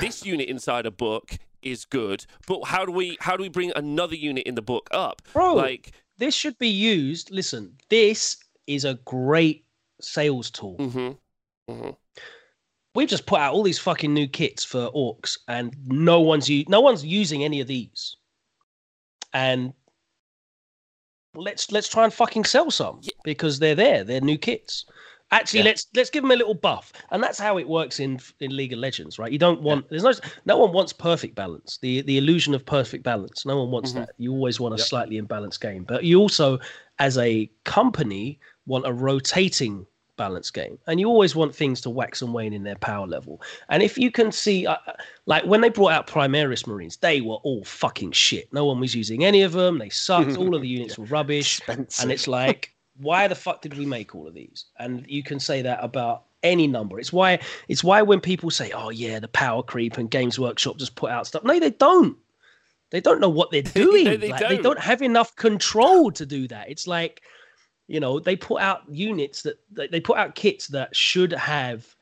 this 0.01 0.25
unit 0.25 0.49
inside 0.49 0.85
a 0.87 0.91
book 0.91 1.39
is 1.63 1.85
good 1.85 2.27
but 2.47 2.65
how 2.65 2.85
do 2.85 2.93
we 2.93 3.17
how 3.21 3.37
do 3.37 3.43
we 3.43 3.49
bring 3.49 3.73
another 3.75 4.17
unit 4.17 4.45
in 4.47 4.55
the 4.55 4.63
book 4.63 4.89
up 4.93 5.23
Bro, 5.33 5.55
like 5.55 5.93
this 6.19 6.35
should 6.35 6.59
be 6.59 6.69
used. 6.69 7.31
Listen, 7.33 7.79
this 7.89 8.37
is 8.67 8.85
a 8.85 8.95
great 9.07 9.65
sales 10.01 10.51
tool. 10.51 10.77
mhm, 10.79 11.17
mhm. 11.69 11.97
We've 12.95 13.09
just 13.09 13.27
put 13.27 13.41
out 13.41 13.55
all 13.55 13.63
these 13.63 13.79
fucking 13.79 14.13
new 14.13 14.29
kits 14.29 14.65
for 14.65 14.91
orks, 14.93 15.39
and 15.49 15.75
no 15.87 16.21
one's 16.21 16.49
u- 16.49 16.65
no 16.69 16.81
one's 16.81 17.05
using 17.05 17.43
any 17.43 17.61
of 17.61 17.67
these. 17.67 18.17
And 19.33 19.73
let's 21.35 21.73
let's 21.73 21.89
try 21.89 22.05
and 22.05 22.13
fucking 22.13 22.45
sell 22.45 22.71
some 22.71 23.01
Yeah. 23.03 23.13
because 23.25 23.59
they're 23.59 23.75
there. 23.75 24.05
They're 24.05 24.21
new 24.21 24.37
kits. 24.37 24.85
Actually, 25.31 25.61
Yeah. 25.61 25.65
let's 25.67 25.87
let's 25.95 26.11
give 26.11 26.23
them 26.23 26.33
a 26.33 26.37
little 26.37 26.53
buff, 26.53 26.93
and 27.11 27.23
that's 27.23 27.39
how 27.39 27.57
it 27.57 27.67
works 27.67 27.99
in 27.99 28.21
in 28.41 28.55
League 28.55 28.75
of 28.75 28.79
Legends, 28.79 29.19
right? 29.19 29.33
You 29.33 29.39
don't 29.39 29.63
want 29.63 29.89
there's 29.89 30.03
no 30.03 30.13
no 30.45 30.59
one 30.59 30.73
wants 30.73 30.93
perfect 30.93 31.35
balance. 31.35 31.79
The 31.81 32.03
the 32.03 32.19
illusion 32.19 32.53
of 32.53 32.67
perfect 32.67 33.03
balance. 33.05 33.47
No 33.47 33.57
one 33.59 33.71
wants 33.71 33.93
Mhm. 33.93 33.95
that. 33.95 34.11
You 34.19 34.33
always 34.33 34.61
want 34.61 34.75
a 34.75 34.79
Yep. 34.79 34.87
slightly 34.87 35.19
imbalanced 35.19 35.61
game, 35.63 35.85
but 35.85 36.05
you 36.05 36.19
also, 36.21 36.59
as 36.99 37.17
a 37.17 37.51
company, 37.65 38.39
want 38.67 38.87
a 38.87 38.93
rotating 38.93 39.87
balanced 40.17 40.55
game, 40.55 40.79
and 40.87 41.01
you 41.01 41.09
always 41.09 41.35
want 41.35 41.55
things 41.55 41.81
to 41.83 41.91
wax 41.91 42.23
and 42.23 42.33
wane 42.35 42.53
in 42.53 42.63
their 42.63 42.77
power 42.77 43.07
level. 43.07 43.41
And 43.69 43.83
if 43.83 43.97
you 43.99 44.11
can 44.11 44.31
see, 44.33 44.67
uh, 44.67 44.77
like 45.27 45.45
when 45.45 45.61
they 45.61 45.69
brought 45.69 45.93
out 45.93 46.07
Primaris 46.07 46.67
Marines, 46.67 46.97
they 46.99 47.21
were 47.21 47.37
all 47.37 47.65
fucking 47.65 48.13
shit. 48.13 48.53
No 48.53 48.65
one 48.67 48.81
was 48.81 48.95
using 48.95 49.25
any 49.25 49.43
of 49.43 49.53
them. 49.53 49.79
They 49.79 49.89
sucked. 49.89 50.37
all 50.37 50.55
of 50.55 50.63
the 50.63 50.69
units 50.79 50.99
were 50.99 51.07
rubbish 51.07 51.59
Expensive. 51.59 52.03
and 52.03 52.13
it's 52.13 52.29
like 52.29 52.75
why 52.99 53.27
the 53.27 53.35
fuck 53.35 53.63
did 53.63 53.77
we 53.79 53.87
make 53.87 54.15
all 54.15 54.29
of 54.29 54.35
these 54.35 54.67
and 54.79 55.07
you 55.09 55.23
can 55.23 55.41
say 55.41 55.63
that 55.63 55.79
about 55.83 56.25
any 56.43 56.67
number 56.67 57.01
it's 57.01 57.11
why 57.11 57.39
it's 57.67 57.83
why 57.83 58.03
when 58.03 58.21
people 58.21 58.51
say 58.51 58.71
oh 58.73 58.91
yeah 58.91 59.19
the 59.19 59.29
power 59.29 59.63
creep 59.63 59.97
and 59.97 60.11
games 60.11 60.39
workshop 60.39 60.77
just 60.77 60.95
put 60.95 61.11
out 61.11 61.27
stuff 61.27 61.43
no 61.43 61.59
they 61.59 61.71
don't 61.71 62.19
they 62.91 63.01
don't 63.01 63.19
know 63.19 63.31
what 63.31 63.51
they're 63.51 63.63
doing 63.85 64.05
No, 64.05 64.17
they 64.19 64.29
Like, 64.29 64.41
don't. 64.41 64.63
don't 64.63 64.79
have 64.79 65.01
enough 65.01 65.35
control 65.37 66.11
to 66.13 66.27
do 66.27 66.47
that 66.49 66.69
it's 66.69 66.87
like 66.87 67.23
you 67.93 68.01
know 68.01 68.19
they 68.19 68.35
put 68.37 68.61
out 68.61 68.81
units 68.89 69.43
that 69.43 69.57
that- 69.77 69.91
they 69.93 70.01
put 70.01 70.17
out 70.19 70.35
kits 70.35 70.65
that 70.69 70.95
should 70.97 71.33
have 71.33 71.95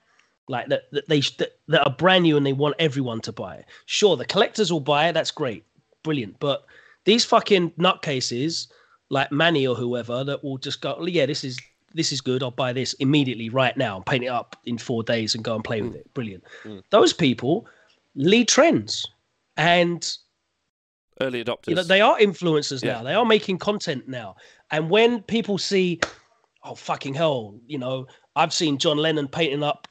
like 0.48 0.68
that, 0.68 0.82
that 0.92 1.08
they 1.08 1.20
that, 1.40 1.52
that 1.68 1.82
are 1.86 1.94
brand 2.02 2.22
new 2.24 2.36
and 2.36 2.46
they 2.46 2.52
want 2.52 2.74
everyone 2.78 3.20
to 3.20 3.32
buy 3.32 3.54
it. 3.56 3.66
sure 3.86 4.16
the 4.16 4.24
collectors 4.34 4.72
will 4.72 4.80
buy 4.94 5.08
it 5.08 5.12
that's 5.12 5.30
great 5.32 5.64
brilliant 6.02 6.34
but 6.40 6.64
these 7.04 7.24
fucking 7.24 7.70
nutcases 7.72 8.68
like 9.10 9.32
Mani 9.32 9.66
or 9.66 9.74
whoever 9.74 10.22
that 10.22 10.44
will 10.44 10.58
just 10.58 10.80
go, 10.80 10.94
"Oh, 10.96 11.06
yeah, 11.06 11.26
this 11.26 11.42
is 11.42 11.58
this 11.94 12.12
is 12.12 12.20
good. 12.20 12.42
I'll 12.44 12.52
buy 12.64 12.72
this 12.72 12.92
immediately 13.06 13.48
right 13.48 13.76
now 13.76 13.96
and 13.96 14.06
paint 14.06 14.22
it 14.22 14.28
up 14.28 14.54
in 14.66 14.78
four 14.78 15.02
days 15.02 15.34
and 15.34 15.42
go 15.42 15.56
and 15.56 15.64
play 15.64 15.82
with 15.82 15.96
it. 15.96 16.06
Brilliant. 16.14 16.44
Mm. 16.62 16.82
Those 16.90 17.12
people 17.12 17.66
lead 18.14 18.46
trends, 18.46 19.04
and 19.56 20.00
early 21.20 21.42
adopters 21.44 21.68
you 21.68 21.74
know 21.74 21.82
they 21.82 22.00
are 22.00 22.16
influencers 22.18 22.84
Yeah. 22.84 22.92
now. 22.98 23.02
They 23.02 23.14
are 23.14 23.24
making 23.24 23.58
content 23.58 24.06
now. 24.06 24.36
And 24.70 24.90
when 24.90 25.22
people 25.22 25.58
see, 25.58 26.00
oh 26.64 26.74
fucking 26.74 27.14
hell, 27.14 27.58
you 27.66 27.78
know, 27.78 28.06
I've 28.36 28.52
seen 28.52 28.78
John 28.78 28.96
Lennon 28.98 29.28
painting 29.28 29.62
up 29.62 29.88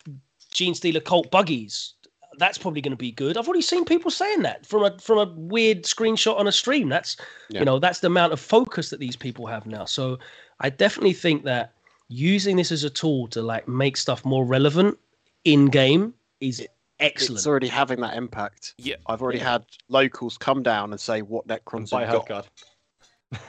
Genestealer 0.53 1.03
Cult 1.03 1.29
buggies. 1.31 1.93
That's 2.37 2.57
probably 2.57 2.79
going 2.81 2.91
to 2.91 2.97
be 2.97 3.11
good. 3.11 3.37
I've 3.37 3.47
already 3.47 3.61
seen 3.61 3.83
people 3.83 4.09
saying 4.11 4.43
that 4.43 4.65
from 4.65 4.83
a 4.83 4.97
from 4.99 5.17
a 5.17 5.33
weird 5.35 5.83
screenshot 5.83 6.37
on 6.39 6.47
a 6.47 6.51
stream. 6.51 6.87
That's 6.89 7.17
Yeah. 7.49 7.59
you 7.59 7.65
know 7.65 7.79
that's 7.79 7.99
the 7.99 8.07
amount 8.07 8.33
of 8.33 8.39
focus 8.39 8.89
that 8.91 8.99
these 8.99 9.15
people 9.17 9.45
have 9.47 9.65
now. 9.65 9.85
So 9.85 10.17
I 10.61 10.69
definitely 10.69 11.13
think 11.13 11.43
that 11.43 11.73
using 12.07 12.55
this 12.55 12.71
as 12.71 12.83
a 12.83 12.89
tool 12.89 13.27
to 13.27 13.41
like 13.41 13.67
make 13.67 13.97
stuff 13.97 14.23
more 14.25 14.45
relevant 14.45 14.97
in 15.45 15.65
game 15.67 16.13
is 16.39 16.65
excellent. 16.99 17.39
it's 17.39 17.47
already 17.47 17.67
having 17.67 18.01
that 18.01 18.17
impact 18.17 18.73
yeah 18.77 18.95
i've 19.07 19.21
already 19.21 19.37
Yeah. 19.37 19.51
had 19.53 19.65
locals 19.87 20.37
come 20.37 20.63
down 20.63 20.91
and 20.91 20.99
say 20.99 21.21
what 21.21 21.47
necrons 21.47 21.91
Buy 21.91 22.01
have 22.05 22.11
got 22.13 22.27
card. 22.27 22.47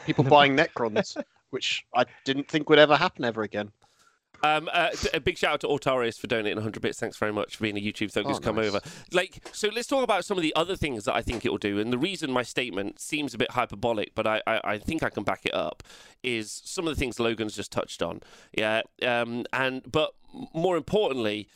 People 0.06 0.24
buying 0.36 0.56
Necrons, 0.56 1.16
which 1.50 1.84
I 1.94 2.04
didn't 2.24 2.48
think 2.48 2.68
would 2.68 2.78
ever 2.78 2.96
happen 2.96 3.24
ever 3.24 3.42
again. 3.42 3.72
Um, 4.42 4.70
uh, 4.72 4.88
a 5.12 5.20
big 5.20 5.36
shout 5.36 5.52
out 5.52 5.60
to 5.60 5.66
Altarius 5.66 6.18
for 6.18 6.26
donating 6.26 6.56
100 6.56 6.80
bits. 6.80 6.98
Thanks 6.98 7.18
very 7.18 7.32
much 7.32 7.56
for 7.56 7.62
being 7.64 7.76
a 7.76 7.80
YouTube 7.80 8.10
thug 8.10 8.24
who's 8.24 8.38
Oh, 8.38 8.40
come 8.40 8.56
nice. 8.56 8.68
over. 8.68 8.80
Like, 9.12 9.46
so 9.52 9.68
let's 9.68 9.86
talk 9.86 10.02
about 10.02 10.24
some 10.24 10.38
of 10.38 10.42
the 10.42 10.54
other 10.56 10.76
things 10.76 11.04
that 11.04 11.14
I 11.14 11.20
think 11.20 11.44
it 11.44 11.50
will 11.50 11.58
do. 11.58 11.78
And 11.78 11.92
the 11.92 11.98
reason 11.98 12.32
my 12.32 12.42
statement 12.42 13.00
seems 13.00 13.34
a 13.34 13.38
bit 13.38 13.50
hyperbolic, 13.50 14.14
but 14.14 14.26
I, 14.26 14.40
I, 14.46 14.60
I 14.64 14.78
think 14.78 15.02
I 15.02 15.10
can 15.10 15.24
back 15.24 15.44
it 15.44 15.52
up, 15.52 15.82
is 16.22 16.62
some 16.64 16.88
of 16.88 16.94
the 16.94 16.98
things 16.98 17.20
Logan's 17.20 17.54
just 17.54 17.70
touched 17.70 18.00
on. 18.00 18.22
Yeah. 18.56 18.80
Um, 19.02 19.44
and 19.52 19.82
but 19.90 20.14
more 20.54 20.78
importantly, 20.78 21.46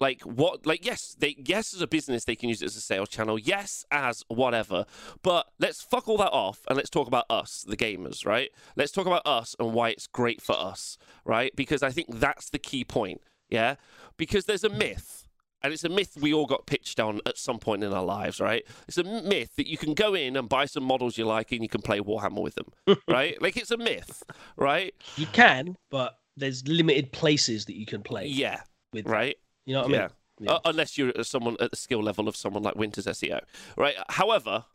like 0.00 0.22
what 0.22 0.66
like 0.66 0.84
yes 0.84 1.14
they 1.18 1.36
yes 1.38 1.74
as 1.74 1.80
a 1.80 1.86
business 1.86 2.24
they 2.24 2.34
can 2.34 2.48
use 2.48 2.62
it 2.62 2.66
as 2.66 2.76
a 2.76 2.80
sales 2.80 3.08
channel 3.08 3.38
yes 3.38 3.84
as 3.90 4.24
whatever 4.28 4.84
but 5.22 5.46
let's 5.58 5.82
fuck 5.82 6.08
all 6.08 6.16
that 6.16 6.32
off 6.32 6.60
and 6.68 6.76
let's 6.76 6.90
talk 6.90 7.06
about 7.06 7.26
us 7.30 7.64
the 7.68 7.76
gamers 7.76 8.26
right 8.26 8.50
let's 8.76 8.92
talk 8.92 9.06
about 9.06 9.22
us 9.26 9.54
and 9.60 9.72
why 9.72 9.90
it's 9.90 10.06
great 10.06 10.40
for 10.40 10.58
us 10.58 10.98
right 11.24 11.54
because 11.54 11.82
i 11.82 11.90
think 11.90 12.18
that's 12.18 12.50
the 12.50 12.58
key 12.58 12.84
point 12.84 13.20
yeah 13.48 13.74
because 14.16 14.46
there's 14.46 14.64
a 14.64 14.68
myth 14.70 15.26
and 15.62 15.72
it's 15.74 15.84
a 15.84 15.88
myth 15.90 16.16
we 16.18 16.32
all 16.32 16.46
got 16.46 16.66
pitched 16.66 16.98
on 16.98 17.20
at 17.26 17.36
some 17.36 17.58
point 17.58 17.84
in 17.84 17.92
our 17.92 18.02
lives, 18.02 18.40
right? 18.40 18.64
It's 18.88 18.96
a 18.96 19.04
myth 19.04 19.56
that 19.56 19.66
you 19.68 19.76
can 19.76 19.92
go 19.92 20.14
in 20.14 20.34
and 20.34 20.48
buy 20.48 20.64
some 20.64 20.84
models 20.84 21.18
you 21.18 21.26
like 21.26 21.52
and 21.52 21.62
you 21.62 21.68
can 21.68 21.82
play 21.82 22.00
Warhammer 22.00 22.40
with 22.40 22.54
them, 22.54 22.96
right? 23.08 23.40
Like 23.42 23.58
it's 23.58 23.70
a 23.70 23.76
myth, 23.76 24.22
right? 24.56 24.94
You 25.18 25.26
can, 25.26 25.76
but 25.90 26.14
there's 26.34 26.66
limited 26.66 27.12
places 27.12 27.66
that 27.66 27.76
you 27.76 27.84
can 27.84 28.02
play 28.02 28.24
Yeah, 28.26 28.62
with. 28.94 29.06
right. 29.06 29.36
You 29.64 29.74
know 29.74 29.80
what 29.80 29.88
I 29.88 29.92
mean? 29.92 30.00
Yeah. 30.00 30.08
Yeah. 30.40 30.52
Uh, 30.52 30.60
unless 30.64 30.96
you're 30.96 31.12
someone 31.22 31.58
at 31.60 31.70
the 31.70 31.76
skill 31.76 32.02
level 32.02 32.26
of 32.26 32.34
someone 32.34 32.62
like 32.62 32.74
Winters 32.74 33.04
SEO, 33.04 33.40
right? 33.76 33.94
However, 34.08 34.64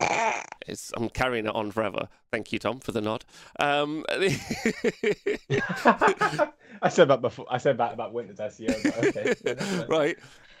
it's, 0.66 0.92
I'm 0.96 1.08
carrying 1.08 1.46
it 1.46 1.54
on 1.54 1.72
forever. 1.72 2.08
Thank 2.30 2.52
you, 2.52 2.60
Tom, 2.60 2.78
for 2.78 2.92
the 2.92 3.00
nod. 3.00 3.24
Um, 3.58 4.04
I 6.82 6.88
said 6.88 7.08
that 7.08 7.20
before. 7.20 7.46
I 7.50 7.58
said 7.58 7.78
that 7.78 7.92
about 7.94 8.12
Winters 8.12 8.38
SEO. 8.38 8.80
But 8.82 9.16
okay. 9.16 9.34
Yeah, 9.44 9.84
right. 9.88 10.16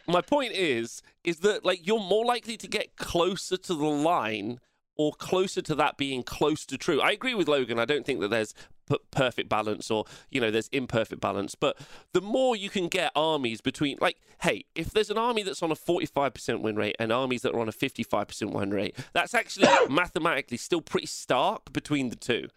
My 0.08 0.22
point 0.22 0.52
is, 0.52 1.02
is 1.22 1.38
that 1.38 1.64
like 1.64 1.86
you're 1.86 2.00
more 2.00 2.24
likely 2.24 2.56
to 2.56 2.66
get 2.66 2.96
closer 2.96 3.56
to 3.56 3.74
the 3.74 3.86
line 3.86 4.58
or 4.96 5.12
closer 5.12 5.62
to 5.62 5.74
that 5.76 5.96
being 5.96 6.22
close 6.24 6.64
to 6.66 6.76
true. 6.78 7.00
I 7.00 7.10
agree 7.10 7.34
with 7.34 7.48
Logan. 7.48 7.78
I 7.78 7.84
don't 7.84 8.04
think 8.06 8.20
that 8.20 8.30
there's 8.30 8.54
p- 8.54 8.60
perfect 9.10 9.48
balance 9.48 9.90
or 9.90 10.04
you 10.30 10.40
know 10.40 10.50
there's 10.50 10.68
imperfect 10.68 11.20
balance, 11.20 11.54
but 11.54 11.76
the 12.12 12.20
more 12.20 12.56
you 12.56 12.70
can 12.70 12.88
get 12.88 13.12
armies 13.14 13.60
between 13.60 13.98
like 14.00 14.18
hey, 14.42 14.64
if 14.74 14.90
there's 14.90 15.10
an 15.10 15.16
army 15.16 15.42
that's 15.42 15.62
on 15.62 15.70
a 15.70 15.74
45% 15.74 16.60
win 16.60 16.76
rate 16.76 16.94
and 16.98 17.10
armies 17.10 17.40
that 17.42 17.54
are 17.54 17.60
on 17.60 17.68
a 17.68 17.72
55% 17.72 18.52
win 18.52 18.70
rate, 18.70 18.94
that's 19.14 19.32
actually 19.34 19.68
mathematically 19.88 20.58
still 20.58 20.82
pretty 20.82 21.06
stark 21.06 21.72
between 21.72 22.10
the 22.10 22.16
two. 22.16 22.48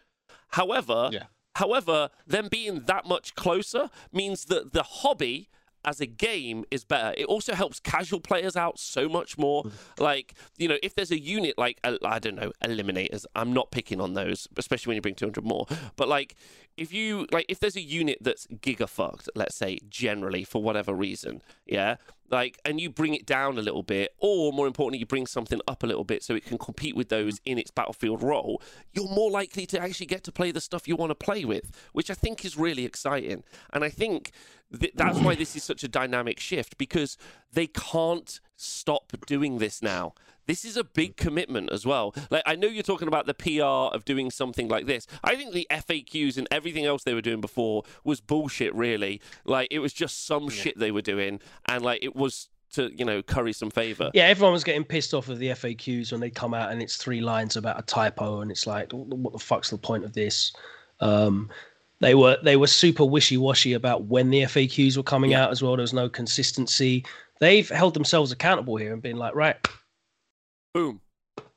However, 0.50 1.10
Yeah. 1.12 1.24
However, 1.56 2.10
them 2.26 2.48
being 2.50 2.82
that 2.82 3.06
much 3.06 3.36
closer 3.36 3.90
means 4.14 4.46
that 4.46 4.72
the 4.72 4.84
hobby 4.84 5.50
as 5.86 6.02
a 6.02 6.06
game 6.06 6.66
is 6.72 6.84
better. 6.84 7.14
It 7.18 7.26
also 7.26 7.54
helps 7.54 7.80
casual 7.80 8.20
players 8.20 8.56
out 8.56 8.80
so 8.80 9.08
much 9.08 9.38
more. 9.38 9.64
Mm-hmm. 9.64 10.04
Like, 10.04 10.34
you 10.58 10.68
know, 10.68 10.78
if 10.84 10.96
there's 10.96 11.12
a 11.12 11.20
unit 11.20 11.58
like, 11.58 11.80
I 11.84 12.20
don't 12.20 12.36
know, 12.36 12.52
Eliminators, 12.64 13.26
I'm 13.36 13.54
not 13.54 13.72
picking 13.72 14.02
on 14.02 14.14
those, 14.14 14.48
especially 14.58 14.92
when 14.92 14.96
you 14.96 15.02
bring 15.02 15.16
200 15.16 15.44
more. 15.44 15.68
But 15.96 16.08
like, 16.08 16.36
if 16.78 16.94
you, 16.94 17.28
like, 17.32 17.46
if 17.50 17.60
there's 17.60 17.76
a 17.76 17.82
unit 17.82 18.18
that's 18.22 18.48
giga 18.48 18.88
fucked, 18.88 19.30
let's 19.36 19.56
say, 19.56 19.80
generally, 19.90 20.44
for 20.44 20.64
whatever 20.64 20.94
reason, 20.94 21.42
yeah, 21.66 21.98
like, 22.32 22.60
and 22.64 22.80
you 22.80 22.90
bring 22.90 23.14
it 23.14 23.26
down 23.26 23.58
a 23.58 23.62
little 23.62 23.84
bit, 23.84 24.14
or 24.20 24.54
more 24.54 24.68
importantly, 24.68 25.00
you 25.00 25.06
bring 25.06 25.28
something 25.28 25.60
up 25.68 25.84
a 25.84 25.88
little 25.88 26.04
bit 26.04 26.24
so 26.24 26.36
it 26.36 26.46
can 26.46 26.58
compete 26.58 26.96
with 26.96 27.10
those 27.10 27.40
in 27.46 27.58
its 27.58 27.72
battlefield 27.72 28.22
role, 28.22 28.62
you're 28.94 29.10
more 29.10 29.32
likely 29.32 29.66
to 29.68 29.80
actually 29.80 30.06
get 30.06 30.24
to 30.24 30.32
play 30.32 30.52
the 30.52 30.62
stuff 30.62 30.88
you 30.88 30.96
want 30.96 31.10
to 31.10 31.16
play 31.16 31.44
with, 31.46 31.72
which 31.94 32.10
I 32.10 32.14
think 32.14 32.46
is 32.46 32.58
really 32.58 32.86
exciting. 32.86 33.44
And 33.74 33.84
I 33.84 33.90
think 33.90 34.32
th- 34.78 34.94
that's 34.96 35.20
why 35.20 35.36
this 35.36 35.56
is 35.56 35.64
such 35.64 35.84
a 35.84 35.88
dynamic 35.88 36.40
shift 36.40 36.78
because 36.78 37.18
they 37.52 37.68
can't 37.68 38.40
stop 38.56 39.14
doing 39.26 39.58
this 39.58 39.82
now. 39.82 40.14
This 40.50 40.66
is 40.66 40.78
a 40.78 40.84
big 40.84 41.16
commitment 41.16 41.72
as 41.72 41.86
well. 41.86 42.16
Like 42.32 42.42
I 42.48 42.56
know 42.56 42.66
you're 42.66 42.82
talking 42.82 43.08
about 43.08 43.28
the 43.28 43.36
PR 43.36 43.96
of 43.96 44.04
doing 44.04 44.32
something 44.32 44.68
like 44.68 44.88
this. 44.88 45.06
I 45.24 45.36
think 45.36 45.54
the 45.54 45.68
FAQs 45.70 46.38
and 46.38 46.48
everything 46.50 46.86
else 46.86 47.04
they 47.04 47.14
were 47.14 47.22
doing 47.22 47.40
before 47.40 47.84
was 48.04 48.20
bullshit 48.20 48.74
really. 48.74 49.22
Like 49.46 49.68
it 49.70 49.78
was 49.78 49.94
just 49.94 50.26
some 50.26 50.50
shit 50.50 50.80
they 50.80 50.90
were 50.90 51.04
doing 51.04 51.40
and 51.68 51.84
like 51.84 52.04
it 52.04 52.16
was 52.16 52.50
to, 52.74 52.92
you 52.98 53.06
know, 53.06 53.22
curry 53.22 53.54
some 53.54 53.70
favor. 53.70 54.10
Yeah, 54.16 54.24
everyone 54.24 54.54
was 54.54 54.64
getting 54.64 54.84
pissed 54.84 55.14
off 55.14 55.30
of 55.30 55.38
the 55.38 55.50
FAQs 55.50 56.12
when 56.12 56.20
they 56.20 56.32
come 56.32 56.56
out 56.56 56.72
and 56.72 56.82
it's 56.82 56.98
three 56.98 57.22
lines 57.22 57.56
about 57.56 57.78
a 57.78 57.84
typo, 57.84 58.42
and 58.42 58.50
it's 58.50 58.66
like, 58.66 58.92
what 58.92 59.34
the 59.34 59.38
fuck's 59.40 59.70
the 59.70 59.78
point 59.78 60.04
of 60.04 60.14
this? 60.14 60.52
Um, 61.00 61.52
they 62.00 62.16
were 62.16 62.38
they 62.42 62.56
were 62.58 62.66
super 62.68 63.06
wishy 63.06 63.38
washy 63.38 63.74
about 63.74 64.06
when 64.06 64.32
the 64.32 64.42
FAQs 64.42 64.98
were 64.98 65.04
coming 65.04 65.30
Yeah. 65.32 65.44
out 65.44 65.52
as 65.52 65.62
well. 65.62 65.76
There 65.76 65.82
was 65.84 65.94
no 65.94 66.10
consistency. 66.10 67.06
They've 67.40 67.70
held 67.70 67.94
themselves 67.94 68.32
accountable 68.32 68.78
here 68.78 68.94
and 68.94 69.02
been 69.02 69.18
like, 69.18 69.36
right, 69.36 69.56
Boom. 70.74 71.02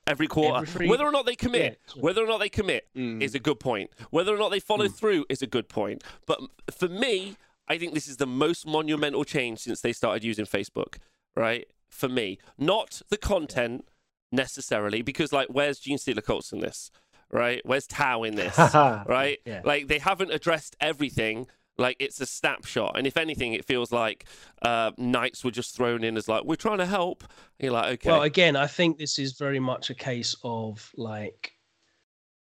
Every 0.07 0.27
quarter. 0.27 0.63
Every 0.67 0.89
Whether 0.89 1.05
or 1.05 1.13
not 1.13 1.27
they 1.27 1.37
commit, 1.37 1.81
Yeah. 1.95 2.03
whether 2.03 2.23
or 2.25 2.27
not 2.27 2.39
they 2.39 2.49
commit 2.49 2.89
Mm. 2.97 3.23
is 3.23 3.35
a 3.35 3.39
good 3.39 3.61
point. 3.61 3.91
Whether 4.11 4.35
or 4.35 4.39
not 4.39 4.49
they 4.51 4.59
follow 4.61 4.89
through 4.89 5.27
is 5.29 5.43
a 5.43 5.47
good 5.47 5.69
point. 5.69 6.03
But 6.27 6.41
for 6.73 6.89
me, 6.89 7.37
I 7.69 7.79
think 7.79 7.95
this 7.95 8.09
is 8.09 8.17
the 8.17 8.27
most 8.27 8.67
monumental 8.67 9.25
change 9.25 9.61
since 9.61 9.81
they 9.81 9.93
started 9.93 10.25
using 10.25 10.45
Facebook, 10.45 10.97
right? 11.37 11.69
For 11.89 12.09
me, 12.09 12.39
not 12.59 13.03
the 13.11 13.17
content 13.17 13.87
necessarily, 14.33 15.03
because 15.03 15.33
like, 15.33 15.49
where's 15.49 15.79
Genestealer 15.81 16.25
Cults 16.25 16.53
in 16.53 16.59
this, 16.61 16.91
right? 17.31 17.61
Where's 17.65 17.87
Tau 17.87 18.25
in 18.25 18.35
this, 18.35 18.59
right? 18.75 19.39
Yeah. 19.47 19.61
Like 19.65 19.87
they 19.87 19.99
haven't 20.01 20.33
addressed 20.33 20.75
everything. 20.81 21.47
Like 21.83 21.97
it's 21.99 22.21
a 22.21 22.27
snapshot, 22.27 22.97
and 22.97 23.07
if 23.07 23.17
anything, 23.17 23.53
it 23.55 23.65
feels 23.65 23.91
like 23.93 24.25
uh, 24.63 24.93
knights 24.97 25.45
were 25.45 25.51
just 25.51 25.77
thrown 25.77 26.05
in 26.05 26.17
as 26.17 26.29
like 26.29 26.45
we're 26.45 26.55
trying 26.55 26.79
to 26.79 26.87
help. 26.87 27.23
And 27.23 27.65
you're 27.67 27.73
like, 27.73 27.93
okay, 27.95 28.11
Well, 28.11 28.23
again, 28.23 28.55
I 28.57 28.69
think 28.69 28.99
this 28.99 29.19
is 29.19 29.33
very 29.33 29.59
much 29.59 29.91
a 29.91 29.95
case 29.95 30.37
of 30.45 30.91
like 30.97 31.53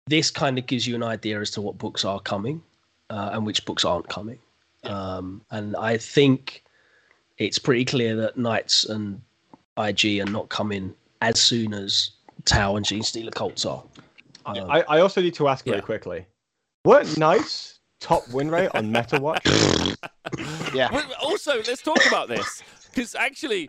this 0.07 0.29
kind 0.29 0.57
of 0.57 0.67
gives 0.67 0.85
you 0.85 0.95
an 0.95 1.03
idea 1.03 1.39
as 1.41 1.51
to 1.51 1.61
what 1.61 1.77
books 1.77 2.05
are 2.05 2.19
coming 2.19 2.61
uh, 3.09 3.31
and 3.33 3.45
which 3.45 3.65
books 3.65 3.83
aren't 3.83 4.07
coming. 4.07 4.39
Um, 4.83 5.41
and 5.51 5.75
I 5.75 5.97
think 5.97 6.63
it's 7.37 7.57
pretty 7.59 7.85
clear 7.85 8.15
that 8.17 8.37
Knights 8.37 8.85
and 8.85 9.21
IG 9.77 10.19
are 10.21 10.31
not 10.31 10.49
coming 10.49 10.93
as 11.21 11.39
soon 11.39 11.73
as 11.73 12.11
Tau 12.45 12.75
and 12.75 12.85
Genestealer 12.85 13.33
Cults 13.33 13.65
are. 13.65 13.83
Um, 14.45 14.69
I, 14.69 14.81
I 14.87 14.99
also 14.99 15.21
need 15.21 15.33
to 15.35 15.47
ask 15.47 15.65
very 15.65 15.81
quickly. 15.81 16.25
Weren't 16.85 17.17
Knights 17.17 17.79
top 18.01 18.27
win 18.33 18.51
rate 18.51 18.69
on 18.73 18.91
MetaWatch? 18.91 19.97
Yeah. 20.73 20.89
Well, 20.91 21.03
also, 21.21 21.57
let's 21.57 21.81
talk 21.81 21.99
about 22.07 22.29
this 22.29 22.63
because 22.93 23.15
actually, 23.15 23.67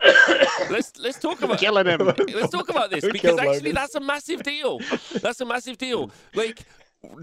let's 0.69 0.97
let's 0.97 1.19
talk 1.19 1.41
about 1.41 1.59
Killing 1.59 1.87
him. 1.87 1.99
let's 2.33 2.51
talk 2.51 2.69
about 2.69 2.89
this 2.89 3.05
because 3.05 3.37
actually 3.37 3.55
Logan? 3.55 3.75
that's 3.75 3.95
a 3.95 3.99
massive 3.99 4.43
deal. 4.43 4.79
That's 5.21 5.41
a 5.41 5.45
massive 5.45 5.77
deal. 5.77 6.11
Like. 6.33 6.65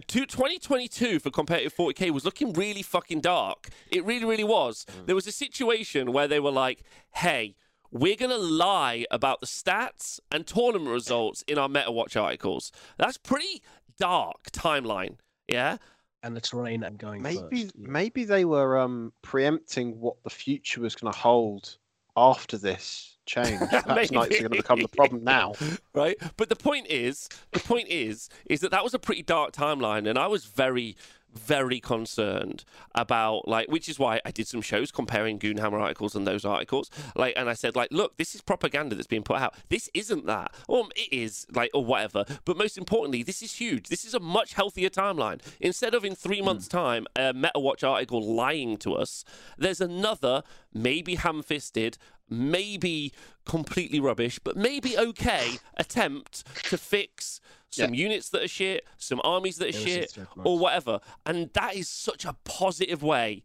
2022 0.08 1.20
for 1.20 1.30
competitive 1.30 1.74
40k 1.74 2.10
was 2.10 2.26
looking 2.26 2.52
really 2.52 2.82
fucking 2.82 3.22
dark. 3.22 3.70
It 3.90 4.04
really, 4.04 4.26
really 4.26 4.44
was. 4.44 4.84
Mm. 4.84 5.06
There 5.06 5.14
was 5.14 5.26
a 5.26 5.32
situation 5.32 6.12
where 6.12 6.28
they 6.28 6.38
were 6.38 6.50
like, 6.50 6.82
"Hey, 7.14 7.56
we're 7.90 8.16
gonna 8.16 8.36
lie 8.36 9.06
about 9.10 9.40
the 9.40 9.46
stats 9.46 10.20
and 10.30 10.46
tournament 10.46 10.90
results 10.90 11.40
in 11.48 11.56
our 11.56 11.66
MetaWatch 11.66 12.14
articles." 12.20 12.72
That's 12.98 13.16
pretty 13.16 13.62
dark 13.98 14.50
timeline. 14.52 15.16
Yeah, 15.48 15.78
and 16.22 16.36
the 16.36 16.40
terrain 16.40 16.84
I'm 16.84 16.96
going 16.96 17.22
Maybe 17.22 17.38
first. 17.38 17.52
Yeah. 17.76 17.88
maybe 17.88 18.24
they 18.24 18.44
were 18.44 18.78
um 18.78 19.12
preempting 19.22 20.00
what 20.00 20.22
the 20.24 20.30
future 20.30 20.80
was 20.80 20.94
going 20.94 21.12
to 21.12 21.18
hold 21.18 21.76
after 22.16 22.58
this 22.58 23.16
change. 23.26 23.60
Perhaps 23.70 24.10
Knights 24.10 24.36
are 24.36 24.40
going 24.40 24.42
to 24.42 24.48
become 24.50 24.80
the 24.80 24.88
problem 24.88 25.24
now. 25.24 25.54
right? 25.94 26.16
But 26.36 26.48
the 26.48 26.56
point 26.56 26.88
is, 26.88 27.28
the 27.52 27.60
point 27.60 27.88
is, 27.88 28.28
is 28.46 28.60
that 28.60 28.70
that 28.72 28.84
was 28.84 28.94
a 28.94 28.98
pretty 28.98 29.22
dark 29.22 29.52
timeline, 29.52 30.08
and 30.08 30.18
I 30.18 30.26
was 30.26 30.44
very, 30.44 30.96
very 31.34 31.80
concerned 31.80 32.64
about 32.94 33.46
like, 33.46 33.68
which 33.68 33.88
is 33.88 33.98
why 33.98 34.20
I 34.24 34.30
did 34.30 34.46
some 34.46 34.62
shows 34.62 34.90
comparing 34.90 35.38
Goonhammer 35.38 35.80
articles 35.80 36.14
and 36.14 36.26
those 36.26 36.44
articles, 36.44 36.90
like, 37.16 37.34
and 37.36 37.48
I 37.48 37.54
said 37.54 37.76
like, 37.76 37.92
look, 37.92 38.16
this 38.16 38.34
is 38.34 38.40
propaganda 38.40 38.94
that's 38.94 39.06
being 39.06 39.22
put 39.22 39.40
out. 39.40 39.54
This 39.68 39.88
isn't 39.94 40.26
that, 40.26 40.54
or 40.68 40.86
it 40.96 41.12
is 41.12 41.46
like, 41.52 41.70
or 41.74 41.84
whatever. 41.84 42.24
But 42.44 42.56
most 42.56 42.78
importantly, 42.78 43.22
this 43.22 43.42
is 43.42 43.54
huge. 43.54 43.88
This 43.88 44.04
is 44.04 44.14
a 44.14 44.20
much 44.20 44.54
healthier 44.54 44.90
timeline. 44.90 45.40
Instead 45.60 45.94
of 45.94 46.04
in 46.04 46.14
three 46.14 46.40
hmm. 46.40 46.46
months' 46.46 46.68
time, 46.68 47.06
a 47.16 47.32
MetaWatch 47.32 47.88
article 47.88 48.22
lying 48.22 48.76
to 48.78 48.94
us, 48.94 49.24
there's 49.58 49.80
another 49.80 50.42
maybe 50.72 51.16
ham-fisted 51.16 51.98
maybe 52.30 53.12
completely 53.44 53.98
rubbish, 53.98 54.38
but 54.38 54.56
maybe 54.56 54.96
okay 54.96 55.58
attempt 55.76 56.44
to 56.64 56.78
fix 56.78 57.40
some 57.70 57.94
units 57.94 58.28
that 58.30 58.42
are 58.42 58.48
shit, 58.48 58.86
some 58.98 59.20
armies 59.24 59.56
that 59.58 59.74
are 59.74 59.78
Yeah, 59.78 59.84
shit, 59.84 60.18
or 60.44 60.58
whatever. 60.58 61.00
And 61.26 61.50
that 61.54 61.76
is 61.76 61.88
such 61.88 62.24
a 62.24 62.34
positive 62.44 63.02
way 63.02 63.44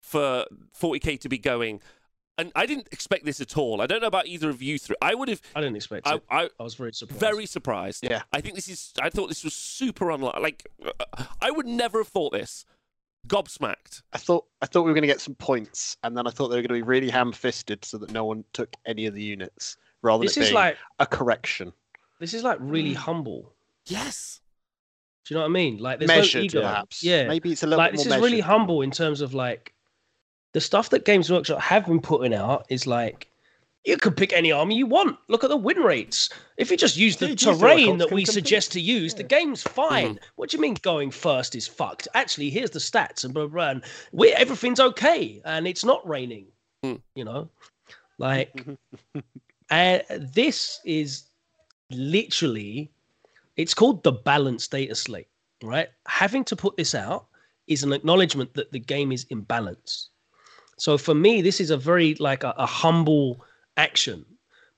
for 0.00 0.46
40k 0.78 1.20
to 1.20 1.28
be 1.28 1.38
going. 1.38 1.80
and 2.38 2.52
I 2.54 2.66
didn't 2.66 2.88
expect 2.92 3.24
this 3.24 3.40
at 3.40 3.56
all. 3.58 3.80
I 3.82 3.86
don't 3.86 4.00
know 4.00 4.06
about 4.06 4.26
either 4.28 4.48
of 4.48 4.62
you 4.62 4.78
three. 4.78 4.96
I 5.02 5.14
would 5.14 5.28
have. 5.28 5.40
I 5.56 5.60
didn't 5.60 5.76
expect 5.76 6.06
I, 6.06 6.14
it. 6.14 6.22
I 6.30 6.48
I 6.58 6.62
was 6.62 6.74
very 6.76 6.92
surprised. 6.92 7.20
very 7.20 7.46
surprised. 7.46 8.04
Yeah. 8.04 8.22
I 8.32 8.40
think 8.40 8.54
this 8.54 8.68
is. 8.68 8.92
I 9.02 9.10
thought 9.10 9.28
this 9.28 9.42
was 9.44 9.54
super 9.54 10.10
unlike. 10.10 10.38
Like, 10.40 10.66
uh, 10.84 11.24
I 11.42 11.50
would 11.50 11.66
never 11.66 11.98
have 11.98 12.08
thought 12.08 12.32
this. 12.32 12.64
Gobsmacked. 13.26 14.02
I 14.12 14.18
thought 14.18 14.46
I 14.62 14.66
thought 14.66 14.82
we 14.82 14.90
were 14.90 14.94
going 14.94 15.02
to 15.02 15.08
get 15.08 15.20
some 15.20 15.34
points, 15.34 15.96
and 16.04 16.16
then 16.16 16.26
I 16.26 16.30
thought 16.30 16.48
they 16.48 16.56
were 16.56 16.62
going 16.62 16.68
to 16.68 16.74
be 16.74 16.88
really 16.88 17.10
ham-fisted 17.10 17.84
so 17.84 17.98
that 17.98 18.12
no 18.12 18.24
one 18.24 18.44
took 18.52 18.74
any 18.86 19.06
of 19.06 19.14
the 19.14 19.22
units, 19.22 19.76
rather 20.02 20.22
This 20.24 20.36
than 20.36 20.44
is 20.44 20.48
being 20.50 20.54
like 20.54 20.78
a 21.00 21.06
correction. 21.06 21.72
this 22.20 22.32
is 22.32 22.44
like 22.44 22.58
really 22.60 22.92
Mm. 22.92 22.96
humble. 22.96 23.52
Yes. 23.90 24.40
Do 25.26 25.34
you 25.34 25.36
know 25.36 25.42
what 25.42 25.50
I 25.50 25.52
mean? 25.52 25.78
Like 25.78 25.98
there's 25.98 26.08
measured, 26.08 26.40
no 26.40 26.44
ego. 26.44 26.60
perhaps. 26.62 27.02
Yeah. 27.02 27.28
maybe 27.28 27.52
it's 27.52 27.62
a 27.62 27.66
little 27.66 27.78
like 27.78 27.92
bit 27.92 27.98
this 27.98 28.06
more 28.08 28.16
is 28.16 28.22
really 28.22 28.40
humble 28.40 28.82
in 28.82 28.90
terms 28.90 29.20
of 29.20 29.34
like 29.34 29.74
the 30.54 30.60
stuff 30.60 30.90
that 30.90 31.04
Games 31.04 31.30
Workshop 31.30 31.60
have 31.60 31.86
been 31.86 32.00
putting 32.00 32.32
out 32.32 32.64
is 32.70 32.86
like 32.86 33.28
you 33.84 33.96
could 33.96 34.16
pick 34.16 34.32
any 34.32 34.50
army 34.52 34.76
you 34.76 34.86
want. 34.86 35.16
Look 35.28 35.44
at 35.44 35.50
the 35.50 35.56
win 35.56 35.78
rates. 35.78 36.30
If 36.56 36.70
you 36.70 36.76
just 36.76 36.96
use 36.96 37.16
the 37.16 37.26
Yeah, 37.26 37.32
use 37.32 37.44
the 37.44 37.52
terrain 37.54 37.78
records, 37.92 37.98
that 37.98 38.14
we 38.14 38.22
compete. 38.22 38.28
suggest 38.34 38.72
to 38.72 38.80
use, 38.80 39.14
the 39.14 39.22
game's 39.22 39.62
fine. 39.62 40.18
What 40.36 40.50
do 40.50 40.56
you 40.56 40.60
mean 40.60 40.76
going 40.82 41.10
first 41.10 41.54
is 41.54 41.66
fucked? 41.66 42.08
Actually, 42.14 42.50
here's 42.50 42.70
the 42.70 42.78
stats 42.80 43.24
and 43.24 43.32
blah 43.32 43.44
blah. 43.46 43.52
blah 43.52 43.70
and 43.70 43.84
we, 44.12 44.32
everything's 44.32 44.80
okay, 44.80 45.40
and 45.44 45.66
it's 45.68 45.84
not 45.84 46.06
raining. 46.08 46.46
Hmm. 46.82 46.96
You 47.14 47.24
know, 47.24 47.50
like 48.18 48.64
and 49.70 50.02
this 50.34 50.80
is 50.84 51.24
literally 51.90 52.90
it's 53.58 53.74
called 53.74 54.02
the 54.02 54.12
balanced 54.12 54.70
data 54.70 54.94
slate 54.94 55.28
right? 55.62 55.88
Having 56.06 56.44
to 56.44 56.56
put 56.56 56.76
this 56.76 56.94
out 56.94 57.26
is 57.66 57.82
an 57.82 57.92
acknowledgement 57.92 58.54
that 58.54 58.72
the 58.72 58.78
game 58.78 59.12
is 59.12 59.24
in 59.30 59.42
balance. 59.42 60.10
So 60.78 60.96
for 60.96 61.14
me 61.14 61.42
this 61.42 61.60
is 61.60 61.70
a 61.70 61.76
very 61.76 62.14
like 62.16 62.44
a, 62.44 62.54
a 62.56 62.66
humble 62.66 63.44
action 63.76 64.24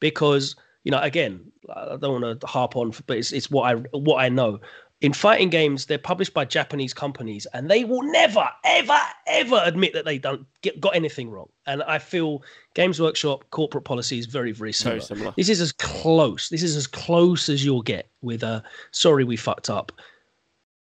because 0.00 0.56
you 0.84 0.90
know 0.90 1.00
again 1.00 1.40
i 1.74 1.96
don't 1.96 2.22
want 2.22 2.40
to 2.40 2.46
harp 2.46 2.76
on 2.76 2.92
but 3.06 3.18
it's, 3.18 3.32
it's 3.32 3.50
what 3.50 3.62
i 3.62 3.74
what 3.96 4.22
i 4.22 4.28
know 4.28 4.58
in 5.00 5.12
fighting 5.12 5.48
games 5.48 5.86
they're 5.86 5.98
published 5.98 6.34
by 6.34 6.44
japanese 6.44 6.92
companies 6.92 7.46
and 7.54 7.70
they 7.70 7.84
will 7.84 8.02
never 8.02 8.48
ever 8.64 8.98
ever 9.26 9.60
admit 9.64 9.92
that 9.92 10.04
they 10.04 10.18
don't 10.18 10.44
get 10.62 10.78
got 10.80 10.94
anything 10.94 11.30
wrong 11.30 11.48
and 11.66 11.82
i 11.84 11.98
feel 11.98 12.42
games 12.74 13.00
workshop 13.00 13.44
corporate 13.50 13.84
policy 13.84 14.18
is 14.18 14.26
very 14.26 14.52
very 14.52 14.72
similar 14.72 14.98
Very 15.00 15.06
similar. 15.06 15.34
this 15.36 15.48
is 15.48 15.60
as 15.60 15.72
close. 15.72 16.48
This 16.48 16.62
is 16.62 16.76
as 16.76 16.86
close 16.86 17.48
as 17.48 17.64
you'll 17.64 17.82
get 17.82 18.10
with 18.22 18.42
a 18.42 18.62
sorry 18.90 19.24
we 19.24 19.36
fucked 19.36 19.70
up. 19.70 19.92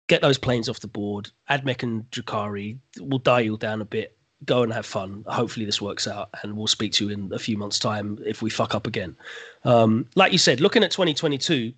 Get 0.07 0.21
those 0.21 0.37
planes 0.37 0.67
off 0.67 0.79
the 0.81 0.87
board. 0.87 1.29
Admech 1.49 1.83
and 1.83 2.09
Drukhari 2.11 2.77
will 2.99 3.19
dial 3.19 3.55
down 3.57 3.81
a 3.81 3.85
bit. 3.85 4.17
Go 4.45 4.63
and 4.63 4.73
have 4.73 4.85
fun. 4.85 5.23
Hopefully 5.27 5.65
this 5.65 5.81
works 5.81 6.07
out, 6.07 6.29
and 6.41 6.57
we'll 6.57 6.67
speak 6.67 6.91
to 6.93 7.05
you 7.05 7.11
in 7.13 7.31
a 7.33 7.39
few 7.39 7.57
months' 7.57 7.79
time 7.79 8.17
if 8.25 8.41
we 8.41 8.49
fuck 8.49 8.75
up 8.75 8.87
again. 8.87 9.15
Um, 9.63 10.05
like 10.15 10.31
you 10.31 10.37
said, 10.37 10.59
looking 10.59 10.83
at 10.83 10.91
2022 10.91 11.73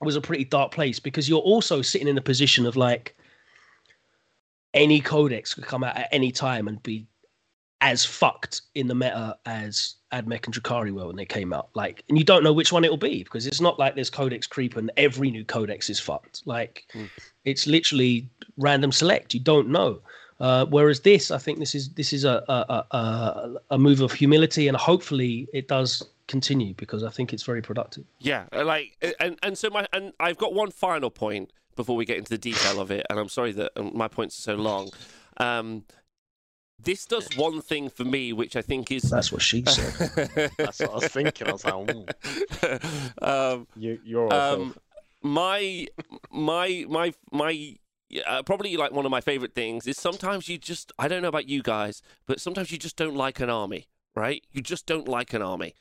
was 0.00 0.16
a 0.16 0.20
pretty 0.20 0.44
dark 0.44 0.72
place 0.72 0.98
because 0.98 1.28
you're 1.28 1.38
also 1.40 1.82
sitting 1.82 2.08
in 2.08 2.18
a 2.18 2.22
position 2.22 2.66
of 2.66 2.76
like 2.76 3.16
any 4.74 5.00
codex 5.00 5.54
could 5.54 5.64
come 5.64 5.82
out 5.84 5.96
at 5.96 6.08
any 6.12 6.30
time 6.30 6.68
and 6.68 6.82
be 6.82 7.06
as 7.80 8.04
fucked 8.04 8.62
in 8.74 8.86
the 8.88 8.94
meta 8.94 9.36
as 9.46 9.96
Admech 10.12 10.46
and 10.46 10.54
Drukhari 10.54 10.90
were 10.92 11.06
when 11.06 11.16
they 11.16 11.24
came 11.26 11.52
out. 11.52 11.68
Like, 11.74 12.02
and 12.08 12.16
you 12.18 12.24
don't 12.24 12.42
know 12.42 12.52
which 12.52 12.72
one 12.72 12.84
it 12.84 12.90
will 12.90 12.96
be 12.96 13.22
because 13.22 13.46
it's 13.46 13.60
not 13.60 13.78
like 13.78 13.94
there's 13.94 14.10
codex 14.10 14.46
creep 14.46 14.76
and 14.76 14.90
every 14.96 15.30
new 15.30 15.44
codex 15.44 15.88
is 15.90 16.00
fucked. 16.00 16.42
Like, 16.46 16.84
Mm. 16.94 17.08
it's 17.44 17.66
literally 17.66 18.28
random 18.56 18.92
select. 18.92 19.34
You 19.34 19.40
don't 19.40 19.68
know. 19.68 20.00
Uh, 20.40 20.66
whereas 20.66 21.00
this, 21.00 21.30
I 21.30 21.38
think 21.38 21.58
this 21.58 21.74
is 21.74 21.88
this 21.94 22.12
is 22.12 22.24
a, 22.24 22.44
a 22.48 22.96
a 22.96 23.54
a 23.70 23.78
move 23.78 24.02
of 24.02 24.12
humility, 24.12 24.68
and 24.68 24.76
hopefully 24.76 25.48
it 25.54 25.66
does 25.66 26.02
continue 26.28 26.74
because 26.74 27.02
I 27.02 27.10
think 27.10 27.32
it's 27.32 27.42
very 27.42 27.62
productive. 27.62 28.04
Yeah, 28.18 28.46
uh, 28.52 28.64
like, 28.64 28.96
and 29.20 29.38
and 29.42 29.56
so 29.56 29.70
my 29.70 29.86
and 29.92 30.12
I've 30.20 30.38
got 30.38 30.54
one 30.54 30.70
final 30.70 31.10
point 31.10 31.52
before 31.76 31.96
we 31.96 32.04
get 32.04 32.18
into 32.18 32.30
the 32.30 32.38
detail 32.38 32.80
of 32.80 32.90
it, 32.90 33.06
and 33.10 33.18
I'm 33.18 33.28
sorry 33.28 33.52
that 33.52 33.72
um, 33.76 33.92
my 33.94 34.08
points 34.08 34.38
are 34.38 34.42
so 34.42 34.54
long. 34.56 34.90
Um, 35.36 35.84
this 36.78 37.06
does 37.06 37.28
one 37.36 37.62
thing 37.62 37.88
for 37.88 38.04
me, 38.04 38.32
which 38.32 38.56
I 38.56 38.62
think 38.62 38.90
is. 38.90 39.02
That's 39.02 39.32
what 39.32 39.42
she 39.42 39.64
said. 39.64 40.50
That's 40.58 40.80
what 40.80 40.90
I 40.90 40.94
was 40.94 41.08
thinking. 41.08 41.48
I 41.48 41.52
was 41.52 41.64
like, 41.64 41.74
"Ooh." 41.74 42.06
um, 43.22 43.66
You, 43.76 43.98
you're 44.04 44.32
also 44.32 44.62
um, 44.62 44.76
my 45.22 45.86
my 46.30 46.84
my 46.88 47.14
my 47.32 47.76
uh, 48.26 48.42
probably 48.42 48.76
like 48.76 48.92
one 48.92 49.04
of 49.04 49.10
my 49.10 49.20
favorite 49.20 49.54
things 49.54 49.86
is 49.86 49.96
sometimes 49.96 50.48
you 50.48 50.58
just 50.58 50.92
I 50.98 51.08
don't 51.08 51.22
know 51.22 51.28
about 51.28 51.48
you 51.48 51.62
guys, 51.62 52.02
but 52.26 52.40
sometimes 52.40 52.70
you 52.70 52.78
just 52.78 52.96
don't 52.96 53.16
like 53.16 53.40
an 53.40 53.50
army, 53.50 53.88
right? 54.14 54.44
You 54.52 54.62
just 54.62 54.86
don't 54.86 55.08
like 55.08 55.32
an 55.32 55.42
army. 55.42 55.74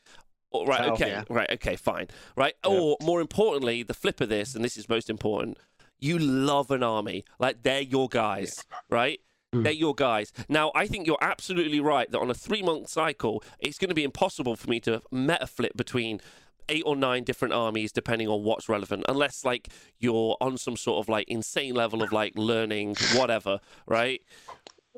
Right, 0.65 0.89
okay, 0.91 1.09
yeah. 1.09 1.23
right, 1.29 1.49
okay, 1.51 1.75
fine, 1.75 2.07
right. 2.35 2.53
Yeah. 2.63 2.71
Or 2.71 2.97
more 3.01 3.21
importantly, 3.21 3.83
the 3.83 3.93
flip 3.93 4.21
of 4.21 4.29
this, 4.29 4.55
and 4.55 4.63
this 4.63 4.77
is 4.77 4.87
most 4.87 5.09
important, 5.09 5.57
you 5.99 6.19
love 6.19 6.71
an 6.71 6.83
army, 6.83 7.23
like 7.39 7.63
they're 7.63 7.81
your 7.81 8.07
guys, 8.07 8.63
right? 8.89 9.19
Mm. 9.53 9.63
They're 9.63 9.71
your 9.71 9.95
guys. 9.95 10.33
Now, 10.49 10.71
I 10.75 10.87
think 10.87 11.07
you're 11.07 11.17
absolutely 11.21 11.79
right 11.79 12.09
that 12.11 12.19
on 12.19 12.29
a 12.29 12.33
three 12.33 12.61
month 12.61 12.89
cycle, 12.89 13.43
it's 13.59 13.77
going 13.77 13.89
to 13.89 13.95
be 13.95 14.03
impossible 14.03 14.55
for 14.55 14.69
me 14.69 14.79
to 14.81 15.01
meta 15.11 15.47
flip 15.47 15.73
between 15.75 16.21
eight 16.69 16.83
or 16.85 16.95
nine 16.95 17.23
different 17.23 17.53
armies 17.53 17.91
depending 17.91 18.27
on 18.27 18.43
what's 18.43 18.67
relevant 18.67 19.03
unless 19.07 19.45
like 19.45 19.69
you're 19.99 20.35
on 20.41 20.57
some 20.57 20.75
sort 20.75 21.03
of 21.03 21.07
like 21.07 21.27
insane 21.27 21.75
level 21.75 22.01
of 22.01 22.11
like 22.11 22.33
learning 22.35 22.95
whatever 23.13 23.59
right 23.85 24.23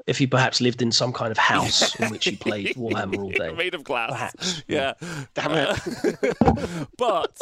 if 0.07 0.17
he 0.17 0.25
perhaps 0.25 0.61
lived 0.61 0.81
in 0.81 0.91
some 0.91 1.13
kind 1.13 1.31
of 1.31 1.37
house 1.37 1.95
in 1.99 2.09
which 2.09 2.25
he 2.25 2.35
played 2.35 2.67
Warhammer 2.75 3.17
all 3.17 3.29
day, 3.29 3.51
made 3.53 3.75
of 3.75 3.83
glass. 3.83 4.09
perhaps. 4.09 4.63
Yeah. 4.67 4.93
Damn 5.33 5.51
it. 5.53 6.35
Uh, 6.41 6.85
but 6.97 7.37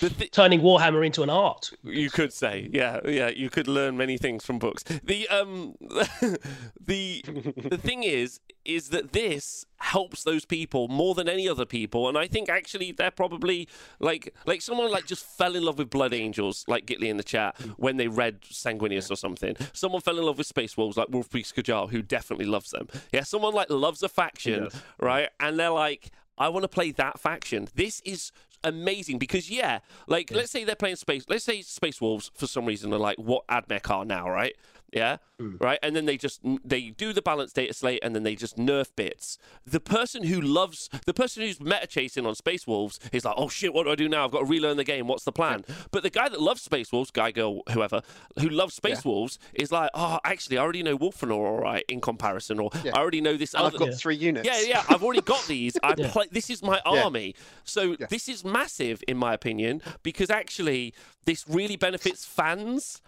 the 0.00 0.08
thi- 0.10 0.28
turning 0.28 0.60
Warhammer 0.60 1.04
into 1.04 1.22
an 1.22 1.30
art. 1.30 1.72
You 1.82 2.10
could 2.10 2.32
say, 2.32 2.68
yeah, 2.72 3.00
yeah. 3.04 3.28
You 3.28 3.50
could 3.50 3.66
learn 3.66 3.96
many 3.96 4.16
things 4.18 4.44
from 4.44 4.58
books. 4.58 4.84
The 4.84 5.28
um, 5.28 5.74
the 6.80 7.24
the 7.56 7.78
thing 7.78 8.04
is, 8.04 8.40
is 8.64 8.90
that 8.90 9.12
this 9.12 9.66
helps 9.78 10.22
those 10.22 10.44
people 10.44 10.88
more 10.88 11.14
than 11.14 11.28
any 11.28 11.48
other 11.48 11.64
people, 11.64 12.08
and 12.08 12.16
I 12.16 12.26
think 12.26 12.48
actually 12.48 12.92
they're 12.92 13.10
probably 13.10 13.68
like 13.98 14.32
like 14.46 14.62
someone 14.62 14.90
like 14.90 15.06
just 15.06 15.24
fell 15.26 15.56
in 15.56 15.64
love 15.64 15.78
with 15.78 15.90
Blood 15.90 16.14
Angels, 16.14 16.64
like 16.68 16.86
Gitley 16.86 17.08
in 17.08 17.16
the 17.16 17.24
chat 17.24 17.56
when 17.76 17.96
they 17.96 18.08
read 18.08 18.42
Sanguinius 18.42 19.10
or 19.10 19.16
something. 19.16 19.56
Someone 19.72 20.00
fell 20.00 20.18
in 20.18 20.24
love 20.24 20.38
with 20.38 20.46
Space 20.46 20.76
Wolves, 20.76 20.96
like 20.96 21.08
Wolf 21.08 21.30
Beast 21.30 21.56
Kajar, 21.56 21.90
who 21.90 22.00
definitely 22.00 22.46
loves 22.46 22.70
them. 22.70 22.88
Yeah, 23.12 23.22
someone 23.22 23.54
like 23.54 23.70
loves 23.70 24.02
a 24.02 24.08
faction, 24.08 24.64
does. 24.64 24.82
right? 25.00 25.30
And 25.40 25.58
they're 25.58 25.70
like, 25.70 26.12
I 26.38 26.48
want 26.48 26.62
to 26.62 26.68
play 26.68 26.92
that 26.92 27.18
faction. 27.18 27.68
This 27.74 28.00
is 28.04 28.32
amazing 28.64 29.18
because 29.18 29.50
yeah, 29.50 29.80
like 30.08 30.30
let's 30.32 30.50
say 30.50 30.64
they're 30.64 30.74
playing 30.74 30.96
space. 30.96 31.24
Let's 31.28 31.44
say 31.44 31.62
Space 31.62 32.00
Wolves 32.00 32.30
for 32.34 32.46
some 32.46 32.66
reason 32.66 32.92
are 32.92 32.98
like 32.98 33.18
what 33.18 33.46
Admech 33.48 33.88
are 33.90 34.04
now, 34.04 34.28
right? 34.28 34.56
Yeah, 34.94 35.16
Mm. 35.40 35.60
right. 35.60 35.78
And 35.82 35.96
then 35.96 36.04
they 36.06 36.16
just 36.16 36.40
they 36.64 36.90
do 36.90 37.12
the 37.12 37.20
balanced 37.20 37.56
data 37.56 37.74
slate, 37.74 37.98
and 38.04 38.14
then 38.14 38.22
they 38.22 38.36
just 38.36 38.56
nerf 38.56 38.94
bits. 38.94 39.36
The 39.66 39.80
person 39.80 40.22
who 40.24 40.40
loves 40.40 40.88
the 41.06 41.12
person 41.14 41.42
who's 41.42 41.60
meta 41.60 41.86
chasing 41.88 42.24
on 42.24 42.34
Space 42.36 42.66
Wolves 42.66 43.00
is 43.12 43.24
like, 43.24 43.34
oh 43.36 43.48
shit, 43.48 43.74
what 43.74 43.84
do 43.84 43.90
I 43.90 43.94
do 43.96 44.08
now? 44.08 44.24
I've 44.24 44.30
got 44.30 44.40
to 44.40 44.44
relearn 44.44 44.76
the 44.76 44.84
game. 44.84 45.08
What's 45.08 45.24
the 45.24 45.32
plan? 45.32 45.64
But 45.90 46.04
the 46.04 46.10
guy 46.10 46.28
that 46.28 46.40
loves 46.40 46.62
Space 46.62 46.92
Wolves, 46.92 47.10
guy, 47.10 47.32
girl, 47.32 47.62
whoever, 47.72 48.02
who 48.38 48.48
loves 48.48 48.74
Space 48.74 49.04
Wolves, 49.04 49.38
is 49.54 49.72
like, 49.72 49.90
oh, 49.94 50.20
actually, 50.24 50.56
I 50.58 50.62
already 50.62 50.84
know 50.84 50.96
Wolfenor 50.96 51.32
all 51.32 51.58
right 51.58 51.84
in 51.88 52.00
comparison, 52.00 52.60
or 52.60 52.70
Yeah. 52.84 52.92
I 52.94 53.00
already 53.00 53.20
know 53.20 53.36
this 53.36 53.54
And 53.54 53.64
other. 53.64 53.74
I've 53.74 53.80
got 53.80 53.88
Yeah. 53.88 53.94
three 53.96 54.16
units. 54.16 54.46
Yeah, 54.46 54.60
yeah, 54.60 54.82
I've 54.88 55.02
already 55.02 55.22
got 55.22 55.46
these. 55.48 55.76
I 55.82 55.94
Yeah. 55.98 56.12
play. 56.12 56.26
This 56.30 56.48
is 56.50 56.62
my 56.62 56.80
Yeah. 56.86 57.02
army. 57.02 57.34
So 57.64 57.96
Yeah. 57.98 58.06
this 58.08 58.28
is 58.28 58.44
massive, 58.44 59.02
in 59.08 59.16
my 59.16 59.34
opinion, 59.34 59.82
because 60.04 60.30
actually 60.30 60.94
this 61.24 61.44
really 61.48 61.76
benefits 61.76 62.24
fans 62.24 63.02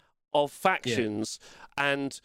of 0.44 0.52
factions, 0.52 1.38
and 1.76 2.20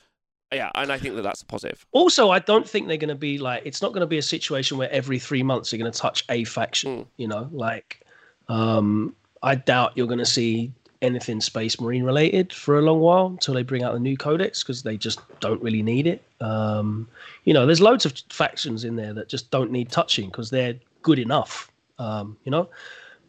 yeah, 0.51 0.69
and 0.75 0.91
I 0.91 0.97
think 0.97 1.15
that 1.15 1.21
that's 1.21 1.41
a 1.41 1.45
positive. 1.45 1.85
Also, 1.91 2.29
I 2.29 2.39
don't 2.39 2.67
think 2.67 2.87
they're 2.87 2.97
going 2.97 3.09
to 3.09 3.15
be 3.15 3.37
like. 3.37 3.63
It's 3.65 3.81
not 3.81 3.89
going 3.93 4.01
to 4.01 4.07
be 4.07 4.17
a 4.17 4.23
situation 4.23 4.77
where 4.77 4.91
every 4.91 5.19
three 5.19 5.43
months 5.43 5.71
you're 5.71 5.79
going 5.79 5.91
to 5.91 5.97
touch 5.97 6.25
a 6.29 6.43
faction. 6.43 6.99
Mm. 6.99 7.05
You 7.17 7.27
know, 7.27 7.49
like 7.51 8.05
um, 8.49 9.15
I 9.43 9.55
doubt 9.55 9.93
you're 9.95 10.07
going 10.07 10.19
to 10.19 10.25
see 10.25 10.71
anything 11.01 11.41
Space 11.41 11.79
Marine 11.79 12.03
related 12.03 12.53
for 12.53 12.77
a 12.77 12.81
long 12.81 12.99
while 12.99 13.27
until 13.27 13.53
they 13.53 13.63
bring 13.63 13.83
out 13.83 13.93
the 13.93 13.99
new 13.99 14.15
codex 14.15 14.61
because 14.61 14.83
they 14.83 14.97
just 14.97 15.19
don't 15.39 15.61
really 15.63 15.81
need 15.81 16.05
it. 16.05 16.23
Um, 16.41 17.07
you 17.45 17.53
know, 17.53 17.65
there's 17.65 17.81
loads 17.81 18.05
of 18.05 18.13
factions 18.29 18.83
in 18.83 18.95
there 18.95 19.13
that 19.13 19.27
just 19.27 19.49
don't 19.51 19.71
need 19.71 19.89
touching 19.89 20.27
because 20.27 20.49
they're 20.49 20.75
good 21.01 21.17
enough. 21.17 21.71
Um, 21.97 22.37
you 22.43 22.51
know, 22.51 22.69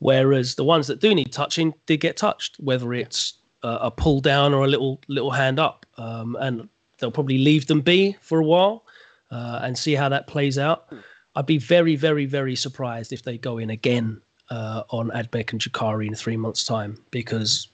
whereas 0.00 0.54
the 0.54 0.64
ones 0.64 0.86
that 0.88 1.00
do 1.00 1.14
need 1.14 1.32
touching 1.32 1.72
did 1.86 2.00
get 2.00 2.16
touched, 2.16 2.56
whether 2.58 2.92
it's 2.92 3.34
a, 3.62 3.68
a 3.82 3.90
pull 3.90 4.20
down 4.20 4.54
or 4.54 4.64
a 4.64 4.68
little 4.68 5.00
little 5.08 5.30
hand 5.30 5.58
up, 5.58 5.86
um, 5.96 6.36
and 6.40 6.68
they'll 6.98 7.10
probably 7.10 7.38
leave 7.38 7.66
them 7.66 7.80
be 7.80 8.16
for 8.20 8.38
a 8.38 8.44
while 8.44 8.84
uh, 9.30 9.60
and 9.62 9.76
see 9.76 9.94
how 9.94 10.08
that 10.08 10.26
plays 10.26 10.58
out. 10.58 10.92
I'd 11.34 11.46
be 11.46 11.58
very, 11.58 11.96
very, 11.96 12.26
very 12.26 12.54
surprised 12.54 13.12
if 13.12 13.22
they 13.22 13.38
go 13.38 13.58
in 13.58 13.70
again 13.70 14.20
uh, 14.50 14.82
on 14.90 15.10
Admech 15.10 15.52
and 15.52 15.60
Drukhari 15.60 16.06
in 16.06 16.14
three 16.14 16.36
months' 16.36 16.64
time 16.64 16.98
because, 17.10 17.68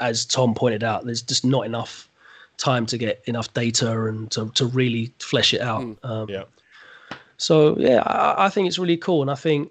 as 0.00 0.26
Tom 0.26 0.54
pointed 0.54 0.82
out, 0.82 1.04
there's 1.04 1.22
just 1.22 1.44
not 1.44 1.64
enough 1.64 2.08
time 2.56 2.86
to 2.86 2.98
get 2.98 3.22
enough 3.26 3.52
data 3.54 4.06
and 4.06 4.30
to, 4.32 4.50
to 4.50 4.66
really 4.66 5.12
flesh 5.20 5.54
it 5.54 5.60
out. 5.60 5.82
Mm. 5.82 6.04
Um, 6.04 6.28
Yeah. 6.28 6.44
So 7.36 7.76
yeah, 7.78 8.02
I, 8.02 8.46
I 8.46 8.48
think 8.48 8.68
it's 8.68 8.78
really 8.78 8.96
cool, 8.96 9.22
and 9.22 9.30
I 9.30 9.34
think 9.34 9.70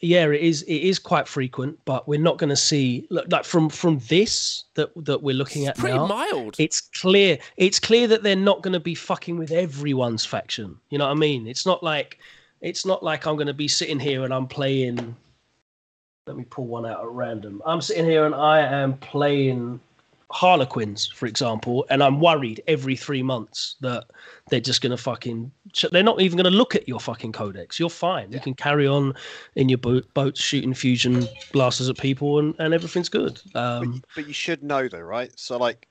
yeah, 0.00 0.26
it 0.26 0.40
is 0.40 0.62
it 0.62 0.76
is 0.82 0.98
quite 0.98 1.28
frequent, 1.28 1.78
but 1.84 2.08
we're 2.08 2.20
not 2.20 2.38
going 2.38 2.50
to 2.50 2.56
see 2.56 3.06
look, 3.10 3.26
like 3.30 3.44
from 3.44 3.68
from 3.68 3.98
this 4.08 4.64
that 4.74 4.90
that 5.04 5.22
we're 5.22 5.34
looking 5.34 5.62
It's 5.62 5.70
at 5.70 5.76
pretty 5.78 5.96
now. 5.96 6.06
mild. 6.06 6.56
It's 6.58 6.80
clear. 6.80 7.38
It's 7.56 7.78
clear 7.78 8.06
that 8.08 8.22
they're 8.22 8.36
not 8.36 8.62
going 8.62 8.72
to 8.72 8.80
be 8.80 8.94
fucking 8.94 9.36
with 9.36 9.50
everyone's 9.50 10.24
faction. 10.24 10.76
You 10.90 10.98
know 10.98 11.06
what 11.06 11.12
I 11.12 11.20
mean? 11.20 11.46
It's 11.46 11.66
not 11.66 11.82
like 11.82 12.18
it's 12.60 12.86
not 12.86 13.02
like 13.02 13.26
I'm 13.26 13.36
going 13.36 13.46
to 13.46 13.54
be 13.54 13.68
sitting 13.68 14.00
here 14.00 14.24
and 14.24 14.32
I'm 14.32 14.46
playing. 14.46 15.14
Let 16.26 16.36
me 16.36 16.44
pull 16.44 16.66
one 16.66 16.86
out 16.86 17.00
at 17.00 17.08
random. 17.08 17.60
I'm 17.66 17.82
sitting 17.82 18.06
here 18.06 18.24
and 18.24 18.34
I 18.34 18.60
am 18.60 18.96
playing 18.96 19.80
Harlequins, 20.34 21.06
for 21.06 21.26
example, 21.26 21.86
and 21.90 22.02
I'm 22.02 22.18
worried 22.18 22.60
every 22.66 22.96
three 22.96 23.22
months 23.22 23.76
that 23.82 24.04
they're 24.50 24.58
just 24.58 24.80
going 24.80 24.90
to 24.90 24.96
fucking. 24.96 25.52
They're 25.92 26.02
not 26.02 26.20
even 26.20 26.36
going 26.36 26.50
to 26.50 26.56
look 26.56 26.74
at 26.74 26.88
your 26.88 26.98
fucking 26.98 27.30
codex. 27.30 27.78
You're 27.78 27.88
fine. 27.88 28.32
You 28.32 28.40
can 28.40 28.52
carry 28.54 28.88
on 28.88 29.14
in 29.54 29.68
your 29.68 29.78
boat, 29.78 30.12
boats 30.12 30.40
shooting 30.40 30.74
fusion 30.74 31.28
blasters 31.52 31.88
at 31.88 31.98
people, 31.98 32.40
and, 32.40 32.52
and 32.58 32.74
everything's 32.74 33.08
good. 33.08 33.40
But, 33.52 33.60
Um, 33.60 33.92
you, 33.92 34.00
but 34.16 34.26
you 34.26 34.32
should 34.34 34.64
know 34.64 34.88
though, 34.88 34.98
right? 34.98 35.30
So 35.38 35.56
like, 35.56 35.86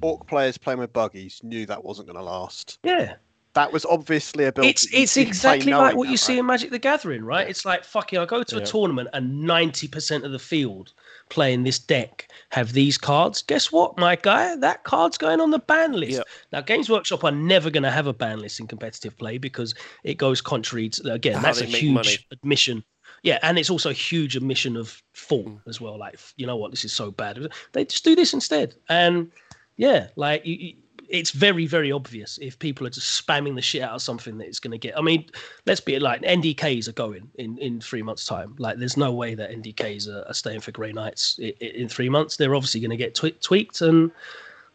ork 0.00 0.26
players 0.26 0.56
playing 0.56 0.78
with 0.78 0.94
buggies 0.94 1.42
knew 1.44 1.66
that 1.66 1.84
wasn't 1.84 2.08
going 2.08 2.18
to 2.18 2.24
last. 2.24 2.78
yeah. 2.84 3.16
That 3.58 3.72
was 3.72 3.84
obviously 3.84 4.44
a 4.44 4.52
build. 4.52 4.66
it's 4.68 4.86
it's 4.92 5.16
exactly 5.16 5.72
like 5.72 5.96
what 5.96 6.04
that, 6.04 6.10
you 6.12 6.16
see 6.16 6.34
right? 6.34 6.38
in 6.38 6.46
Magic 6.46 6.70
the 6.70 6.78
Gathering, 6.78 7.24
right? 7.24 7.44
Yeah. 7.46 7.50
It's 7.50 7.64
like 7.64 7.82
fucking. 7.82 8.16
I 8.18 8.24
go 8.24 8.44
to 8.44 8.56
a 8.56 8.60
Yeah. 8.60 8.64
tournament 8.64 9.08
and 9.12 9.42
ninety 9.42 9.88
percent 9.88 10.24
of 10.24 10.30
the 10.30 10.38
field 10.38 10.92
playing 11.28 11.64
this 11.64 11.78
deck 11.80 12.28
have 12.50 12.72
these 12.72 12.96
cards. 12.96 13.42
Guess 13.42 13.72
what, 13.72 13.98
my 13.98 14.14
guy? 14.14 14.54
That 14.56 14.84
card's 14.84 15.18
going 15.18 15.40
on 15.40 15.50
the 15.50 15.58
ban 15.58 15.92
list. 15.92 16.18
Yeah. 16.18 16.22
Now, 16.52 16.60
Games 16.60 16.88
Workshop 16.88 17.24
are 17.24 17.32
never 17.32 17.68
going 17.68 17.82
to 17.82 17.90
have 17.90 18.06
a 18.06 18.12
ban 18.14 18.38
list 18.38 18.60
in 18.60 18.66
competitive 18.68 19.18
play 19.18 19.38
because 19.38 19.74
it 20.04 20.14
goes 20.18 20.40
contrary 20.40 20.88
to 20.90 21.12
again. 21.12 21.34
How 21.34 21.42
that's 21.42 21.60
a 21.60 21.64
huge 21.66 21.92
money. 21.92 22.16
admission. 22.30 22.84
Yeah, 23.24 23.40
and 23.42 23.58
it's 23.58 23.70
also 23.70 23.90
a 23.90 23.94
huge 24.10 24.36
admission 24.36 24.76
of 24.76 25.02
fault 25.14 25.46
Mm. 25.46 25.60
as 25.66 25.80
well. 25.80 25.98
Like, 25.98 26.16
you 26.36 26.46
know 26.46 26.56
what, 26.56 26.70
this 26.70 26.84
is 26.84 26.92
so 26.92 27.10
bad. 27.10 27.48
They 27.72 27.84
just 27.84 28.04
do 28.04 28.14
this 28.14 28.32
instead, 28.32 28.76
and 28.88 29.32
yeah, 29.76 30.08
like 30.14 30.46
you- 30.46 30.76
it's 31.08 31.30
very, 31.30 31.66
very 31.66 31.90
obvious 31.90 32.38
if 32.42 32.58
people 32.58 32.86
are 32.86 32.90
just 32.90 33.26
spamming 33.26 33.54
the 33.54 33.62
shit 33.62 33.82
out 33.82 33.92
of 33.92 34.02
something 34.02 34.38
that 34.38 34.46
it's 34.46 34.60
going 34.60 34.72
to 34.72 34.78
get. 34.78 34.96
I 34.96 35.00
mean, 35.00 35.24
let's 35.66 35.80
be 35.80 35.98
like 35.98 36.22
NDKs 36.22 36.86
are 36.88 36.92
going 36.92 37.30
in 37.36 37.56
in 37.58 37.80
three 37.80 38.02
months' 38.02 38.26
time. 38.26 38.54
Like, 38.58 38.78
there's 38.78 38.96
no 38.96 39.12
way 39.12 39.34
that 39.34 39.50
NDKs 39.50 40.08
are, 40.08 40.24
are 40.28 40.34
staying 40.34 40.60
for 40.60 40.70
Grey 40.72 40.92
Knights 40.92 41.38
in, 41.38 41.52
in 41.60 41.88
three 41.88 42.08
months. 42.08 42.36
They're 42.36 42.54
obviously 42.54 42.80
going 42.80 42.90
to 42.90 42.96
get 42.96 43.14
twe- 43.14 43.40
tweaked, 43.40 43.80
and 43.80 44.10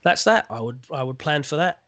that's 0.04 0.24
that. 0.26 0.48
I 0.50 0.60
would 0.60 0.86
I 0.92 1.04
would 1.04 1.20
plan 1.20 1.44
for 1.44 1.56
that. 1.58 1.84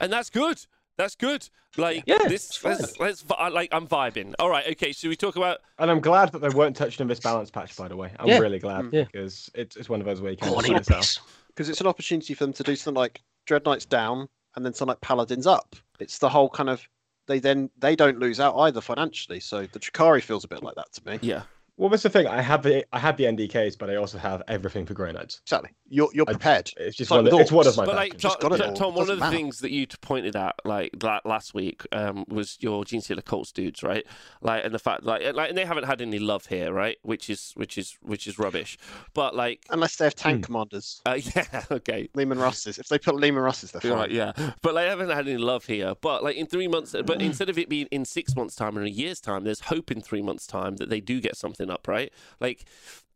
and 0.00 0.12
that's 0.12 0.30
good. 0.30 0.64
That's 0.96 1.14
good. 1.16 1.48
Like 1.78 2.04
Yeah, 2.06 2.18
this, 2.28 2.62
let's, 2.64 3.00
let's 3.00 3.24
like 3.30 3.70
I'm 3.72 3.88
vibing. 3.88 4.34
All 4.38 4.50
right, 4.50 4.66
okay. 4.72 4.92
Should 4.92 5.08
we 5.08 5.16
talk 5.16 5.36
about? 5.36 5.60
And 5.78 5.90
I'm 5.90 6.00
glad 6.00 6.30
that 6.32 6.40
they 6.40 6.50
weren't 6.50 6.76
touching 6.76 7.06
this 7.06 7.18
balance 7.18 7.50
patch, 7.50 7.74
by 7.76 7.88
the 7.88 7.96
way. 7.96 8.12
I'm 8.18 8.28
Yeah. 8.28 8.38
really 8.40 8.58
glad 8.58 8.84
mm. 8.84 8.92
Yeah. 8.92 9.04
because 9.04 9.50
it's, 9.54 9.76
it's 9.76 9.88
one 9.88 9.98
of 10.00 10.06
those 10.06 10.20
where 10.20 10.32
you 10.32 10.36
can 10.36 10.48
Born 10.50 10.60
just 10.60 10.68
in 10.70 10.76
yourself. 10.76 11.00
peace. 11.00 11.20
because 11.48 11.70
it's 11.70 11.80
an 11.80 11.86
opportunity 11.86 12.34
for 12.34 12.44
them 12.44 12.52
to 12.52 12.62
do 12.62 12.76
something 12.76 12.98
like 13.00 13.22
Dread 13.46 13.64
Knights 13.64 13.84
down 13.84 14.28
and 14.56 14.64
then 14.64 14.72
something 14.72 14.92
like 14.92 15.00
Paladins 15.00 15.46
up. 15.46 15.76
It's 15.98 16.18
the 16.18 16.28
whole 16.28 16.48
kind 16.48 16.68
of 16.68 16.86
they 17.26 17.38
then 17.38 17.70
they 17.78 17.94
don't 17.94 18.18
lose 18.18 18.40
out 18.40 18.56
either 18.58 18.80
financially. 18.80 19.40
So 19.40 19.66
the 19.66 19.78
Chikari 19.78 20.22
feels 20.22 20.44
a 20.44 20.48
bit 20.48 20.62
like 20.62 20.74
that 20.74 20.92
to 20.92 21.06
me. 21.06 21.18
Yeah, 21.22 21.42
Well, 21.78 21.88
that's 21.88 22.02
the 22.02 22.10
thing. 22.10 22.26
I 22.26 22.42
have 22.42 22.62
the 22.62 22.84
I 22.92 22.98
have 22.98 23.16
the 23.16 23.24
NDKs, 23.24 23.78
but 23.78 23.88
I 23.90 23.96
also 23.96 24.18
have 24.18 24.42
everything 24.46 24.84
for 24.86 24.94
Grey 24.94 25.10
Knights. 25.12 25.40
Exactly. 25.44 25.70
You're 25.88 26.10
you're 26.12 26.26
I- 26.28 26.32
prepared. 26.32 26.70
It's 26.76 26.96
just 26.96 27.10
like 27.10 27.18
one. 27.18 27.26
Of, 27.28 27.32
with 27.32 27.40
it's 27.42 27.52
one 27.52 27.66
of 27.66 27.76
my 27.76 27.86
but 27.86 27.94
like 27.96 28.12
factions. 28.12 28.22
just 28.22 28.40
Tom, 28.40 28.52
it 28.52 28.58
Tom. 28.58 28.74
Tom, 28.74 28.94
one 28.94 29.02
of 29.02 29.08
the 29.08 29.16
matter. 29.16 29.34
things 29.36 29.58
that 29.60 29.70
you 29.72 29.86
pointed 30.02 30.36
at 30.36 30.54
like 30.64 30.90
la- 31.02 31.20
last 31.24 31.54
week 31.54 31.82
um, 31.92 32.24
was 32.28 32.58
your 32.60 32.84
Genestealer 32.84 33.24
Cults 33.24 33.52
dudes, 33.52 33.82
right? 33.82 34.04
Like, 34.42 34.64
and 34.64 34.72
the 34.74 34.78
fact 34.78 35.04
like 35.04 35.34
like 35.34 35.48
and 35.48 35.56
they 35.58 35.64
haven't 35.64 35.84
had 35.84 36.00
any 36.02 36.18
love 36.18 36.46
here, 36.46 36.72
right? 36.72 36.98
Which 37.02 37.30
is 37.30 37.52
which 37.56 37.78
is 37.78 37.96
which 38.02 38.26
is 38.26 38.38
rubbish. 38.38 38.76
But 39.14 39.34
like, 39.34 39.64
Unless 39.70 39.96
they 39.96 40.04
have 40.04 40.14
tank 40.14 40.38
Hmm. 40.38 40.42
commanders. 40.52 41.00
uh, 41.06 41.18
yeah, 41.34 41.64
okay. 41.70 42.08
Leman 42.14 42.38
Russes. 42.38 42.78
If 42.78 42.88
they 42.88 42.98
put 42.98 43.16
Leman 43.16 43.42
Russes, 43.42 43.72
they're 43.72 43.80
fine. 43.80 43.92
Right, 43.92 44.10
yeah, 44.10 44.32
but 44.60 44.74
they 44.74 44.86
haven't 44.88 45.08
had 45.08 45.26
any 45.26 45.38
love 45.38 45.64
here. 45.64 45.94
But 46.00 46.22
like 46.22 46.36
in 46.36 46.46
three 46.46 46.68
months, 46.68 46.94
but 47.06 47.22
instead 47.22 47.48
of 47.48 47.58
it 47.58 47.68
being 47.70 47.86
in 47.90 48.04
six 48.04 48.36
months' 48.36 48.54
time 48.54 48.76
or 48.76 48.82
a 48.82 48.90
year's 48.90 49.20
time, 49.20 49.44
there's 49.44 49.60
hope 49.60 49.90
in 49.90 50.00
three 50.02 50.22
months' 50.22 50.46
time 50.46 50.76
that 50.76 50.90
they 50.90 51.00
do 51.00 51.20
get 51.20 51.36
something 51.36 51.61
up, 51.70 51.88
right? 51.88 52.12
Like, 52.40 52.64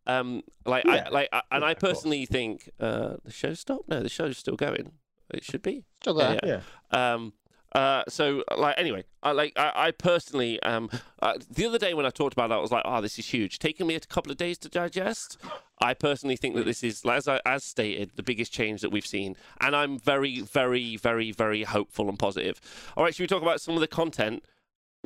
um, 0.06 0.43
like 0.64 0.85
Yeah. 0.85 1.05
I 1.06 1.09
like, 1.10 1.28
I, 1.32 1.43
and 1.51 1.62
Yeah, 1.62 1.68
I 1.68 1.74
personally 1.74 2.27
think 2.27 2.70
uh, 2.81 3.16
the 3.24 3.32
show 3.32 3.55
stopped. 3.55 3.89
No, 3.89 4.02
the 4.02 4.09
show's 4.09 4.39
still 4.39 4.56
going. 4.56 4.93
It 5.31 5.44
should 5.44 5.62
be. 5.62 5.85
Still 6.02 6.14
there. 6.14 6.35
Yeah, 6.35 6.48
yeah. 6.48 6.60
yeah. 6.93 7.14
Um, 7.14 7.32
uh, 7.73 8.05
so 8.09 8.43
like 8.56 8.74
anyway, 8.78 9.05
I 9.23 9.32
like 9.32 9.52
I, 9.56 9.73
I 9.74 9.90
personally 9.90 10.62
um 10.62 10.89
uh, 11.20 11.35
the 11.51 11.66
other 11.66 11.78
day 11.78 11.93
when 11.93 12.06
I 12.06 12.10
talked 12.10 12.32
about 12.32 12.51
it, 12.51 12.55
I 12.55 12.59
was 12.59 12.70
like, 12.70 12.85
oh, 12.86 13.02
this 13.02 13.18
is 13.18 13.27
huge. 13.27 13.59
Taking 13.59 13.86
me 13.86 13.94
a 13.94 14.01
couple 14.01 14.32
of 14.32 14.39
days 14.39 14.56
to 14.59 14.68
digest. 14.68 15.36
I 15.78 15.93
personally 15.93 16.36
think 16.36 16.55
that 16.55 16.64
this 16.64 16.82
is, 16.82 17.02
as 17.05 17.28
I, 17.28 17.39
as 17.44 17.64
stated, 17.64 18.12
the 18.16 18.23
biggest 18.23 18.51
change 18.51 18.81
that 18.81 18.90
we've 18.90 19.06
seen, 19.06 19.36
and 19.60 19.77
I'm 19.77 19.98
very, 19.98 20.40
very, 20.40 20.97
very, 20.97 21.32
very 21.32 21.64
hopeful 21.64 22.09
and 22.09 22.18
positive. 22.18 22.60
All 22.97 23.05
right, 23.05 23.14
should 23.14 23.24
we 23.24 23.27
talk 23.27 23.43
about 23.43 23.60
some 23.60 23.74
of 23.74 23.81
the 23.81 23.86
content? 23.86 24.43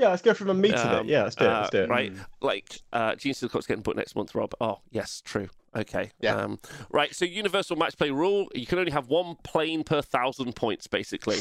Yeah, 0.00 0.08
let's 0.08 0.22
go 0.22 0.34
from 0.34 0.48
a 0.50 0.54
meat 0.54 0.74
of 0.74 0.86
Um, 1.00 1.06
it. 1.06 1.10
Yeah, 1.10 1.24
let's 1.24 1.36
do 1.36 1.44
it. 1.44 1.48
uh, 1.48 1.58
Let's 1.60 1.70
do 1.70 1.82
it. 1.82 1.88
Right, 1.90 2.12
like 2.40 2.80
uh, 2.92 3.12
Genestealer 3.12 3.50
Cult's 3.50 3.66
getting 3.66 3.82
booked 3.82 3.98
next 3.98 4.16
month, 4.16 4.34
Rob. 4.34 4.52
Oh, 4.60 4.78
yes, 4.90 5.22
true. 5.24 5.48
Okay. 5.76 6.10
Yeah. 6.20 6.34
Um, 6.36 6.58
right. 6.90 7.14
So 7.14 7.24
universal 7.24 7.76
match 7.76 7.96
play 7.96 8.10
rule: 8.10 8.48
you 8.54 8.66
can 8.66 8.78
only 8.78 8.90
have 8.92 9.06
one 9.08 9.36
plane 9.44 9.84
per 9.84 10.02
thousand 10.02 10.56
points, 10.56 10.86
basically. 10.88 11.38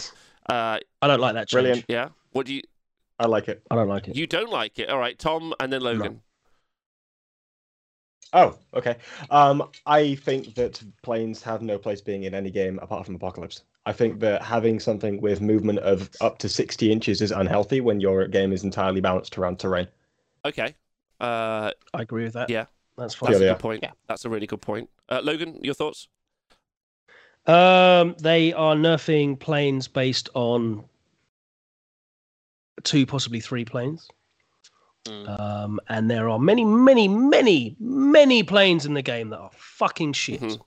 Uh, 0.50 0.78
I 1.02 1.08
don't 1.08 1.20
like 1.20 1.34
that 1.34 1.48
change. 1.48 1.64
Brilliant. 1.64 1.86
yeah. 1.88 2.10
What 2.34 2.46
do 2.46 2.54
you? 2.54 2.62
I 3.18 3.26
like 3.28 3.48
it. 3.50 3.64
I 3.72 3.76
don't 3.76 3.88
like 3.88 4.08
it. 4.08 4.16
You 4.16 4.28
don't 4.28 4.50
like 4.52 4.78
it. 4.78 4.90
All 4.90 5.00
right, 5.00 5.18
Tom, 5.18 5.54
and 5.60 5.74
then 5.74 5.82
Logan. 5.82 6.22
Oh, 8.34 8.56
okay. 8.74 8.98
Um, 9.32 9.70
I 9.86 10.16
think 10.16 10.56
that 10.56 10.82
planes 11.02 11.42
have 11.44 11.62
no 11.62 11.78
place 11.80 12.02
being 12.02 12.24
in 12.24 12.34
any 12.36 12.52
game 12.52 12.80
apart 12.80 13.06
from 13.06 13.16
Apocalypse. 13.16 13.64
I 13.86 13.94
think 13.94 14.20
that 14.20 14.44
having 14.44 14.80
something 14.80 15.20
with 15.20 15.42
movement 15.42 15.80
of 15.80 16.10
up 16.22 16.38
to 16.40 16.50
60 16.50 16.92
inches 16.92 17.22
is 17.22 17.32
unhealthy 17.32 17.82
when 17.82 18.00
your 18.00 18.28
game 18.28 18.52
is 18.54 18.64
entirely 18.64 19.02
balanced 19.02 19.38
around 19.38 19.58
terrain. 19.60 19.88
Okay. 20.46 20.76
Uh, 21.20 21.72
I 21.94 22.02
agree 22.02 22.24
with 22.24 22.34
that. 22.34 22.50
Yeah. 22.50 22.66
that's 22.98 23.16
fine. 23.16 23.32
that's 23.32 23.42
Yeah, 23.42 23.48
a 23.48 23.50
yeah. 23.50 23.54
good 23.56 23.62
point. 23.62 23.84
Yeah. 23.84 23.92
That's 24.08 24.26
a 24.26 24.30
really 24.30 24.48
good 24.48 24.62
point. 24.62 24.90
Uh, 25.10 25.22
Logan, 25.24 25.60
your 25.64 25.74
thoughts? 25.74 26.08
Um, 27.48 28.16
they 28.20 28.54
are 28.54 28.76
nerfing 28.76 29.40
planes 29.40 29.88
based 29.88 30.30
on 30.36 30.86
two, 32.84 33.06
possibly 33.06 33.40
three 33.40 33.66
planes. 33.66 34.08
Mm. 35.10 35.40
Um, 35.40 35.80
and 35.90 36.10
there 36.10 36.30
are 36.30 36.40
many, 36.40 36.64
many, 36.66 37.08
many, 37.08 37.76
many 37.80 38.44
planes 38.44 38.86
in 38.86 38.94
the 38.94 39.02
game 39.02 39.30
that 39.30 39.40
are 39.40 39.52
fucking 39.54 40.14
shit. 40.14 40.42
Mhm. 40.42 40.60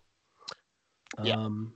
Yeah. 1.23 1.35
Um, 1.37 1.75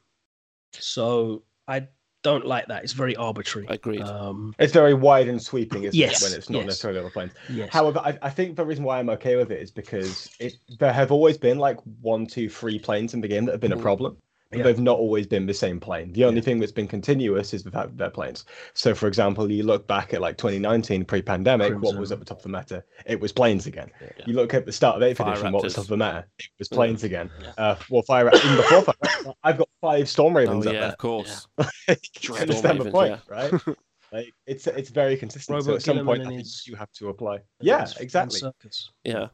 so 0.73 1.43
I 1.69 1.89
don't 2.23 2.47
like 2.47 2.67
that. 2.69 2.83
It's 2.83 2.93
very 2.93 3.15
arbitrary. 3.17 3.67
Agreed. 3.71 4.01
Um, 4.03 4.55
It's 4.59 4.73
very 4.73 4.95
wide 4.95 5.29
and 5.29 5.41
sweeping, 5.41 5.85
isn't 5.85 5.99
Yes, 5.99 6.23
it? 6.23 6.25
When 6.31 6.39
it's 6.39 6.51
not 6.51 6.59
yes. 6.61 6.67
necessarily 6.67 6.99
other 7.01 7.11
planes. 7.11 7.33
yes. 7.49 7.69
However, 7.73 8.01
I, 8.01 8.19
I 8.23 8.31
think 8.31 8.57
the 8.57 8.65
reason 8.65 8.85
why 8.85 8.99
I'm 8.99 9.11
okay 9.11 9.37
with 9.37 9.53
it 9.53 9.61
is 9.61 9.71
because 9.71 10.29
it 10.41 10.55
there 10.81 10.93
have 10.93 11.13
always 11.13 11.39
been 11.39 11.59
like 11.59 11.79
one, 12.01 12.27
two, 12.27 12.49
three 12.49 12.79
planes 12.79 13.15
in 13.15 13.21
the 13.21 13.29
game 13.29 13.45
that 13.45 13.53
have 13.53 13.61
been 13.61 13.73
a 13.73 13.77
Mhm. 13.77 13.83
problem. 13.83 14.17
But 14.51 14.59
Yeah. 14.59 14.65
they've 14.65 14.79
not 14.79 14.99
always 14.99 15.27
been 15.27 15.45
the 15.47 15.53
same 15.55 15.81
plane. 15.81 16.13
The 16.13 16.25
only 16.25 16.41
thing 16.41 16.61
that's 16.61 16.71
been 16.71 16.87
continuous 16.87 17.53
is 17.53 17.65
the 17.65 17.71
fact 17.71 17.89
that 17.89 17.99
they're 17.99 18.11
planes. 18.11 18.45
So, 18.75 18.95
for 18.95 19.09
example, 19.09 19.51
you 19.51 19.65
look 19.65 19.89
back 19.89 20.15
at 20.15 20.21
like 20.21 20.37
2019 20.39 21.05
pre-pandemic, 21.05 21.75
what 21.81 21.97
was 21.99 22.13
at 22.13 22.21
the 22.21 22.25
top 22.25 22.39
of 22.39 22.43
the 22.45 22.49
meta? 22.51 22.85
It 23.07 23.19
was 23.21 23.33
planes 23.33 23.67
again. 23.67 23.91
Yeah. 24.01 24.09
You 24.25 24.35
look 24.35 24.55
at 24.55 24.65
the 24.65 24.71
start 24.73 24.97
of 24.97 25.03
8th 25.03 25.17
Fire 25.17 25.33
edition, 25.33 25.53
what 25.53 25.65
was 25.65 25.73
Raptors. 25.73 25.77
top 25.77 25.85
of 25.85 25.89
the 25.89 25.97
meta? 25.97 26.25
It 26.39 26.49
was 26.61 26.69
Yeah. 26.71 26.77
planes 26.77 27.03
again. 27.05 27.31
Yeah. 27.43 27.53
Uh, 27.59 27.77
well, 27.91 28.03
fire 28.03 28.31
even 28.35 28.57
before 28.57 28.83
fire, 28.83 28.95
Raptors, 29.05 29.35
I've 29.43 29.59
got 29.59 29.69
five 29.81 30.09
storm 30.09 30.37
oh 30.37 30.63
yeah, 30.63 30.71
up 30.87 30.93
of 30.93 30.99
course. 30.99 31.49
there. 31.59 31.67
you 31.89 31.97
Storm 32.23 32.41
understand 32.41 32.81
the 32.81 32.85
Ravens, 32.85 33.21
point, 33.27 33.63
right? 33.65 33.77
Like 34.13 34.33
it's 34.47 34.69
it's 34.69 34.91
very 34.91 35.17
consistent. 35.17 35.65
so 35.65 35.67
Robert 35.73 35.77
at 35.79 35.83
some 35.83 35.97
Guilliman 35.99 36.05
point, 36.07 36.19
and 36.21 36.29
I 36.29 36.31
think 36.31 36.43
his- 36.43 36.65
you 36.69 36.77
have 36.77 36.93
to 36.93 37.09
apply. 37.09 37.41
Yeah, 37.61 37.89
exactly. 37.99 38.39
circus. 38.39 38.93
Yeah. 39.03 39.27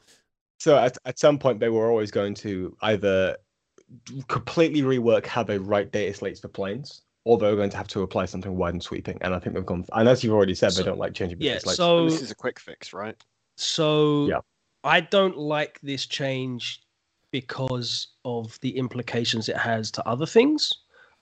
So 0.58 0.78
at, 0.78 0.96
at 1.04 1.18
some 1.18 1.38
point 1.38 1.60
they 1.60 1.68
were 1.68 1.90
always 1.90 2.10
going 2.10 2.32
to 2.36 2.74
either 2.80 3.36
completely 4.28 4.82
rework 4.82 5.26
how 5.26 5.42
they 5.42 5.58
write 5.58 5.92
data 5.92 6.14
slates 6.14 6.40
for 6.40 6.48
planes, 6.48 7.02
or 7.24 7.38
they're 7.38 7.56
going 7.56 7.70
to 7.70 7.76
have 7.76 7.88
to 7.88 8.02
apply 8.02 8.24
something 8.26 8.56
wide 8.56 8.74
and 8.74 8.82
sweeping. 8.82 9.18
And 9.20 9.34
I 9.34 9.38
think 9.38 9.54
they've 9.54 9.66
gone. 9.66 9.84
And 9.92 10.08
as 10.08 10.22
you've 10.24 10.32
already 10.34 10.54
said, 10.54 10.72
So- 10.72 10.82
they 10.82 10.88
don't 10.88 10.98
like 10.98 11.14
changing 11.14 11.40
Yeah. 11.40 11.54
data 11.54 11.60
slates. 11.60 11.78
And 11.78 11.84
So 11.86 12.10
this 12.10 12.22
is 12.22 12.30
a 12.30 12.34
quick 12.34 12.58
fix, 12.58 12.92
right? 12.92 13.16
So 13.56 14.26
Yeah. 14.26 14.40
I 14.84 15.00
don't 15.00 15.36
like 15.36 15.80
this 15.82 16.06
change 16.06 16.82
because 17.30 18.08
of 18.24 18.58
the 18.60 18.76
implications 18.76 19.48
it 19.48 19.56
has 19.56 19.90
to 19.92 20.06
other 20.06 20.26
things. 20.26 20.72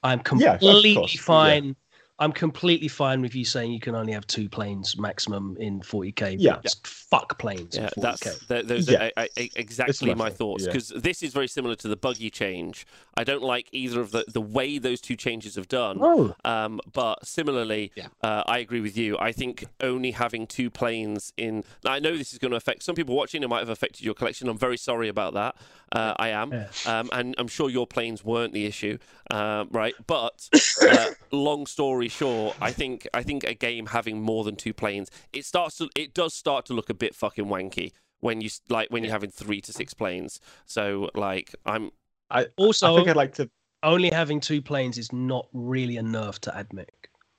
I'm 0.03 0.21
completely 0.21 0.93
yeah. 0.95 1.07
fine. 1.19 1.77
I'm 2.21 2.33
completely 2.33 2.89
fine 2.89 3.23
with 3.23 3.35
you 3.35 3.45
saying 3.47 3.73
you 3.73 3.81
can 3.81 3.95
only 3.95 4.13
have 4.13 4.27
two 4.27 4.49
planes 4.49 4.99
maximum 4.99 5.57
in 5.59 5.81
40k. 5.81 6.37
Yeah. 6.39 6.59
Just 6.63 6.87
fuck 6.87 7.39
planes 7.39 7.77
Yeah, 7.77 7.89
in 7.97 8.03
that's 8.03 8.21
40k. 8.23 8.49
th- 8.49 8.67
those 8.67 8.89
Yeah. 8.91 9.05
are 9.07 9.11
I, 9.17 9.29
I, 9.39 9.51
exactly 9.57 10.09
my 10.11 10.15
my 10.15 10.29
thing, 10.29 10.37
thoughts 10.37 10.65
yeah. 10.67 10.73
because 10.73 10.89
this 10.91 11.23
is 11.23 11.33
very 11.33 11.49
similar 11.49 11.75
to 11.77 11.89
the 11.89 11.97
buggy 11.97 12.29
change. 12.31 12.87
I 13.17 13.25
don't 13.25 13.43
like 13.43 13.69
either 13.73 14.01
of 14.03 14.11
the 14.11 14.25
the 14.29 14.41
way 14.41 14.77
those 14.79 15.01
two 15.01 15.17
changes 15.17 15.55
have 15.55 15.67
done. 15.69 15.99
No. 15.99 16.35
Um, 16.45 16.81
but 16.93 17.27
similarly, 17.27 17.91
Yeah. 17.97 18.09
uh, 18.23 18.43
I 18.47 18.59
agree 18.59 18.81
with 18.83 18.99
you. 18.99 19.17
I 19.19 19.33
think 19.33 19.65
only 19.81 20.11
having 20.11 20.47
two 20.47 20.69
planes 20.71 21.33
in. 21.39 21.65
I 21.87 21.99
know 22.01 22.17
this 22.17 22.33
is 22.35 22.39
going 22.39 22.51
to 22.51 22.57
affect 22.59 22.83
some 22.83 22.95
people 22.95 23.17
watching. 23.17 23.43
It 23.43 23.49
might 23.49 23.61
have 23.61 23.71
affected 23.71 24.03
your 24.03 24.15
collection. 24.15 24.47
I'm 24.49 24.59
very 24.59 24.77
sorry 24.77 25.09
about 25.09 25.33
that. 25.35 25.57
Uh, 25.93 26.15
I 26.19 26.29
am, 26.29 26.53
Yeah. 26.53 26.69
um, 26.87 27.09
and 27.13 27.35
I'm 27.39 27.49
sure 27.49 27.69
your 27.69 27.85
planes 27.87 28.23
weren't 28.25 28.53
the 28.53 28.65
issue, 28.65 28.99
um, 29.33 29.69
right? 29.73 29.95
But 30.07 30.49
uh, 30.83 31.07
long 31.33 31.67
story 31.67 32.10
short, 32.11 32.57
I 32.61 32.73
think 32.73 33.09
I 33.15 33.23
think 33.23 33.45
a 33.45 33.55
game 33.55 33.87
having 33.87 34.21
more 34.21 34.45
than 34.45 34.57
two 34.57 34.75
planes, 34.75 35.11
it 35.33 35.45
starts 35.45 35.79
to 35.79 35.89
it 35.97 36.13
does 36.15 36.35
start 36.35 36.67
to 36.67 36.75
look 36.75 36.91
a 36.91 36.95
bit 36.95 37.15
fucking 37.15 37.47
wanky 37.47 37.93
when 38.21 38.41
you 38.41 38.51
like 38.69 38.89
when 38.91 39.03
you're 39.03 39.13
having 39.13 39.31
three 39.31 39.61
to 39.63 39.73
six 39.73 39.95
planes. 39.95 40.41
So 40.67 41.11
like 41.15 41.55
I'm 41.65 41.91
I 42.31 42.47
Also, 42.57 42.95
think 42.97 43.09
I'd 43.09 43.17
like 43.17 43.35
to. 43.37 43.51
only 43.83 44.11
having 44.11 44.41
two 44.41 44.61
planes 44.63 44.99
is 44.99 45.13
not 45.13 45.49
really 45.53 45.97
a 45.97 46.03
nerf 46.03 46.39
to 46.41 46.51
AdMech. 46.51 46.89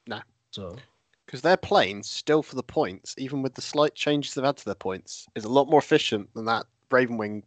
Nah. 0.08 0.22
So 0.52 0.76
Because 1.26 1.42
their 1.42 1.56
planes, 1.58 2.10
still 2.10 2.44
for 2.44 2.56
the 2.56 2.64
points, 2.64 3.16
even 3.18 3.42
with 3.42 3.54
the 3.56 3.62
slight 3.62 3.96
changes 3.96 4.34
they've 4.34 4.44
had 4.44 4.58
to 4.58 4.66
their 4.66 4.76
points, 4.76 5.28
is 5.36 5.46
a 5.46 5.50
lot 5.50 5.70
more 5.70 5.80
efficient 5.80 6.34
than 6.34 6.46
that 6.46 6.66
Ravenwing 6.90 7.44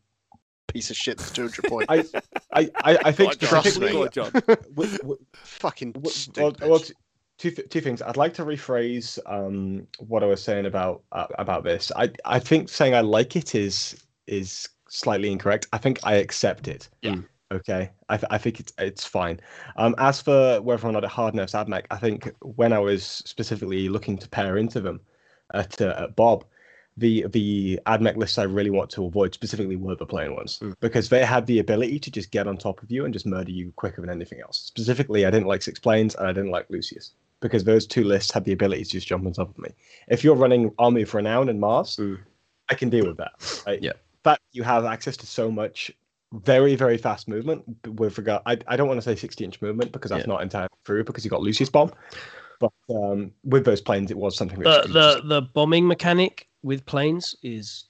piece 0.68 0.88
of 0.90 0.96
shit 0.96 1.18
that's 1.18 1.30
200 1.32 1.64
points. 1.66 1.86
I, 1.90 2.04
I, 2.52 2.70
I, 2.82 2.98
I 3.06 3.12
think 3.12 3.38
Go 3.38 3.46
on, 3.46 3.50
John. 3.50 3.60
specifically. 3.60 3.92
Go 3.92 4.02
on, 4.04 4.10
John. 4.10 4.30
w- 4.74 4.98
w- 4.98 5.18
Fucking 5.34 5.92
w- 5.92 6.14
well, 6.36 6.56
well, 6.62 6.78
t- 6.78 6.94
two 7.38 7.50
th- 7.50 7.68
two 7.68 7.80
things. 7.80 8.02
I'd 8.02 8.16
like 8.16 8.34
to 8.34 8.44
rephrase 8.44 9.18
um, 9.26 9.86
what 9.98 10.22
I 10.22 10.26
was 10.26 10.42
saying 10.42 10.66
about 10.66 11.02
uh, 11.12 11.26
about 11.38 11.64
this. 11.64 11.90
I 11.96 12.10
I 12.24 12.38
think 12.38 12.68
saying 12.68 12.94
I 12.94 13.00
like 13.00 13.36
it 13.36 13.54
is 13.54 14.02
is 14.26 14.68
slightly 14.88 15.30
incorrect. 15.32 15.66
I 15.72 15.78
think 15.78 15.98
I 16.04 16.14
accept 16.14 16.68
it. 16.68 16.88
Yeah. 17.02 17.16
Okay. 17.52 17.90
I, 18.08 18.16
th- 18.16 18.26
I 18.30 18.38
think 18.38 18.60
it's 18.60 18.72
it's 18.78 19.04
fine. 19.04 19.40
Um, 19.76 19.94
as 19.98 20.20
for 20.20 20.60
whether 20.62 20.86
or 20.88 20.92
not 20.92 21.04
it 21.04 21.10
hard 21.10 21.34
nerfs 21.34 21.52
AdMech, 21.52 21.84
I 21.90 21.96
think 21.96 22.32
when 22.40 22.72
I 22.72 22.78
was 22.78 23.04
specifically 23.04 23.88
looking 23.88 24.18
to 24.18 24.28
pair 24.28 24.56
into 24.56 24.80
them 24.80 25.00
at, 25.52 25.80
uh, 25.80 25.94
at 25.98 26.16
Bob, 26.16 26.44
the 26.96 27.26
the 27.30 27.78
AdMech 27.86 28.16
lists 28.16 28.38
I 28.38 28.44
really 28.44 28.70
want 28.70 28.90
to 28.90 29.04
avoid 29.04 29.34
specifically 29.34 29.76
were 29.76 29.94
the 29.94 30.06
plain 30.06 30.34
ones 30.34 30.58
Mm. 30.60 30.74
because 30.80 31.08
they 31.10 31.24
had 31.24 31.46
the 31.46 31.58
ability 31.58 31.98
to 32.00 32.10
just 32.10 32.30
get 32.30 32.46
on 32.48 32.56
top 32.56 32.82
of 32.82 32.90
you 32.90 33.04
and 33.04 33.12
just 33.12 33.26
murder 33.26 33.50
you 33.50 33.72
quicker 33.76 34.00
than 34.00 34.10
anything 34.10 34.40
else. 34.40 34.58
Specifically, 34.58 35.26
I 35.26 35.30
didn't 35.30 35.46
like 35.48 35.62
Six 35.62 35.78
Planes 35.78 36.14
and 36.14 36.26
I 36.26 36.32
didn't 36.32 36.50
like 36.50 36.66
Lucius 36.70 37.12
because 37.40 37.64
those 37.64 37.86
two 37.86 38.04
lists 38.04 38.32
had 38.32 38.44
the 38.44 38.52
ability 38.52 38.84
to 38.84 38.90
just 38.90 39.06
jump 39.06 39.26
on 39.26 39.32
top 39.32 39.50
of 39.50 39.58
me. 39.58 39.70
If 40.08 40.24
you're 40.24 40.34
running 40.34 40.72
Army 40.78 41.02
of 41.02 41.12
Renown 41.14 41.48
and 41.48 41.60
Mars, 41.60 41.96
Mm. 41.96 42.18
I 42.70 42.74
can 42.74 42.88
deal 42.88 43.06
with 43.06 43.18
that. 43.18 43.62
Right? 43.66 43.82
Yeah. 43.82 43.92
But 44.22 44.40
you 44.52 44.62
have 44.62 44.86
access 44.86 45.16
to 45.18 45.26
so 45.26 45.50
much 45.50 45.90
very 46.32 46.74
very 46.74 46.96
fast 46.98 47.28
movement 47.28 47.62
with 47.98 48.18
regard. 48.18 48.42
I, 48.46 48.58
I 48.66 48.76
don't 48.76 48.88
want 48.88 48.98
to 48.98 49.02
say 49.02 49.14
60 49.14 49.44
inch 49.44 49.62
movement 49.62 49.92
because 49.92 50.10
that's 50.10 50.26
Yeah. 50.26 50.32
not 50.32 50.42
entirely 50.42 50.68
true 50.84 51.04
because 51.04 51.24
you 51.24 51.30
got 51.30 51.42
Lucius 51.42 51.68
bomb. 51.70 51.92
But 52.58 52.72
um, 52.90 53.32
with 53.44 53.64
those 53.64 53.80
planes, 53.80 54.10
it 54.10 54.16
was 54.16 54.36
something. 54.36 54.58
the 54.60 54.64
that 54.64 54.92
the 54.92 55.22
the 55.26 55.42
bombing 55.42 55.86
mechanic 55.86 56.48
with 56.62 56.86
planes 56.86 57.34
is 57.42 57.84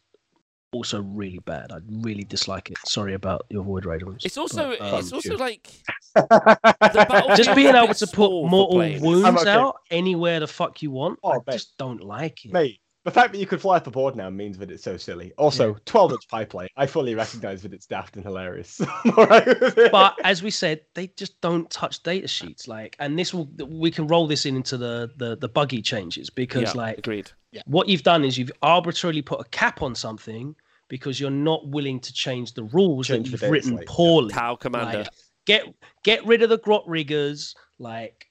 also 0.74 1.02
really 1.02 1.38
bad. 1.40 1.72
I 1.72 1.78
really 1.88 2.24
dislike 2.24 2.70
it. 2.70 2.78
Sorry 2.86 3.14
about 3.14 3.46
your 3.50 3.62
void 3.62 3.84
raiders. 3.86 4.22
it's 4.24 4.36
also 4.36 4.70
But, 4.78 4.80
um, 4.80 4.98
it's 4.98 5.12
also 5.12 5.36
like 5.36 5.68
just 6.16 6.28
battlefield 6.28 7.36
just 7.36 7.50
is 7.50 7.54
being 7.56 7.74
able 7.74 7.94
to 7.94 8.06
put 8.06 8.12
small 8.12 8.48
mortal 8.48 9.00
wounds 9.00 9.42
okay. 9.42 9.50
out 9.50 9.76
anywhere 9.90 10.40
the 10.40 10.46
fuck 10.46 10.82
you 10.82 10.90
want, 10.90 11.18
Oh, 11.22 11.32
I 11.32 11.36
mate. 11.36 11.52
just 11.52 11.76
don't 11.78 12.02
like 12.02 12.44
it. 12.44 12.52
Mate, 12.52 12.80
the 13.04 13.10
fact 13.10 13.32
that 13.32 13.38
you 13.38 13.46
could 13.46 13.60
fly 13.60 13.76
up 13.76 13.86
a 13.86 13.90
board 13.90 14.16
now 14.16 14.30
means 14.30 14.56
that 14.58 14.70
it's 14.70 14.82
so 14.82 14.96
silly. 14.96 15.32
Also, 15.36 15.76
12 15.84 16.12
inch 16.12 16.28
pipeline. 16.28 16.68
I 16.76 16.86
fully 16.86 17.14
recognize 17.14 17.60
that 17.62 17.74
it's 17.74 17.84
daft 17.84 18.16
and 18.16 18.24
hilarious. 18.24 18.80
I'm 19.04 19.10
alright 19.12 19.46
with 19.46 19.76
it. 19.76 19.92
but 19.92 20.16
as 20.24 20.42
we 20.42 20.50
said, 20.50 20.80
they 20.94 21.08
just 21.08 21.38
don't 21.42 21.68
touch 21.70 22.02
data 22.02 22.26
sheets. 22.26 22.66
Like, 22.66 22.96
and 22.98 23.18
this 23.18 23.34
will 23.34 23.50
we 23.68 23.90
can 23.90 24.06
roll 24.06 24.26
this 24.26 24.46
in 24.46 24.56
into 24.56 24.78
the 24.78 25.10
the, 25.16 25.36
the 25.36 25.48
buggy 25.48 25.82
changes 25.82 26.30
because 26.30 26.74
yeah, 26.74 26.80
like 26.80 26.98
agreed. 26.98 27.30
Yeah, 27.52 27.60
what 27.66 27.88
you've 27.90 28.02
done 28.04 28.24
is 28.24 28.38
you've 28.38 28.52
arbitrarily 28.62 29.22
put 29.22 29.38
a 29.40 29.44
cap 29.50 29.82
on 29.82 29.94
something 29.94 30.56
because 30.88 31.18
you're 31.20 31.30
not 31.30 31.66
willing 31.68 32.00
to 32.00 32.12
change 32.12 32.52
the 32.54 32.64
rules 32.64 33.06
Change 33.06 33.30
the 33.30 33.30
that 33.30 33.30
you've 33.32 33.40
data 33.40 33.52
written 33.52 33.70
slate, 33.76 33.86
yeah. 33.88 33.94
poorly. 33.94 34.32
Tau 34.32 34.54
commander. 34.56 34.98
Like, 34.98 35.08
get 35.46 35.64
get 36.02 36.24
rid 36.26 36.42
of 36.42 36.50
the 36.50 36.58
grot 36.58 36.86
riggers. 36.88 37.54
Like 37.78 38.26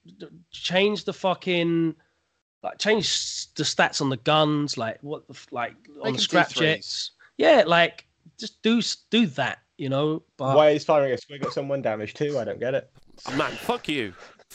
change 0.51 1.03
the 1.05 1.13
fucking 1.13 1.95
like 2.63 2.77
change 2.77 3.53
the 3.55 3.63
stats 3.63 4.01
on 4.01 4.09
the 4.09 4.17
guns. 4.17 4.77
Like 4.77 4.97
what 5.01 5.27
the 5.27 5.33
f- 5.33 5.47
like 5.51 5.75
on 6.01 6.03
Make 6.03 6.03
the 6.03 6.09
'em 6.09 6.17
scrap 6.19 6.49
D3s. 6.49 6.55
jets. 6.59 7.11
Yeah, 7.37 7.63
like 7.67 8.05
just 8.39 8.61
do 8.61 8.81
do 9.09 9.25
that. 9.27 9.59
You 9.77 9.89
know. 9.89 10.23
But 10.37 10.55
Why 10.55 10.69
is 10.69 10.85
firing 10.85 11.11
a 11.11 11.15
squig 11.17 11.43
at 11.45 11.51
someone 11.51 11.81
damage 11.81 12.13
too? 12.13 12.37
I 12.39 12.43
don't 12.45 12.59
get 12.59 12.73
it. 12.73 12.89
Man, 13.35 13.51
fuck 13.51 13.87
you. 13.87 14.13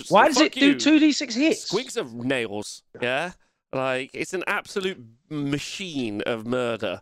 Why 0.08 0.28
does 0.28 0.36
fuck 0.38 0.46
it 0.46 0.56
you. 0.56 0.72
do 0.74 0.78
two 0.80 0.98
d 1.00 1.12
six 1.12 1.34
hits? 1.34 1.70
Squigs 1.70 1.96
of 1.96 2.14
nails. 2.14 2.82
Yeah, 3.00 3.32
like 3.72 4.10
it's 4.14 4.32
an 4.32 4.44
absolute 4.46 4.98
machine 5.28 6.22
of 6.22 6.46
murder. 6.46 7.00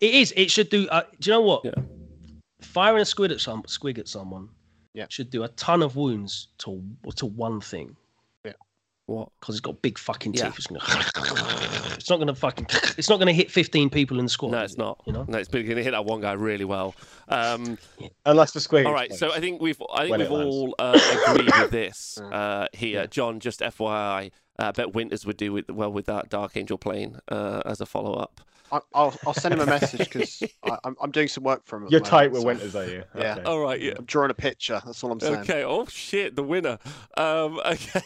It 0.00 0.14
is. 0.14 0.32
It 0.36 0.50
should 0.50 0.68
do. 0.70 0.88
Uh, 0.88 1.02
do 1.20 1.30
you 1.30 1.36
know 1.36 1.42
what? 1.42 1.64
Yeah. 1.64 1.72
Firing 2.60 3.02
a 3.02 3.04
squid 3.04 3.32
at 3.32 3.40
some 3.40 3.62
squig 3.64 3.98
at 3.98 4.08
someone. 4.08 4.48
Yeah. 4.94 5.06
Should 5.08 5.30
do 5.30 5.42
a 5.44 5.48
ton 5.48 5.82
of 5.82 5.96
wounds 5.96 6.48
to 6.58 6.82
to 7.16 7.26
one 7.26 7.60
thing 7.60 7.96
Yeah. 8.44 8.52
What? 9.06 9.30
because 9.40 9.54
it's 9.54 9.60
got 9.60 9.80
big 9.82 9.98
fucking 9.98 10.32
teeth. 10.32 10.42
Yeah. 10.42 10.52
It's, 10.56 10.66
gonna, 10.66 10.80
it's 11.96 12.10
not 12.10 12.18
gonna 12.18 12.34
fucking. 12.34 12.66
It's 12.98 13.08
not 13.08 13.18
gonna 13.18 13.32
hit 13.32 13.50
fifteen 13.50 13.88
people 13.90 14.18
in 14.18 14.26
the 14.26 14.30
squad. 14.30 14.50
No, 14.52 14.60
it's 14.60 14.76
not. 14.76 15.00
You 15.06 15.12
know. 15.14 15.24
No, 15.26 15.38
it's 15.38 15.48
going 15.48 15.64
to 15.66 15.82
hit 15.82 15.90
that 15.92 16.04
one 16.04 16.20
guy 16.20 16.32
really 16.32 16.64
well. 16.66 16.94
Um, 17.28 17.78
Unless 18.26 18.52
the 18.52 18.60
squig. 18.60 18.86
all 18.86 18.92
right, 18.92 19.12
so 19.12 19.32
I 19.32 19.40
think 19.40 19.60
we've 19.62 19.80
I 19.92 20.02
think 20.02 20.10
When 20.10 20.20
we've 20.20 20.30
all 20.30 20.74
uh, 20.78 20.98
agreed 21.26 21.50
with 21.58 21.70
this 21.70 22.18
Mm. 22.20 22.32
uh, 22.32 22.68
here. 22.74 23.06
John, 23.06 23.40
just 23.40 23.60
FYI, 23.60 24.30
uh, 24.58 24.64
I 24.66 24.70
bet 24.72 24.94
Winters 24.94 25.24
would 25.26 25.36
do 25.38 25.52
with, 25.52 25.70
well 25.70 25.90
with 25.90 26.06
that 26.06 26.28
Dark 26.28 26.56
Angel 26.56 26.76
plane 26.78 27.18
uh, 27.28 27.62
as 27.64 27.80
a 27.80 27.86
follow 27.86 28.14
up. 28.14 28.40
I, 28.72 28.80
I'll, 28.94 29.14
I'll 29.26 29.34
send 29.34 29.52
him 29.52 29.60
a 29.60 29.66
message 29.66 29.98
because 29.98 30.42
I'm, 30.84 30.96
I'm 31.00 31.10
doing 31.10 31.28
some 31.28 31.44
work 31.44 31.66
for 31.66 31.76
him. 31.76 31.82
You're 31.90 32.00
moment, 32.00 32.06
tight 32.06 32.32
with 32.32 32.40
so 32.40 32.46
winters, 32.46 32.74
are 32.74 32.86
you? 32.86 33.04
Yeah. 33.14 33.34
Okay. 33.34 33.42
All 33.42 33.60
right, 33.60 33.80
yeah. 33.80 33.92
I'm 33.98 34.06
drawing 34.06 34.30
a 34.30 34.34
picture. 34.34 34.80
That's 34.84 35.04
all 35.04 35.12
I'm 35.12 35.20
saying. 35.20 35.40
Okay. 35.40 35.62
Oh 35.62 35.84
shit, 35.86 36.34
the 36.34 36.42
winner. 36.42 36.78
Um, 37.16 37.60
okay. 37.66 38.02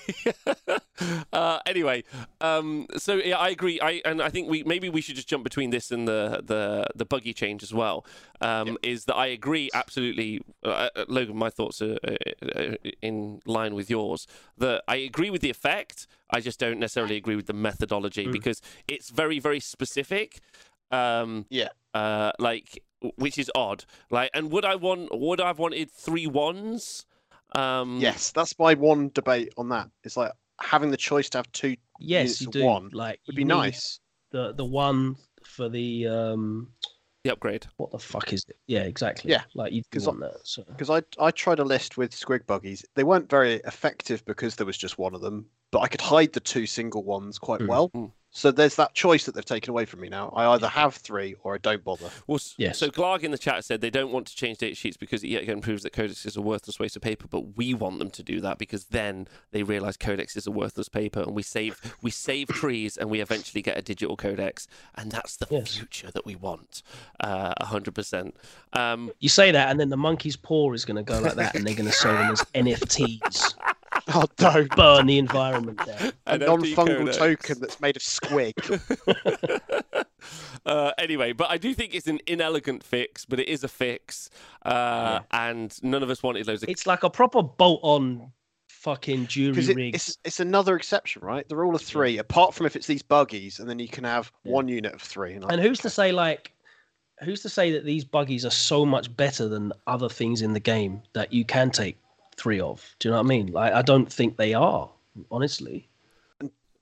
uh, 1.33 1.61
anyway, 1.65 2.03
um, 2.41 2.89
so 2.97 3.15
yeah, 3.15 3.39
I 3.39 3.51
agree. 3.51 3.81
I 3.81 4.03
and 4.05 4.21
I 4.21 4.29
think 4.29 4.51
we 4.51 4.65
maybe 4.65 4.89
we 4.89 5.01
should 5.01 5.15
just 5.15 5.29
jump 5.29 5.45
between 5.45 5.71
this 5.71 5.93
and 5.93 6.09
the 6.09 6.43
the 6.45 6.87
the 6.97 7.05
buggy 7.05 7.33
change 7.33 7.63
as 7.63 7.73
well. 7.73 8.05
Um, 8.41 8.77
Is 8.83 9.05
that 9.05 9.15
I 9.15 9.27
agree 9.27 9.71
absolutely, 9.73 10.43
uh, 10.65 10.89
uh, 10.95 11.05
Logan. 11.09 11.37
My 11.37 11.51
thoughts 11.51 11.81
are 11.81 11.99
uh, 12.07 12.17
uh, 12.55 12.75
in 13.01 13.41
line 13.47 13.75
with 13.75 13.89
yours. 13.89 14.27
That 14.59 14.83
I 14.89 14.97
agree 14.97 15.31
with 15.31 15.41
the 15.41 15.51
effect. 15.51 16.07
I 16.31 16.41
just 16.41 16.59
don't 16.59 16.79
necessarily 16.79 17.17
agree 17.17 17.37
with 17.37 17.47
the 17.47 17.53
methodology 17.53 18.27
Mm. 18.27 18.33
because 18.33 18.61
it's 18.89 19.11
very 19.11 19.39
very 19.39 19.61
specific. 19.61 20.41
Um, 20.91 21.47
Yeah. 21.51 21.69
uh, 21.95 22.33
like 22.39 22.83
which 23.17 23.39
is 23.39 23.51
odd. 23.55 23.85
Like, 24.11 24.31
and 24.35 24.51
would 24.51 24.65
I 24.65 24.75
want? 24.77 25.09
Would 25.17 25.41
I 25.41 25.49
have 25.49 25.59
wanted 25.59 25.91
three 25.91 26.27
ones? 26.27 27.07
Um, 27.55 28.01
Yes, 28.01 28.33
that's 28.33 28.59
my 28.59 28.75
one 28.75 29.11
debate 29.15 29.53
on 29.57 29.69
that. 29.69 29.89
It's 30.03 30.17
like 30.17 30.33
having 30.61 30.91
the 30.91 30.97
choice 30.97 31.29
to 31.31 31.39
have 31.39 31.51
two 31.53 31.77
Yes, 31.99 32.23
units 32.23 32.41
you 32.41 32.47
of 32.49 32.53
do. 32.55 32.65
one 32.65 32.89
Like 32.93 33.21
would 33.27 33.37
be 33.37 33.45
nice. 33.45 34.01
The 34.31 34.53
the 34.53 34.65
one 34.65 35.17
for 35.45 35.69
the 35.69 36.07
um. 36.09 36.73
The 37.27 37.33
upgrade. 37.33 37.67
What 37.77 37.91
the 37.91 37.99
fuck 37.99 38.33
is 38.33 38.45
it? 38.49 38.57
Yeah, 38.67 38.83
exactly. 38.83 39.31
Yeah, 39.31 39.43
Like 39.55 39.73
you 39.73 39.83
do 39.83 39.99
'cause 39.99 40.07
I- 40.07 40.11
want 40.11 40.21
that. 40.21 40.47
So. 40.47 40.63
Because 40.65 40.91
I 40.91 41.03
I 41.19 41.31
tried 41.31 41.59
a 41.59 41.65
list 41.65 41.97
with 41.97 42.13
squig 42.13 42.47
buggies. 42.47 42.85
They 42.95 43.05
weren't 43.05 43.29
very 43.29 43.55
effective 43.65 44.25
because 44.25 44.57
there 44.57 44.67
was 44.67 44.77
just 44.79 44.99
one 44.99 45.15
of 45.15 45.21
them, 45.21 45.47
but 45.71 45.81
I 45.81 45.89
could 45.89 46.01
hide 46.01 46.33
the 46.33 46.41
two 46.41 46.67
single 46.67 47.03
ones 47.03 47.39
quite 47.39 47.61
Mm. 47.61 47.69
well. 47.69 47.89
Mm. 47.91 48.13
So 48.37 48.51
there's 48.51 48.77
that 48.77 48.93
choice 48.93 49.25
that 49.25 49.35
they've 49.35 49.43
taken 49.43 49.71
away 49.71 49.87
from 49.87 50.01
me 50.01 50.11
now. 50.11 50.29
I 50.37 50.47
either 50.49 50.69
have 50.69 50.95
three 50.95 51.37
or 51.43 51.55
I 51.55 51.59
don't 51.59 51.83
bother. 51.83 52.11
Well, 52.27 52.39
Yes. 52.59 52.77
so 52.77 52.91
Glarg 52.91 53.23
in 53.23 53.31
the 53.31 53.39
chat 53.39 53.65
said 53.65 53.81
they 53.81 53.89
don't 53.89 54.13
want 54.13 54.27
to 54.27 54.37
change 54.37 54.59
data 54.59 54.75
sheets 54.75 54.99
because 54.99 55.25
it 55.25 55.29
yet 55.29 55.43
again 55.43 55.63
proves 55.63 55.83
that 55.85 55.95
Codex 55.95 56.27
is 56.27 56.37
a 56.37 56.43
worthless 56.43 56.79
waste 56.79 56.97
of 56.97 57.01
paper, 57.03 57.27
but 57.31 57.57
we 57.57 57.73
want 57.73 57.99
them 57.99 58.11
to 58.11 58.23
do 58.23 58.43
that 58.43 58.59
because 58.59 58.85
then 58.89 59.27
they 59.53 59.63
realise 59.63 59.97
Codex 59.97 60.37
is 60.37 60.47
a 60.47 60.51
worthless 60.51 60.91
paper, 60.91 61.21
and 61.21 61.35
we 61.35 61.43
save 61.43 61.81
we 62.03 62.11
save 62.11 62.49
trees, 62.49 62.99
and 62.99 63.09
we 63.09 63.23
eventually 63.23 63.63
get 63.63 63.79
a 63.79 63.83
digital 63.83 64.17
Codex, 64.19 64.69
and 64.95 65.11
that's 65.11 65.37
the 65.37 65.47
Yes. 65.51 65.75
future 65.75 66.11
that 66.11 66.27
we 66.27 66.37
want, 66.37 66.83
uh, 67.21 67.55
a 67.57 67.65
hundred 67.65 67.95
percent. 67.95 68.37
Um, 68.75 69.13
You 69.19 69.31
say 69.31 69.51
that, 69.51 69.71
and 69.71 69.81
then 69.81 69.89
the 69.89 69.97
monkey's 69.97 70.37
paw 70.37 70.75
is 70.75 70.85
going 70.85 70.99
to 70.99 71.03
go 71.03 71.19
like 71.21 71.37
that, 71.37 71.55
and 71.55 71.67
they're 71.67 71.75
going 71.75 71.87
to 71.87 71.93
sell 71.93 72.13
them 72.13 72.31
as 72.31 72.45
NFTs. 72.55 73.55
Oh 74.09 74.25
no. 74.41 74.67
Burn 74.77 75.07
the 75.07 75.19
environment 75.19 75.79
down. 75.85 76.13
A 76.27 76.39
non-fungal 76.39 77.13
token 77.17 77.59
that's 77.61 77.81
made 77.81 77.97
of 77.97 78.03
squig. 78.03 78.53
uh, 80.67 80.93
anyway, 80.99 81.33
but 81.33 81.51
I 81.51 81.59
do 81.59 81.75
think 81.75 81.95
it's 81.95 82.07
an 82.07 82.21
inelegant 82.27 82.83
fix, 82.85 83.25
but 83.25 83.41
it 83.41 83.49
is 83.49 83.65
a 83.65 83.69
fix, 83.69 84.31
uh, 84.65 85.21
and 85.33 85.77
none 85.83 86.03
of 86.03 86.11
us 86.11 86.23
wanted 86.23 86.47
those. 86.47 86.63
of 86.63 86.69
It's 86.69 86.87
like 86.87 87.03
a 87.03 87.11
proper 87.11 87.43
bolt-on 87.43 88.33
fucking 88.69 89.27
jury 89.27 89.51
Because 89.53 89.69
it, 89.69 89.77
rigged. 89.77 89.97
it's 89.97 90.17
it's 90.25 90.39
another 90.41 90.77
exception, 90.77 91.23
right? 91.23 91.49
The 91.49 91.57
rule 91.57 91.75
of 91.75 91.83
three, 91.83 92.19
apart 92.19 92.55
from 92.55 92.67
if 92.67 92.77
it's 92.77 92.87
these 92.87 93.03
buggies, 93.03 93.59
and 93.59 93.69
then 93.69 93.79
you 93.79 93.89
can 93.89 94.05
have 94.05 94.31
Yeah. 94.45 94.53
one 94.53 94.69
unit 94.69 94.95
of 94.95 95.03
three. 95.03 95.35
And, 95.35 95.45
And 95.51 95.61
who's 95.61 95.81
to 95.81 95.91
say 95.91 96.13
like 96.13 96.53
who's 97.25 97.41
to 97.43 97.49
say 97.49 97.73
that 97.73 97.85
these 97.85 98.05
buggies 98.05 98.45
are 98.45 98.51
so 98.51 98.85
much 98.87 99.15
better 99.17 99.49
than 99.49 99.73
other 99.87 100.09
things 100.09 100.43
in 100.43 100.53
the 100.53 100.61
game 100.61 101.03
that 101.15 101.33
you 101.33 101.45
can 101.45 101.71
take 101.71 101.97
three 102.37 102.61
of? 102.61 102.95
Do 102.99 103.09
you 103.09 103.13
know 103.13 103.19
what 103.19 103.27
I 103.27 103.29
mean? 103.29 103.53
Like 103.53 103.73
I 103.73 103.83
don't 103.83 104.13
think 104.13 104.37
they 104.37 104.55
are, 104.55 104.91
honestly. 105.31 105.89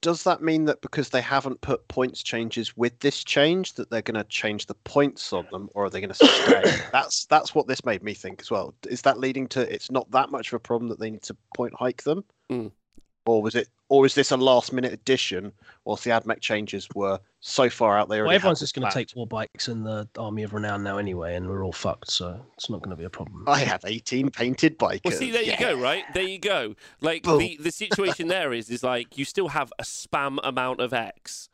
does 0.00 0.22
that 0.24 0.42
mean 0.42 0.66
that 0.66 0.82
because 0.82 1.08
they 1.08 1.20
haven't 1.22 1.60
put 1.62 1.86
points 1.88 2.22
changes 2.22 2.76
with 2.76 2.98
this 3.00 3.24
change, 3.24 3.72
that 3.74 3.88
they're 3.88 4.02
going 4.02 4.22
to 4.22 4.24
change 4.24 4.66
the 4.66 4.74
points 4.74 5.32
on 5.32 5.46
them, 5.50 5.70
or 5.74 5.86
are 5.86 5.90
they 5.90 6.00
going 6.00 6.12
to 6.12 6.14
stay? 6.14 6.62
that's 6.92 7.24
that's 7.26 7.54
what 7.54 7.66
this 7.66 7.84
made 7.84 8.02
me 8.02 8.12
think 8.14 8.40
as 8.42 8.50
well. 8.50 8.74
Is 8.88 9.02
that 9.02 9.18
leading 9.18 9.46
to 9.48 9.60
it's 9.72 9.90
not 9.90 10.10
that 10.10 10.30
much 10.30 10.48
of 10.48 10.54
a 10.56 10.60
problem 10.60 10.88
that 10.90 10.98
they 10.98 11.10
need 11.10 11.22
to 11.22 11.36
point 11.56 11.72
hike 11.78 12.02
them, 12.02 12.24
Mm. 12.50 12.70
or 13.24 13.42
was 13.42 13.54
it, 13.54 13.68
or 13.94 14.04
is 14.04 14.14
this 14.14 14.32
a 14.32 14.36
last 14.36 14.72
minute 14.72 14.92
addition, 14.92 15.52
whilst 15.84 16.02
the 16.02 16.10
AdMech 16.10 16.40
changes 16.40 16.88
were 16.96 17.20
so 17.38 17.70
far 17.70 17.96
out 17.96 18.08
there? 18.08 18.24
Well, 18.24 18.34
everyone's 18.34 18.58
just 18.58 18.74
going 18.74 18.88
to 18.88 18.92
take 18.92 19.14
war 19.14 19.26
bikes 19.26 19.68
and 19.68 19.86
the 19.86 20.08
army 20.18 20.42
of 20.42 20.52
renown 20.52 20.82
now 20.82 20.98
anyway, 20.98 21.36
and 21.36 21.48
we're 21.48 21.64
all 21.64 21.72
fucked. 21.72 22.10
So 22.10 22.44
it's 22.56 22.68
not 22.68 22.82
going 22.82 22.90
to 22.90 22.96
be 22.96 23.04
a 23.04 23.10
problem. 23.10 23.44
I 23.46 23.60
have 23.60 23.84
18 23.86 24.30
painted 24.30 24.78
bikers. 24.78 25.04
Well, 25.04 25.16
see, 25.16 25.30
there 25.30 25.42
you 25.42 25.56
go, 25.56 25.78
right? 25.78 26.02
There 26.12 26.24
you 26.24 26.40
go. 26.40 26.74
Like 27.00 27.22
Boom. 27.22 27.38
the 27.38 27.56
the 27.60 27.70
situation 27.70 28.26
there 28.36 28.52
is 28.52 28.68
is 28.68 28.82
like 28.82 29.16
you 29.16 29.24
still 29.24 29.48
have 29.48 29.72
a 29.78 29.84
spam 29.84 30.38
amount 30.42 30.80
of 30.80 30.92
X, 30.92 31.48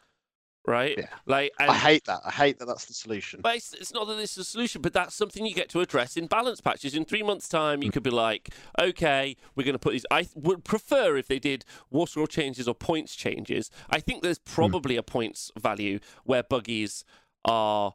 right? 0.67 0.97
Yeah. 0.97 1.07
Like, 1.27 1.53
and, 1.59 1.71
I 1.71 1.75
hate 1.75 2.05
that. 2.05 2.21
I 2.25 2.31
hate 2.31 2.59
that. 2.59 2.67
That's 2.67 2.85
the 2.85 2.95
solution. 2.95 3.41
But 3.43 3.57
it's, 3.57 3.73
it's 3.75 3.93
not 3.93 4.07
that 4.09 4.15
this 4.15 4.33
is 4.33 4.39
a 4.39 4.45
solution, 4.45 4.83
but 4.83 4.93
that's 4.93 5.15
something 5.15 5.45
you 5.45 5.55
get 5.55 5.69
to 5.71 5.81
address 5.81 6.17
in 6.17 6.27
balance 6.27 6.61
patches. 6.61 6.95
In 6.95 7.05
three 7.05 7.23
months' 7.23 7.49
time, 7.49 7.83
you 7.83 7.91
mm. 7.91 7.93
could 7.93 8.03
be 8.03 8.11
like, 8.11 8.51
okay, 8.81 9.37
we're 9.55 9.65
going 9.65 9.75
to 9.75 9.79
put 9.79 9.93
these. 9.93 10.07
I 10.11 10.23
th- 10.23 10.37
would 10.37 10.65
prefer 10.65 11.17
if 11.17 11.29
they 11.29 11.39
did 11.39 11.65
war 11.91 12.07
score 12.07 12.27
changes 12.27 12.69
or 12.69 12.75
points 12.75 13.15
changes. 13.15 13.71
I 13.89 14.01
think 14.01 14.23
there's 14.23 14.39
mm. 14.39 14.45
probably 14.45 14.97
a 14.97 15.03
points 15.03 15.51
value 15.59 15.99
where 16.25 16.43
buggies 16.43 17.05
are 17.45 17.95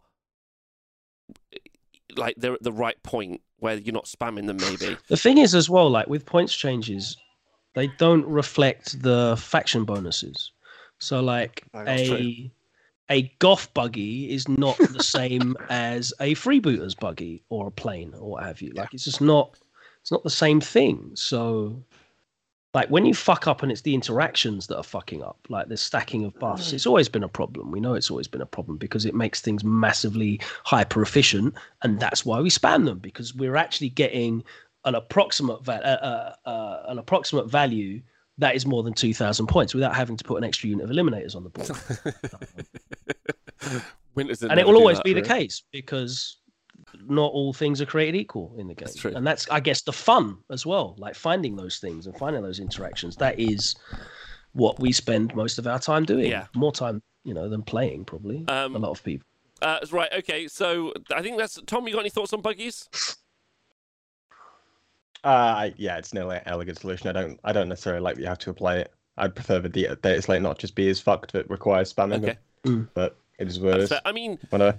like 2.16 2.36
they're 2.38 2.54
at 2.54 2.64
the 2.64 2.72
right 2.72 3.02
point 3.04 3.42
where 3.60 3.76
you're 3.76 3.94
not 3.94 4.06
spamming 4.06 4.48
them, 4.48 4.58
maybe. 4.58 4.98
The 5.08 5.18
thing 5.18 5.38
is, 5.38 5.56
as 5.56 5.70
well, 5.70 5.90
like 5.90 6.08
with 6.08 6.26
points 6.26 6.56
changes, 6.56 7.18
they 7.74 7.88
don't 7.88 8.26
reflect 8.26 9.02
the 9.02 9.36
faction 9.38 9.86
bonuses. 9.86 10.52
So, 11.00 11.22
like 11.22 11.64
Oh, 11.74 11.84
that's 11.84 12.08
true. 12.08 12.50
A 13.10 13.24
golf 13.40 13.72
buggy 13.74 14.32
is 14.32 14.48
not 14.48 14.78
the 14.78 15.04
same 15.04 15.56
as 15.70 16.14
a 16.20 16.34
freebooters 16.36 17.00
buggy 17.00 17.44
or 17.50 17.68
a 17.68 17.72
plane 17.72 18.14
or 18.20 18.32
what 18.32 18.44
have 18.44 18.62
you. 18.62 18.72
Like 18.74 18.94
it's 18.94 19.06
just 19.06 19.22
not 19.22 19.58
it's 20.02 20.12
not 20.12 20.24
the 20.24 20.30
same 20.30 20.62
thing. 20.62 21.12
So, 21.16 21.84
like 22.74 22.90
when 22.90 23.06
you 23.06 23.14
fuck 23.14 23.48
up 23.48 23.64
and 23.64 23.72
it's 23.72 23.82
the 23.82 23.96
interactions 23.96 24.68
that 24.68 24.78
are 24.78 24.84
fucking 24.84 25.24
up, 25.24 25.40
like 25.50 25.68
the 25.68 25.78
stacking 25.78 26.26
of 26.26 26.38
buffs, 26.40 26.74
it's 26.74 26.86
always 26.86 27.10
been 27.10 27.24
a 27.24 27.30
problem. 27.30 27.72
We 27.72 27.80
know 27.80 27.96
it's 27.96 28.12
always 28.12 28.28
been 28.28 28.42
a 28.42 28.46
problem 28.46 28.78
because 28.78 29.06
it 29.06 29.16
makes 29.16 29.42
things 29.42 29.64
massively 29.64 30.40
hyper 30.64 31.02
efficient, 31.02 31.56
and 31.82 32.00
that's 32.00 32.26
why 32.26 32.40
we 32.40 32.50
spam 32.50 32.86
them 32.86 33.00
because 33.00 33.34
we're 33.34 33.56
actually 33.56 33.90
getting 33.90 34.44
an 34.84 34.94
approximate 34.94 35.64
va- 35.64 35.84
uh, 35.84 36.36
uh, 36.46 36.50
uh, 36.50 36.84
an 36.90 37.00
approximate 37.00 37.50
value 37.50 38.02
that 38.38 38.56
is 38.56 38.66
more 38.66 38.84
than 38.84 38.94
2000 38.94 39.48
points 39.48 39.74
without 39.74 39.96
having 39.96 40.18
to 40.18 40.24
put 40.24 40.36
an 40.38 40.44
extra 40.44 40.70
unit 40.70 40.84
of 40.84 40.92
eliminators 40.92 41.36
on 41.36 41.44
the 41.44 41.50
board 41.50 41.70
Winters 44.16 44.44
and 44.44 44.60
it 44.60 44.66
will 44.68 44.78
always 44.78 45.00
be 45.02 45.14
the 45.14 45.22
case 45.22 45.64
because 45.72 46.38
not 47.08 47.32
all 47.34 47.52
things 47.54 47.82
are 47.82 47.86
created 47.86 48.16
equal 48.18 48.56
in 48.58 48.68
the 48.68 48.74
game 48.74 48.86
That's 48.86 48.96
true. 48.96 49.12
and 49.14 49.26
that's 49.28 49.50
i 49.50 49.60
guess 49.60 49.82
the 49.82 49.92
fun 49.92 50.38
as 50.50 50.66
well 50.66 50.96
like 50.98 51.14
finding 51.16 51.56
those 51.58 51.80
things 51.80 52.08
and 52.08 52.16
finding 52.18 52.42
those 52.42 52.60
interactions 52.60 53.16
that 53.18 53.38
is 53.40 53.76
what 54.54 54.80
we 54.80 54.92
spend 54.94 55.36
most 55.36 55.58
of 55.60 55.68
our 55.68 55.80
time 55.80 56.06
doing 56.06 56.28
Yeah. 56.32 56.48
more 56.56 56.72
time 56.72 57.02
you 57.26 57.34
know 57.34 57.50
than 57.50 57.64
playing 57.64 58.06
probably 58.06 58.46
Um, 58.48 58.76
a 58.76 58.80
lot 58.80 58.92
of 58.92 59.04
people 59.04 59.28
Uh, 59.62 59.80
right. 59.92 60.12
Okay. 60.20 60.48
So 60.48 60.94
I 61.16 61.22
think 61.22 61.38
that's 61.38 61.60
Tom. 61.66 61.88
You 61.88 61.94
got 61.94 62.02
any 62.02 62.10
thoughts 62.10 62.34
on 62.34 62.42
buggies? 62.42 62.88
Uh, 65.26 65.72
yeah, 65.76 65.98
it's 65.98 66.14
no 66.14 66.30
elegant 66.30 66.80
solution. 66.80 67.08
I 67.10 67.12
don't, 67.12 67.40
I 67.44 67.52
don't 67.52 67.68
necessarily 67.68 68.02
like 68.02 68.16
that 68.16 68.22
you 68.22 68.28
have 68.28 68.38
to 68.40 68.52
apply 68.52 68.78
it. 68.78 68.94
I'd 69.18 69.34
prefer 69.34 69.60
the 69.60 69.70
data, 69.70 69.98
data 70.02 70.22
slate 70.22 70.42
not 70.42 70.60
just 70.60 70.76
be 70.76 70.88
as 70.90 71.00
fucked 71.00 71.34
that 71.34 71.50
requires 71.50 71.92
spamming 71.92 72.24
Okay. 72.24 72.38
them. 72.64 72.90
But 72.94 73.18
it 73.40 73.48
is 73.48 73.60
what 73.60 73.70
it 73.70 73.72
That's 73.72 73.84
is. 73.84 73.90
fair. 73.90 74.02
I 74.06 74.12
mean, 74.12 74.38
Whatever. 74.50 74.78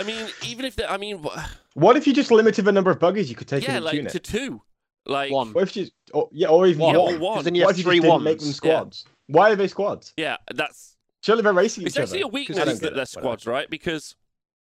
I 0.00 0.02
mean, 0.02 0.28
even 0.46 0.64
if 0.64 0.76
they, 0.76 0.84
I 0.86 0.96
mean, 0.96 1.22
wh- 1.22 1.38
What 1.74 1.96
if 1.96 2.06
you 2.06 2.12
just 2.14 2.30
limited 2.30 2.64
the 2.64 2.72
number 2.72 2.90
of 2.90 2.98
buggies 2.98 3.28
you 3.28 3.36
could 3.36 3.48
take 3.48 3.64
yeah, 3.64 3.76
in 3.78 3.84
like 3.84 3.94
unit? 3.94 4.12
to 4.12 4.20
two, 4.20 4.62
like 5.04 5.30
One. 5.30 5.52
What 5.52 5.62
if 5.64 5.76
you, 5.76 5.88
or, 6.14 6.28
yeah, 6.32 6.48
or 6.48 6.66
even 6.66 6.80
Yeah, 6.80 6.96
one? 6.96 7.14
or 7.14 7.18
one. 7.18 7.44
Then 7.44 7.54
you 7.54 7.64
what 7.64 7.70
have 7.70 7.78
if 7.80 7.84
you 7.84 7.90
three 7.90 7.98
just 8.00 8.08
ones. 8.08 8.24
make 8.24 8.38
them 8.38 8.48
Yeah. 8.48 8.52
squads? 8.52 9.04
Why 9.26 9.50
are 9.52 9.56
they 9.56 9.68
squads? 9.68 10.14
Yeah, 10.16 10.36
that's 10.54 10.96
Surely 11.22 11.42
they're 11.42 11.52
racing 11.52 11.84
it's 11.86 11.96
each 11.96 12.00
actually 12.02 12.22
other. 12.22 12.30
a 12.30 12.32
weakness 12.32 12.56
that 12.58 12.80
they're 12.80 12.90
whatever. 12.90 13.06
squads, 13.06 13.46
right? 13.46 13.68
Because 13.68 14.14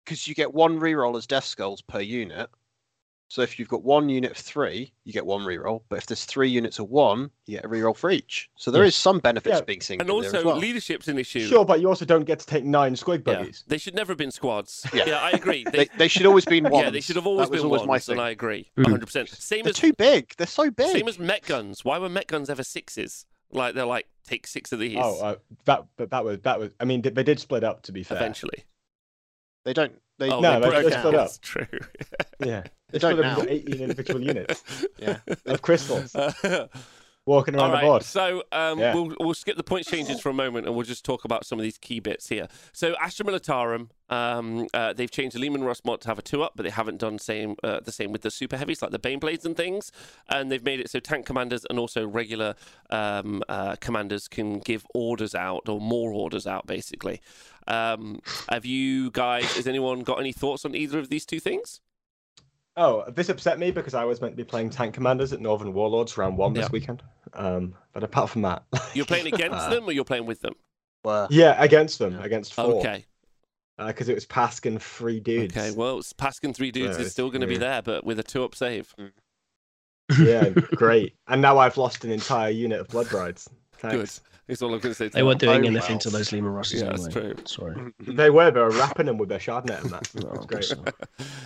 because 0.04 0.26
you 0.26 0.34
get 0.34 0.52
one 0.52 0.80
reroll 0.80 1.16
as 1.16 1.26
death 1.26 1.44
skulls 1.44 1.80
per 1.82 2.00
unit. 2.00 2.50
So 3.30 3.42
if 3.42 3.58
you've 3.58 3.68
got 3.68 3.82
one 3.84 4.08
unit 4.08 4.30
of 4.30 4.36
three, 4.38 4.90
you 5.04 5.12
get 5.12 5.26
one 5.26 5.42
reroll. 5.42 5.82
But 5.90 5.98
if 5.98 6.06
there's 6.06 6.24
three 6.24 6.48
units 6.48 6.78
of 6.78 6.88
one, 6.88 7.30
you 7.44 7.56
get 7.56 7.64
a 7.66 7.68
reroll 7.68 7.94
for 7.94 8.10
each. 8.10 8.48
So 8.56 8.70
there 8.70 8.82
Yeah. 8.82 8.88
is 8.88 8.94
some 8.96 9.18
benefits 9.18 9.56
Yeah. 9.58 9.60
being 9.60 9.80
synced 9.80 10.00
and 10.00 10.02
in 10.02 10.06
there 10.06 10.14
also 10.16 10.38
as 10.38 10.44
well. 10.44 10.56
leadership's 10.56 11.08
an 11.08 11.18
issue. 11.18 11.46
Sure, 11.46 11.62
but 11.64 11.80
you 11.82 11.88
also 11.88 12.06
don't 12.06 12.24
get 12.24 12.38
to 12.38 12.46
take 12.46 12.64
nine 12.64 12.94
squig 12.94 13.26
Yeah, 13.26 13.44
they 13.66 13.76
should 13.76 13.94
never 13.94 14.12
have 14.12 14.18
been 14.18 14.30
squads. 14.30 14.86
Yeah. 14.94 15.04
Yeah, 15.06 15.18
I 15.20 15.32
agree. 15.32 15.64
They, 15.70 15.88
they 15.98 16.08
should 16.08 16.24
always 16.24 16.46
been 16.46 16.64
one. 16.70 16.84
yeah, 16.84 16.90
they 16.90 17.02
should 17.02 17.16
have 17.16 17.26
always 17.26 17.48
that 17.48 17.52
was 17.52 17.60
been 17.60 17.66
always 17.66 17.86
ones, 17.86 18.08
my 18.08 18.12
and. 18.14 18.20
I 18.22 18.30
agree, 18.30 18.70
Mm. 18.78 18.84
100. 18.84 19.04
percent 19.06 19.28
Same 19.28 19.64
They're 19.64 19.70
as 19.70 19.76
too 19.76 19.92
big. 19.92 20.34
They're 20.38 20.46
so 20.46 20.70
big. 20.70 20.88
same 20.92 21.06
as 21.08 21.18
Mek 21.18 21.44
guns. 21.46 21.84
Why 21.84 21.98
were 21.98 22.08
Mek 22.08 22.28
guns 22.28 22.48
ever 22.48 22.62
sixes? 22.64 23.26
Like 23.50 23.74
they're 23.74 23.84
like 23.84 24.08
take 24.26 24.46
six 24.46 24.72
of 24.72 24.78
these 24.78 24.96
Oh, 24.98 25.20
uh, 25.20 25.36
that, 25.66 25.84
but 25.98 26.10
that 26.10 26.24
was 26.24 26.38
that 26.40 26.58
was. 26.58 26.70
I 26.80 26.84
mean, 26.86 27.02
they 27.02 27.22
did 27.22 27.40
split 27.40 27.62
up. 27.64 27.82
To 27.82 27.92
be 27.92 28.02
fair, 28.02 28.16
eventually. 28.16 28.64
They 29.64 29.72
don't. 29.74 29.92
They, 30.18 30.30
Oh, 30.30 30.40
No, 30.40 30.54
they 30.54 30.60
they- 30.60 30.68
broke 30.70 30.84
they 30.84 30.90
down. 30.90 31.00
split 31.00 31.14
up. 31.14 31.20
That's 31.26 31.38
true. 31.38 31.66
yeah, 32.40 32.62
They 32.62 32.68
they 32.90 32.98
don't 32.98 33.12
split 33.12 33.26
now. 33.26 33.40
into 33.40 33.52
eighteen 33.52 33.80
individual 33.82 34.20
units 34.20 34.64
Yeah. 34.98 35.18
of 35.46 35.62
crystals 35.62 36.14
Uh, 36.14 36.32
walking 37.28 37.54
around 37.54 37.72
right, 37.72 37.80
the 37.82 37.86
board. 37.86 38.02
so 38.02 38.42
um, 38.50 38.78
Yeah. 38.78 38.94
we'll 38.94 39.14
we'll 39.20 39.34
skip 39.34 39.56
the 39.56 39.62
point 39.62 39.86
changes 39.86 40.18
for 40.20 40.30
a 40.30 40.34
moment, 40.34 40.66
and 40.66 40.74
we'll 40.74 40.86
just 40.86 41.04
talk 41.04 41.24
about 41.24 41.44
some 41.46 41.58
of 41.58 41.62
these 41.62 41.78
key 41.78 42.00
bits 42.00 42.28
here. 42.28 42.48
So 42.72 42.96
Astra 43.00 43.26
Militarum, 43.26 43.90
um, 44.08 44.66
uh, 44.74 44.94
they've 44.94 45.10
changed 45.10 45.36
the 45.36 45.40
Leman 45.40 45.62
Russ 45.62 45.82
mod 45.84 46.00
to 46.00 46.08
have 46.08 46.18
a 46.18 46.22
two 46.22 46.42
up, 46.42 46.52
but 46.56 46.62
they 46.64 46.70
haven't 46.70 46.98
done 46.98 47.18
same 47.18 47.54
uh, 47.62 47.80
the 47.80 47.92
same 47.92 48.10
with 48.10 48.22
the 48.22 48.30
super 48.30 48.56
heavies 48.56 48.82
like 48.82 48.90
the 48.90 48.98
Bane 48.98 49.18
blades 49.18 49.44
and 49.44 49.56
things. 49.56 49.92
And 50.28 50.50
they've 50.50 50.64
made 50.64 50.80
it 50.80 50.90
so 50.90 50.98
tank 51.00 51.26
commanders 51.26 51.64
and 51.68 51.78
also 51.78 52.06
regular 52.06 52.54
um, 52.90 53.42
uh, 53.48 53.76
commanders 53.76 54.26
can 54.28 54.58
give 54.60 54.84
orders 54.94 55.34
out 55.34 55.68
or 55.68 55.80
more 55.80 56.12
orders 56.12 56.46
out, 56.46 56.66
basically. 56.66 57.20
Um, 57.66 58.20
have 58.50 58.64
you 58.64 59.10
guys? 59.10 59.54
Has 59.56 59.66
anyone 59.66 60.00
got 60.00 60.18
any 60.18 60.32
thoughts 60.32 60.64
on 60.64 60.74
either 60.74 60.98
of 60.98 61.10
these 61.10 61.26
two 61.26 61.40
things? 61.40 61.80
Oh, 62.78 63.04
this 63.10 63.28
upset 63.28 63.58
me 63.58 63.72
because 63.72 63.92
I 63.94 64.04
was 64.04 64.20
meant 64.20 64.32
to 64.32 64.36
be 64.36 64.44
playing 64.44 64.70
tank 64.70 64.94
commanders 64.94 65.32
at 65.32 65.40
Northern 65.40 65.72
Warlords 65.74 66.16
round 66.16 66.38
one 66.38 66.52
this 66.54 66.70
weekend. 66.70 67.02
Um, 67.34 67.74
but 67.92 68.04
apart 68.04 68.30
from 68.30 68.42
that, 68.42 68.62
You're 68.94 69.04
playing 69.04 69.26
against 69.26 69.58
Uh, 69.58 69.70
them 69.70 69.84
or 69.88 69.92
you're 69.92 70.04
playing 70.04 70.26
with 70.26 70.40
them? 70.40 70.54
Were. 71.04 71.26
Yeah, 71.30 71.60
against 71.62 71.98
them, 71.98 72.18
against 72.20 72.54
four. 72.54 72.76
Okay. 72.80 73.04
Because 73.76 74.08
it 74.08 74.14
was 74.14 74.26
Paskin 74.26 74.80
three 74.80 75.20
dudes. 75.20 75.56
Okay, 75.56 75.72
well, 75.72 75.98
Paskin 76.00 76.54
three 76.54 76.70
dudes 76.70 76.98
Yeah, 76.98 77.04
is 77.04 77.12
still 77.12 77.30
going 77.30 77.42
to 77.42 77.46
be 77.46 77.56
there, 77.58 77.82
but 77.82 78.04
with 78.04 78.18
a 78.18 78.24
two 78.24 78.42
up 78.44 78.54
save. 78.54 78.94
yeah, 80.18 80.48
great. 80.74 81.14
And 81.26 81.42
now 81.42 81.58
I've 81.58 81.76
lost 81.76 82.04
an 82.04 82.10
entire 82.10 82.50
unit 82.50 82.80
of 82.80 82.88
blood 82.88 83.08
brides. 83.08 83.48
Thanks. 83.74 84.20
Is 84.48 84.62
all 84.62 84.72
I'm 84.72 84.80
going 84.80 84.92
to 84.92 84.94
say. 84.94 85.08
to 85.08 85.14
they 85.14 85.22
weren't 85.22 85.40
doing 85.40 85.62
Oh, 85.64 85.68
anything 85.68 85.90
well. 85.96 85.98
to 85.98 86.10
those 86.10 86.32
Leman 86.32 86.52
Russes. 86.52 86.80
Yeah, 86.80 86.88
that's 86.88 87.04
anyway. 87.16 87.34
true. 87.34 87.44
Sorry. 87.44 87.92
They 88.00 88.30
were. 88.30 88.50
They 88.50 88.60
were 88.60 88.70
wrapping 88.70 89.06
them 89.06 89.18
with 89.18 89.28
their 89.28 89.38
shardnet 89.38 89.82
and 89.82 89.90
that. 89.90 90.14
No, 90.14 90.30
That's 90.32 90.46
great. 90.46 90.60
guess 90.60 90.68
so. 90.70 90.84
Uh, 90.84 90.92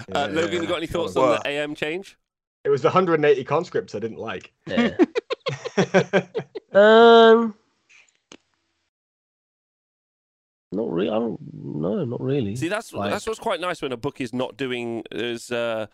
Yeah, 0.08 0.26
Logan, 0.26 0.52
yeah, 0.54 0.60
you 0.62 0.66
got 0.68 0.76
any 0.78 0.86
thoughts 0.86 1.14
Well, 1.16 1.32
on 1.34 1.40
the 1.42 1.48
AM 1.48 1.74
change? 1.74 2.16
It 2.64 2.68
was 2.68 2.80
the 2.82 2.88
180 2.88 3.42
conscripts 3.44 3.94
I 3.94 3.98
didn't 3.98 4.18
like. 4.18 4.52
Yeah. 4.66 4.96
Um, 6.72 7.54
not 10.72 10.90
really. 10.90 11.10
I 11.10 11.14
don't. 11.18 11.38
No, 11.52 12.04
not 12.04 12.20
really. 12.20 12.56
See, 12.56 12.68
that's 12.68 12.92
Like- 12.92 13.10
that's 13.10 13.26
what's 13.26 13.38
quite 13.38 13.60
nice 13.60 13.82
when 13.82 13.92
a 13.92 13.96
book 13.96 14.20
is 14.20 14.32
not 14.32 14.56
doing 14.56 15.02
is 15.10 15.50
uh, 15.50 15.86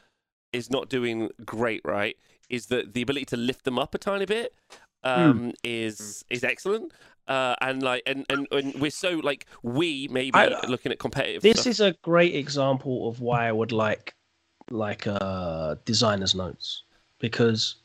is 0.53 0.71
not 0.71 0.89
doing 0.89 1.31
great, 1.45 1.81
right? 1.85 2.17
Is 2.49 2.67
that 2.67 2.95
the 2.95 3.03
ability 3.03 3.25
to 3.27 3.37
lift 3.37 3.65
them 3.65 3.79
up 3.79 3.95
a 3.95 3.99
tiny 3.99 4.25
bit 4.25 4.55
Hmm. 5.05 5.09
um, 5.11 5.53
is 5.65 6.25
is 6.31 6.45
excellent. 6.45 6.93
Uh, 7.27 7.55
and 7.61 7.83
like 7.83 8.03
and, 8.07 8.25
and 8.31 8.47
and 8.51 8.75
we're 8.81 8.91
so 8.91 9.11
like 9.23 9.47
we 9.63 10.09
maybe 10.11 10.35
I- 10.35 10.67
looking 10.67 10.93
at 10.93 10.99
competitive. 10.99 11.43
This 11.43 11.61
stuff. 11.61 11.67
is 11.71 11.81
a 11.81 11.93
great 12.03 12.35
example 12.35 13.09
of 13.09 13.21
why 13.21 13.47
I 13.49 13.53
would 13.53 13.73
like 13.73 14.15
like 14.71 15.07
uh 15.07 15.77
designer's 15.85 16.35
notes 16.35 16.83
because 17.21 17.77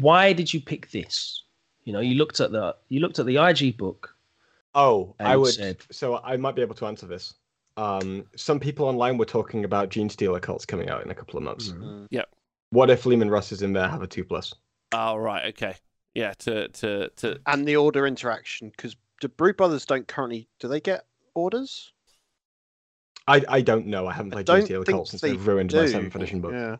why 0.00 0.32
did 0.32 0.52
you 0.52 0.60
pick 0.60 0.90
this? 0.90 1.42
You 1.84 1.92
know, 1.92 2.00
you 2.00 2.14
looked 2.14 2.40
at 2.40 2.52
the 2.52 2.76
you 2.88 3.00
looked 3.00 3.18
at 3.18 3.26
the 3.26 3.36
IG 3.36 3.76
book. 3.76 4.14
Oh, 4.74 5.14
I 5.20 5.36
would. 5.36 5.52
said- 5.54 5.78
So 5.90 6.20
I 6.24 6.36
might 6.36 6.54
be 6.54 6.62
able 6.62 6.76
to 6.76 6.86
answer 6.86 7.06
this. 7.06 7.34
Um, 7.76 8.24
some 8.36 8.60
people 8.60 8.86
online 8.86 9.18
were 9.18 9.24
talking 9.24 9.64
about 9.64 9.90
Genestealer 9.90 10.40
cults 10.40 10.64
coming 10.64 10.88
out 10.88 11.04
in 11.04 11.10
a 11.10 11.14
couple 11.14 11.36
of 11.38 11.42
months. 11.42 11.70
Mm. 11.70 12.24
What 12.70 12.90
if 12.90 13.04
Leman 13.06 13.28
Russ 13.30 13.50
is 13.52 13.62
in 13.62 13.72
there 13.72 13.88
have 13.88 14.02
a 14.02 14.06
two 14.06 14.24
plus? 14.24 14.54
Oh 14.92 15.16
right, 15.16 15.46
okay. 15.46 15.74
Yeah, 16.14 16.34
to 16.40 16.68
to 16.68 17.08
to 17.16 17.40
and 17.46 17.66
the 17.66 17.76
order 17.76 18.06
interaction 18.06 18.68
because 18.70 18.96
the 19.20 19.28
Brood 19.28 19.56
Brothers 19.56 19.86
don't 19.86 20.06
currently. 20.06 20.48
Do 20.60 20.68
they 20.68 20.80
get 20.80 21.06
orders? 21.34 21.92
I, 23.28 23.44
I 23.48 23.60
don't 23.60 23.86
know. 23.86 24.06
I 24.08 24.12
haven't 24.12 24.32
played 24.32 24.46
don't 24.46 24.66
GTA 24.66 24.78
with 24.80 24.86
think 24.88 25.06
since 25.06 25.22
they 25.22 25.30
they've 25.30 25.46
ruined 25.46 25.72
my 25.72 25.82
do. 25.82 25.88
seventh 25.88 26.14
edition 26.16 26.40
book. 26.40 26.52
Yeah. 26.52 26.76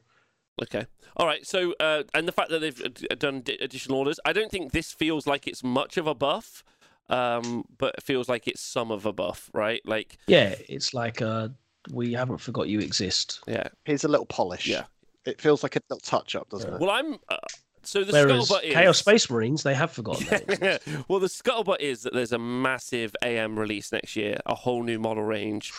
Okay. 0.60 0.84
All 1.16 1.26
right. 1.26 1.46
So, 1.46 1.74
uh, 1.80 2.02
and 2.14 2.26
the 2.26 2.32
fact 2.32 2.50
that 2.50 2.58
they've 2.60 2.82
uh, 3.10 3.14
done 3.14 3.40
d- 3.42 3.58
additional 3.60 3.98
orders, 3.98 4.18
I 4.24 4.32
don't 4.32 4.50
think 4.50 4.72
this 4.72 4.92
feels 4.92 5.26
like 5.26 5.46
it's 5.46 5.62
much 5.62 5.96
of 5.96 6.06
a 6.06 6.14
buff, 6.14 6.64
um, 7.08 7.64
but 7.78 7.94
it 7.96 8.02
feels 8.02 8.28
like 8.28 8.48
it's 8.48 8.60
some 8.60 8.90
of 8.90 9.06
a 9.06 9.12
buff, 9.12 9.50
right? 9.54 9.80
Like, 9.86 10.18
Yeah, 10.26 10.54
it's 10.68 10.92
like 10.92 11.22
uh, 11.22 11.48
we 11.92 12.12
haven't 12.12 12.38
forgot 12.38 12.68
you 12.68 12.80
exist. 12.80 13.40
yeah, 13.46 13.68
Here's 13.84 14.04
a 14.04 14.08
little 14.08 14.26
polish. 14.26 14.66
yeah. 14.66 14.84
It 15.24 15.40
feels 15.40 15.62
like 15.62 15.76
a 15.76 15.80
little 15.88 16.00
touch 16.00 16.34
up, 16.34 16.50
doesn't 16.50 16.74
it? 16.74 16.80
Well, 16.80 16.90
I'm. 16.90 17.14
Uh, 17.28 17.36
so 17.82 18.04
the 18.04 18.12
Whereas 18.12 18.48
scuttlebutt 18.48 18.64
is 18.64 18.74
Chaos 18.74 18.98
Space 18.98 19.30
Marines, 19.30 19.62
they 19.62 19.74
have 19.74 19.90
forgotten 19.90 20.26
that. 20.26 20.82
well, 21.08 21.20
the 21.20 21.26
scuttlebutt 21.26 21.80
is 21.80 22.02
that 22.02 22.12
there's 22.12 22.32
a 22.32 22.38
massive 22.38 23.14
AM 23.22 23.58
release 23.58 23.92
next 23.92 24.16
year, 24.16 24.38
a 24.46 24.54
whole 24.54 24.82
new 24.82 24.98
model 24.98 25.24
range, 25.24 25.72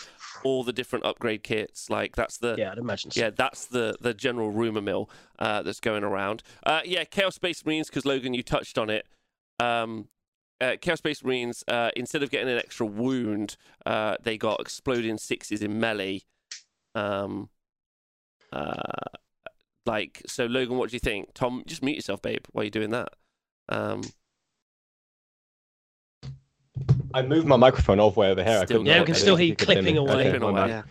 all 0.44 0.62
the 0.62 0.72
different 0.72 1.04
upgrade 1.04 1.42
kits. 1.42 1.90
Like 1.90 2.14
that's 2.16 2.38
the 2.38 2.56
yeah, 2.58 2.72
I'd 2.72 2.78
imagine 2.78 3.10
so. 3.10 3.20
Yeah, 3.20 3.30
that's 3.30 3.66
the 3.66 3.96
the 4.00 4.14
general 4.14 4.50
rumor 4.50 4.80
mill 4.82 5.10
uh, 5.38 5.62
that's 5.62 5.80
going 5.80 6.04
around. 6.04 6.42
Uh, 6.64 6.80
yeah, 6.84 7.04
Chaos 7.04 7.34
Space 7.34 7.64
Marines, 7.64 7.88
because 7.88 8.04
Logan, 8.04 8.34
you 8.34 8.42
touched 8.42 8.78
on 8.78 8.90
it. 8.90 9.06
Um, 9.58 10.08
uh, 10.60 10.76
Chaos 10.80 10.98
Space 10.98 11.24
Marines, 11.24 11.64
uh, 11.68 11.90
instead 11.96 12.22
of 12.22 12.30
getting 12.30 12.48
an 12.48 12.58
extra 12.58 12.86
wound, 12.86 13.56
uh, 13.86 14.16
they 14.22 14.38
got 14.38 14.60
exploding 14.60 15.18
sixes 15.18 15.62
in 15.62 15.80
melee. 15.80 16.22
Um, 16.94 17.48
uh, 18.52 18.72
like 19.86 20.22
so, 20.26 20.46
Logan, 20.46 20.76
what 20.76 20.90
do 20.90 20.96
you 20.96 21.00
think? 21.00 21.34
Tom, 21.34 21.62
just 21.66 21.82
mute 21.82 21.96
yourself, 21.96 22.22
babe, 22.22 22.44
while 22.52 22.64
you're 22.64 22.70
doing 22.70 22.90
that. 22.90 23.08
Um, 23.68 24.02
I 27.14 27.22
moved 27.22 27.46
my 27.46 27.56
microphone 27.56 28.00
all 28.00 28.10
the 28.10 28.18
way 28.18 28.30
over 28.32 28.42
here. 28.42 28.52
I 28.58 28.64
Still 28.64 28.78
couldn't 28.78 28.86
Yeah, 28.86 28.98
we 28.98 29.06
can 29.06 29.14
still 29.14 29.36
hear 29.36 29.46
you 29.46 29.54
clipping 29.54 29.96
away. 29.96 30.10
Okay, 30.12 30.22
Clipping 30.30 30.42
away. 30.42 30.68
Yeah. 30.68 30.82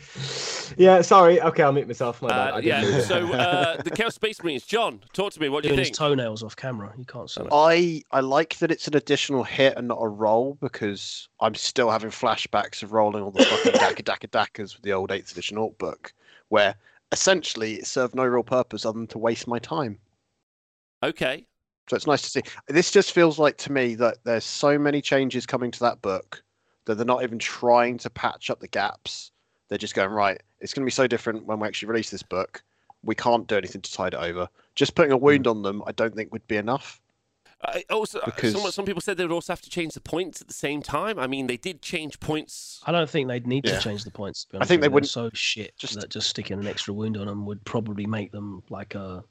Yeah, 0.78 1.02
sorry. 1.02 1.42
Okay, 1.42 1.62
I'll 1.62 1.74
mute 1.74 1.88
myself. 1.88 2.22
My 2.22 2.30
uh, 2.30 2.56
I 2.56 2.60
yeah, 2.60 2.82
move 2.82 2.96
it. 2.96 3.04
so 3.04 3.28
uh, 3.34 3.82
the 3.84 3.92
Chaos 3.92 4.16
Space 4.16 4.42
Marines, 4.42 4.64
John, 4.66 5.02
talk 5.12 5.34
to 5.34 5.42
me. 5.42 5.50
What 5.50 5.64
do 5.64 5.68
you 5.68 5.72
Doing 5.76 5.80
his 5.80 5.90
think? 5.90 5.98
toenails 5.98 6.42
off 6.42 6.56
camera. 6.56 6.94
You 6.98 7.04
can't 7.04 7.30
see 7.30 7.42
it. 7.42 7.48
I 7.52 8.02
I 8.12 8.22
like 8.22 8.58
that 8.60 8.72
it's 8.72 8.88
an 8.88 8.96
additional 8.96 9.44
hit 9.44 9.76
and 9.76 9.90
not 9.90 9.98
a 10.00 10.08
roll 10.08 10.58
because 10.62 11.28
I'm 11.42 11.54
still 11.56 11.92
having 11.92 12.10
flashbacks 12.10 12.82
of 12.82 12.94
rolling 12.94 13.22
all 13.22 13.32
the 13.32 13.44
fucking 13.44 13.72
Daka 13.80 14.04
Daka 14.04 14.28
Dakas 14.30 14.76
with 14.76 14.84
the 14.84 14.94
old 14.94 15.10
8th 15.10 15.34
edition 15.34 15.58
alt 15.58 15.78
book, 15.78 16.14
where 16.48 16.76
essentially 17.14 17.76
it 17.76 17.88
served 17.88 18.16
no 18.16 18.26
real 18.26 18.44
purpose 18.44 18.86
other 18.86 18.98
than 18.98 19.08
to 19.08 19.18
waste 19.18 19.48
my 19.48 19.60
time. 19.60 19.98
Okay, 21.04 21.46
So 21.90 21.96
it's 21.96 22.08
nice 22.08 22.22
to 22.24 22.30
see. 22.30 22.42
This 22.68 22.92
just 22.92 23.12
feels 23.12 23.38
like 23.38 23.58
to 23.60 23.72
me 23.72 23.96
that 23.96 24.18
there's 24.24 24.46
so 24.46 24.78
many 24.78 25.02
changes 25.02 25.46
coming 25.46 25.70
to 25.72 25.80
that 25.82 26.02
book 26.02 26.44
that 26.86 26.96
they're 26.96 27.06
not 27.06 27.24
even 27.24 27.40
trying 27.40 27.98
to 28.00 28.10
patch 28.10 28.50
up 28.50 28.60
the 28.60 28.68
gaps. 28.68 29.32
They're 29.70 29.78
just 29.78 29.96
going 29.96 30.12
right. 30.12 30.42
It's 30.60 30.74
going 30.74 30.84
to 30.84 30.88
be 30.88 30.92
so 30.92 31.08
different 31.08 31.46
when 31.46 31.60
we 31.60 31.68
actually 31.68 31.90
release 31.90 32.10
this 32.10 32.24
book. 32.24 32.64
We 33.04 33.16
can't 33.16 33.48
do 33.48 33.58
anything 33.58 33.82
to 33.82 33.94
tide 33.94 34.14
it 34.14 34.20
over. 34.20 34.50
Just 34.76 34.96
putting 34.96 35.12
a 35.12 35.18
hmm. 35.18 35.24
wound 35.24 35.48
on 35.48 35.62
them, 35.62 35.84
I 35.86 35.92
don't 35.92 36.16
think 36.16 36.32
would 36.32 36.48
be 36.48 36.58
enough. 36.58 37.02
I 37.66 37.84
also, 37.90 38.20
Because- 38.26 38.54
some, 38.54 38.72
some 38.72 38.86
people 38.86 39.02
said 39.02 39.18
they 39.18 39.24
would 39.24 39.32
also 39.34 39.54
have 39.54 39.62
to 39.62 39.70
change 39.70 39.94
the 39.94 40.02
points 40.02 40.42
at 40.42 40.48
the 40.48 40.54
same 40.54 40.82
time. 40.82 41.18
I 41.18 41.28
mean, 41.28 41.48
they 41.48 41.58
did 41.58 41.82
change 41.82 42.20
points. 42.20 42.82
I 42.86 42.92
don't 42.92 43.10
think 43.10 43.28
they'd 43.30 43.48
need 43.48 43.66
Yeah. 43.66 43.78
to 43.78 43.82
change 43.82 44.04
the 44.04 44.12
points. 44.12 44.46
to 44.46 44.58
I 44.62 44.66
think 44.66 44.82
they 44.82 44.90
wouldn't- 44.90 45.10
So 45.10 45.30
shit 45.34 45.76
just- 45.78 46.00
that 46.00 46.10
just 46.10 46.30
sticking 46.30 46.60
an 46.60 46.68
extra 46.68 46.94
wound 46.94 47.18
on 47.18 47.28
them 47.28 47.46
would 47.46 47.64
probably 47.66 48.06
make 48.06 48.32
them 48.32 48.64
like 48.70 48.96
a 48.96 49.24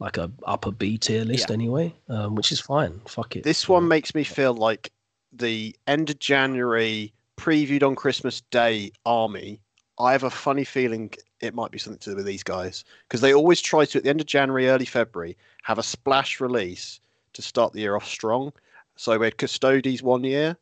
like 0.00 0.16
a 0.16 0.30
upper 0.46 0.70
B 0.70 0.96
tier 0.96 1.24
list 1.24 1.48
Yeah. 1.48 1.54
anyway, 1.54 1.92
um, 2.08 2.36
which 2.36 2.52
is 2.52 2.60
fine. 2.60 3.00
Fuck 3.08 3.34
it. 3.34 3.42
This 3.42 3.68
one 3.68 3.82
know. 3.82 3.88
makes 3.88 4.14
me 4.14 4.22
feel 4.22 4.54
like 4.54 4.92
the 5.32 5.74
end 5.88 6.08
of 6.08 6.20
January 6.20 7.12
previewed 7.36 7.82
on 7.82 7.96
Christmas 7.96 8.40
Day 8.52 8.92
army. 9.04 9.60
I 9.98 10.12
have 10.12 10.22
a 10.22 10.30
funny 10.30 10.62
feeling 10.62 11.12
it 11.40 11.52
might 11.52 11.72
be 11.72 11.78
something 11.78 11.98
to 12.00 12.10
do 12.10 12.16
with 12.16 12.26
these 12.26 12.44
guys 12.44 12.84
because 13.08 13.20
they 13.22 13.34
always 13.34 13.60
try 13.60 13.84
to 13.86 13.98
at 13.98 14.04
the 14.04 14.10
end 14.10 14.20
of 14.20 14.26
January, 14.28 14.68
early 14.68 14.84
February, 14.84 15.36
have 15.64 15.78
a 15.78 15.82
splash 15.82 16.38
release 16.40 17.00
to 17.38 17.42
start 17.42 17.72
the 17.72 17.78
year 17.80 17.94
off 17.94 18.04
strong. 18.04 18.52
So 18.96 19.16
we 19.16 19.26
had 19.26 19.38
Custodes 19.38 20.02
one 20.02 20.24
year. 20.24 20.56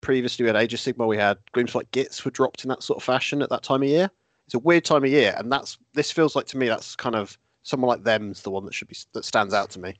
Previously, 0.00 0.44
we 0.44 0.48
had 0.48 0.56
Age 0.56 0.72
of 0.72 0.80
Sigmar. 0.80 1.06
We 1.06 1.18
had 1.18 1.36
Gloomspite 1.54 1.88
Gitz 1.92 2.24
were 2.24 2.30
dropped 2.30 2.64
in 2.64 2.70
that 2.70 2.82
sort 2.82 2.96
of 2.96 3.02
fashion 3.02 3.42
at 3.42 3.50
that 3.50 3.62
time 3.62 3.82
of 3.82 3.88
year. 3.88 4.10
It's 4.46 4.54
a 4.54 4.58
weird 4.58 4.86
time 4.86 5.04
of 5.04 5.10
year, 5.10 5.34
and 5.36 5.52
that's 5.52 5.76
this 5.92 6.10
feels 6.10 6.34
like 6.34 6.46
to 6.46 6.56
me 6.56 6.68
that's 6.68 6.96
kind 6.96 7.14
of 7.16 7.36
someone 7.64 7.88
like 7.90 8.02
them's 8.02 8.40
the 8.42 8.50
one 8.50 8.64
that 8.64 8.72
should 8.72 8.88
be 8.88 8.96
that 9.12 9.26
stands 9.26 9.52
out 9.52 9.68
to 9.70 9.78
me. 9.78 9.94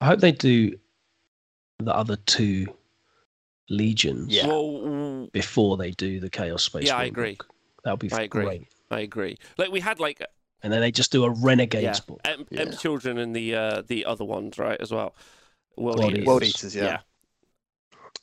I 0.00 0.06
hope 0.06 0.18
they 0.20 0.32
do 0.32 0.76
the 1.78 1.94
other 1.94 2.16
two 2.16 2.66
legions 3.70 4.34
Yeah. 4.34 4.48
Well, 4.48 5.28
before 5.32 5.76
they 5.76 5.92
do 5.92 6.18
the 6.18 6.30
Chaos 6.30 6.64
Space. 6.64 6.86
Yeah, 6.86 6.96
I 6.96 7.04
agree. 7.04 7.34
book. 7.34 7.48
That 7.84 7.92
would 7.92 8.00
be 8.00 8.10
I 8.12 8.22
agree. 8.22 8.44
great. 8.44 8.68
I 8.90 9.00
agree. 9.00 9.38
Like 9.56 9.70
we 9.70 9.80
had 9.80 10.00
like 10.00 10.20
And 10.62 10.72
then 10.72 10.80
they 10.80 10.90
just 10.90 11.12
do 11.12 11.24
a 11.24 11.30
Renegades 11.30 11.82
yeah, 11.84 12.04
book. 12.06 12.20
M, 12.24 12.46
Yeah. 12.50 12.60
M 12.62 12.72
Children 12.72 13.18
and 13.18 13.34
the 13.34 13.54
uh, 13.54 13.82
the 13.86 14.04
other 14.04 14.24
ones, 14.24 14.58
right, 14.58 14.80
as 14.80 14.90
well. 14.90 15.14
World, 15.76 15.98
World 16.00 16.10
Eaters. 16.12 16.18
Eaters. 16.18 16.26
World 16.26 16.42
Eaters, 16.42 16.76
yeah. 16.76 16.98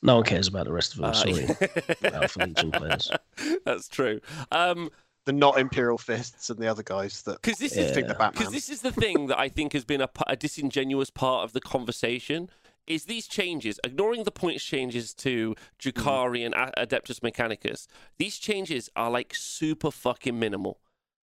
No 0.02 0.16
one 0.16 0.24
cares 0.24 0.46
about 0.46 0.66
the 0.66 0.72
rest 0.72 0.92
of 0.92 0.98
them. 1.00 1.10
Uh, 1.10 1.12
sorry, 1.14 2.12
Alpha 2.12 2.38
Legion 2.40 2.70
players. 2.70 3.10
That's 3.64 3.88
true. 3.88 4.20
Um, 4.52 4.90
the 5.24 5.32
not 5.32 5.58
Imperial 5.58 5.98
Fists 5.98 6.50
and 6.50 6.58
the 6.58 6.68
other 6.68 6.82
guys 6.82 7.22
that 7.22 7.40
because 7.42 7.58
this 7.58 7.74
Yeah. 7.76 7.82
is 7.84 7.94
the 7.94 8.30
because 8.32 8.52
this 8.52 8.68
is 8.68 8.82
the 8.82 8.92
thing 8.92 9.26
that 9.26 9.38
I 9.38 9.48
think 9.48 9.72
has 9.72 9.84
been 9.84 10.02
a 10.26 10.36
disingenuous 10.36 11.10
part 11.10 11.44
of 11.44 11.52
the 11.52 11.60
conversation. 11.60 12.50
Is 12.86 13.06
these 13.06 13.26
changes, 13.26 13.80
ignoring 13.82 14.22
the 14.22 14.30
points 14.30 14.62
changes 14.62 15.12
to 15.14 15.56
Drukhari 15.80 16.46
and 16.46 16.54
Adeptus 16.54 17.18
Mechanicus, 17.18 17.88
these 18.16 18.38
changes 18.38 18.88
are 18.94 19.10
like 19.10 19.34
super 19.34 19.90
fucking 19.90 20.38
minimal. 20.38 20.78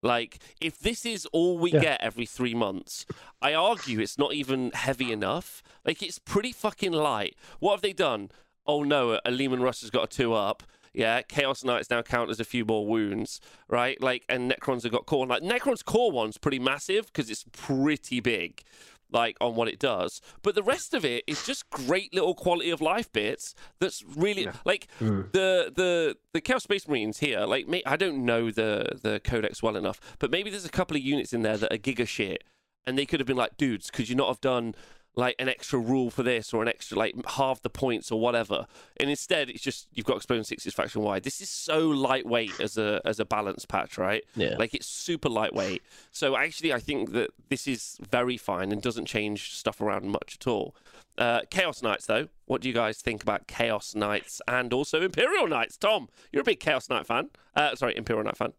Like, 0.01 0.39
if 0.59 0.79
this 0.79 1.05
is 1.05 1.25
all 1.27 1.57
we 1.57 1.71
Yeah. 1.71 1.79
get 1.81 2.01
every 2.01 2.25
three 2.25 2.53
months, 2.55 3.05
I 3.41 3.53
argue 3.53 3.99
it's 3.99 4.17
not 4.17 4.33
even 4.33 4.71
heavy 4.73 5.11
enough. 5.11 5.61
Like, 5.85 6.01
it's 6.01 6.19
pretty 6.19 6.51
fucking 6.51 6.91
light. 6.91 7.35
What 7.59 7.73
have 7.73 7.81
they 7.81 7.93
done? 7.93 8.31
Oh 8.65 8.83
no, 8.83 9.19
a 9.25 9.31
Leman 9.31 9.61
Russ 9.61 9.81
has 9.81 9.89
got 9.89 10.03
a 10.03 10.07
two 10.17 10.33
up. 10.33 10.63
Yeah, 10.93 11.21
Chaos 11.21 11.63
Knights 11.63 11.89
now 11.89 12.01
count 12.01 12.29
as 12.29 12.39
a 12.41 12.43
few 12.43 12.65
more 12.65 12.85
wounds, 12.85 13.39
right? 13.69 14.01
Like, 14.01 14.25
and 14.27 14.51
Necrons 14.51 14.83
have 14.83 14.91
got 14.91 15.05
core. 15.05 15.25
Like, 15.25 15.41
Necron's 15.41 15.83
core 15.83 16.11
one's 16.11 16.37
pretty 16.37 16.59
massive 16.59 17.05
because 17.05 17.29
it's 17.29 17.45
pretty 17.53 18.19
big, 18.19 18.63
like 19.11 19.37
on 19.41 19.55
what 19.55 19.67
it 19.67 19.79
does. 19.79 20.21
But 20.41 20.55
the 20.55 20.63
rest 20.63 20.93
of 20.93 21.03
it 21.05 21.23
is 21.27 21.45
just 21.45 21.69
great 21.69 22.13
little 22.13 22.33
quality 22.33 22.69
of 22.69 22.81
life 22.81 23.11
bits. 23.11 23.53
That's 23.79 24.03
really 24.15 24.43
Yeah. 24.45 24.53
like 24.65 24.87
Mm. 24.99 25.31
the 25.31 25.71
the 25.75 26.17
the 26.33 26.41
Chaos 26.41 26.63
Space 26.63 26.87
Marines 26.87 27.19
here. 27.19 27.41
Like, 27.41 27.67
may, 27.67 27.81
I 27.85 27.95
don't 27.97 28.25
know 28.25 28.51
the 28.51 28.99
the 29.01 29.19
codex 29.23 29.61
well 29.61 29.75
enough, 29.75 29.99
but 30.19 30.31
maybe 30.31 30.49
there's 30.49 30.65
a 30.65 30.69
couple 30.69 30.95
of 30.97 31.03
units 31.03 31.33
in 31.33 31.41
there 31.41 31.57
that 31.57 31.73
are 31.73 31.77
giga 31.77 32.07
shit, 32.07 32.43
and 32.85 32.97
they 32.97 33.05
could 33.05 33.19
have 33.19 33.27
been 33.27 33.37
like, 33.37 33.57
dudes, 33.57 33.91
could 33.91 34.09
you 34.09 34.15
not 34.15 34.27
have 34.29 34.41
done? 34.41 34.75
Like 35.15 35.35
an 35.39 35.49
extra 35.49 35.77
rule 35.77 36.09
for 36.09 36.23
this 36.23 36.53
or 36.53 36.61
an 36.61 36.69
extra 36.69 36.97
like 36.97 37.13
half 37.31 37.61
the 37.61 37.69
points 37.69 38.11
or 38.13 38.19
whatever. 38.21 38.65
And 38.97 39.09
instead 39.09 39.49
it's 39.49 39.61
just 39.61 39.87
you've 39.93 40.05
got 40.05 40.15
exploding 40.15 40.45
sixes 40.45 40.73
faction 40.73 41.01
wide. 41.01 41.23
This 41.23 41.41
is 41.41 41.49
so 41.49 41.89
lightweight 41.89 42.59
as 42.61 42.77
a 42.77 43.01
as 43.03 43.19
a 43.19 43.25
balance 43.25 43.65
patch 43.65 43.97
right? 43.97 44.23
Yeah. 44.35 44.55
like 44.57 44.73
it's 44.73 44.87
super 44.87 45.27
lightweight. 45.27 45.83
So 46.11 46.37
actually 46.37 46.71
i 46.71 46.79
think 46.79 47.11
that 47.11 47.31
this 47.49 47.67
is 47.67 47.97
very 48.09 48.37
fine 48.37 48.71
and 48.71 48.81
doesn't 48.81 49.05
change 49.05 49.53
stuff 49.53 49.81
around 49.81 50.05
much 50.05 50.37
at 50.39 50.47
all. 50.47 50.75
Uh, 51.17 51.41
chaos 51.49 51.83
knights 51.83 52.05
though. 52.05 52.29
What 52.45 52.61
do 52.61 52.69
you 52.69 52.73
guys 52.73 52.99
think 53.01 53.21
about 53.21 53.47
chaos 53.47 53.93
knights 53.93 54.41
and 54.47 54.71
also 54.71 55.01
imperial 55.01 55.45
knights? 55.47 55.75
Tom 55.75 56.07
you're 56.31 56.41
a 56.41 56.45
big 56.45 56.61
chaos 56.61 56.89
knight 56.89 57.05
fan. 57.05 57.29
Uh, 57.53 57.75
sorry 57.75 57.97
imperial 57.97 58.23
knight 58.23 58.37
fan. 58.37 58.53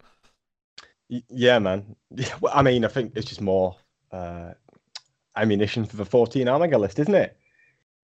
Y- 1.08 1.22
Yeah, 1.30 1.58
man. 1.60 1.96
Yeah, 2.10 2.34
well, 2.42 2.52
I 2.54 2.60
mean, 2.62 2.84
I 2.84 2.88
think 2.88 3.12
it's 3.16 3.26
just 3.26 3.40
more 3.40 3.76
uh, 4.12 4.52
ammunition 5.36 5.84
for 5.84 5.96
the 5.96 6.04
14 6.04 6.48
Omega 6.48 6.78
list, 6.78 6.98
isn't 6.98 7.14
it? 7.14 7.36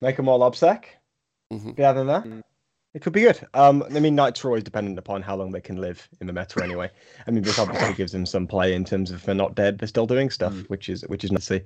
Make 0.01 0.17
them 0.17 0.29
all 0.29 0.41
obsec. 0.41 0.85
Mhm. 1.53 1.79
Yeah, 1.79 1.93
than 1.93 2.07
that. 2.07 2.25
Mm. 2.25 2.43
It 2.95 3.03
could 3.03 3.13
be 3.13 3.21
good. 3.23 3.47
Um, 3.55 3.85
I 3.95 4.01
mean, 4.01 4.15
Knights 4.15 4.45
are 4.45 4.49
always 4.49 4.65
dependent 4.65 4.99
upon 4.99 5.23
how 5.23 5.37
long 5.37 5.53
they 5.53 5.61
can 5.61 5.77
live 5.77 6.09
in 6.21 6.27
the 6.27 6.33
meta, 6.33 6.63
anyway. 6.63 6.91
I 7.27 7.31
mean, 7.31 7.43
this 7.43 7.59
obviously 7.59 7.95
gives 7.95 8.13
them 8.13 8.25
some 8.27 8.47
play 8.47 8.75
in 8.75 8.85
terms 8.85 9.11
of 9.11 9.17
if 9.19 9.25
they're 9.27 9.35
not 9.35 9.55
dead, 9.55 9.79
they're 9.79 9.87
still 9.89 10.07
doing 10.07 10.31
stuff, 10.31 10.53
Mm. 10.55 10.69
which 10.71 10.89
is 10.89 11.03
which 11.09 11.23
is 11.25 11.31
nice 11.31 11.47
to 11.47 11.59
see. 11.61 11.65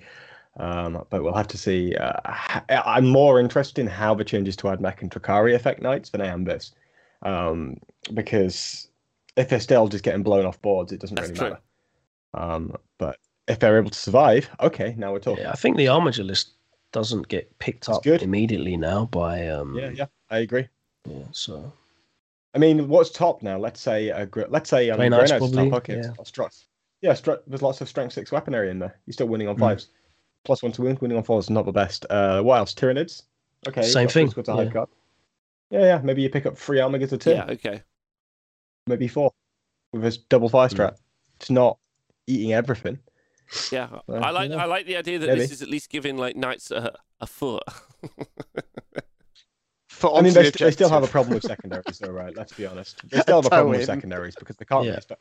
Um, 0.59 1.07
but 1.09 1.23
we'll 1.23 1.33
have 1.35 1.49
to 1.49 1.57
see. 1.59 1.95
Uh, 1.95 2.13
h- 2.29 2.63
I'm 2.69 3.07
more 3.07 3.41
interested 3.41 3.81
in 3.81 3.87
how 3.87 4.15
the 4.15 4.25
changes 4.25 4.57
to 4.57 4.65
Admech 4.65 5.01
and 5.01 5.11
Drukhari 5.11 5.55
affect 5.55 5.81
Knights 5.81 6.11
than 6.11 6.21
I 6.21 6.27
am 6.27 6.45
this, 6.45 6.75
um, 7.23 7.77
because 8.13 8.89
if 9.37 9.49
they're 9.49 9.61
still 9.61 9.89
just 9.89 10.05
getting 10.05 10.23
blown 10.23 10.45
off 10.45 10.61
boards, 10.61 10.93
it 10.93 11.01
doesn't 11.01 11.15
That's 11.15 11.29
really 11.29 11.39
true. 11.39 11.49
matter. 11.51 11.63
Um, 12.35 12.77
but 12.99 13.17
if 13.49 13.59
they're 13.59 13.79
able 13.79 13.91
to 13.91 13.99
survive, 13.99 14.49
okay, 14.61 14.95
now 14.97 15.13
we're 15.13 15.19
talking. 15.19 15.45
Yeah, 15.45 15.51
I 15.53 15.57
think 15.57 15.77
the 15.77 15.89
Armiger 15.89 16.23
list 16.25 16.53
doesn't 16.93 17.29
get 17.29 17.59
picked 17.59 17.87
That's 17.87 17.99
up 17.99 18.05
good. 18.05 18.23
immediately 18.23 18.77
now 18.77 19.07
by 19.07 19.49
um 19.49 19.75
yeah, 19.77 19.91
yeah, 19.91 20.07
I 20.31 20.39
agree. 20.39 20.69
yeah, 21.09 21.25
so 21.33 21.73
I 22.55 22.59
mean, 22.59 22.89
what's 22.89 23.11
top 23.11 23.43
now? 23.43 23.59
Let's 23.59 23.81
say 23.81 24.11
a 24.11 24.27
gr- 24.27 24.43
let's 24.49 24.69
say 24.69 24.91
um, 24.91 24.99
Grey 24.99 25.09
Grey 25.09 25.19
Knights 25.19 25.31
Knights 25.31 25.51
probably, 25.51 25.71
top. 25.71 25.79
Okay, 25.79 25.97
yeah. 25.97 26.13
yeah. 26.19 26.25
Strut. 26.25 26.55
Yeah, 27.01 27.15
strut. 27.15 27.43
There's 27.49 27.63
lots 27.63 27.81
of 27.81 27.89
strength 27.89 28.13
six 28.13 28.31
weaponry 28.31 28.71
in 28.71 28.79
there. 28.79 28.99
You're 29.07 29.15
still 29.15 29.27
winning 29.29 29.49
on 29.49 29.57
Mm. 29.57 29.61
fives. 29.61 29.89
plus 30.45 30.63
one 30.63 30.73
to 30.73 30.83
wound. 30.83 30.99
Winning 30.99 31.17
on 31.17 31.23
four 31.25 31.39
is 31.39 31.49
not 31.51 31.65
the 31.65 31.73
best. 31.73 32.05
Uh, 32.11 32.43
what 32.43 32.59
else? 32.59 32.75
Tyranids. 32.75 33.23
Okay. 33.67 33.83
Same 33.83 34.09
thing, 34.09 34.29
squads 34.31 34.47
to 34.49 34.55
hide 34.55 34.73
yeah. 34.75 34.85
Yeah, 35.71 35.81
yeah. 35.81 36.01
Maybe 36.03 36.21
you 36.23 36.29
pick 36.29 36.47
up 36.47 36.59
three 36.59 36.79
armor 36.81 36.99
gets 36.99 37.13
a 37.13 37.19
two. 37.19 37.31
Yeah, 37.31 37.45
okay. 37.49 37.83
Maybe 38.87 39.09
four 39.09 39.33
with 39.93 40.03
this 40.03 40.17
double 40.19 40.49
fire 40.49 40.69
Hmm. 40.69 40.75
strat. 40.77 40.97
It's 41.41 41.49
not 41.51 41.79
eating 42.27 42.53
everything. 42.53 42.99
Yeah, 43.71 43.89
I 44.09 44.31
like 44.31 44.51
yeah. 44.51 44.57
I 44.57 44.65
like 44.65 44.87
the 44.87 44.97
idea 44.97 45.19
that 45.19 45.27
Maybe. 45.27 45.41
this 45.41 45.51
is 45.51 45.63
at 45.63 45.69
least 45.69 45.91
giving 45.91 46.17
like 46.17 46.37
knights 46.37 46.71
a, 46.71 46.95
a 47.21 47.27
foot. 47.27 47.63
For 49.89 50.11
I 50.17 50.23
mean, 50.23 50.31
onto 50.31 50.33
they, 50.33 50.45
st- 50.45 50.59
they 50.59 50.71
still 50.71 50.89
have 50.89 51.03
a 51.05 51.07
problem 51.07 51.35
with 51.35 51.43
secondaries, 51.55 51.99
though, 51.99 52.11
right? 52.11 52.35
Let's 52.37 52.53
be 52.55 52.67
honest. 52.67 53.03
They 53.11 53.21
still 53.21 53.37
have 53.37 53.47
a 53.47 53.51
problem 53.51 53.71
with 53.77 53.85
secondaries 53.85 54.35
because 54.37 54.57
they 54.57 54.65
can't. 54.65 54.85
Yeah. 54.87 54.95
use 54.97 55.07
that. 55.07 55.19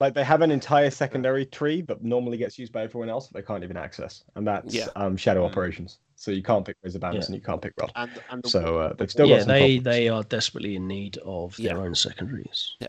Like 0.00 0.14
they 0.14 0.24
have 0.24 0.40
an 0.42 0.50
entire 0.50 0.90
secondary 0.90 1.44
tree, 1.46 1.82
but 1.82 2.02
normally 2.02 2.36
gets 2.36 2.58
used 2.58 2.72
by 2.72 2.82
everyone 2.82 3.08
else. 3.08 3.28
That 3.28 3.34
they 3.34 3.42
can't 3.42 3.62
even 3.62 3.76
access, 3.76 4.24
and 4.36 4.46
that's 4.46 4.74
Yeah. 4.74 4.86
um, 4.96 5.16
shadow 5.16 5.42
Mm. 5.46 5.50
operations. 5.50 5.98
So 6.16 6.30
you 6.30 6.42
can't 6.42 6.64
pick 6.64 6.76
Razor 6.82 6.98
Bandits 7.00 7.26
Yeah. 7.28 7.34
and 7.34 7.42
you 7.42 7.44
can't 7.44 7.60
pick 7.60 7.72
Rod. 7.80 7.92
And, 7.96 8.10
and 8.30 8.42
the, 8.42 8.48
So 8.48 8.78
uh, 8.78 8.92
they've 8.94 9.10
still 9.10 9.26
yeah, 9.26 9.38
got 9.38 9.42
some 9.42 9.48
they 9.54 9.60
problems. 9.78 9.84
they 9.84 10.08
are 10.08 10.22
desperately 10.24 10.76
in 10.76 10.86
need 10.88 11.18
of 11.24 11.56
their 11.56 11.78
own 11.78 11.94
secondaries. 11.94 12.76
Uh, 12.80 12.86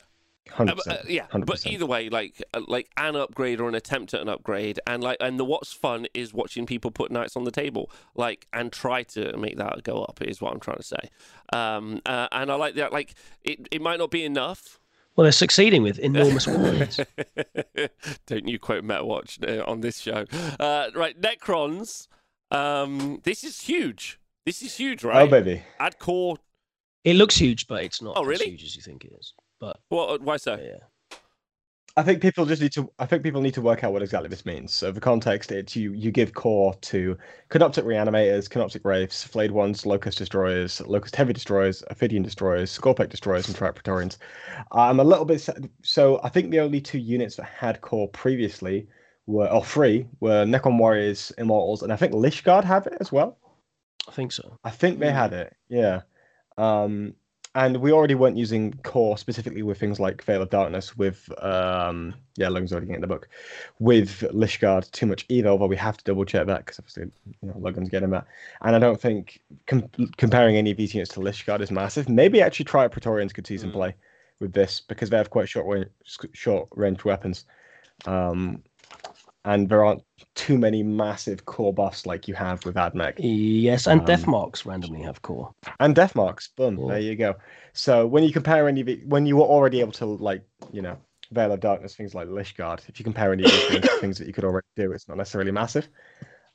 100%. 0.56 0.76
but, 0.76 0.88
uh, 0.88 0.98
yeah, 1.08 1.26
but 1.32 1.42
100%. 1.58 1.68
either 1.72 1.86
way, 1.86 2.10
like 2.10 2.42
uh, 2.54 2.62
like 2.68 2.90
an 2.98 3.16
upgrade 3.16 3.60
or 3.60 3.68
an 3.70 3.76
attempt 3.76 4.14
at 4.14 4.22
an 4.22 4.30
upgrade, 4.30 4.80
and 4.88 5.04
like 5.04 5.18
and 5.20 5.40
the 5.40 5.46
what's 5.46 5.74
fun 5.74 6.06
is 6.14 6.34
watching 6.34 6.66
people 6.66 6.92
put 6.92 7.12
knights 7.12 7.36
on 7.36 7.44
the 7.44 7.52
table, 7.52 7.90
like 8.16 8.48
and 8.54 8.72
try 8.72 9.04
to 9.04 9.36
make 9.38 9.58
that 9.58 9.84
go 9.84 10.04
up. 10.04 10.22
Is 10.22 10.42
what 10.42 10.54
I'm 10.54 10.60
trying 10.60 10.78
to 10.78 10.84
say. 10.84 11.10
Um, 11.52 12.02
uh, 12.06 12.28
and 12.32 12.52
I 12.52 12.56
like 12.56 12.76
that. 12.76 12.94
Like 12.94 13.16
it, 13.44 13.68
it 13.72 13.82
might 13.82 14.00
not 14.00 14.12
be 14.12 14.24
enough. 14.24 14.80
Well, 15.16 15.24
they're 15.24 15.32
succeeding 15.32 15.84
with 15.84 16.00
enormous 16.00 16.48
warriors. 16.48 17.00
Don't 18.26 18.48
you 18.48 18.58
quote 18.60 18.84
MetaWatch 18.84 19.60
uh, 19.60 19.64
on 19.70 19.82
this 19.82 20.00
show? 20.00 20.26
Uh, 20.60 20.90
right, 20.96 21.20
Necrons. 21.22 22.08
Um, 22.52 23.20
this 23.24 23.44
is 23.44 23.62
huge. 23.62 24.20
This 24.46 24.62
is 24.62 24.76
huge, 24.76 25.04
right? 25.04 25.22
Oh 25.24 25.28
baby, 25.28 25.64
Add 25.80 26.00
core. 26.00 26.38
It 27.04 27.16
looks 27.16 27.36
huge, 27.36 27.68
but 27.68 27.84
it's 27.84 28.02
not 28.02 28.16
Oh, 28.18 28.22
as 28.24 28.28
really? 28.28 28.50
huge 28.52 28.64
as 28.64 28.76
you 28.76 28.82
think 28.82 29.04
it 29.06 29.12
is. 29.20 29.34
But 29.64 29.80
What? 29.90 30.22
Why 30.22 30.38
so? 30.38 30.56
yeah, 30.56 31.18
I 31.96 32.04
think 32.04 32.22
people 32.22 32.46
just 32.46 32.62
need 32.62 32.74
to. 32.74 32.92
I 33.00 33.06
think 33.06 33.24
people 33.24 33.40
need 33.40 33.54
to 33.54 33.62
work 33.62 33.84
out 33.84 33.94
what 33.94 34.02
exactly 34.02 34.28
this 34.28 34.46
means. 34.46 34.74
So 34.74 34.92
the 34.92 35.00
context, 35.00 35.52
it's 35.54 35.74
you 35.76 35.94
you 35.94 36.12
give 36.12 36.34
core 36.34 36.74
to 36.82 37.18
Canoptek 37.50 37.86
Reanimators, 37.86 38.50
Canoptek 38.50 38.84
Wraiths, 38.84 39.24
Flayed 39.24 39.52
Ones, 39.52 39.84
Lokhust 39.84 40.18
Destroyers, 40.18 40.82
Lokhust 40.82 41.16
Heavy 41.16 41.32
Destroyers, 41.34 41.82
Ophidian 41.90 42.24
Destroyers, 42.24 42.78
Skorpekh 42.78 43.10
Destroyers, 43.10 43.48
and 43.48 43.56
Triarch 43.56 43.76
Praetorians. 43.76 44.18
I'm 44.74 45.00
a 45.00 45.04
little 45.04 45.26
bit 45.26 45.48
so. 45.84 46.20
I 46.24 46.30
think 46.30 46.52
the 46.52 46.60
only 46.60 46.82
two 46.82 47.00
units 47.00 47.38
that 47.38 47.46
had 47.46 47.80
core 47.80 48.10
previously 48.10 48.88
were, 49.28 49.48
or 49.48 49.64
three, 49.64 50.08
were 50.20 50.44
Necron 50.46 50.78
Warriors, 50.78 51.32
Immortals, 51.38 51.84
and 51.84 51.94
I 51.94 51.96
think 51.96 52.12
Lychguard 52.12 52.66
have 52.66 52.86
it 52.88 52.98
as 53.00 53.14
well. 53.14 53.38
I 54.10 54.12
think 54.12 54.34
so. 54.34 54.58
I 54.66 54.72
think 54.72 55.00
they 55.00 55.08
Mm. 55.12 55.16
had 55.16 55.32
it, 55.32 55.56
yeah. 55.70 56.02
Um, 56.58 57.16
and 57.56 57.78
we 57.78 57.92
already 57.92 58.16
weren't 58.16 58.36
using 58.38 58.74
core 58.84 59.18
specifically 59.18 59.62
with 59.62 59.80
things 59.80 60.00
like 60.00 60.24
Veil 60.24 60.42
of 60.42 60.50
Darkness, 60.50 60.98
with 60.98 61.30
um, 61.44 62.14
yeah, 62.36 62.50
Logan's 62.50 62.72
already 62.72 62.88
getting 62.88 63.02
the 63.02 63.08
book, 63.08 63.30
with 63.80 64.22
Lychguard 64.34 64.90
too 64.92 65.06
much 65.06 65.26
either. 65.30 65.50
Although 65.50 65.68
we 65.68 65.76
have 65.78 65.98
to 65.98 66.04
double 66.04 66.26
check 66.26 66.48
that 66.48 66.66
because 66.66 66.80
obviously 66.80 67.12
you 67.42 67.48
know 67.48 67.56
Logan's 67.60 67.90
getting 67.90 68.10
that, 68.10 68.26
and 68.62 68.76
I 68.76 68.80
don't 68.80 69.00
think 69.00 69.42
com- 69.68 69.90
comparing 70.18 70.56
any 70.58 70.72
of 70.72 70.78
these 70.78 70.94
units 70.96 71.14
to 71.14 71.20
Lychguard 71.20 71.62
is 71.62 71.72
massive. 71.72 72.10
Maybe 72.10 72.42
actually 72.42 72.66
Triarch 72.66 72.92
Praetorians 72.92 73.34
could 73.34 73.46
see 73.46 73.58
some 73.58 73.70
Mm. 73.70 73.74
play 73.74 73.96
with 74.40 74.54
this 74.54 74.82
because 74.82 75.10
they 75.10 75.18
have 75.18 75.30
quite 75.30 75.48
short 75.48 75.68
range, 75.68 75.90
short 76.34 76.68
range 76.76 77.06
weapons. 77.06 77.46
Um, 78.06 78.64
and 79.46 79.68
there 79.70 79.84
aren't 79.84 80.04
too 80.36 80.58
many 80.58 80.84
massive 80.84 81.46
core 81.46 81.74
buffs 81.74 82.06
like 82.06 82.28
you 82.28 82.34
have 82.34 82.64
with 82.66 82.76
Admech. 82.76 83.16
Yes, 83.18 83.88
and 83.88 84.06
death 84.06 84.26
Um, 84.26 84.32
marks 84.32 84.66
randomly 84.66 85.02
have 85.02 85.22
core. 85.22 85.54
and 85.80 85.94
death 85.96 86.16
marks. 86.16 86.50
Boom, 86.50 86.78
Yeah. 86.78 86.88
there 86.88 87.00
you 87.00 87.16
go. 87.16 87.36
So 87.74 88.08
when 88.08 88.24
you 88.24 88.32
compare 88.32 88.68
any 88.68 88.82
of 88.82 88.90
it, 88.90 89.06
when 89.08 89.26
you 89.26 89.38
were 89.38 89.44
already 89.44 89.80
able 89.82 89.92
to 89.94 90.06
like, 90.06 90.44
you 90.72 90.82
know, 90.82 90.98
Veil 91.32 91.52
of 91.52 91.60
Darkness, 91.60 91.96
things 91.96 92.14
like 92.16 92.28
Lychguard, 92.28 92.88
if 92.88 93.00
you 93.00 93.04
compare 93.04 93.34
any 93.34 93.44
of 93.44 93.52
these 93.52 93.66
things, 93.68 93.90
things 94.00 94.18
that 94.18 94.28
you 94.28 94.34
could 94.34 94.44
already 94.46 94.68
do, 94.76 94.92
it's 94.92 95.08
not 95.08 95.18
necessarily 95.18 95.52
massive. 95.52 95.90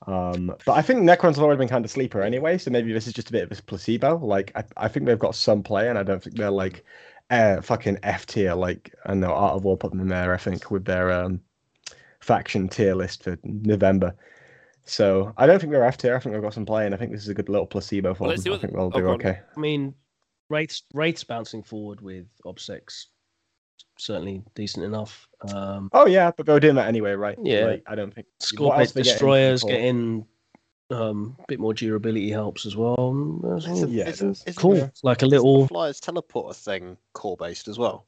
Um, 0.07 0.55
but 0.65 0.73
I 0.73 0.83
think 0.83 1.01
Necrons 1.01 1.35
have 1.35 1.41
already 1.45 1.59
been 1.59 1.69
kind 1.69 1.85
of 1.85 1.91
sleeper 1.91 2.23
anyway, 2.23 2.57
so 2.59 2.71
maybe 2.71 2.93
this 2.93 3.07
is 3.07 3.13
just 3.13 3.29
a 3.29 3.33
bit 3.33 3.51
of 3.51 3.59
a 3.59 3.63
placebo. 3.63 4.17
Like 4.19 4.53
I, 4.55 4.65
I 4.77 4.89
think 4.89 5.07
they've 5.07 5.19
got 5.19 5.35
some 5.35 5.63
play, 5.63 5.89
and 5.89 5.99
I 5.99 6.03
don't 6.05 6.23
think 6.23 6.37
they're 6.37 6.51
like 6.51 6.85
uh, 7.31 7.61
fucking 7.61 7.99
F 8.05 8.25
tier. 8.27 8.55
Like 8.55 8.95
I 9.05 9.15
know 9.15 9.33
Art 9.33 9.55
of 9.57 9.65
War 9.65 9.77
put 9.77 9.91
them 9.91 10.01
in 10.01 10.09
there. 10.09 10.33
I 10.33 10.37
think 10.39 10.71
with 10.71 10.85
their 10.85 11.11
um, 11.11 11.41
faction 12.21 12.69
tier 12.69 12.95
list 12.95 13.25
for 13.25 13.39
November. 13.45 14.15
So 14.85 15.33
I 15.37 15.47
don't 15.47 15.59
think 15.61 15.73
they're 15.73 15.85
F 15.85 15.99
tier. 15.99 16.17
I 16.17 16.19
think 16.19 16.33
they've 16.35 16.43
got 16.43 16.55
some 16.55 16.65
play, 16.67 16.87
and 16.87 16.95
I 16.95 16.99
think 16.99 17.13
this 17.13 17.23
is 17.23 17.29
a 17.29 17.35
good 17.35 17.49
little 17.49 17.67
placebo 17.67 18.15
for 18.15 18.23
Well, 18.25 18.31
let's 18.31 18.43
them. 18.43 18.45
see 18.45 18.51
I 18.51 18.53
what- 18.53 18.61
think 18.63 18.73
they'll 18.73 18.83
oh, 18.87 18.91
do 18.91 19.01
go 19.03 19.11
okay. 19.13 19.41
I 19.57 19.61
mean, 19.61 19.95
rates 20.49 20.83
rates 20.95 21.25
bouncing 21.25 21.63
forward 21.63 22.01
with 22.01 22.27
Obsec, 22.47 22.81
certainly 23.99 24.43
decent 24.55 24.85
enough. 24.87 25.29
Um, 25.53 25.91
Oh 25.93 26.07
yeah, 26.07 26.31
but 26.35 26.47
they 26.47 26.53
were 26.55 26.61
doing 26.61 26.77
that 26.77 26.89
anyway, 26.89 27.13
right? 27.13 27.37
Yeah. 27.43 27.67
Like, 27.67 27.83
I 27.87 27.95
don't 27.95 28.15
think 28.15 28.27
what 28.57 28.77
Skorpekh 28.77 28.81
else 28.81 28.93
getting 28.93 29.03
Destroyers 29.13 29.61
for- 29.61 29.69
getting 29.69 30.27
um, 30.91 31.37
a 31.39 31.45
bit 31.49 31.61
more 31.61 31.75
durability 31.75 32.31
helps 32.31 32.65
as 32.65 32.75
well. 32.75 33.43
Isn't- 33.59 33.91
Yeah, 33.91 34.05
it 34.05 34.09
isn't- 34.15 34.31
isn't 34.47 34.57
cool. 34.57 34.75
the- 34.77 34.93
like 35.03 35.21
a 35.21 35.27
little. 35.27 35.67
Flyers 35.69 36.01
teleporter 36.01 36.57
thing 36.57 36.97
core 37.13 37.37
based 37.37 37.69
as 37.69 37.79
well. 37.79 38.07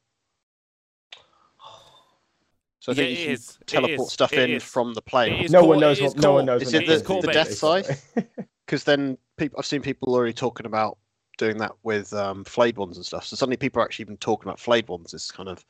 So 2.81 2.91
I 2.91 2.95
think 2.95 3.17
it 3.17 3.23
you 3.25 3.31
is. 3.33 3.51
can 3.51 3.61
It 3.61 3.67
teleport 3.67 4.07
is. 4.07 4.13
stuff 4.13 4.33
It 4.33 4.49
in 4.49 4.59
from 4.59 4.93
the 4.95 5.01
plane. 5.03 5.45
No 5.51 5.59
core- 5.61 5.69
one 5.69 5.79
knows 5.79 6.01
what. 6.01 6.17
No 6.17 6.33
one 6.33 6.45
knows. 6.45 6.63
Is 6.63 6.73
what 6.73 6.83
it 6.83 6.87
that 6.87 6.91
the- 6.91 6.97
It's 6.99 7.07
core 7.07 7.21
the 7.21 7.31
death 7.31 7.53
scythe? 7.53 8.13
Because 8.65 8.83
then 8.85 9.17
people, 9.35 9.59
I've 9.59 9.65
seen 9.65 9.81
people 9.81 10.13
already 10.15 10.31
talking 10.33 10.65
about 10.65 10.97
doing 11.37 11.57
that 11.57 11.73
with 11.83 12.13
um, 12.13 12.45
flayed 12.45 12.77
ones 12.77 12.95
and 12.95 13.05
stuff. 13.05 13.25
So 13.25 13.35
suddenly 13.35 13.57
people 13.57 13.81
are 13.81 13.85
actually 13.85 14.03
even 14.03 14.15
talking 14.17 14.47
about 14.47 14.61
flayed 14.61 14.87
ones 14.87 15.13
as 15.13 15.29
kind 15.29 15.49
of 15.49 15.65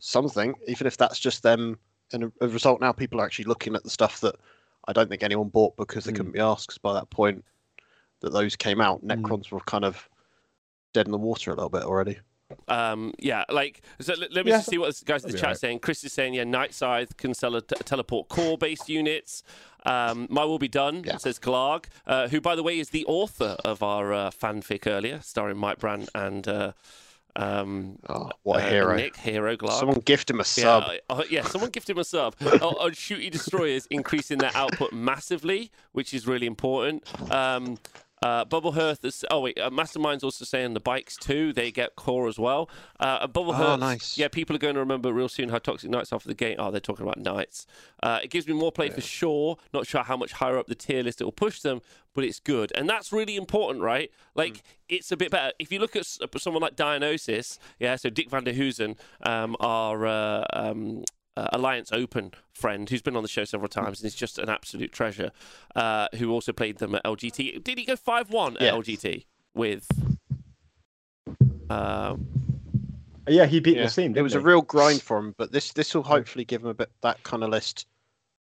something, 0.00 0.54
even 0.68 0.86
if 0.86 0.98
that's 0.98 1.18
just 1.18 1.42
them. 1.42 1.78
And 2.12 2.24
a, 2.24 2.32
a 2.42 2.48
result 2.48 2.82
now, 2.82 2.92
people 2.92 3.20
are 3.20 3.24
actually 3.24 3.46
looking 3.46 3.74
at 3.74 3.82
the 3.84 3.88
stuff 3.90 4.20
that 4.20 4.34
I 4.86 4.92
don't 4.92 5.08
think 5.08 5.22
anyone 5.22 5.48
bought 5.48 5.74
because 5.78 6.04
they 6.04 6.12
Mm. 6.12 6.16
couldn't 6.16 6.32
be 6.32 6.40
asked. 6.40 6.68
'cause 6.68 6.78
by 6.78 6.92
that 6.92 7.08
point 7.08 7.42
that 8.20 8.32
those 8.34 8.54
came 8.54 8.82
out, 8.82 9.02
Mm. 9.02 9.22
Necrons 9.22 9.50
were 9.50 9.60
kind 9.60 9.86
of 9.86 10.06
dead 10.92 11.06
in 11.06 11.12
the 11.12 11.16
water 11.18 11.52
a 11.52 11.54
little 11.54 11.70
bit 11.70 11.84
already. 11.84 12.18
Um, 12.68 13.12
yeah, 13.18 13.44
like 13.50 13.82
so. 14.00 14.14
Let, 14.14 14.32
let 14.32 14.44
me 14.44 14.50
Yeah, 14.50 14.58
just 14.58 14.68
see 14.70 14.78
what 14.78 14.86
this 14.86 15.02
guys 15.02 15.24
in 15.24 15.30
the 15.30 15.36
chat 15.36 15.44
alright. 15.44 15.58
saying. 15.58 15.78
Chris 15.80 16.04
is 16.04 16.12
saying, 16.12 16.34
yeah, 16.34 16.44
Night 16.44 16.74
Scythe 16.74 17.16
can 17.16 17.34
sell 17.34 17.54
a 17.56 17.62
t- 17.62 17.76
teleport 17.84 18.28
core 18.28 18.58
based 18.58 18.88
units. 18.88 19.42
Um, 19.84 20.26
my 20.30 20.44
will 20.44 20.58
be 20.60 20.68
done. 20.68 21.02
Yeah. 21.04 21.16
Says 21.16 21.38
Glarg, 21.38 21.86
uh, 22.06 22.28
who 22.28 22.40
by 22.40 22.54
the 22.54 22.62
way 22.62 22.78
is 22.78 22.90
the 22.90 23.04
author 23.06 23.56
of 23.64 23.82
our 23.82 24.12
uh, 24.12 24.30
fanfic 24.30 24.86
earlier, 24.86 25.20
starring 25.22 25.56
Mike 25.58 25.78
Brand 25.78 26.08
and 26.14 26.46
uh, 26.46 26.72
um, 27.34 27.98
Oh, 28.08 28.30
what 28.42 28.60
a 28.60 28.64
uh, 28.66 28.70
hero! 28.70 28.96
Nick 28.96 29.16
Hero 29.16 29.56
Glarg. 29.56 29.78
Someone 29.80 30.00
gift 30.00 30.30
him 30.30 30.38
a 30.40 30.44
sub. 30.44 30.84
uh, 30.84 30.96
uh, 31.10 31.22
yeah, 31.30 31.42
someone 31.42 31.70
gift 31.70 31.88
him 31.88 31.98
a 31.98 32.04
sub. 32.04 32.36
oh, 32.42 32.76
oh, 32.78 32.90
shooty 32.90 33.30
destroyers 33.30 33.86
increasing 33.86 34.38
their 34.38 34.50
output 34.54 34.92
massively, 34.92 35.70
which 35.92 36.12
is 36.14 36.26
really 36.26 36.46
important. 36.46 37.02
Um, 37.32 37.78
uh, 38.22 38.44
Bubble 38.44 38.72
Hearth 38.72 39.04
is. 39.04 39.24
Oh 39.30 39.40
wait, 39.40 39.58
uh, 39.58 39.70
Mastermind's 39.70 40.22
also 40.24 40.44
saying 40.44 40.74
the 40.74 40.80
bikes 40.80 41.16
too. 41.16 41.52
They 41.52 41.70
get 41.70 41.96
core 41.96 42.28
as 42.28 42.38
well. 42.38 42.68
Uh, 43.00 43.18
and 43.22 43.32
Bubble 43.32 43.50
Oh, 43.50 43.54
Hearth. 43.54 43.80
nice. 43.80 44.16
Yeah, 44.18 44.28
people 44.28 44.54
are 44.56 44.58
going 44.60 44.74
to 44.74 44.80
remember 44.80 45.12
real 45.12 45.28
soon 45.28 45.48
how 45.48 45.58
Toxic 45.58 45.90
Knights 45.90 46.12
off 46.12 46.24
the 46.24 46.34
game. 46.34 46.56
Oh, 46.58 46.70
they're 46.70 46.80
talking 46.80 47.04
about 47.06 47.18
Knights. 47.18 47.66
Uh, 48.02 48.20
it 48.22 48.30
gives 48.30 48.46
me 48.46 48.54
more 48.54 48.72
play 48.72 48.88
for 48.90 49.00
sure. 49.00 49.56
Not 49.72 49.86
sure 49.86 50.02
how 50.02 50.16
much 50.16 50.32
higher 50.32 50.58
up 50.58 50.66
the 50.66 50.74
tier 50.74 51.02
list 51.02 51.20
it 51.20 51.24
will 51.24 51.32
push 51.32 51.60
them, 51.60 51.80
but 52.14 52.24
it's 52.24 52.40
good, 52.40 52.72
and 52.74 52.88
that's 52.88 53.12
really 53.12 53.36
important, 53.36 53.82
right? 53.82 54.10
Like 54.34 54.52
Mm. 54.54 54.62
it's 54.90 55.12
a 55.12 55.16
bit 55.16 55.30
better 55.30 55.52
if 55.58 55.72
you 55.72 55.78
look 55.78 55.96
at 55.96 56.04
someone 56.38 56.62
like 56.62 56.76
Dionysus. 56.76 57.58
Yeah, 57.78 57.96
so 57.96 58.10
Dick 58.10 58.30
Van 58.30 58.44
der 58.44 58.52
Hoosen, 58.52 58.96
um, 59.24 59.56
our 59.60 60.06
uh, 60.06 60.44
um, 60.52 61.04
uh, 61.36 61.48
Alliance 61.52 61.90
Open 61.92 62.32
friend, 62.52 62.88
who's 62.88 63.02
been 63.02 63.16
on 63.16 63.22
the 63.22 63.28
show 63.28 63.44
several 63.44 63.68
times 63.68 64.00
and 64.00 64.06
is 64.06 64.14
just 64.14 64.38
an 64.38 64.48
absolute 64.48 64.92
treasure. 64.92 65.30
Uh, 65.74 66.08
who 66.16 66.30
also 66.30 66.52
played 66.52 66.78
them 66.78 66.94
at 66.94 67.02
LGT. 67.04 67.62
Did 67.64 67.78
he 67.78 67.84
go 67.84 67.96
five 67.96 68.30
one 68.30 68.56
at 68.56 68.62
Yes. 68.62 68.74
LGT 68.74 69.24
with? 69.54 69.86
Um, 71.70 72.26
Yeah, 73.28 73.46
he 73.46 73.60
beat 73.60 73.76
Yeah, 73.76 73.84
the 73.84 73.88
scene. 73.88 74.16
it 74.16 74.22
was 74.22 74.34
a 74.34 74.40
real 74.40 74.62
grind 74.62 75.00
for 75.00 75.16
him, 75.18 75.34
but 75.38 75.52
this 75.52 75.72
this 75.72 75.94
will 75.94 76.02
hopefully 76.02 76.44
give 76.44 76.62
him 76.62 76.68
a 76.68 76.74
bit 76.74 76.90
that 77.02 77.22
kind 77.22 77.42
of 77.44 77.50
list, 77.50 77.86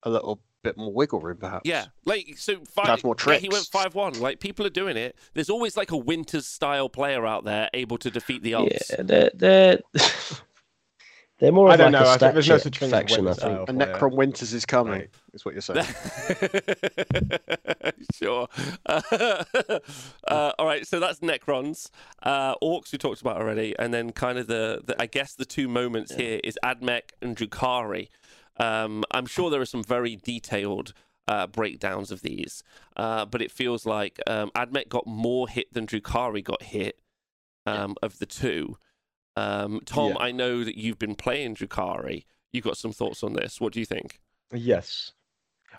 a 0.03 0.09
little 0.09 0.39
bit 0.63 0.77
more 0.77 0.91
wiggle 0.91 1.19
room, 1.19 1.37
perhaps. 1.37 1.61
Yeah, 1.65 1.85
like 2.05 2.33
so. 2.37 2.55
Five, 2.65 2.87
Have 2.87 3.03
more 3.03 3.15
yeah, 3.27 3.35
he 3.35 3.49
went 3.49 3.65
five 3.71 3.93
one. 3.95 4.13
Like 4.19 4.39
people 4.39 4.65
are 4.65 4.69
doing 4.71 4.97
it. 4.97 5.15
There's 5.35 5.49
always 5.49 5.77
like 5.77 5.91
a 5.91 5.97
Winters 5.97 6.47
style 6.47 6.89
player 6.89 7.25
out 7.25 7.43
there 7.45 7.69
able 7.73 7.97
to 7.99 8.09
defeat 8.09 8.41
the 8.43 8.53
Alps. 8.55 8.89
Yeah, 8.89 9.03
they're 9.03 9.31
they're 9.35 9.79
they're 11.39 11.51
more 11.51 11.69
I 11.69 11.75
don't 11.75 11.91
like 11.91 12.01
know. 12.03 12.07
a 12.07 12.11
I 12.13 12.17
think 12.17 12.33
there's 12.33 12.47
no 12.49 12.57
statue 12.57 12.63
such 12.69 12.79
thing 12.79 12.87
as 12.87 12.93
a 12.93 12.97
faction. 12.97 13.19
I 13.19 13.21
Winters 13.29 13.43
think. 13.43 13.53
style. 13.53 13.65
And 13.67 13.79
player. 13.79 13.93
Necron 13.95 14.15
Winters 14.15 14.53
is 14.53 14.65
coming, 14.65 14.93
Right. 14.93 15.09
is 15.33 15.45
what 15.45 15.53
you're 15.55 15.61
saying. 15.61 15.85
sure. 18.13 18.47
Uh, 20.27 20.51
all 20.57 20.65
right, 20.65 20.87
so 20.87 20.99
that's 20.99 21.19
Necrons, 21.19 21.89
uh, 22.23 22.55
Orks 22.63 22.91
we 22.91 22.97
talked 22.97 23.21
about 23.21 23.37
already, 23.37 23.75
and 23.77 23.93
then 23.93 24.11
kind 24.11 24.37
of 24.39 24.47
the, 24.47 24.81
the 24.83 24.99
I 25.01 25.05
guess 25.05 25.35
the 25.35 25.45
two 25.45 25.67
moments 25.67 26.15
here 26.15 26.39
is 26.43 26.57
Admech 26.63 27.11
and 27.21 27.35
Drukhari. 27.35 28.07
Um, 28.57 29.03
I'm 29.11 29.25
sure 29.25 29.49
there 29.49 29.61
are 29.61 29.65
some 29.65 29.83
very 29.83 30.15
detailed 30.15 30.93
uh, 31.27 31.47
breakdowns 31.47 32.11
of 32.11 32.21
these, 32.21 32.63
uh, 32.95 33.25
but 33.25 33.41
it 33.41 33.51
feels 33.51 33.85
like 33.85 34.19
um, 34.27 34.49
Admech 34.55 34.87
got 34.89 35.05
more 35.05 35.47
hit 35.49 35.73
than 35.73 35.85
Drukhari 35.85 36.43
got 36.43 36.63
hit 36.63 36.99
um, 37.65 37.95
of 38.01 38.19
the 38.19 38.25
two. 38.25 38.77
Um, 39.35 39.81
Tom, 39.85 40.11
Yeah. 40.11 40.17
I 40.19 40.31
know 40.31 40.63
that 40.63 40.77
you've 40.77 40.99
been 40.99 41.15
playing 41.15 41.55
Drukhari. 41.55 42.25
You've 42.51 42.63
got 42.63 42.77
some 42.77 42.91
thoughts 42.91 43.23
on 43.23 43.33
this. 43.33 43.59
What 43.59 43.73
do 43.73 43.79
you 43.79 43.85
think? 43.85 44.19
Yes. 44.53 45.11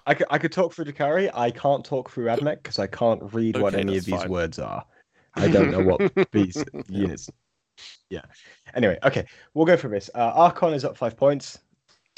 I 0.06 0.14
could, 0.14 0.26
I 0.30 0.38
could 0.38 0.52
talk 0.52 0.74
through 0.74 0.86
Drukhari. 0.86 1.30
I 1.32 1.50
can't 1.50 1.84
talk 1.84 2.10
through 2.10 2.26
Admech 2.26 2.62
because 2.62 2.78
I 2.78 2.86
can't 2.88 3.32
read 3.32 3.56
what 3.58 3.74
any 3.74 3.96
of 3.96 4.04
these 4.04 4.14
fine. 4.22 4.28
words 4.28 4.58
are. 4.58 4.84
I 5.36 5.48
don't 5.48 5.70
know 5.70 5.82
what 5.82 6.30
these 6.32 6.62
units. 6.88 7.30
Yeah. 8.10 8.22
Anyway, 8.74 8.98
okay, 9.04 9.26
we'll 9.54 9.66
go 9.66 9.76
for 9.76 9.88
this. 9.88 10.10
Uh, 10.14 10.32
Archon 10.34 10.74
is 10.74 10.84
up 10.84 10.96
five 10.96 11.16
points. 11.16 11.58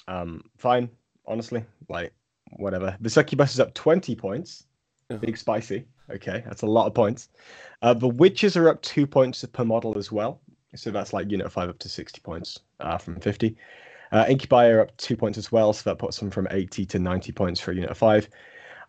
Um, 0.08 0.42
fine, 0.58 0.88
honestly, 1.26 1.64
like 1.88 2.12
whatever. 2.56 2.96
The 3.00 3.10
Succubus 3.10 3.54
is 3.54 3.60
up 3.60 3.72
twenty 3.74 4.14
points. 4.14 4.64
Yeah. 5.10 5.16
Big 5.18 5.36
spicy. 5.38 5.86
Okay, 6.10 6.42
that's 6.46 6.62
a 6.62 6.66
lot 6.66 6.86
of 6.86 6.94
points. 6.94 7.28
Uh, 7.82 7.94
the 7.94 8.08
Wyches 8.08 8.56
are 8.56 8.68
up 8.68 8.82
two 8.82 9.06
points 9.06 9.44
per 9.44 9.64
model 9.64 9.96
as 9.96 10.12
well. 10.12 10.40
So 10.76 10.90
that's 10.90 11.12
like 11.12 11.30
unit 11.30 11.50
five 11.50 11.68
up 11.68 11.78
to 11.80 11.88
sixty 11.88 12.20
points 12.20 12.58
uh, 12.80 12.98
from 12.98 13.20
fifty. 13.20 13.56
Uh, 14.12 14.24
Incubi 14.28 14.68
are 14.68 14.80
up 14.80 14.96
two 14.96 15.16
points 15.16 15.38
as 15.38 15.50
well, 15.50 15.72
so 15.72 15.90
that 15.90 15.98
puts 15.98 16.18
them 16.18 16.30
from 16.30 16.46
80 16.50 16.86
to 16.86 16.98
90 16.98 17.32
points 17.32 17.60
for 17.60 17.72
a 17.72 17.74
Unit 17.74 17.96
5. 17.96 18.28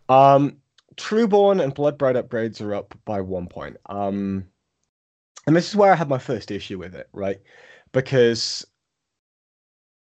Um, 0.08 0.56
Trueborn 0.96 1.62
and 1.62 1.74
Bloodbride 1.74 2.22
upgrades 2.22 2.60
are 2.60 2.74
up 2.74 2.94
by 3.04 3.20
one 3.20 3.46
point. 3.46 3.76
Um, 3.86 4.44
and 5.46 5.56
this 5.56 5.68
is 5.68 5.76
where 5.76 5.92
I 5.92 5.96
had 5.96 6.08
my 6.08 6.18
first 6.18 6.50
issue 6.50 6.78
with 6.78 6.94
it, 6.94 7.08
right? 7.12 7.40
Because 7.92 8.66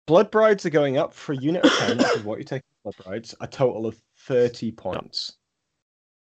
Bloodbrides 0.07 0.65
are 0.65 0.71
going 0.71 0.97
up 0.97 1.13
for 1.13 1.33
a 1.33 1.37
unit 1.37 1.65
of 1.65 1.71
10, 1.71 1.97
which 1.97 2.07
is 2.15 2.23
what 2.23 2.39
you 2.39 2.45
take 2.45 2.61
Bloodbrides, 2.85 3.35
a 3.41 3.47
total 3.47 3.85
of 3.85 4.01
30 4.19 4.71
points. 4.71 5.37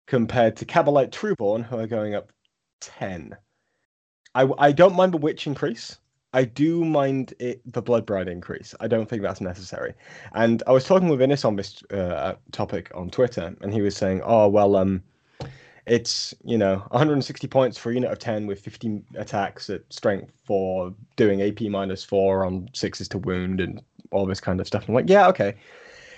Compared 0.06 0.56
to 0.56 0.64
Cabalite 0.64 1.10
Trueborn, 1.10 1.64
who 1.64 1.78
are 1.78 1.86
going 1.86 2.14
up 2.14 2.32
10. 2.80 3.36
I, 4.36 4.46
I 4.58 4.72
don't 4.72 4.94
mind 4.94 5.14
the 5.14 5.18
witch 5.18 5.46
increase. 5.46 5.98
I 6.34 6.44
do 6.44 6.84
mind 6.84 7.32
it 7.38 7.62
the 7.72 7.80
blood 7.80 8.04
bride 8.04 8.28
increase. 8.28 8.74
I 8.80 8.86
don't 8.86 9.08
think 9.08 9.22
that's 9.22 9.40
necessary. 9.40 9.94
And 10.34 10.62
I 10.66 10.72
was 10.72 10.84
talking 10.84 11.08
with 11.08 11.22
Innes 11.22 11.46
on 11.46 11.56
this 11.56 11.82
uh, 11.90 12.34
topic 12.52 12.90
on 12.94 13.08
Twitter, 13.08 13.56
and 13.62 13.72
he 13.72 13.80
was 13.80 13.96
saying, 13.96 14.20
"Oh 14.22 14.46
well, 14.48 14.76
um, 14.76 15.02
it's 15.86 16.34
you 16.44 16.58
know 16.58 16.84
160 16.90 17.48
points 17.48 17.78
for 17.78 17.90
a 17.90 17.94
unit 17.94 18.12
of 18.12 18.18
10 18.18 18.46
with 18.46 18.60
50 18.60 19.02
attacks 19.14 19.70
at 19.70 19.80
strength 19.88 20.30
for 20.44 20.92
doing 21.16 21.40
AP 21.40 21.62
minus 21.70 22.04
four 22.04 22.44
on 22.44 22.68
sixes 22.74 23.08
to 23.08 23.18
wound 23.18 23.60
and 23.62 23.82
all 24.10 24.26
this 24.26 24.40
kind 24.40 24.60
of 24.60 24.66
stuff." 24.66 24.86
I'm 24.86 24.94
like, 24.94 25.08
yeah, 25.08 25.28
okay. 25.28 25.54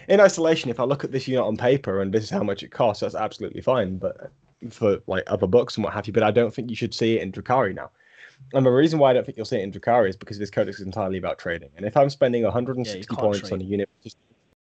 In 0.08 0.18
isolation, 0.18 0.70
if 0.70 0.80
I 0.80 0.84
look 0.84 1.04
at 1.04 1.12
this 1.12 1.28
unit 1.28 1.44
on 1.44 1.56
paper 1.56 2.02
and 2.02 2.12
this 2.12 2.24
is 2.24 2.30
how 2.30 2.42
much 2.42 2.64
it 2.64 2.72
costs, 2.72 3.02
that's 3.02 3.14
absolutely 3.14 3.60
fine. 3.60 3.98
But 3.98 4.32
for 4.70 5.00
like 5.06 5.22
other 5.28 5.46
books 5.46 5.76
and 5.76 5.84
what 5.84 5.92
have 5.92 6.08
you, 6.08 6.12
but 6.12 6.24
I 6.24 6.32
don't 6.32 6.52
think 6.52 6.70
you 6.70 6.76
should 6.76 6.94
see 6.94 7.16
it 7.16 7.22
in 7.22 7.30
Drukhari 7.30 7.74
now. 7.74 7.90
And 8.54 8.64
the 8.64 8.70
reason 8.70 8.98
why 8.98 9.10
I 9.10 9.12
don't 9.12 9.26
think 9.26 9.36
you'll 9.36 9.46
see 9.46 9.58
it 9.58 9.62
in 9.62 9.72
Drukhari 9.72 10.08
is 10.08 10.16
because 10.16 10.38
this 10.38 10.50
codex 10.50 10.80
is 10.80 10.86
entirely 10.86 11.18
about 11.18 11.38
trading. 11.38 11.70
And 11.76 11.84
if 11.84 11.96
I'm 11.96 12.08
spending 12.08 12.44
160 12.44 13.06
can't 13.06 13.18
points 13.18 13.40
trade. 13.40 13.52
on 13.52 13.60
a 13.60 13.64
unit, 13.64 13.88
just 14.02 14.16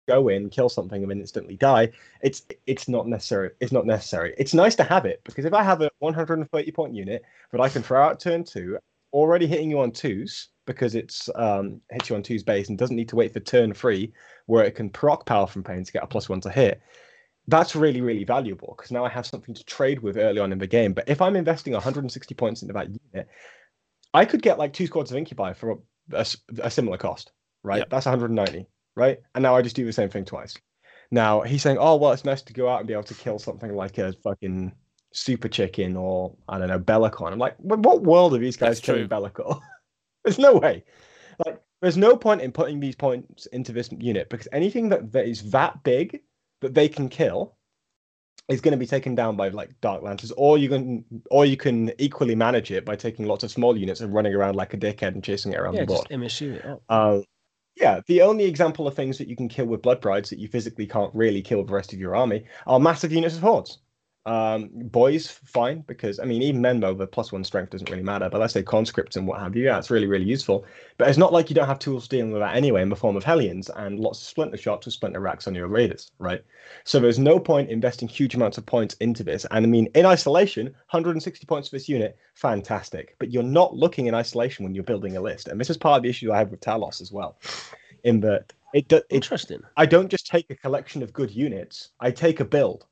go 0.07 0.29
in, 0.29 0.49
kill 0.49 0.69
something, 0.69 1.01
and 1.01 1.11
then 1.11 1.19
instantly 1.19 1.57
die, 1.57 1.91
it's 2.21 2.43
it's 2.65 2.87
not 2.87 3.07
necessary. 3.07 3.51
It's 3.59 3.71
not 3.71 3.85
necessary. 3.85 4.33
It's 4.37 4.53
nice 4.53 4.75
to 4.75 4.83
have 4.83 5.05
it 5.05 5.21
because 5.23 5.45
if 5.45 5.53
I 5.53 5.63
have 5.63 5.81
a 5.81 5.91
130 5.99 6.71
point 6.71 6.95
unit 6.95 7.23
that 7.51 7.61
I 7.61 7.69
can 7.69 7.83
throw 7.83 8.01
out 8.01 8.19
turn 8.19 8.43
two, 8.43 8.77
already 9.13 9.47
hitting 9.47 9.69
you 9.69 9.79
on 9.79 9.91
twos 9.91 10.49
because 10.65 10.95
it's 10.95 11.29
um 11.35 11.79
hits 11.91 12.09
you 12.09 12.15
on 12.15 12.23
twos 12.23 12.43
base 12.43 12.69
and 12.69 12.77
doesn't 12.77 12.95
need 12.95 13.09
to 13.09 13.15
wait 13.15 13.31
for 13.31 13.39
turn 13.39 13.73
three 13.73 14.11
where 14.47 14.65
it 14.65 14.75
can 14.75 14.89
proc 14.89 15.25
power 15.25 15.47
from 15.47 15.63
pain 15.63 15.83
to 15.83 15.91
get 15.91 16.03
a 16.03 16.07
plus 16.07 16.29
one 16.29 16.41
to 16.41 16.49
hit. 16.49 16.81
That's 17.49 17.75
really, 17.75 18.01
really 18.01 18.25
valuable 18.25 18.73
because 18.75 18.91
now 18.91 19.05
I 19.05 19.09
have 19.09 19.25
something 19.25 19.55
to 19.55 19.63
trade 19.63 20.01
with 20.01 20.17
early 20.17 20.39
on 20.39 20.51
in 20.51 20.57
the 20.57 20.67
game. 20.67 20.93
But 20.93 21.07
if 21.07 21.21
I'm 21.21 21.37
investing 21.37 21.71
160 21.71 22.35
points 22.35 22.61
into 22.61 22.73
that 22.73 22.87
unit, 22.87 23.29
I 24.17 24.25
could 24.25 24.41
get 24.41 24.57
like 24.57 24.73
two 24.73 24.87
squads 24.87 25.11
of 25.11 25.17
Incubi 25.17 25.53
for 25.53 25.77
a 26.11 26.71
similar 26.71 26.97
cost, 26.97 27.31
right? 27.63 27.79
Yep. 27.79 27.89
That's 27.91 28.07
190, 28.07 28.67
right? 28.95 29.19
And 29.35 29.43
now 29.43 29.55
I 29.55 29.61
just 29.61 29.75
do 29.75 29.85
the 29.85 29.93
same 29.93 30.09
thing 30.09 30.25
twice. 30.25 30.55
Now 31.11 31.41
he's 31.41 31.61
saying, 31.61 31.77
oh, 31.79 31.97
well, 31.97 32.13
it's 32.13 32.25
nice 32.25 32.41
to 32.41 32.53
go 32.53 32.67
out 32.67 32.79
and 32.79 32.87
be 32.87 32.93
able 32.93 33.03
to 33.03 33.13
kill 33.13 33.37
something 33.37 33.75
like 33.75 33.99
a 33.99 34.13
fucking 34.23 34.73
super 35.13 35.47
chicken 35.47 35.95
or 35.95 36.35
I 36.49 36.57
don't 36.57 36.67
know, 36.67 36.79
Be'lakor. 36.79 37.31
I'm 37.31 37.37
like, 37.37 37.57
what 37.59 38.01
world 38.01 38.33
are 38.33 38.39
these 38.39 38.57
guys 38.57 38.77
That's 38.77 38.85
killing 38.87 39.07
true. 39.07 39.19
Be'lakor? 39.19 39.61
there's 40.23 40.39
no 40.39 40.55
way. 40.55 40.83
Like, 41.45 41.61
there's 41.81 41.97
no 41.97 42.17
point 42.17 42.41
in 42.41 42.51
putting 42.51 42.79
these 42.79 42.95
points 42.95 43.45
into 43.47 43.71
this 43.71 43.91
unit 43.99 44.31
because 44.31 44.47
anything 44.51 44.89
that, 44.89 45.11
that 45.11 45.27
is 45.27 45.51
that 45.51 45.83
big 45.83 46.21
that 46.61 46.73
they 46.73 46.89
can 46.89 47.07
kill 47.07 47.55
is 48.49 48.61
going 48.61 48.71
to 48.71 48.77
be 48.77 48.87
taken 48.87 49.13
down 49.15 49.35
by 49.35 49.49
like 49.49 49.69
dark 49.81 50.01
lances 50.01 50.31
or 50.37 50.57
you 50.57 50.69
can 50.69 51.03
or 51.31 51.45
you 51.45 51.57
can 51.57 51.91
equally 51.97 52.35
manage 52.35 52.71
it 52.71 52.85
by 52.85 52.95
taking 52.95 53.25
lots 53.25 53.43
of 53.43 53.51
small 53.51 53.77
units 53.77 53.99
and 53.99 54.13
running 54.13 54.33
around 54.33 54.55
like 54.55 54.73
a 54.73 54.77
dickhead 54.77 55.13
and 55.13 55.23
chasing 55.23 55.51
it 55.53 55.59
around 55.59 55.73
Yeah, 55.73 55.81
the 55.81 55.87
board 55.87 56.07
just 56.09 56.41
MSU 56.41 56.55
it 56.55 56.65
up. 56.65 56.81
um, 56.89 57.23
yeah, 57.75 58.01
the 58.07 58.21
only 58.23 58.45
example 58.45 58.87
of 58.87 58.95
things 58.95 59.17
that 59.19 59.27
you 59.27 59.35
can 59.35 59.47
kill 59.49 59.65
with 59.65 59.81
blood 59.81 60.01
brides 60.01 60.29
that 60.31 60.39
you 60.39 60.47
physically 60.47 60.87
can't 60.87 61.13
really 61.13 61.41
kill 61.41 61.63
the 61.63 61.73
rest 61.73 61.93
of 61.93 61.99
your 61.99 62.15
army 62.15 62.45
are 62.65 62.79
massive 62.79 63.11
units 63.11 63.35
of 63.35 63.41
hordes. 63.41 63.79
Um, 64.27 64.69
boys, 64.73 65.31
fine, 65.31 65.85
because 65.87 66.19
I 66.19 66.25
mean, 66.25 66.41
even 66.41 66.59
men 66.59 66.81
though 66.81 66.93
the 66.93 67.07
plus 67.07 67.31
one 67.31 67.45
strength 67.45 67.69
doesn't 67.69 67.89
really 67.89 68.03
matter. 68.03 68.29
But 68.29 68.41
let's 68.41 68.53
say 68.53 68.61
conscripts 68.61 69.15
and 69.15 69.25
what 69.25 69.39
have 69.39 69.55
you, 69.55 69.63
yeah, 69.63 69.77
it's 69.77 69.89
really, 69.89 70.05
really 70.05 70.25
useful. 70.25 70.65
But 70.97 71.07
it's 71.07 71.17
not 71.17 71.31
like 71.31 71.49
you 71.49 71.55
don't 71.55 71.65
have 71.65 71.79
tools 71.79 72.09
dealing 72.09 72.33
with 72.33 72.41
that 72.41 72.53
anyway 72.53 72.81
in 72.81 72.89
the 72.89 72.95
form 72.97 73.15
of 73.15 73.23
hellions 73.23 73.69
and 73.69 74.01
lots 74.01 74.19
of 74.19 74.27
splinter 74.27 74.57
shots 74.57 74.85
with 74.85 74.95
splinter 74.95 75.21
racks 75.21 75.47
on 75.47 75.55
your 75.55 75.67
raiders, 75.69 76.11
right? 76.19 76.43
So 76.83 76.99
there's 76.99 77.17
no 77.17 77.39
point 77.39 77.69
investing 77.69 78.09
huge 78.09 78.35
amounts 78.35 78.57
of 78.57 78.65
points 78.65 78.95
into 78.95 79.23
this. 79.23 79.45
And 79.49 79.65
I 79.65 79.69
mean, 79.69 79.87
in 79.95 80.05
isolation, 80.05 80.65
160 80.65 81.45
points 81.45 81.69
for 81.69 81.77
this 81.77 81.87
unit, 81.87 82.17
fantastic. 82.33 83.15
But 83.19 83.31
you're 83.31 83.43
not 83.43 83.77
looking 83.77 84.07
in 84.07 84.13
isolation 84.13 84.65
when 84.65 84.75
you're 84.75 84.83
building 84.83 85.15
a 85.15 85.21
list. 85.21 85.47
And 85.47 85.57
this 85.57 85.69
is 85.69 85.77
part 85.77 85.99
of 85.99 86.03
the 86.03 86.09
issue 86.09 86.33
I 86.33 86.39
have 86.39 86.51
with 86.51 86.59
Talos 86.59 86.99
as 87.01 87.13
well. 87.13 87.39
In 88.03 88.19
that 88.21 88.51
it, 88.73 88.89
do, 88.89 88.97
it 88.97 89.05
Interesting. 89.09 89.61
I 89.77 89.85
don't 89.85 90.09
just 90.09 90.27
take 90.27 90.49
a 90.49 90.55
collection 90.55 91.01
of 91.01 91.13
good 91.13 91.31
units. 91.31 91.91
I 92.01 92.11
take 92.11 92.41
a 92.41 92.45
build, 92.45 92.85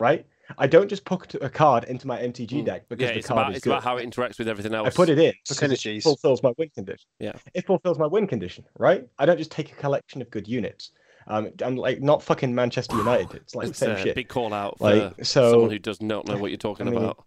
right? 0.00 0.24
I 0.56 0.66
don't 0.66 0.88
just 0.88 1.04
put 1.04 1.34
a 1.42 1.50
card 1.50 1.84
into 1.84 2.06
my 2.06 2.18
MTG 2.20 2.62
Mm. 2.62 2.64
deck 2.64 2.88
because 2.88 3.02
Yeah, 3.02 3.12
the 3.12 3.18
it's 3.18 3.26
card 3.28 3.38
about 3.40 3.50
is 3.50 3.56
it's 3.58 3.64
good. 3.64 3.70
about 3.72 3.82
how 3.84 3.96
it 3.98 4.08
interacts 4.08 4.38
with 4.38 4.48
everything 4.48 4.74
else. 4.74 4.86
I 4.86 4.90
put 4.90 5.08
it 5.10 5.18
in 5.18 5.34
because 5.48 5.84
it 5.84 6.02
fulfills 6.02 6.42
my 6.42 6.52
win 6.56 6.70
condition. 6.70 7.06
Yeah. 7.18 7.32
It 7.54 7.66
fulfills 7.66 7.98
my 7.98 8.06
win 8.06 8.26
condition, 8.26 8.64
right? 8.78 9.06
I 9.18 9.26
don't 9.26 9.36
just 9.38 9.50
take 9.50 9.72
a 9.72 9.74
collection 9.74 10.22
of 10.22 10.30
good 10.30 10.48
units. 10.48 10.92
Um, 11.26 11.50
I'm 11.62 11.76
like 11.76 12.00
not 12.00 12.22
fucking 12.22 12.54
Manchester 12.54 12.96
United. 12.96 13.34
It's 13.42 13.54
like 13.54 13.68
It's 13.68 13.78
the 13.80 13.86
same 13.86 13.96
a 13.96 14.02
shit. 14.02 14.14
big 14.14 14.28
call 14.28 14.54
out 14.54 14.78
for 14.78 14.94
Like 14.94 15.24
so, 15.26 15.50
someone 15.50 15.70
who 15.70 15.78
does 15.78 16.00
not 16.00 16.26
know 16.26 16.38
what 16.38 16.50
you're 16.50 16.56
talking 16.56 16.88
I 16.88 16.90
mean, 16.90 17.00
about. 17.02 17.22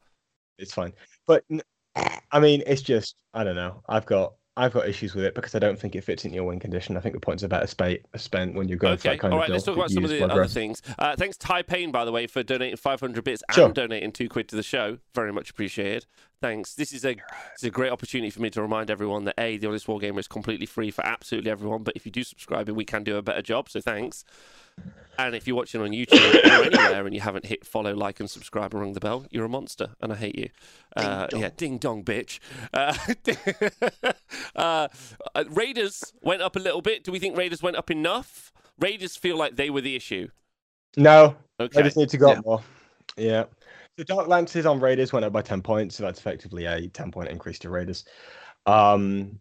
it's 0.58 0.74
fine. 0.74 0.94
But 1.28 1.44
I 2.32 2.40
mean, 2.40 2.64
it's 2.66 2.82
just 2.82 3.16
I 3.36 3.44
don't 3.44 3.56
know. 3.56 3.84
I've 3.88 4.08
got 4.08 4.34
I've 4.58 4.74
got 4.74 4.88
issues 4.88 5.16
with 5.16 5.24
it 5.24 5.34
because 5.34 5.56
I 5.56 5.60
don't 5.60 5.80
think 5.80 5.96
it 5.96 6.04
fits 6.04 6.26
in 6.26 6.34
your 6.34 6.44
win 6.44 6.60
condition. 6.60 6.98
I 6.98 7.00
think 7.00 7.16
the 7.16 7.22
points 7.22 7.42
are 7.44 7.48
better 7.48 7.68
spa- 7.68 7.96
spent 8.18 8.54
when 8.54 8.68
you're 8.68 8.78
going 8.78 8.98
for 8.98 9.08
Okay, 9.08 9.16
that 9.16 9.22
kind 9.22 9.34
all 9.34 9.40
of 9.40 9.44
right. 9.44 9.50
Let's 9.50 9.64
talk 9.64 9.78
about 9.78 9.92
some 9.92 10.04
of 10.04 10.10
the 10.10 10.22
other 10.30 10.46
things. 10.46 10.82
Uh, 11.00 11.16
thanks, 11.16 11.38
Ty 11.38 11.62
Payne, 11.62 11.90
by 11.92 12.04
the 12.04 12.12
way, 12.12 12.28
for 12.28 12.44
donating 12.44 12.76
500 12.76 13.24
bits 13.24 13.42
Sure. 13.52 13.68
and 13.68 13.74
donating 13.74 14.12
two 14.12 14.28
quid 14.28 14.50
to 14.50 14.58
the 14.58 14.64
show. 14.64 14.98
Very 15.16 15.32
much 15.32 15.50
appreciated. 15.50 16.06
Thanks. 16.42 16.74
This 16.74 16.92
is 16.92 17.06
a 17.06 17.16
it's 17.54 17.64
a 17.64 17.70
great 17.70 17.92
opportunity 17.92 18.30
for 18.30 18.42
me 18.42 18.50
to 18.50 18.62
remind 18.62 18.92
everyone 18.92 19.24
that 19.26 19.36
a 19.38 19.58
the 19.58 19.68
Honest 19.68 19.88
Wargamer 19.88 20.20
is 20.20 20.28
completely 20.28 20.66
free 20.66 20.92
for 20.92 21.06
absolutely 21.06 21.50
everyone. 21.50 21.84
But 21.84 21.96
if 21.96 22.06
you 22.06 22.12
do 22.12 22.24
subscribe, 22.24 22.68
we 22.68 22.84
can 22.84 23.04
do 23.04 23.16
a 23.16 23.22
better 23.22 23.42
job. 23.44 23.70
So 23.70 23.80
thanks. 23.80 24.26
And 25.18 25.36
if 25.36 25.46
you're 25.46 25.56
watching 25.56 25.82
on 25.82 25.90
YouTube 25.92 26.34
or 26.46 26.64
anywhere 26.66 27.06
and 27.06 27.14
you 27.14 27.22
haven't 27.22 27.46
hit 27.46 27.66
follow, 27.66 27.94
like, 27.94 28.20
and 28.20 28.30
subscribe 28.30 28.74
and 28.74 28.82
ring 28.82 28.94
the 28.94 29.00
bell, 29.00 29.26
you're 29.30 29.46
a 29.46 29.50
monster, 29.50 29.90
and 30.02 30.12
I 30.12 30.16
hate 30.16 30.38
you. 30.38 30.50
Uh, 30.96 31.28
yeah, 31.34 31.50
ding 31.56 31.78
dong, 31.78 32.04
bitch. 32.04 32.40
Uh, 32.74 32.96
uh, 34.56 34.88
uh, 35.36 35.44
Raiders 35.50 36.14
went 36.22 36.42
up 36.42 36.56
a 36.56 36.60
little 36.60 36.82
bit. 36.82 37.04
Do 37.04 37.12
we 37.12 37.20
think 37.20 37.38
Raiders 37.38 37.62
went 37.62 37.76
up 37.78 37.92
enough? 37.92 38.52
Raiders 38.80 39.16
feel 39.16 39.38
like 39.38 39.58
they 39.58 39.70
were 39.70 39.82
the 39.82 39.96
issue. 39.96 40.28
No, 40.98 41.36
Okay. 41.60 41.80
I 41.80 41.84
just 41.84 41.98
need 41.98 42.10
to 42.10 42.18
go 42.18 42.32
Yeah. 42.32 42.40
up 42.40 42.46
more. 42.46 42.62
Yeah. 43.18 43.44
So 44.00 44.04
Dark 44.06 44.28
Lances 44.28 44.66
on 44.66 44.80
Raiders 44.80 45.14
went 45.14 45.26
up 45.26 45.34
by 45.34 45.42
10 45.44 45.62
points, 45.62 45.96
so 45.98 46.04
that's 46.04 46.20
effectively 46.20 46.66
a 46.66 46.88
10 46.88 47.12
point 47.12 47.30
increase 47.30 47.60
to 47.60 47.70
Raiders. 47.70 48.06
Um, 48.66 49.40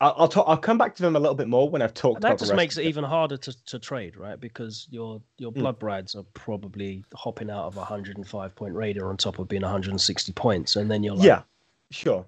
I'll 0.00 0.14
I'll, 0.16 0.28
talk, 0.28 0.46
I'll 0.48 0.56
come 0.56 0.78
back 0.78 0.94
to 0.96 1.02
them 1.02 1.14
a 1.16 1.20
little 1.20 1.34
bit 1.34 1.46
more 1.48 1.68
when 1.68 1.82
I've 1.82 1.92
talked 1.94 2.16
And 2.16 2.24
about 2.24 2.38
that 2.38 2.44
just 2.46 2.54
makes 2.54 2.76
it 2.78 2.84
even 2.86 3.04
harder 3.04 3.36
to, 3.36 3.64
to 3.66 3.78
trade, 3.78 4.16
right? 4.16 4.40
Because 4.40 4.86
your 4.90 5.20
your 5.38 5.52
Hmm. 5.52 5.60
blood 5.60 5.78
brides 5.78 6.14
are 6.14 6.24
probably 6.34 7.04
hopping 7.14 7.50
out 7.50 7.64
of 7.66 7.76
a 7.76 7.80
105 7.80 8.54
point 8.54 8.74
raider 8.74 9.08
on 9.08 9.16
top 9.16 9.38
of 9.38 9.48
being 9.48 9.62
160 9.62 10.32
points, 10.32 10.76
and 10.76 10.90
then 10.90 11.02
you're 11.02 11.14
like, 11.14 11.26
Yeah, 11.26 11.42
sure. 11.90 12.24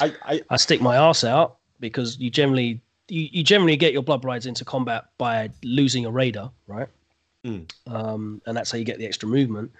I, 0.00 0.12
I 0.24 0.42
I 0.50 0.56
stick 0.56 0.80
my 0.80 0.96
ass 0.96 1.24
out 1.24 1.58
because 1.80 2.18
you 2.18 2.28
generally 2.30 2.80
you, 3.08 3.28
you 3.30 3.42
generally 3.44 3.76
get 3.76 3.92
your 3.92 4.02
blood 4.02 4.20
brides 4.22 4.46
into 4.46 4.64
combat 4.64 5.04
by 5.16 5.48
losing 5.62 6.06
a 6.06 6.10
raider, 6.10 6.50
right? 6.66 6.88
Mm. 7.46 7.70
Um, 7.86 8.42
and 8.46 8.56
that's 8.56 8.72
how 8.72 8.78
you 8.78 8.84
get 8.84 8.98
the 8.98 9.06
extra 9.06 9.28
movement. 9.28 9.70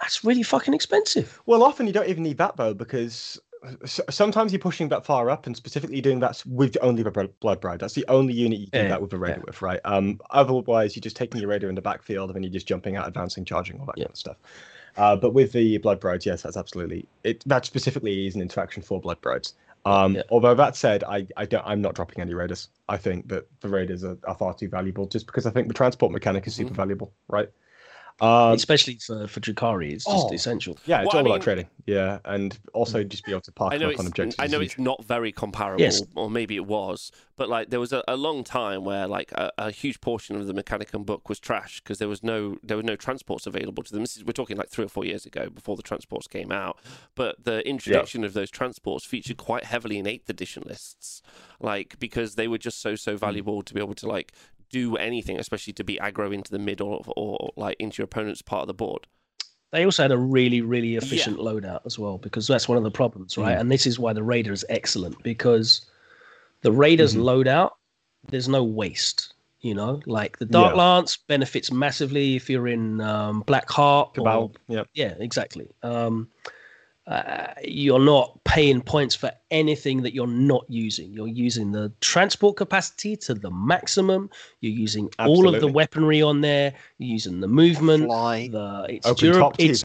That's 0.00 0.24
really 0.24 0.42
fucking 0.42 0.72
expensive. 0.72 1.38
well, 1.44 1.62
often 1.62 1.86
you 1.86 1.92
don't 1.92 2.08
even 2.08 2.22
need 2.22 2.38
that 2.38 2.56
though, 2.56 2.72
because 2.72 3.38
sometimes 3.84 4.52
you're 4.52 4.60
pushing 4.60 4.88
that 4.88 5.04
far 5.04 5.30
up, 5.30 5.46
and 5.46 5.56
specifically 5.56 6.00
doing 6.00 6.20
that 6.20 6.42
with 6.46 6.76
only 6.82 7.02
the 7.02 7.10
blood 7.40 7.60
bride. 7.60 7.80
That's 7.80 7.94
the 7.94 8.06
only 8.08 8.32
unit 8.34 8.58
you 8.58 8.66
do 8.66 8.78
Yeah, 8.78 8.88
that 8.88 9.02
with 9.02 9.12
a 9.12 9.18
raider 9.18 9.38
yeah. 9.38 9.44
with, 9.46 9.62
right? 9.62 9.80
Um, 9.84 10.20
otherwise 10.30 10.96
you're 10.96 11.02
just 11.02 11.16
taking 11.16 11.40
your 11.40 11.50
raider 11.50 11.68
in 11.68 11.74
the 11.74 11.82
backfield, 11.82 12.30
and 12.30 12.36
then 12.36 12.42
you're 12.42 12.52
just 12.52 12.66
jumping 12.66 12.96
out, 12.96 13.06
advancing, 13.06 13.44
charging, 13.44 13.78
all 13.80 13.86
that 13.86 13.98
Yeah. 13.98 14.04
kind 14.04 14.12
of 14.12 14.18
stuff. 14.18 14.36
Uh, 14.96 15.16
but 15.16 15.34
with 15.34 15.52
the 15.52 15.78
blood 15.78 16.00
brides, 16.00 16.26
yes, 16.26 16.42
that's 16.42 16.56
absolutely 16.56 17.06
it. 17.22 17.42
That 17.46 17.64
specifically 17.64 18.26
is 18.26 18.34
an 18.34 18.42
interaction 18.42 18.82
for 18.82 19.00
blood 19.00 19.20
brides. 19.20 19.54
Um, 19.84 20.16
Yeah. 20.16 20.22
Although 20.30 20.54
that 20.54 20.76
said, 20.76 21.04
I, 21.04 21.26
I 21.36 21.46
don't, 21.46 21.64
I'm 21.66 21.80
not 21.80 21.94
dropping 21.94 22.20
any 22.20 22.34
raiders. 22.34 22.68
I 22.88 22.96
think 22.96 23.28
that 23.28 23.46
the 23.60 23.68
raiders 23.68 24.04
are, 24.04 24.18
are 24.24 24.34
far 24.34 24.52
too 24.52 24.68
valuable, 24.68 25.06
just 25.06 25.26
because 25.26 25.46
I 25.46 25.50
think 25.50 25.68
the 25.68 25.74
transport 25.74 26.12
mechanic 26.12 26.46
is 26.46 26.54
super 26.54 26.74
valuable, 26.74 27.12
right? 27.28 27.48
Um, 28.20 28.52
Especially 28.52 28.96
for 28.96 29.26
for 29.26 29.40
Drukhari, 29.40 29.92
it's 29.92 30.04
just 30.04 30.26
oh, 30.30 30.34
essential. 30.34 30.76
yeah, 30.84 31.00
it's 31.02 31.06
Well, 31.06 31.16
I 31.16 31.18
all 31.20 31.24
mean- 31.24 31.32
about 31.34 31.42
trading. 31.42 31.66
Yeah, 31.86 32.18
and 32.24 32.56
also 32.72 33.02
just 33.02 33.24
be 33.24 33.32
able 33.32 33.40
to 33.40 33.52
park 33.52 33.72
I 33.72 33.78
know 33.78 33.86
up 33.90 33.98
on 33.98 34.04
it's 34.06 34.08
objectives. 34.10 34.36
I 34.38 34.46
know 34.46 34.60
huge. 34.60 34.72
it's 34.72 34.78
not 34.78 35.02
very 35.04 35.32
comparable, 35.32 35.80
Yes. 35.82 36.02
or 36.14 36.30
maybe 36.30 36.54
it 36.54 36.66
was, 36.66 37.10
but 37.36 37.48
like 37.48 37.70
there 37.70 37.80
was 37.80 37.92
a, 37.92 38.04
a 38.06 38.16
long 38.16 38.44
time 38.44 38.84
where 38.84 39.08
like 39.08 39.32
a, 39.32 39.50
a 39.58 39.70
huge 39.72 40.00
portion 40.00 40.36
of 40.36 40.46
the 40.46 40.52
Mechanicum 40.54 41.04
book 41.04 41.28
was 41.28 41.40
trash 41.40 41.80
because 41.80 41.98
there 41.98 42.08
was 42.08 42.22
no 42.22 42.58
there 42.62 42.76
were 42.76 42.82
no 42.84 42.94
transports 42.94 43.46
available 43.46 43.82
to 43.82 43.90
them. 43.92 44.02
This 44.02 44.16
is 44.18 44.24
we're 44.24 44.32
talking 44.34 44.56
like 44.56 44.68
three 44.68 44.84
or 44.84 44.88
four 44.88 45.04
years 45.04 45.26
ago 45.26 45.48
before 45.50 45.74
the 45.74 45.82
transports 45.82 46.28
came 46.28 46.52
out, 46.52 46.78
but 47.16 47.42
the 47.44 47.66
introduction 47.66 48.22
of 48.22 48.34
those 48.34 48.50
transports 48.50 49.04
featured 49.04 49.38
quite 49.38 49.64
heavily 49.64 49.98
in 49.98 50.06
eighth 50.06 50.28
edition 50.30 50.62
lists, 50.66 51.22
like 51.58 51.98
because 51.98 52.36
they 52.36 52.46
were 52.46 52.58
just 52.58 52.80
so 52.80 52.90
Hmm. 52.90 52.96
so 52.96 53.16
valuable 53.16 53.62
to 53.62 53.74
be 53.74 53.80
able 53.80 53.94
to 53.94 54.06
like 54.06 54.32
do 54.70 54.96
anything, 54.96 55.38
especially 55.38 55.72
to 55.74 55.84
be 55.84 55.96
aggro 55.98 56.32
into 56.32 56.50
the 56.50 56.58
mid 56.58 56.80
or, 56.80 57.02
or 57.16 57.52
like 57.56 57.76
into 57.78 57.98
your 57.98 58.04
opponent's 58.04 58.42
part 58.42 58.62
of 58.62 58.66
the 58.68 58.74
board. 58.74 59.06
They 59.72 59.84
also 59.84 60.02
had 60.02 60.10
a 60.12 60.18
really, 60.18 60.62
really 60.62 60.96
efficient 60.96 61.38
loadout 61.38 61.80
as 61.86 61.98
well, 61.98 62.18
because 62.18 62.46
that's 62.48 62.68
one 62.68 62.76
of 62.78 62.82
the 62.84 62.90
problems, 62.90 63.38
right? 63.38 63.56
Mm. 63.56 63.60
And 63.60 63.70
this 63.72 63.86
is 63.86 63.98
why 64.00 64.12
the 64.12 64.22
Raider 64.22 64.52
is 64.52 64.64
excellent 64.68 65.22
because 65.22 65.86
the 66.62 66.72
Raiders 66.72 67.14
Mhm. 67.14 67.22
loadout, 67.22 67.70
there's 68.28 68.48
no 68.48 68.64
waste. 68.64 69.34
You 69.62 69.74
know, 69.74 70.00
like 70.06 70.38
the 70.38 70.46
Dark 70.46 70.74
Yeah. 70.74 70.82
Lance 70.82 71.18
benefits 71.18 71.70
massively 71.70 72.34
if 72.34 72.48
you're 72.48 72.66
in 72.66 73.00
um, 73.02 73.42
Black 73.42 73.68
Heart. 73.70 74.08
or- 74.08 74.14
Cabal. 74.14 74.52
Yeah. 74.68 74.84
yeah, 74.94 75.14
exactly. 75.20 75.68
Um, 75.82 76.28
uh, 77.10 77.54
you're 77.64 77.98
not 77.98 78.38
paying 78.44 78.80
points 78.80 79.16
for 79.16 79.32
anything 79.50 80.00
that 80.02 80.14
you're 80.14 80.28
not 80.28 80.64
using. 80.68 81.12
You're 81.12 81.26
using 81.26 81.72
the 81.72 81.92
transport 82.00 82.56
capacity 82.56 83.16
to 83.16 83.34
the 83.34 83.50
maximum. 83.50 84.30
You're 84.60 84.72
using 84.72 85.10
all 85.18 85.52
of 85.52 85.60
the 85.60 85.66
weaponry 85.66 86.22
on 86.22 86.40
there. 86.40 86.72
You're 86.98 87.10
using 87.10 87.40
the 87.40 87.48
movement. 87.48 88.04
Fly. 88.04 88.48
The 88.52 88.86
it's 88.88 89.08
Open 89.08 89.32
durable. 89.32 89.54
It's 89.58 89.82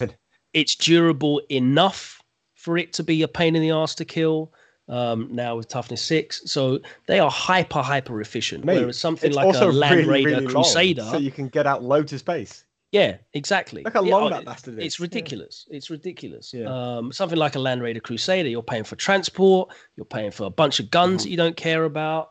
it's 0.53 0.75
durable 0.75 1.41
enough 1.49 2.21
for 2.53 2.77
it 2.77 2.93
to 2.93 3.03
be 3.03 3.23
a 3.23 3.27
pain 3.27 3.55
in 3.55 3.61
the 3.63 3.71
ass 3.71 3.95
to 3.95 4.05
kill. 4.05 4.53
Um, 4.87 5.29
now 5.31 5.55
with 5.55 5.67
toughness 5.67 6.03
six, 6.03 6.43
so 6.45 6.79
they 7.07 7.17
are 7.17 7.31
hyper 7.31 7.81
hyper 7.81 8.21
efficient. 8.21 8.65
Mate, 8.65 8.81
whereas 8.81 8.99
something 8.99 9.33
like 9.33 9.55
a 9.55 9.65
Land 9.65 9.95
really, 9.95 10.09
Raider 10.09 10.29
really 10.29 10.45
long, 10.45 10.63
Crusader, 10.63 11.01
so 11.01 11.17
you 11.17 11.31
can 11.31 11.47
get 11.47 11.65
out 11.65 11.81
loads 11.81 12.13
of 12.13 12.19
space. 12.19 12.64
Yeah, 12.97 13.11
exactly. 13.33 13.81
Look 13.83 13.93
how 13.99 14.01
long 14.13 14.23
oh, 14.23 14.29
that 14.35 14.45
bastard 14.45 14.73
is. 14.79 14.85
It's 14.85 14.99
Yeah. 14.99 15.03
ridiculous. 15.07 15.55
It's 15.75 15.89
ridiculous. 15.89 16.45
Yeah. 16.53 16.67
Um, 16.75 17.11
something 17.19 17.37
like 17.45 17.55
a 17.55 17.59
Land 17.67 17.81
Raider 17.85 17.99
Crusader, 18.07 18.49
you're 18.49 18.69
paying 18.73 18.85
for 18.89 18.95
transport, 19.07 19.65
you're 19.95 20.11
paying 20.17 20.31
for 20.37 20.45
a 20.45 20.49
bunch 20.61 20.79
of 20.81 20.85
guns 20.97 21.21
Mm-hmm. 21.21 21.23
that 21.25 21.29
you 21.33 21.37
don't 21.43 21.57
care 21.57 21.83
about. 21.93 22.25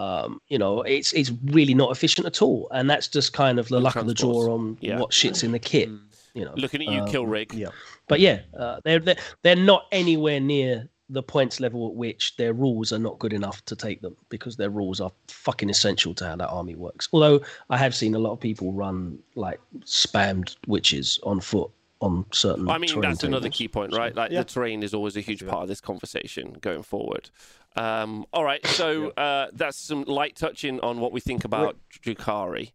Um, 0.00 0.40
you 0.52 0.58
know, 0.62 0.82
it's 0.96 1.10
it's 1.20 1.30
really 1.58 1.74
not 1.82 1.90
efficient 1.96 2.26
at 2.26 2.42
all, 2.42 2.60
and 2.76 2.84
that's 2.90 3.08
just 3.16 3.32
kind 3.32 3.58
of 3.60 3.68
the 3.68 3.76
And 3.76 3.84
luck 3.84 3.96
of 3.96 4.06
the 4.06 4.14
draw 4.22 4.52
on 4.54 4.62
Yeah. 4.80 4.98
what 5.00 5.10
shits 5.20 5.44
in 5.44 5.52
the 5.52 5.58
kit. 5.72 5.88
You 6.34 6.44
know, 6.44 6.54
Looking 6.56 6.82
at 6.82 6.88
you, 6.92 7.00
Um, 7.02 7.08
kill 7.08 7.26
rig. 7.26 7.48
yeah. 7.54 7.68
but 8.08 8.18
yeah, 8.20 8.38
uh, 8.62 8.80
they're, 8.84 8.98
they're 9.06 9.16
they're 9.42 9.64
not 9.72 9.82
anywhere 9.92 10.40
near 10.40 10.88
the 11.08 11.22
points 11.22 11.60
level 11.60 11.86
at 11.86 11.94
which 11.94 12.36
their 12.36 12.52
rules 12.52 12.92
are 12.92 12.98
not 12.98 13.18
good 13.20 13.32
enough 13.32 13.64
to 13.66 13.76
take 13.76 14.00
them 14.00 14.16
because 14.28 14.56
their 14.56 14.70
rules 14.70 15.00
are 15.00 15.12
fucking 15.28 15.70
essential 15.70 16.12
to 16.14 16.26
how 16.26 16.36
that 16.36 16.48
army 16.48 16.74
works. 16.74 17.08
Although 17.12 17.40
I 17.70 17.76
have 17.76 17.94
seen 17.94 18.14
a 18.14 18.18
lot 18.18 18.32
of 18.32 18.40
people 18.40 18.72
run 18.72 19.18
like 19.36 19.60
spammed 19.84 20.56
witches 20.66 21.20
on 21.22 21.40
foot 21.40 21.70
on 22.00 22.26
certain. 22.32 22.68
I 22.68 22.78
mean, 22.78 22.88
terrain 22.90 23.02
that's 23.02 23.22
another 23.24 23.48
key 23.48 23.68
point, 23.68 23.96
right? 23.96 24.14
Like 24.14 24.30
Yeah. 24.32 24.40
the 24.40 24.44
terrain 24.46 24.82
is 24.82 24.92
always 24.94 25.16
a 25.16 25.20
huge 25.20 25.42
Yeah. 25.42 25.50
part 25.50 25.62
of 25.62 25.68
this 25.68 25.80
conversation 25.80 26.56
going 26.60 26.82
forward. 26.82 27.30
Um, 27.76 28.26
all 28.32 28.44
right, 28.44 28.66
so 28.66 29.10
uh, 29.16 29.48
that's 29.52 29.78
some 29.78 30.02
light 30.04 30.34
touching 30.34 30.80
on 30.80 30.98
what 30.98 31.12
we 31.12 31.20
think 31.20 31.44
about 31.44 31.76
Drukhari. 32.02 32.72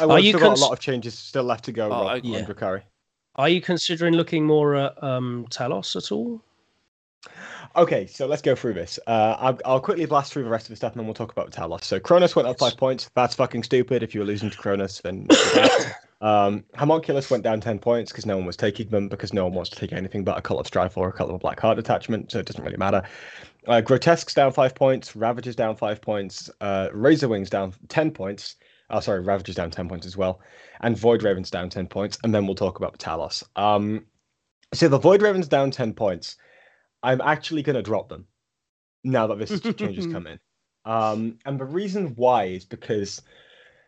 I 0.00 0.06
want 0.06 0.24
you 0.24 0.30
still 0.30 0.40
got 0.40 0.58
a 0.58 0.60
lot 0.60 0.72
of 0.72 0.80
changes 0.80 1.16
still 1.16 1.44
left 1.44 1.64
to 1.66 1.72
go 1.72 1.86
Oh, 1.86 1.90
Rob, 1.90 2.16
okay. 2.18 2.28
on 2.28 2.34
Yeah. 2.34 2.44
Drukhari. 2.44 2.82
Are 3.36 3.48
you 3.48 3.60
considering 3.60 4.14
looking 4.14 4.44
more 4.44 4.74
at 4.74 5.00
um, 5.02 5.46
Talos 5.50 5.94
at 5.94 6.10
all? 6.10 6.42
Okay, 7.76 8.06
so 8.06 8.26
let's 8.26 8.42
go 8.42 8.54
through 8.54 8.74
this. 8.74 8.98
Uh, 9.06 9.36
I'll, 9.38 9.58
I'll 9.64 9.80
quickly 9.80 10.06
blast 10.06 10.32
through 10.32 10.44
the 10.44 10.50
rest 10.50 10.66
of 10.66 10.70
the 10.70 10.76
stuff, 10.76 10.92
and 10.92 11.00
then 11.00 11.06
we'll 11.06 11.14
talk 11.14 11.32
about 11.32 11.50
Talos. 11.50 11.84
So 11.84 12.00
Cronos 12.00 12.34
went 12.34 12.48
up 12.48 12.58
five 12.58 12.76
points. 12.76 13.10
That's 13.14 13.34
fucking 13.34 13.62
stupid. 13.62 14.02
If 14.02 14.14
you 14.14 14.20
were 14.20 14.26
losing 14.26 14.50
to 14.50 14.56
Cronos, 14.56 15.00
then 15.02 15.26
um, 16.20 16.64
Homunculus 16.74 17.30
went 17.30 17.44
down 17.44 17.60
ten 17.60 17.78
points 17.78 18.10
because 18.10 18.26
no 18.26 18.36
one 18.36 18.46
was 18.46 18.56
taking 18.56 18.88
them 18.88 19.08
because 19.08 19.32
no 19.32 19.44
one 19.44 19.54
wants 19.54 19.70
to 19.70 19.76
take 19.76 19.92
anything 19.92 20.24
but 20.24 20.38
a 20.38 20.42
Cult 20.42 20.60
of 20.60 20.66
Strife 20.66 20.96
or 20.96 21.08
a 21.08 21.12
Cult 21.12 21.28
of 21.28 21.36
a 21.36 21.38
Black 21.38 21.60
Heart 21.60 21.78
attachment, 21.78 22.32
so 22.32 22.38
it 22.38 22.46
doesn't 22.46 22.64
really 22.64 22.76
matter. 22.76 23.02
Uh, 23.66 23.80
Grotesque's 23.80 24.34
down 24.34 24.52
five 24.52 24.74
points. 24.74 25.14
Ravager's 25.14 25.56
down 25.56 25.76
five 25.76 26.00
points. 26.00 26.48
Uh, 26.60 26.88
Razor 26.92 27.28
Wings 27.28 27.50
down 27.50 27.74
ten 27.88 28.10
points. 28.10 28.56
Oh, 28.90 29.00
sorry, 29.00 29.20
Ravager's 29.20 29.56
down 29.56 29.70
ten 29.70 29.88
points 29.88 30.06
as 30.06 30.16
well, 30.16 30.40
and 30.80 30.96
Void 30.96 31.22
Raven's 31.22 31.50
down 31.50 31.68
ten 31.68 31.86
points. 31.86 32.18
And 32.24 32.34
then 32.34 32.46
we'll 32.46 32.54
talk 32.54 32.78
about 32.78 32.98
Talos. 32.98 33.44
Um, 33.56 34.06
so 34.72 34.88
the 34.88 34.98
Void 34.98 35.22
Raven's 35.22 35.48
down 35.48 35.70
ten 35.70 35.92
points. 35.92 36.36
I'm 37.02 37.20
actually 37.20 37.62
going 37.62 37.76
to 37.76 37.82
drop 37.82 38.08
them 38.08 38.26
now 39.04 39.26
that 39.28 39.38
this 39.38 39.60
change 39.60 39.96
has 39.96 40.06
come 40.12 40.26
in. 40.26 40.38
Um, 40.84 41.38
and 41.44 41.58
the 41.58 41.64
reason 41.64 42.14
why 42.16 42.44
is 42.44 42.64
because 42.64 43.22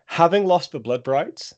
having 0.07 0.45
lost 0.45 0.73
the 0.73 0.81
Blood 0.81 1.03
Brides, 1.03 1.55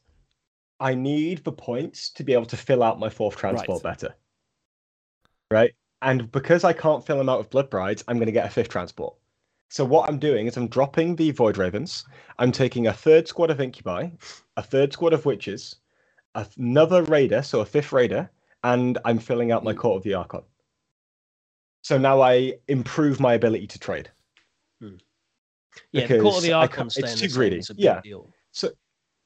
I 0.79 0.95
need 0.95 1.45
the 1.45 1.53
points 1.53 2.11
to 2.11 2.25
be 2.25 2.33
able 2.33 2.47
to 2.47 2.57
fill 2.57 2.83
out 2.83 2.99
my 2.99 3.09
fourth 3.09 3.37
transport 3.37 3.83
better. 3.83 4.15
Right? 5.51 5.75
And 6.01 6.31
because 6.33 6.65
I 6.65 6.73
can't 6.73 7.05
fill 7.07 7.19
them 7.19 7.29
out 7.29 7.39
with 7.39 7.51
Blood 7.51 7.71
Brides, 7.71 8.03
I'm 8.09 8.17
going 8.17 8.27
to 8.27 8.33
get 8.33 8.47
a 8.47 8.51
fifth 8.51 8.69
transport. 8.69 9.15
So 9.69 9.85
what 9.85 10.09
I'm 10.09 10.19
doing 10.19 10.47
is 10.47 10.57
I'm 10.57 10.69
dropping 10.69 11.17
the 11.17 11.31
Void 11.31 11.57
Ravens. 11.57 12.05
I'm 12.39 12.53
taking 12.53 12.87
a 12.87 12.93
third 12.93 13.27
squad 13.27 13.51
of 13.51 13.61
Incubi, 13.61 14.11
a 14.57 14.63
third 14.63 14.93
squad 14.93 15.13
of 15.13 15.25
Witches, 15.25 15.77
another 16.35 17.03
Raider, 17.03 17.43
so 17.43 17.61
a 17.61 17.65
fifth 17.65 17.93
Raider, 17.93 18.31
and 18.65 18.99
I'm 19.05 19.19
filling 19.19 19.51
out 19.51 19.65
my 19.65 19.73
Court 19.73 19.99
of 19.99 20.03
the 20.03 20.15
Archon. 20.15 20.43
So 21.83 21.99
now 21.99 22.21
I 22.21 22.55
improve 22.69 23.21
my 23.21 23.35
ability 23.35 23.67
to 23.69 23.79
trade. 23.79 24.11
Yeah, 25.93 26.07
the 26.07 26.19
Court 26.19 26.37
of 26.37 26.43
Because 26.43 26.43
the 26.43 26.53
I 26.53 26.61
Archon 26.63 26.87
it's 26.97 27.21
too 27.21 27.29
greedy. 27.29 27.59
is 27.59 27.71
a 27.71 27.75
big 27.75 27.85
Yeah. 27.85 28.01
deal. 28.01 28.33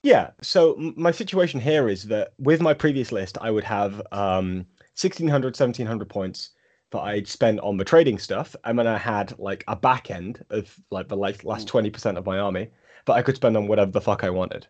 Yeah. 0.03 0.31
So 0.41 0.77
my 0.97 1.11
situation 1.11 1.59
here 1.61 1.89
is 1.89 2.05
that 2.05 2.33
with 2.39 2.61
my 2.61 2.74
previous 2.74 3.11
list, 3.11 3.39
I 3.41 3.51
would 3.51 3.65
have 3.65 4.01
um, 4.12 4.66
1600, 4.95 5.49
1700 5.59 6.09
points 6.09 6.51
that 6.93 7.01
I'd 7.01 7.27
spend 7.27 7.59
on 7.61 7.77
the 7.77 7.85
trading 7.85 8.19
stuff. 8.19 8.55
And 8.65 8.78
then 8.78 8.87
I 8.87 8.99
had 8.99 9.37
like 9.39 9.65
a 9.66 9.74
back 9.74 10.11
end 10.11 10.45
of 10.51 10.78
like 10.91 11.09
the 11.09 11.16
like, 11.16 11.43
last 11.45 11.66
20% 11.66 12.16
of 12.16 12.24
my 12.24 12.39
army 12.39 12.70
that 13.07 13.15
I 13.15 13.23
could 13.23 13.35
spend 13.37 13.57
on 13.57 13.66
whatever 13.66 13.91
the 13.91 14.01
fuck 14.01 14.23
I 14.23 14.31
wanted. 14.31 14.69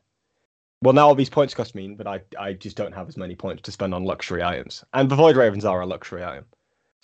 Well, 0.80 0.94
now 0.94 1.08
all 1.08 1.14
these 1.14 1.30
points 1.30 1.54
cost 1.54 1.74
me, 1.74 1.88
but 1.88 2.06
I, 2.06 2.20
I 2.38 2.54
just 2.54 2.76
don't 2.76 2.94
have 2.94 3.08
as 3.08 3.16
many 3.16 3.34
points 3.34 3.62
to 3.62 3.72
spend 3.72 3.94
on 3.94 4.04
luxury 4.04 4.42
items. 4.42 4.84
And 4.94 5.10
the 5.10 5.16
Void 5.16 5.36
Ravens 5.36 5.64
are 5.66 5.82
a 5.82 5.86
luxury 5.86 6.24
item. 6.24 6.46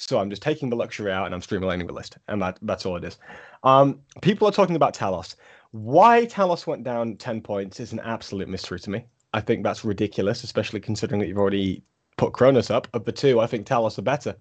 So 0.03 0.19
I'm 0.19 0.31
just 0.31 0.43
taking 0.43 0.69
the 0.69 0.77
luxury 0.77 1.13
out 1.13 1.27
and 1.27 1.35
I'm 1.35 1.41
streamlining 1.41 1.87
the 1.87 1.93
list. 1.93 2.19
And 2.29 2.43
that, 2.43 2.59
that's 2.63 2.85
all 2.85 2.97
it 2.97 3.05
is. 3.05 3.19
Um, 3.63 4.01
people 4.21 4.49
are 4.49 4.53
talking 4.53 4.77
about 4.77 4.95
Talos. 4.95 5.37
Why 5.71 6.27
Talos 6.27 6.67
went 6.67 6.83
down 6.83 7.17
10 7.17 7.41
points 7.41 7.79
is 7.81 7.93
an 7.93 8.01
absolute 8.01 8.49
mystery 8.49 8.81
to 8.81 8.91
me. 8.91 9.07
I 9.33 9.41
think 9.41 9.63
that's 9.63 9.85
ridiculous, 9.85 10.45
especially 10.45 10.81
considering 10.81 11.21
that 11.21 11.29
you've 11.29 11.39
already 11.39 11.83
put 12.17 12.33
Cronos 12.33 12.71
up. 12.71 12.89
Of 12.95 13.05
the 13.05 13.13
two, 13.13 13.41
I 13.41 13.47
think 13.47 13.67
Talos 13.67 13.99
are 13.99 14.03
better 14.03 14.37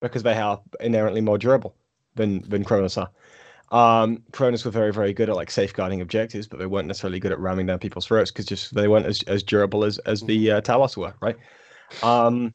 because 0.00 0.22
they 0.22 0.34
are 0.34 0.60
inherently 0.80 1.20
more 1.20 1.38
durable 1.38 1.74
than 2.14 2.42
than 2.48 2.62
Cronos 2.62 2.96
are. 2.96 3.10
Um, 3.72 4.22
Cronos 4.30 4.64
were 4.64 4.70
very, 4.70 4.92
very 4.92 5.12
good 5.12 5.28
at 5.28 5.34
like 5.34 5.50
safeguarding 5.50 6.00
objectives, 6.00 6.46
but 6.46 6.58
they 6.58 6.66
weren't 6.66 6.86
necessarily 6.86 7.18
good 7.18 7.32
at 7.32 7.40
ramming 7.40 7.66
down 7.66 7.80
people's 7.80 8.06
throats 8.06 8.30
because 8.30 8.46
just 8.46 8.74
they 8.74 8.86
weren't 8.86 9.06
as, 9.06 9.22
as 9.24 9.42
durable 9.42 9.84
as 9.84 9.98
as 10.00 10.22
the 10.22 10.52
uh, 10.52 10.60
Talos 10.60 10.96
were, 10.96 11.14
right? 11.20 11.36
Um, 12.02 12.54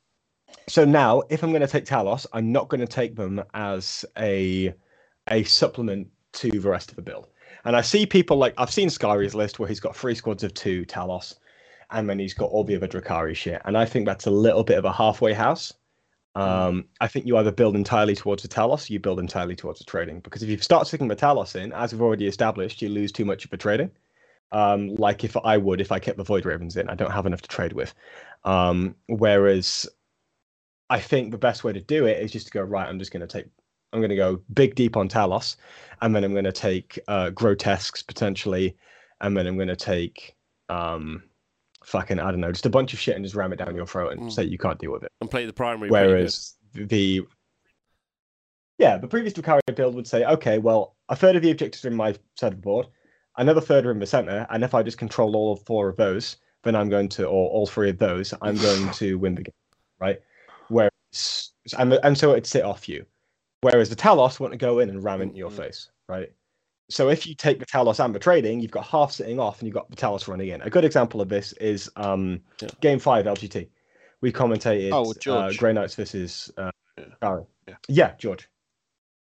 so 0.71 0.85
now, 0.85 1.21
if 1.29 1.43
I'm 1.43 1.49
going 1.49 1.61
to 1.61 1.67
take 1.67 1.83
Talos, 1.83 2.25
I'm 2.31 2.53
not 2.53 2.69
going 2.69 2.79
to 2.79 2.87
take 2.87 3.17
them 3.17 3.43
as 3.53 4.05
a 4.17 4.73
a 5.29 5.43
supplement 5.43 6.07
to 6.33 6.49
the 6.49 6.69
rest 6.69 6.89
of 6.91 6.95
the 6.95 7.01
build. 7.01 7.27
And 7.65 7.75
I 7.75 7.81
see 7.81 8.05
people 8.05 8.37
like 8.37 8.53
I've 8.57 8.71
seen 8.71 8.87
Skyry's 8.87 9.35
list 9.35 9.59
where 9.59 9.67
he's 9.67 9.81
got 9.81 9.97
three 9.97 10.15
squads 10.15 10.43
of 10.43 10.53
two 10.53 10.85
Talos, 10.85 11.35
and 11.89 12.09
then 12.09 12.19
he's 12.19 12.33
got 12.33 12.51
all 12.51 12.63
the 12.63 12.77
other 12.77 12.87
Drukhari 12.87 13.35
shit. 13.35 13.61
And 13.65 13.77
I 13.77 13.83
think 13.83 14.05
that's 14.05 14.27
a 14.27 14.31
little 14.31 14.63
bit 14.63 14.77
of 14.77 14.85
a 14.85 14.93
halfway 14.93 15.33
house. 15.33 15.73
Um, 16.35 16.85
I 17.01 17.09
think 17.09 17.25
you 17.25 17.35
either 17.35 17.51
build 17.51 17.75
entirely 17.75 18.15
towards 18.15 18.41
the 18.41 18.47
Talos, 18.47 18.89
or 18.89 18.93
you 18.93 18.99
build 18.99 19.19
entirely 19.19 19.57
towards 19.57 19.79
the 19.79 19.85
trading. 19.85 20.21
Because 20.21 20.41
if 20.41 20.49
you 20.49 20.57
start 20.59 20.87
sticking 20.87 21.09
the 21.09 21.17
Talos 21.17 21.53
in, 21.57 21.73
as 21.73 21.91
we've 21.91 22.01
already 22.01 22.27
established, 22.27 22.81
you 22.81 22.87
lose 22.87 23.11
too 23.11 23.25
much 23.25 23.43
of 23.43 23.51
the 23.51 23.57
trading. 23.57 23.91
Um, 24.53 24.95
like 24.95 25.25
if 25.25 25.35
I 25.35 25.57
would 25.57 25.81
if 25.81 25.91
I 25.91 25.99
kept 25.99 26.17
the 26.17 26.23
Void 26.23 26.45
Ravens 26.45 26.77
in, 26.77 26.89
I 26.89 26.95
don't 26.95 27.11
have 27.11 27.25
enough 27.25 27.41
to 27.41 27.49
trade 27.49 27.73
with. 27.73 27.93
Um, 28.45 28.95
whereas 29.07 29.89
I 30.91 30.99
think 30.99 31.31
the 31.31 31.37
best 31.37 31.63
way 31.63 31.71
to 31.71 31.79
do 31.79 32.05
it 32.05 32.21
is 32.21 32.31
just 32.31 32.47
to 32.47 32.51
go 32.51 32.61
right. 32.61 32.87
I'm 32.87 32.99
just 32.99 33.13
going 33.13 33.25
to 33.25 33.27
take. 33.27 33.45
I'm 33.93 34.01
going 34.01 34.09
to 34.09 34.15
go 34.17 34.41
big 34.53 34.75
deep 34.75 34.97
on 34.97 35.07
Talos, 35.07 35.55
and 36.01 36.13
then 36.13 36.25
I'm 36.25 36.33
going 36.33 36.43
to 36.43 36.51
take 36.51 36.99
uh, 37.07 37.29
grotesques 37.29 38.03
potentially, 38.03 38.75
and 39.21 39.35
then 39.35 39.47
I'm 39.47 39.55
going 39.55 39.69
to 39.69 39.75
take 39.77 40.35
um, 40.67 41.23
fucking 41.85 42.19
I 42.19 42.29
don't 42.29 42.41
know, 42.41 42.51
just 42.51 42.65
a 42.65 42.69
bunch 42.69 42.93
of 42.93 42.99
shit 42.99 43.15
and 43.15 43.23
just 43.23 43.35
ram 43.35 43.53
it 43.53 43.55
down 43.55 43.73
your 43.73 43.85
throat 43.87 44.11
and 44.11 44.21
Mm. 44.23 44.31
say 44.31 44.43
you 44.43 44.57
can't 44.57 44.79
deal 44.79 44.91
with 44.91 45.03
it. 45.03 45.11
And 45.21 45.31
play 45.31 45.45
the 45.45 45.53
primary. 45.53 45.89
Whereas 45.89 46.55
the 46.73 47.21
yeah, 48.77 48.97
the 48.97 49.07
previous 49.07 49.33
Drukhari 49.33 49.61
build 49.75 49.95
would 49.95 50.07
say, 50.07 50.25
okay, 50.25 50.57
well, 50.57 50.95
a 51.07 51.15
third 51.15 51.37
of 51.37 51.41
the 51.41 51.51
objectives 51.51 51.85
are 51.85 51.89
in 51.89 51.95
my 51.95 52.15
side 52.35 52.51
of 52.53 52.59
the 52.59 52.63
board, 52.63 52.87
another 53.37 53.61
third 53.61 53.85
are 53.85 53.91
in 53.91 53.99
the 53.99 54.05
center, 54.05 54.45
and 54.49 54.63
if 54.63 54.73
I 54.73 54.83
just 54.83 54.97
control 54.97 55.37
all 55.37 55.55
four 55.55 55.87
of 55.87 55.95
those, 55.95 56.35
then 56.63 56.75
I'm 56.75 56.89
going 56.89 57.07
to, 57.09 57.25
or 57.25 57.49
all 57.49 57.65
three 57.67 57.89
of 57.89 57.97
those, 57.97 58.33
I'm 58.41 58.57
going 58.57 58.91
to 58.93 59.17
win 59.19 59.35
the 59.35 59.43
game, 59.43 59.53
right? 59.99 60.19
And 61.77 61.93
and 62.03 62.17
so 62.17 62.31
it'd 62.31 62.47
sit 62.47 62.63
off 62.63 62.87
you. 62.89 63.05
Whereas 63.61 63.89
the 63.89 63.95
Talos 63.95 64.39
want 64.39 64.53
to 64.53 64.57
go 64.57 64.79
in 64.79 64.89
and 64.89 65.03
ram 65.03 65.21
it 65.21 65.25
in 65.29 65.35
your 65.35 65.49
Mhm. 65.51 65.57
face, 65.57 65.89
right? 66.09 66.31
So 66.89 67.09
if 67.09 67.27
you 67.27 67.35
take 67.35 67.59
the 67.59 67.65
Talos 67.65 68.03
and 68.03 68.13
the 68.13 68.19
trading, 68.19 68.59
you've 68.59 68.71
got 68.71 68.85
half 68.85 69.11
sitting 69.11 69.39
off, 69.39 69.59
and 69.59 69.67
you've 69.67 69.75
got 69.75 69.89
the 69.89 69.95
Talos 69.95 70.27
running 70.27 70.49
in. 70.49 70.61
A 70.61 70.69
good 70.69 70.83
example 70.83 71.21
of 71.21 71.29
this 71.29 71.53
is 71.53 71.89
um, 71.95 72.41
Yeah. 72.61 72.69
Game 72.81 72.99
Five 72.99 73.25
LGT. 73.27 73.69
We 74.21 74.31
commentated 74.31 74.91
Oh, 74.91 75.11
uh, 75.11 75.13
George. 75.19 75.57
Grey 75.57 75.73
Knights 75.73 75.95
versus 75.95 76.51
uh, 76.57 76.71
Yeah. 76.97 77.39
Yeah. 77.67 77.75
yeah, 77.87 78.13
George. 78.17 78.49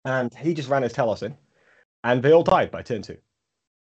And 0.05 0.35
he 0.35 0.55
just 0.55 0.69
ran 0.69 0.83
his 0.83 0.93
Talos 0.95 1.23
in, 1.23 1.37
and 2.05 2.23
they 2.23 2.33
all 2.33 2.43
died 2.43 2.71
by 2.71 2.83
turn 2.83 3.03
two. 3.03 3.19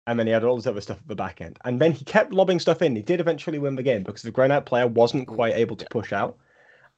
And 0.07 0.17
then 0.19 0.27
he 0.27 0.33
had 0.33 0.43
all 0.43 0.55
this 0.55 0.67
other 0.67 0.81
stuff 0.81 0.99
at 0.99 1.07
the 1.07 1.15
back 1.15 1.41
end. 1.41 1.57
And 1.65 1.81
then 1.81 1.91
he 1.91 2.05
kept 2.05 2.31
lobbing 2.31 2.59
stuff 2.59 2.81
in. 2.81 2.95
He 2.95 3.01
did 3.01 3.19
eventually 3.19 3.57
win 3.59 3.75
the 3.75 3.83
game 3.83 4.03
because 4.03 4.21
the 4.21 4.31
Grey 4.31 4.47
Knight 4.47 4.65
player 4.65 4.87
wasn't 4.87 5.27
Mm, 5.27 5.35
quite 5.35 5.55
able 5.55 5.75
to 5.75 5.85
push 5.89 6.13
out. 6.13 6.37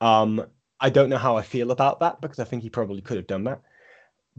Um, 0.01 0.45
I 0.79 0.89
don't 0.89 1.09
know 1.09 1.17
how 1.17 1.37
I 1.37 1.41
feel 1.41 1.71
about 1.71 1.99
that 2.01 2.21
because 2.21 2.39
I 2.39 2.43
think 2.43 2.63
he 2.63 2.69
probably 2.69 3.01
could 3.01 3.17
have 3.17 3.27
done 3.27 3.45
that. 3.45 3.61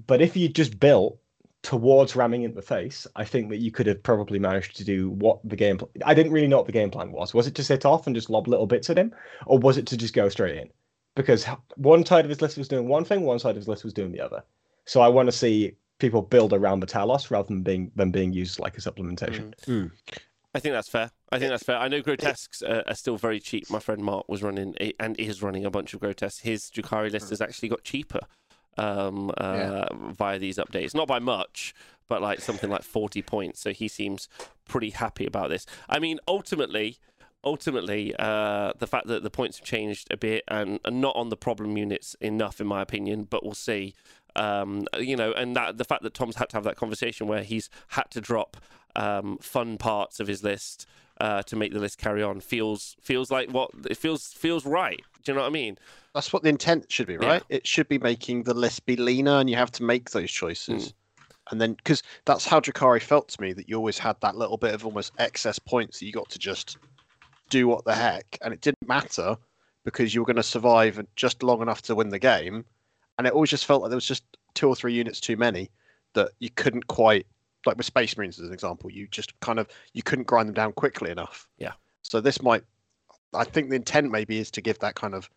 But 0.07 0.21
if 0.23 0.37
you 0.37 0.49
just 0.49 0.79
built 0.79 1.19
towards 1.63 2.15
ramming 2.15 2.45
in 2.45 2.55
the 2.55 2.63
face, 2.63 3.07
I 3.17 3.25
think 3.25 3.51
that 3.51 3.57
you 3.57 3.73
could 3.73 3.87
have 3.87 4.03
probably 4.03 4.39
managed 4.39 4.77
to 4.77 4.85
do 4.85 5.11
what 5.11 5.41
the 5.45 5.57
game. 5.57 5.79
Pl- 5.79 5.91
I 6.05 6.15
didn't 6.15 6.33
really 6.33 6.47
know 6.47 6.59
what 6.59 6.67
the 6.67 6.73
game 6.73 6.91
plan 6.91 7.11
was. 7.11 7.35
Was 7.35 7.47
it 7.47 7.55
to 7.57 7.65
sit 7.65 7.85
off 7.85 8.07
and 8.07 8.15
just 8.15 8.31
lob 8.31 8.47
little 8.47 8.67
bits 8.67 8.91
at 8.91 8.99
him, 8.99 9.13
or 9.47 9.59
was 9.59 9.77
it 9.77 9.87
to 9.89 9.97
just 9.97 10.15
go 10.15 10.29
straight 10.29 10.57
in? 10.57 10.71
Because 11.17 11.47
one 11.77 12.07
side 12.07 12.25
of 12.25 12.29
his 12.29 12.41
list 12.41 12.57
was 12.59 12.69
doing 12.69 12.87
one 12.87 13.05
thing, 13.05 13.23
one 13.23 13.41
side 13.41 13.51
of 13.51 13.57
his 13.57 13.69
list 13.69 13.83
was 13.83 13.93
doing 13.93 14.13
the 14.13 14.21
other. 14.21 14.45
So 14.85 15.01
I 15.01 15.09
want 15.09 15.27
to 15.27 15.33
see 15.33 15.75
people 15.99 16.23
build 16.23 16.53
around 16.53 16.81
the 16.81 16.87
Talos 16.87 17.31
rather 17.31 17.49
than 17.49 17.63
being 17.63 17.91
them 17.97 18.13
being 18.13 18.33
used 18.33 18.61
like 18.61 18.79
a 18.79 18.81
supplementation. 18.81 19.53
Mm. 19.67 19.91
Mm. 19.91 19.91
I 20.59 20.61
think 20.61 20.73
that's 20.73 20.89
fair. 20.89 21.13
I 21.31 21.39
think 21.39 21.51
that's 21.51 21.63
fair. 21.63 21.77
I 21.77 21.87
know 21.87 22.03
grotesques 22.03 22.63
uh, 22.63 22.83
are 22.85 22.95
still 22.97 23.17
very 23.17 23.39
cheap. 23.39 23.71
My 23.71 23.79
friend 23.79 24.03
Mark 24.03 24.29
was 24.29 24.43
running 24.43 24.75
and 24.99 25.17
is 25.17 25.41
running 25.41 25.65
a 25.65 25.71
bunch 25.71 25.95
of 25.95 26.01
grotesques. 26.01 26.41
His 26.41 26.65
Drukhari 26.65 27.13
list 27.13 27.31
has 27.31 27.41
actually 27.41 27.69
got 27.69 27.85
cheaper 27.85 28.19
um, 28.77 29.31
uh, 29.37 29.87
via 30.11 30.41
these 30.41 30.57
updates. 30.57 30.97
Not 30.97 31.07
by 31.07 31.21
much, 31.21 31.75
but 32.09 32.21
like 32.21 32.41
something 32.41 32.69
like 32.69 32.83
40 32.83 33.23
points. 33.23 33.61
So 33.61 33.71
he 33.71 33.87
seems 33.87 34.29
pretty 34.67 34.91
happy 34.91 35.27
about 35.27 35.51
this. 35.51 35.65
I 35.89 36.01
mean, 36.01 36.19
ultimately, 36.27 36.99
ultimately, 37.45 38.13
uh, 38.19 38.73
the 38.81 38.89
fact 38.89 39.07
that 39.07 39.23
the 39.23 39.31
points 39.31 39.59
have 39.59 39.65
changed 39.65 40.09
a 40.11 40.17
bit 40.17 40.43
and, 40.49 40.81
and 40.85 41.01
not 41.01 41.15
on 41.15 41.29
the 41.29 41.37
problem 41.37 41.77
units 41.77 42.17
enough, 42.21 42.61
in 42.61 42.67
my 42.67 42.83
opinion, 42.83 43.29
but 43.31 43.45
we'll 43.45 43.55
see. 43.55 43.95
Um, 44.35 44.89
you 44.99 45.15
know, 45.15 45.31
and 45.33 45.55
that 45.55 45.79
the 45.79 45.85
fact 45.85 46.03
that 46.03 46.15
Tom's 46.15 46.35
had 46.35 46.49
to 46.49 46.57
have 46.57 46.65
that 46.65 46.75
conversation 46.75 47.29
where 47.29 47.45
he's 47.45 47.71
had 47.89 48.11
to 48.11 48.21
drop 48.21 48.57
um, 48.97 49.39
fun 49.39 49.79
parts 49.79 50.21
of 50.21 50.27
his 50.27 50.43
list 50.43 50.87
uh, 51.21 51.43
to 51.43 51.57
make 51.57 51.73
the 51.73 51.79
list 51.81 51.99
carry 51.99 52.23
on 52.23 52.41
feels 52.41 52.97
feels 53.01 53.31
like 53.31 53.51
what 53.51 53.71
it 53.89 53.97
feels 53.97 54.33
feels 54.33 54.65
right. 54.65 55.01
Do 55.25 55.33
you 55.33 55.37
know 55.37 55.43
what 55.43 55.49
I 55.49 55.53
mean? 55.53 55.77
That's 56.15 56.33
what 56.33 56.43
the 56.43 56.49
intent 56.49 56.91
should 56.91 57.07
be, 57.07 57.15
Yeah. 57.21 57.27
right? 57.27 57.43
It 57.49 57.67
should 57.67 57.89
be 57.89 57.99
making 57.99 58.45
the 58.45 58.55
list 58.55 58.87
be 58.87 58.97
leaner, 58.97 59.39
and 59.41 59.51
you 59.51 59.57
have 59.57 59.73
to 59.73 59.83
make 59.83 60.11
those 60.11 60.31
choices. 60.31 60.89
Mm. 60.89 60.93
And 61.51 61.61
then, 61.61 61.73
because 61.75 62.03
that's 62.25 62.45
how 62.45 62.61
Drukhari 62.61 63.01
felt 63.03 63.29
to 63.29 63.41
me, 63.41 63.53
that 63.55 63.69
you 63.69 63.77
always 63.77 63.99
had 63.99 64.21
that 64.21 64.37
little 64.37 64.57
bit 64.59 64.75
of 64.75 64.85
almost 64.85 65.13
excess 65.19 65.59
points 65.59 65.99
that 65.99 66.07
you 66.07 66.13
got 66.13 66.29
to 66.31 66.39
just 66.39 66.77
do 67.51 67.67
what 67.67 67.85
the 67.85 67.95
heck, 67.95 68.39
and 68.43 68.53
it 68.53 68.61
didn't 68.61 68.87
matter 68.87 69.37
because 69.85 70.15
you 70.15 70.21
were 70.21 70.27
going 70.27 70.37
to 70.37 70.43
survive 70.43 71.05
just 71.17 71.43
long 71.43 71.63
enough 71.63 71.81
to 71.83 71.95
win 71.95 72.11
the 72.11 72.19
game. 72.19 72.65
And 73.17 73.27
it 73.27 73.33
always 73.33 73.51
just 73.51 73.65
felt 73.65 73.81
like 73.83 73.91
there 73.91 73.97
was 73.97 74.05
just 74.05 74.25
two 74.55 74.69
or 74.69 74.77
three 74.77 74.93
units 74.93 75.21
too 75.21 75.37
many 75.37 75.71
that 76.15 76.33
you 76.39 76.51
couldn't 76.51 76.87
quite, 76.87 77.27
like 77.67 77.77
with 77.77 77.87
Space 77.87 78.17
Marines 78.17 78.39
as 78.39 78.47
an 78.47 78.53
example, 78.55 78.91
you 78.91 79.07
just 79.09 79.39
kind 79.41 79.59
of 79.59 79.69
you 79.93 80.03
couldn't 80.03 80.27
grind 80.27 80.49
them 80.49 80.55
down 80.55 80.73
quickly 80.73 81.11
enough. 81.11 81.49
Yeah. 81.59 81.73
So 82.03 82.21
this 82.21 82.41
might, 82.43 82.63
I 83.35 83.45
think 83.45 83.69
the 83.71 83.77
intent 83.77 84.11
maybe 84.11 84.39
is 84.39 84.51
to 84.53 84.61
give 84.61 84.79
that 84.79 84.95
kind 84.95 85.15
of 85.15 85.29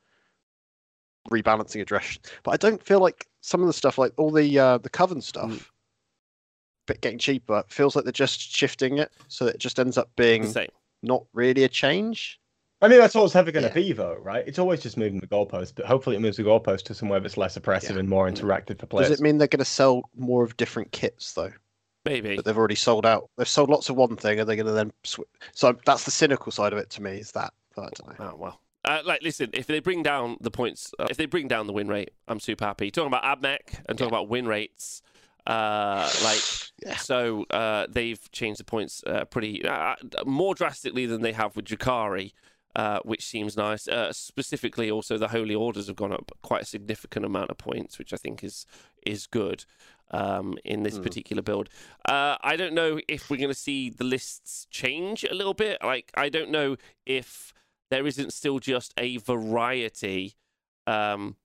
rebalancing 1.30 1.82
address. 1.82 2.18
But 2.44 2.52
I 2.52 2.58
don't 2.58 2.82
feel 2.84 3.00
like 3.00 3.28
some 3.42 3.62
of 3.62 3.68
the 3.68 3.74
stuff, 3.74 3.98
like 3.98 4.14
all 4.18 4.32
the 4.32 4.58
uh, 4.60 4.78
the 4.78 4.90
Coven 4.90 5.22
stuff, 5.22 5.50
Mm. 5.52 5.66
bit 6.88 7.02
getting 7.02 7.20
cheaper, 7.20 7.64
feels 7.68 7.96
like 7.96 8.06
they're 8.06 8.12
just 8.12 8.40
shifting 8.40 8.98
it, 8.98 9.12
so 9.28 9.46
that 9.46 9.56
it 9.56 9.60
just 9.60 9.80
ends 9.80 9.98
up 9.98 10.10
being 10.16 10.48
same. 10.48 10.70
not 11.04 11.24
really 11.34 11.64
a 11.64 11.70
change. 11.70 12.40
I 12.84 12.88
mean, 12.88 12.98
that's 13.00 13.16
all 13.16 13.26
it's 13.26 13.36
ever 13.36 13.52
going 13.52 13.62
to 13.64 13.70
Yeah. 13.70 13.74
be, 13.76 13.92
though, 13.94 14.16
right? 14.16 14.44
It's 14.48 14.58
always 14.58 14.82
just 14.82 14.98
moving 14.98 15.20
the 15.20 15.28
goalpost, 15.28 15.76
but 15.76 15.86
hopefully 15.86 16.16
it 16.16 16.20
moves 16.20 16.38
the 16.38 16.44
goalpost 16.44 16.82
to 16.86 16.96
somewhere 16.96 17.20
that's 17.20 17.38
less 17.38 17.56
oppressive 17.56 17.92
Yeah. 17.92 18.00
and 18.00 18.10
more 18.10 18.28
interactive 18.28 18.80
for 18.80 18.88
players. 18.88 19.10
Does 19.10 19.20
it 19.20 19.24
mean 19.24 19.38
they're 19.38 19.48
going 19.48 19.60
to 19.60 19.66
sell 19.66 20.02
more 20.16 20.44
of 20.44 20.58
different 20.58 20.92
kits 20.92 21.34
though? 21.34 21.52
Maybe. 22.06 22.36
But 22.36 22.46
they've 22.46 22.58
already 22.58 22.76
sold 22.76 23.06
out. 23.06 23.30
They've 23.38 23.48
sold 23.48 23.70
lots 23.70 23.90
of 23.90 23.96
one 23.96 24.16
thing, 24.16 24.40
and 24.40 24.50
they're 24.50 24.56
going 24.56 24.66
to 24.66 24.72
then. 24.72 24.92
Sw- 25.04 25.20
so 25.54 25.78
that's 25.86 26.04
the 26.04 26.12
cynical 26.12 26.52
side 26.52 26.74
of 26.74 26.80
it 26.80 26.90
to 26.92 27.02
me. 27.04 27.18
Is 27.18 27.32
that? 27.34 27.54
I 27.78 27.82
don't 27.82 28.20
know. 28.20 28.32
Oh 28.32 28.36
well. 28.36 28.60
Uh, 28.84 29.02
like, 29.06 29.22
listen, 29.22 29.52
if 29.54 29.68
they 29.68 29.80
bring 29.80 30.02
down 30.02 30.38
the 30.42 30.50
points, 30.50 30.92
uh, 30.98 31.06
if 31.12 31.16
they 31.18 31.28
bring 31.28 31.48
down 31.48 31.68
the 31.68 31.74
win 31.74 31.88
rate, 31.88 32.12
I'm 32.28 32.40
super 32.40 32.66
happy. 32.66 32.90
Talking 32.90 33.14
about 33.14 33.24
Admech 33.24 33.80
and 33.88 33.96
talking 33.96 34.12
about 34.12 34.28
win 34.28 34.48
rates, 34.48 35.04
uh, 35.46 36.10
like, 36.24 36.42
Yeah. 36.84 36.96
so 36.98 37.46
uh, 37.52 37.86
they've 37.88 38.20
changed 38.32 38.60
the 38.60 38.64
points 38.64 39.04
uh, 39.06 39.26
pretty 39.26 39.64
uh, 39.64 39.96
more 40.26 40.56
drastically 40.56 41.06
than 41.06 41.22
they 41.22 41.34
have 41.34 41.56
with 41.56 41.66
Drukhari, 41.66 42.34
uh, 42.76 43.02
which 43.04 43.24
seems 43.24 43.56
nice. 43.56 43.88
Uh, 43.88 44.12
specifically, 44.12 44.90
also 44.90 45.20
the 45.20 45.28
Holy 45.28 45.54
Orders 45.54 45.86
have 45.86 45.96
gone 45.96 46.12
up 46.12 46.32
quite 46.42 46.64
a 46.64 46.66
significant 46.66 47.24
amount 47.24 47.52
of 47.52 47.60
points, 47.60 48.00
which 48.00 48.14
I 48.14 48.18
think 48.18 48.44
is 48.44 48.66
is 49.06 49.28
good 49.28 49.66
um, 50.12 50.58
in 50.66 50.84
this 50.84 50.98
Mm. 51.00 51.04
particular 51.04 51.42
build. 51.42 51.70
Uh, 52.06 52.38
I 52.42 52.56
don't 52.56 52.74
know 52.74 53.00
if 53.08 53.30
we're 53.30 53.38
going 53.38 53.50
to 53.50 53.54
see 53.56 53.90
the 53.90 54.04
lists 54.04 54.68
change 54.70 55.24
a 55.24 55.34
little 55.34 55.54
bit. 55.54 55.78
Like, 55.84 56.12
I 56.16 56.30
don't 56.30 56.50
know 56.52 56.76
if 57.06 57.54
there 57.90 58.06
isn't 58.06 58.32
still 58.34 58.60
just 58.60 58.94
a 58.98 59.18
variety, 59.18 60.36
um, 60.88 61.36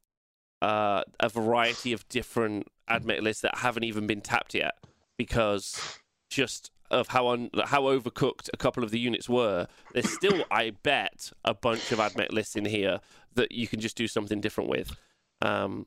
uh, 0.62 1.02
a 1.20 1.28
variety 1.28 1.92
of 1.92 2.08
different 2.08 2.68
admech 2.88 3.20
lists 3.20 3.42
that 3.42 3.58
haven't 3.58 3.84
even 3.84 4.06
been 4.06 4.20
tapped 4.20 4.54
yet 4.54 4.74
because 5.16 5.98
just 6.30 6.70
of 6.90 7.08
how 7.08 7.26
un- 7.28 7.50
how 7.64 7.82
overcooked 7.82 8.48
a 8.54 8.56
couple 8.56 8.84
of 8.84 8.90
the 8.92 8.98
units 9.00 9.28
were. 9.28 9.66
There's 9.92 10.08
still, 10.08 10.44
I 10.52 10.70
bet, 10.70 11.32
a 11.44 11.52
bunch 11.52 11.90
of 11.90 11.98
admech 11.98 12.30
lists 12.30 12.54
in 12.54 12.64
here 12.64 13.00
that 13.34 13.50
you 13.50 13.66
can 13.66 13.80
just 13.80 13.96
do 13.96 14.06
something 14.06 14.40
different 14.40 14.70
with. 14.70 14.96
Um, 15.42 15.86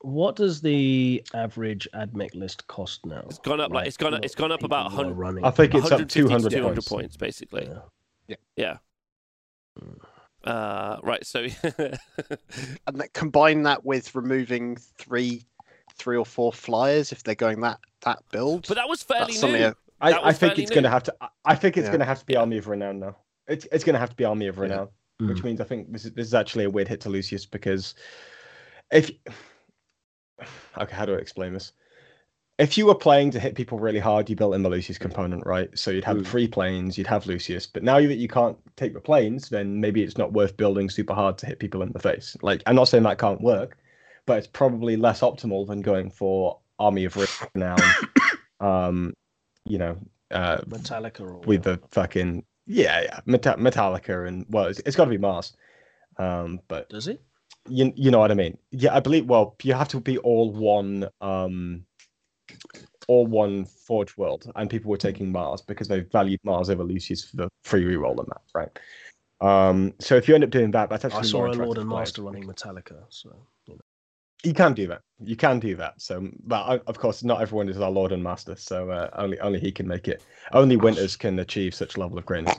What 0.00 0.36
does 0.36 0.60
the 0.60 1.22
average 1.34 1.88
admech 1.94 2.34
list 2.34 2.66
cost 2.66 3.06
now? 3.06 3.22
it's 3.28 3.38
gone 3.38 3.60
up 3.60 3.70
like 3.72 3.86
it's 3.86 3.96
gone 3.96 4.12
what 4.12 4.24
it's 4.24 4.34
gone 4.34 4.52
up 4.52 4.62
about 4.64 4.92
100. 4.92 5.44
I 5.44 5.50
think 5.50 5.74
it's 5.74 5.86
up 5.86 6.00
150 6.00 6.04
to 6.20 6.26
200 6.28 6.50
200 6.50 6.74
points. 6.74 6.88
points 6.88 7.16
basically. 7.16 7.68
Yeah. 8.26 8.36
Yeah. 8.56 8.76
Yeah. 9.76 10.50
Uh, 10.50 10.98
right. 11.02 11.24
So 11.24 11.46
And 12.86 13.00
that, 13.00 13.10
combine 13.12 13.62
that 13.62 13.84
with 13.84 14.14
removing 14.14 14.76
three, 14.98 15.44
three 15.96 16.16
or 16.16 16.26
four 16.26 16.52
flyers 16.52 17.12
if 17.12 17.22
they're 17.22 17.34
going 17.34 17.60
that 17.60 17.78
that 18.02 18.18
build. 18.32 18.66
But 18.68 18.76
that 18.76 18.88
was 18.88 19.02
fairly 19.02 19.34
That's 19.34 19.42
new. 19.42 19.56
I- 19.66 19.74
I, 20.04 20.10
That 20.10 20.26
I 20.26 20.32
think 20.32 20.58
it's 20.58 20.70
going 20.72 20.82
to 20.82 20.90
have 20.90 21.04
to. 21.04 21.14
I- 21.20 21.28
I 21.44 21.54
think 21.54 21.76
it's 21.76 21.84
Yeah. 21.84 21.90
going 21.92 22.00
to 22.00 22.06
have 22.06 22.18
to 22.18 22.26
be 22.26 22.34
Army 22.34 22.58
of 22.58 22.66
Renown 22.66 22.98
now. 22.98 23.16
It's 23.46 23.68
it's 23.70 23.84
going 23.84 23.94
to 23.94 24.00
have 24.00 24.10
to 24.10 24.16
be 24.16 24.24
Army 24.24 24.48
of 24.48 24.56
Yeah. 24.56 24.62
Renown, 24.62 24.88
Mm. 25.20 25.28
which 25.28 25.44
means 25.44 25.60
I 25.60 25.64
think 25.64 25.92
this 25.92 26.04
is 26.04 26.10
this 26.12 26.26
is 26.26 26.34
actually 26.34 26.64
a 26.64 26.70
weird 26.70 26.88
hit 26.88 27.00
to 27.02 27.08
Lucius 27.08 27.46
because 27.46 27.94
if 28.90 29.12
okay, 30.78 30.94
how 30.94 31.06
do 31.06 31.14
I 31.14 31.18
explain 31.18 31.52
this? 31.54 31.72
If 32.58 32.76
you 32.78 32.86
were 32.86 32.94
playing 32.94 33.30
to 33.32 33.40
hit 33.40 33.54
people 33.54 33.78
really 33.78 33.98
hard, 33.98 34.28
you 34.28 34.36
built 34.36 34.54
in 34.54 34.62
the 34.62 34.68
Lucius 34.68 34.98
component, 34.98 35.44
right? 35.46 35.76
So 35.76 35.90
you'd 35.90 36.04
have 36.04 36.18
Mm. 36.18 36.26
three 36.26 36.46
planes, 36.46 36.98
you'd 36.98 37.06
have 37.06 37.26
Lucius. 37.26 37.66
But 37.66 37.82
now 37.82 37.98
that 37.98 38.18
you 38.18 38.28
can't 38.28 38.56
take 38.76 38.94
the 38.94 39.00
planes, 39.00 39.48
then 39.48 39.80
maybe 39.80 40.02
it's 40.02 40.18
not 40.18 40.32
worth 40.32 40.56
building 40.56 40.90
super 40.90 41.14
hard 41.14 41.38
to 41.38 41.46
hit 41.46 41.58
people 41.58 41.82
in 41.82 41.92
the 41.92 41.98
face. 41.98 42.36
Like 42.42 42.62
I'm 42.66 42.76
not 42.76 42.88
saying 42.88 43.04
that 43.04 43.18
can't 43.18 43.40
work, 43.40 43.78
but 44.26 44.38
it's 44.38 44.46
probably 44.46 44.96
less 44.96 45.20
optimal 45.20 45.66
than 45.66 45.80
going 45.80 46.10
for 46.10 46.60
Army 46.78 47.04
of 47.06 47.16
Renown. 47.54 47.78
um, 48.60 49.14
you 49.64 49.78
know, 49.78 49.96
uh, 50.30 50.58
Metallica 50.68 51.20
or 51.20 51.38
with 51.38 51.62
the 51.62 51.80
fucking 51.90 52.44
yeah, 52.66 53.00
yeah, 53.02 53.20
Meta- 53.26 53.56
Metallica 53.58 54.28
and 54.28 54.46
well, 54.48 54.66
it's, 54.66 54.80
it's 54.80 54.96
got 54.96 55.04
to 55.06 55.10
be 55.10 55.18
Mars. 55.18 55.56
Um, 56.18 56.60
but 56.68 56.88
does 56.88 57.08
it? 57.08 57.22
You 57.68 57.92
you 57.96 58.10
know 58.10 58.18
what 58.18 58.30
I 58.30 58.34
mean? 58.34 58.58
Yeah, 58.70 58.94
I 58.94 59.00
believe. 59.00 59.26
Well, 59.26 59.56
you 59.62 59.74
have 59.74 59.88
to 59.88 60.00
be 60.00 60.18
all 60.18 60.52
one, 60.52 61.08
um, 61.20 61.84
all 63.08 63.26
one 63.26 63.64
Forge 63.64 64.16
World, 64.16 64.50
and 64.56 64.68
people 64.68 64.90
were 64.90 64.96
taking 64.96 65.30
Mars 65.30 65.62
because 65.62 65.88
they 65.88 66.00
valued 66.00 66.40
Mars 66.44 66.70
over 66.70 66.82
Lucius 66.82 67.24
for 67.24 67.36
the 67.36 67.48
free 67.64 67.84
reroll 67.84 68.18
on 68.18 68.26
that, 68.28 68.42
right? 68.54 68.78
Um, 69.40 69.94
so 69.98 70.16
if 70.16 70.28
you 70.28 70.34
end 70.34 70.44
up 70.44 70.50
doing 70.50 70.70
that, 70.72 70.88
that's 70.88 71.04
actually 71.04 71.18
I 71.20 71.22
saw 71.22 71.52
a 71.52 71.54
Lord 71.54 71.78
and. 71.78 71.88
Master 71.88 72.22
running 72.22 72.44
Metallica, 72.44 73.04
so 73.08 73.34
you 73.66 73.74
know. 73.74 73.80
You 74.44 74.54
can 74.54 74.72
do 74.74 74.88
that. 74.88 75.02
You 75.20 75.36
can 75.36 75.60
do 75.60 75.76
that. 75.76 76.00
So, 76.00 76.28
but 76.44 76.82
of 76.88 76.98
course, 76.98 77.22
not 77.22 77.40
everyone 77.40 77.68
is 77.68 77.80
our 77.80 77.90
Lord 77.90 78.10
and 78.10 78.22
Master. 78.22 78.56
So 78.56 78.90
uh, 78.90 79.08
only 79.14 79.38
only 79.38 79.60
he 79.60 79.70
can 79.70 79.86
make 79.86 80.08
it. 80.08 80.24
Only 80.52 80.76
Winters 80.76 81.16
can 81.16 81.38
achieve 81.38 81.74
such 81.74 81.96
level 81.96 82.18
of 82.18 82.26
greatness. 82.26 82.56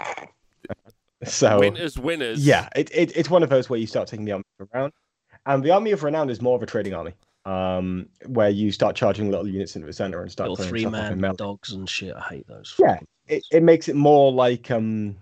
So 1.30 1.60
winners, 1.60 1.98
winners. 1.98 2.46
yeah, 2.46 2.70
it, 2.76 2.90
it 2.94 3.16
it's 3.16 3.30
one 3.30 3.44
of 3.44 3.50
those 3.50 3.70
where 3.70 3.80
you 3.80 3.88
start 3.88 4.08
taking 4.08 4.26
the 4.26 4.34
army 4.34 4.44
of 4.60 4.68
renown, 4.74 4.92
and 5.46 5.64
the 5.64 5.72
army 5.72 5.92
of 5.92 6.04
renown 6.04 6.30
is 6.30 6.42
more 6.42 6.56
of 6.56 6.64
a 6.64 6.66
trading 6.66 6.94
army, 6.94 7.14
um, 7.46 8.08
where 8.28 8.50
you 8.50 8.72
start 8.72 8.96
charging 8.96 9.30
little 9.30 9.48
units 9.48 9.76
into 9.76 9.86
the 9.88 9.94
center 9.94 10.22
and 10.22 10.32
start 10.32 10.50
little 10.50 10.66
three 10.66 10.82
stuff 10.82 10.94
off 10.96 11.12
in 11.12 11.20
man 11.22 11.36
dogs 11.36 11.72
and 11.74 11.90
shit. 11.90 12.14
I 12.16 12.22
hate 12.22 12.48
those. 12.48 12.74
Yeah, 12.78 13.00
it, 13.28 13.44
it 13.52 13.64
makes 13.64 13.88
it 13.90 13.96
more 13.96 14.32
like 14.32 14.70
um, 14.72 15.16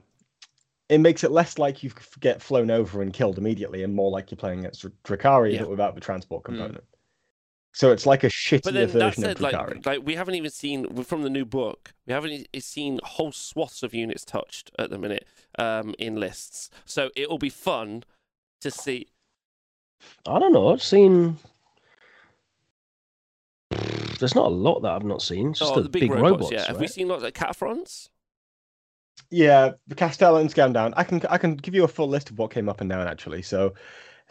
it 0.89 0.99
makes 0.99 1.23
it 1.23 1.31
less 1.31 1.57
like 1.57 1.83
you 1.83 1.91
f- 1.95 2.17
get 2.19 2.41
flown 2.41 2.69
over 2.69 3.01
and 3.01 3.13
killed 3.13 3.37
immediately, 3.37 3.83
and 3.83 3.93
more 3.95 4.11
like 4.11 4.29
you're 4.31 4.37
playing 4.37 4.59
against 4.59 4.81
Dr- 4.81 4.93
Drukhari, 5.03 5.53
Yeah. 5.53 5.61
but 5.61 5.69
without 5.69 5.95
the 5.95 6.01
transport 6.01 6.43
Mm. 6.43 6.79
Component. 7.73 7.77
So 7.77 7.91
it's 7.91 8.05
like 8.05 8.23
a 8.23 8.27
shittier 8.27 8.63
But 8.63 8.73
then 8.73 8.99
that 8.99 9.15
said, 9.15 9.35
of 9.37 9.41
like, 9.41 9.55
Drukhari. 9.55 9.85
like 9.85 10.01
we 10.03 10.15
haven't 10.15 10.35
even 10.35 10.51
seen 10.51 11.03
from 11.03 11.23
the 11.23 11.29
new 11.29 11.45
book. 11.45 11.93
We 12.05 12.13
haven't 12.13 12.47
seen 12.59 12.99
whole 13.03 13.31
swaths 13.31 13.83
of 13.83 13.93
units 13.93 14.25
touched 14.25 14.71
at 14.77 14.89
the 14.89 14.97
minute 14.97 15.25
um, 15.57 15.95
in 15.97 16.15
lists. 16.15 16.69
So 16.85 17.09
it'll 17.15 17.37
be 17.37 17.49
fun 17.49 18.03
to 18.61 18.71
see. 18.71 19.07
I 20.27 20.39
don't 20.39 20.53
know. 20.53 20.69
I've 20.69 20.83
seen. 20.83 21.37
There's 24.19 24.35
not 24.35 24.47
a 24.47 24.49
lot 24.49 24.81
that 24.81 24.91
I've 24.91 25.05
not 25.05 25.21
seen. 25.21 25.53
Just 25.53 25.71
oh, 25.71 25.75
the, 25.75 25.83
the 25.83 25.89
big, 25.89 26.01
big, 26.01 26.11
robots. 26.11 26.31
robots. 26.31 26.51
yeah, 26.51 26.67
have 26.67 26.79
we 26.79 26.87
seen 26.87 27.07
lots 27.07 27.23
of 27.23 27.33
Kataphrons? 27.33 28.09
Yeah, 29.29 29.71
the 29.87 29.95
Kastelans 29.95 30.53
down 30.53 30.73
down. 30.73 30.93
I 30.97 31.03
can 31.03 31.21
I 31.29 31.37
can 31.37 31.55
give 31.55 31.73
you 31.73 31.85
a 31.85 31.87
full 31.87 32.09
list 32.09 32.29
of 32.29 32.37
what 32.37 32.51
came 32.51 32.67
up 32.67 32.81
and 32.81 32.89
down 32.89 33.07
actually. 33.07 33.41
So 33.41 33.73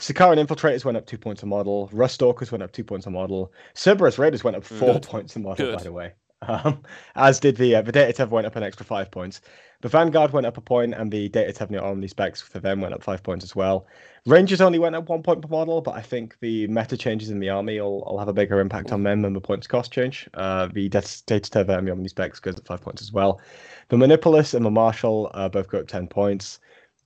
Sicarian 0.01 0.45
Infiltrators 0.45 0.85
went 0.85 0.97
up 0.97 1.07
two 1.07 1.19
points 1.19 1.43
a 1.43 1.47
model. 1.47 1.89
Rust 1.93 2.15
Stalkers 2.15 2.51
went 2.51 2.63
up 2.63 2.73
two 2.73 2.85
points 2.85 3.07
a 3.07 3.11
model. 3.11 3.53
Serberys 3.75 4.19
Raiders 4.19 4.43
went 4.43 4.57
up 4.57 4.65
four 4.65 4.95
Good. 4.95 5.03
points 5.03 5.37
a 5.37 5.41
model, 5.41 5.77
by 5.77 5.83
the 5.83 5.93
way. 5.93 6.13
Um, 6.43 6.83
as 7.17 7.39
did 7.39 7.57
the 7.57 7.77
uh, 7.77 7.83
the 7.83 7.93
Data 7.93 8.23
Tev 8.25 8.31
went 8.31 8.47
up 8.47 8.57
an 8.57 8.63
extra 8.63 8.87
five 8.87 9.11
points. 9.11 9.43
The 9.83 9.89
Vanguard 9.89 10.33
went 10.33 10.47
up 10.47 10.57
a 10.57 10.63
point, 10.63 10.95
and 10.95 11.13
the 11.13 11.29
Data 11.29 11.53
Tev 11.53 11.71
Neo 11.71 11.83
omnispex 11.83 12.43
for 12.43 12.61
them 12.61 12.81
went 12.81 12.95
up 12.95 13.03
five 13.03 13.23
points 13.23 13.45
as 13.45 13.55
well. 13.55 13.87
Rangers 14.25 14.63
only 14.63 14.79
went 14.79 14.95
up 14.97 15.09
one 15.09 15.23
point 15.23 15.43
per 15.43 15.49
model, 15.49 15.83
but 15.83 15.97
I 15.97 16.01
think 16.01 16.39
the 16.41 16.67
meta 16.69 16.97
changes 16.97 17.29
in 17.29 17.41
the 17.41 17.51
army 17.51 17.79
will, 17.79 18.01
will 18.05 18.19
have 18.19 18.29
a 18.29 18.33
bigger 18.33 18.59
impact 18.61 18.91
on 18.91 19.03
them 19.03 19.21
than 19.21 19.35
the 19.35 19.41
points 19.41 19.67
cost 19.67 19.93
change. 19.93 20.31
Uh, 20.33 20.69
the 20.73 20.89
Dat- 20.89 21.23
Data 21.27 21.51
Tev 21.51 21.69
and 21.69 21.87
the 21.87 21.93
omnispex 21.93 22.41
goes 22.41 22.57
up 22.57 22.67
five 22.67 22.81
points 22.81 23.03
as 23.03 23.13
well. 23.13 23.41
The 23.89 23.99
Manipulus 23.99 24.55
and 24.55 24.65
the 24.65 24.71
Marshal 24.71 25.31
uh, 25.35 25.49
both 25.51 25.69
go 25.69 25.81
up 25.81 25.89
10 25.89 26.07
points. 26.07 26.59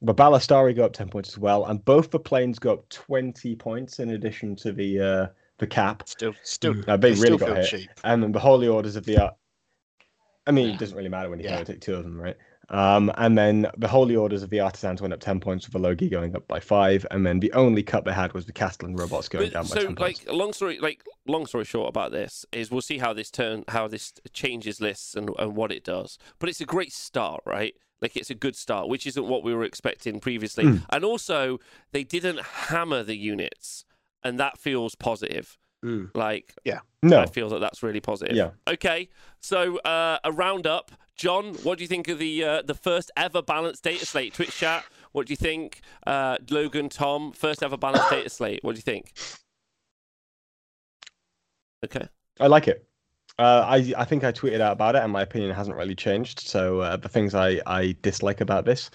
The 0.04 0.14
Ballistarii 0.14 0.76
go 0.76 0.84
up 0.84 0.92
10 0.92 1.08
points 1.08 1.30
as 1.30 1.38
well. 1.38 1.64
And 1.66 1.84
both 1.84 2.10
the 2.10 2.18
planes 2.20 2.58
go 2.58 2.74
up 2.74 2.88
20 2.90 3.56
points 3.56 3.98
in 4.00 4.10
addition 4.10 4.54
to 4.56 4.72
the 4.72 5.00
uh, 5.00 5.26
the 5.58 5.66
cap. 5.66 6.02
Still, 6.06 6.34
still, 6.42 6.74
Uh, 6.88 6.96
they 6.96 7.10
they 7.14 7.20
really 7.20 7.26
still 7.26 7.38
got 7.38 7.46
feel 7.48 7.56
hit. 7.56 7.66
cheap. 7.68 7.90
And 8.04 8.22
then 8.22 8.32
the 8.32 8.40
Holy 8.40 8.68
Orders 8.68 8.96
of 8.96 9.04
the. 9.06 9.16
Uh, 9.24 9.30
I 10.46 10.50
mean, 10.50 10.68
Yeah. 10.68 10.74
it 10.74 10.78
doesn't 10.80 10.96
really 10.96 11.08
matter 11.08 11.30
when 11.30 11.38
you 11.38 11.46
can 11.48 11.58
Yeah. 11.58 11.64
take 11.64 11.80
two 11.80 11.94
of 11.94 12.04
them, 12.04 12.20
right? 12.20 12.36
Um, 12.70 13.12
and 13.18 13.36
then 13.36 13.70
the 13.78 13.88
Holy 13.88 14.16
Orders 14.16 14.42
of 14.42 14.48
the 14.50 14.60
Artisans 14.60 15.00
went 15.00 15.12
up 15.14 15.20
10 15.20 15.38
points 15.38 15.66
with 15.66 15.72
the 15.74 15.78
Logi 15.78 16.08
going 16.08 16.34
up 16.34 16.46
by 16.48 16.60
five. 16.60 17.06
And 17.10 17.24
then 17.26 17.38
the 17.40 17.52
only 17.52 17.82
cut 17.82 18.04
they 18.04 18.12
had 18.12 18.32
was 18.32 18.46
the 18.46 18.52
Kastelan 18.54 18.98
robots 18.98 19.28
going 19.28 19.46
But- 19.46 19.52
down 19.52 19.62
by 19.64 19.68
so, 19.68 19.74
10 19.76 19.86
like, 19.90 19.96
points. 19.98 20.26
long 20.26 20.52
story, 20.54 20.78
like, 20.80 21.02
long 21.26 21.46
story 21.46 21.64
short 21.64 21.88
about 21.90 22.10
this 22.10 22.44
is 22.52 22.70
we'll 22.70 22.80
see 22.80 22.98
how 22.98 23.12
this 23.12 23.30
turn, 23.30 23.64
how 23.68 23.86
this 23.88 24.12
changes 24.32 24.80
lists 24.80 25.14
and, 25.14 25.30
and 25.38 25.54
what 25.56 25.72
it 25.72 25.84
does. 25.84 26.18
But 26.38 26.48
it's 26.48 26.60
a 26.60 26.66
great 26.66 26.92
start, 26.92 27.42
right? 27.46 27.74
Like, 28.04 28.16
it's 28.16 28.28
a 28.28 28.34
good 28.34 28.54
start, 28.54 28.86
which 28.86 29.06
isn't 29.06 29.26
what 29.26 29.42
we 29.42 29.54
were 29.54 29.64
expecting 29.64 30.20
previously. 30.20 30.64
Mm. 30.64 30.84
And 30.90 31.06
also, 31.06 31.58
they 31.92 32.04
didn't 32.04 32.38
hammer 32.42 33.02
the 33.02 33.16
units, 33.16 33.86
and 34.22 34.38
that 34.38 34.58
feels 34.58 34.94
positive. 34.94 35.56
Mm. 35.82 36.10
Like, 36.14 36.52
yeah, 36.66 36.80
No. 37.02 37.20
I 37.20 37.24
feel 37.24 37.48
that 37.48 37.60
that's 37.60 37.82
really 37.82 38.00
positive. 38.00 38.36
Yeah. 38.36 38.50
Okay, 38.68 39.08
so 39.40 39.78
uh, 39.78 40.18
a 40.22 40.30
roundup. 40.32 40.90
John, 41.16 41.54
what 41.62 41.78
do 41.78 41.84
you 41.84 41.88
think 41.88 42.08
of 42.08 42.18
the 42.18 42.44
uh, 42.44 42.62
the 42.62 42.74
first 42.74 43.10
ever 43.16 43.40
balanced 43.40 43.82
data 43.84 44.04
slate? 44.04 44.34
Twitch 44.34 44.54
chat. 44.54 44.84
What 45.12 45.26
do 45.26 45.32
you 45.32 45.36
think? 45.38 45.80
Uh, 46.06 46.36
Logan, 46.50 46.90
Tom, 46.90 47.32
first 47.32 47.62
ever 47.62 47.78
balanced 47.78 48.10
data 48.10 48.28
slate. 48.28 48.60
What 48.62 48.72
do 48.74 48.78
you 48.78 48.82
think? 48.82 49.12
Okay. 51.84 52.08
I 52.40 52.46
like 52.46 52.66
it. 52.66 52.86
Uh, 53.38 53.64
I 53.66 53.92
I 53.96 54.04
think 54.04 54.22
I 54.22 54.32
tweeted 54.32 54.60
out 54.60 54.72
about 54.72 54.94
it, 54.94 55.02
and 55.02 55.12
my 55.12 55.22
opinion 55.22 55.54
hasn't 55.54 55.76
really 55.76 55.94
changed. 55.94 56.40
So 56.40 56.80
uh, 56.80 56.96
the 56.96 57.08
things 57.08 57.34
I, 57.34 57.60
I 57.66 57.96
dislike 58.02 58.40
about 58.40 58.64
this 58.64 58.90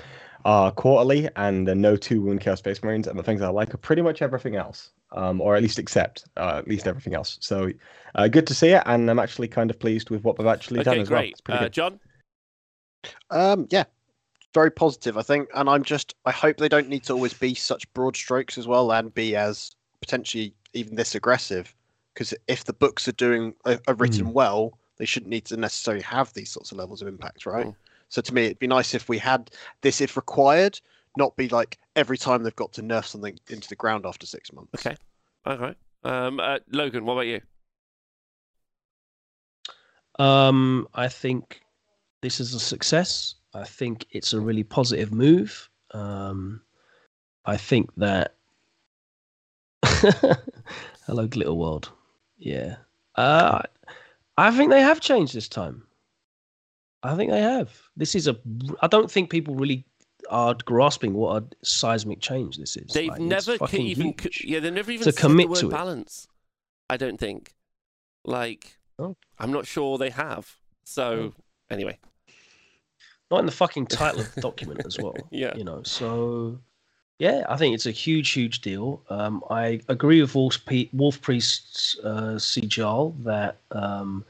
are 0.45 0.71
quarterly 0.71 1.27
and 1.35 1.67
uh, 1.67 1.73
no 1.73 1.97
two 1.97 2.21
wound 2.21 2.39
chaos 2.39 2.59
space 2.59 2.81
marines, 2.81 3.07
and 3.07 3.19
the 3.19 3.23
things 3.23 3.41
I 3.41 3.49
like 3.49 3.73
are 3.73 3.77
pretty 3.77 4.01
much 4.01 4.21
everything 4.21 4.55
else, 4.55 4.91
um, 5.11 5.41
or 5.41 5.55
at 5.55 5.61
least 5.61 5.77
accept 5.77 6.25
uh, 6.37 6.55
at 6.59 6.67
least 6.67 6.87
everything 6.87 7.13
else. 7.13 7.37
So 7.41 7.69
uh, 8.15 8.29
good 8.29 8.47
to 8.47 8.53
see 8.53 8.69
it, 8.69 8.83
and 8.85 9.09
I'm 9.09 9.19
actually 9.19 9.49
kind 9.49 9.69
of 9.69 9.77
pleased 9.77 10.09
with 10.09 10.23
what 10.23 10.37
they've 10.37 10.47
actually 10.47 10.83
done 10.83 10.93
Okay, 10.93 11.01
as 11.01 11.09
well. 11.09 11.19
great. 11.19 11.31
It's 11.31 11.41
pretty 11.41 11.57
Uh, 11.57 11.63
good. 11.63 11.73
John. 11.73 11.99
Um, 13.29 13.67
yeah, 13.69 13.83
very 14.53 14.71
positive, 14.71 15.17
I 15.17 15.21
think, 15.21 15.49
and 15.53 15.69
I'm 15.69 15.83
just 15.83 16.15
I 16.25 16.31
hope 16.31 16.55
they 16.57 16.69
don't 16.69 16.87
need 16.87 17.03
to 17.05 17.13
always 17.13 17.33
be 17.33 17.53
such 17.55 17.91
broad 17.93 18.15
strokes 18.15 18.57
as 18.57 18.67
well 18.67 18.91
and 18.93 19.13
be 19.13 19.35
as 19.35 19.75
potentially 19.99 20.53
even 20.73 20.95
this 20.95 21.15
aggressive. 21.15 21.75
Because 22.19 22.33
if 22.49 22.65
the 22.65 22.73
books 22.73 23.07
are 23.07 23.13
doing 23.13 23.53
are, 23.63 23.79
are 23.87 23.93
written 23.93 24.33
well, 24.33 24.77
they 24.97 25.05
shouldn't 25.05 25.29
need 25.29 25.45
to 25.45 25.55
necessarily 25.55 26.03
have 26.03 26.33
these 26.33 26.51
sorts 26.51 26.73
of 26.73 26.77
levels 26.77 27.01
of 27.01 27.07
impact, 27.07 27.45
right? 27.45 27.67
Mm. 27.67 27.75
So 28.09 28.21
to 28.21 28.33
me, 28.33 28.43
it'd 28.43 28.59
be 28.59 28.67
nice 28.67 28.93
if 28.93 29.07
we 29.07 29.17
had 29.17 29.49
this 29.83 30.01
if 30.01 30.17
required, 30.17 30.81
not 31.15 31.37
be 31.37 31.47
like 31.47 31.77
every 31.95 32.17
time 32.17 32.43
they've 32.43 32.53
got 32.57 32.73
to 32.73 32.81
nerf 32.81 33.05
something 33.05 33.39
into 33.47 33.69
the 33.69 33.77
ground 33.77 34.05
after 34.05 34.25
six 34.25 34.51
months. 34.51 34.69
Okay. 34.75 34.97
All 35.45 35.57
right. 35.59 35.77
Um, 36.03 36.41
uh, 36.41 36.59
Logan, 36.73 37.05
what 37.05 37.13
about 37.13 37.27
you? 37.27 37.39
Um, 40.21 40.89
I 40.95 41.07
think 41.07 41.61
this 42.21 42.41
is 42.41 42.53
a 42.53 42.59
success. 42.59 43.35
I 43.53 43.63
think 43.63 44.05
it's 44.11 44.33
a 44.33 44.41
really 44.41 44.63
positive 44.63 45.13
move. 45.13 45.69
Um, 45.91 46.63
I 47.45 47.55
think 47.55 47.95
that. 47.95 48.35
Hello, 51.05 51.25
Glitter 51.25 51.53
World. 51.53 51.93
Yeah. 52.39 52.77
Uh, 53.15 53.61
I 54.37 54.51
think 54.51 54.71
they 54.71 54.81
have 54.81 54.99
changed 55.01 55.33
this 55.35 55.47
time. 55.49 55.83
I 57.03 57.15
think 57.15 57.31
they 57.31 57.41
have. 57.41 57.71
This 57.95 58.15
is 58.15 58.27
a. 58.27 58.37
I 58.81 58.87
don't 58.87 59.11
think 59.11 59.29
people 59.29 59.55
really 59.55 59.85
are 60.29 60.55
grasping 60.65 61.13
what 61.13 61.43
a 61.43 61.45
seismic 61.65 62.19
change 62.19 62.57
this 62.57 62.75
is. 62.77 62.91
They've 62.93 63.09
Like, 63.09 63.21
never 63.21 63.53
even 63.71 64.13
huge. 64.17 64.43
yeah, 64.45 64.59
they've 64.59 64.73
never 64.73 64.91
even 64.91 65.05
To 65.05 65.11
commit 65.13 65.47
the 65.47 65.51
word 65.51 65.59
to 65.61 65.67
it. 65.67 65.71
balance. 65.71 66.27
I 66.89 66.97
don't 66.97 67.17
think. 67.19 67.53
Like, 68.25 68.77
Oh. 68.97 69.15
I'm 69.37 69.51
not 69.51 69.65
sure 69.65 69.97
they 69.97 70.09
have. 70.09 70.53
So 70.83 71.33
anyway, 71.69 71.97
not 73.31 73.39
in 73.39 73.45
the 73.45 73.51
fucking 73.51 73.87
title 73.87 74.21
of 74.21 74.35
the 74.35 74.41
document 74.41 74.81
as 74.85 74.97
well. 75.01 75.15
Yeah. 75.31 75.55
You 75.55 75.63
know, 75.63 75.83
so 75.83 76.59
yeah, 77.19 77.45
I 77.49 77.57
think 77.57 77.75
it's 77.75 77.85
a 77.85 77.91
huge, 77.91 78.29
huge 78.31 78.61
deal. 78.61 79.01
Um, 79.09 79.43
I 79.49 79.81
agree 79.89 80.21
with 80.21 80.33
Wolf, 80.35 80.57
Wolf 80.93 81.21
Priest's 81.21 81.97
uh, 82.03 82.35
Sijal 82.37 83.13
that 83.23 83.57
um, 83.71 84.23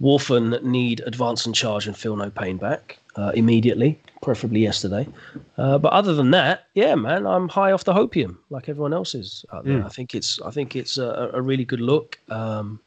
Wulfen 0.00 0.62
need 0.62 1.00
advance 1.06 1.46
and 1.46 1.54
charge 1.54 1.86
and 1.86 1.96
feel 1.96 2.16
no 2.16 2.30
pain 2.30 2.58
back 2.58 2.98
uh, 3.16 3.32
immediately, 3.34 3.98
preferably 4.22 4.60
yesterday. 4.60 5.08
Uh, 5.56 5.78
but 5.78 5.92
other 5.92 6.14
than 6.14 6.30
that, 6.30 6.66
yeah, 6.74 6.94
man, 6.94 7.26
I'm 7.26 7.48
high 7.48 7.72
off 7.72 7.84
the 7.84 7.94
hopium 7.94 8.36
like 8.50 8.68
everyone 8.68 8.92
else 8.92 9.14
is 9.14 9.44
out 9.52 9.64
there. 9.64 9.78
Mm. 9.80 9.86
I 9.86 9.88
think 9.88 10.14
it's, 10.14 10.40
I 10.42 10.50
think 10.50 10.76
it's 10.76 10.98
a, 10.98 11.30
a 11.32 11.40
really 11.40 11.64
good 11.64 11.80
look. 11.80 12.18
Um, 12.28 12.80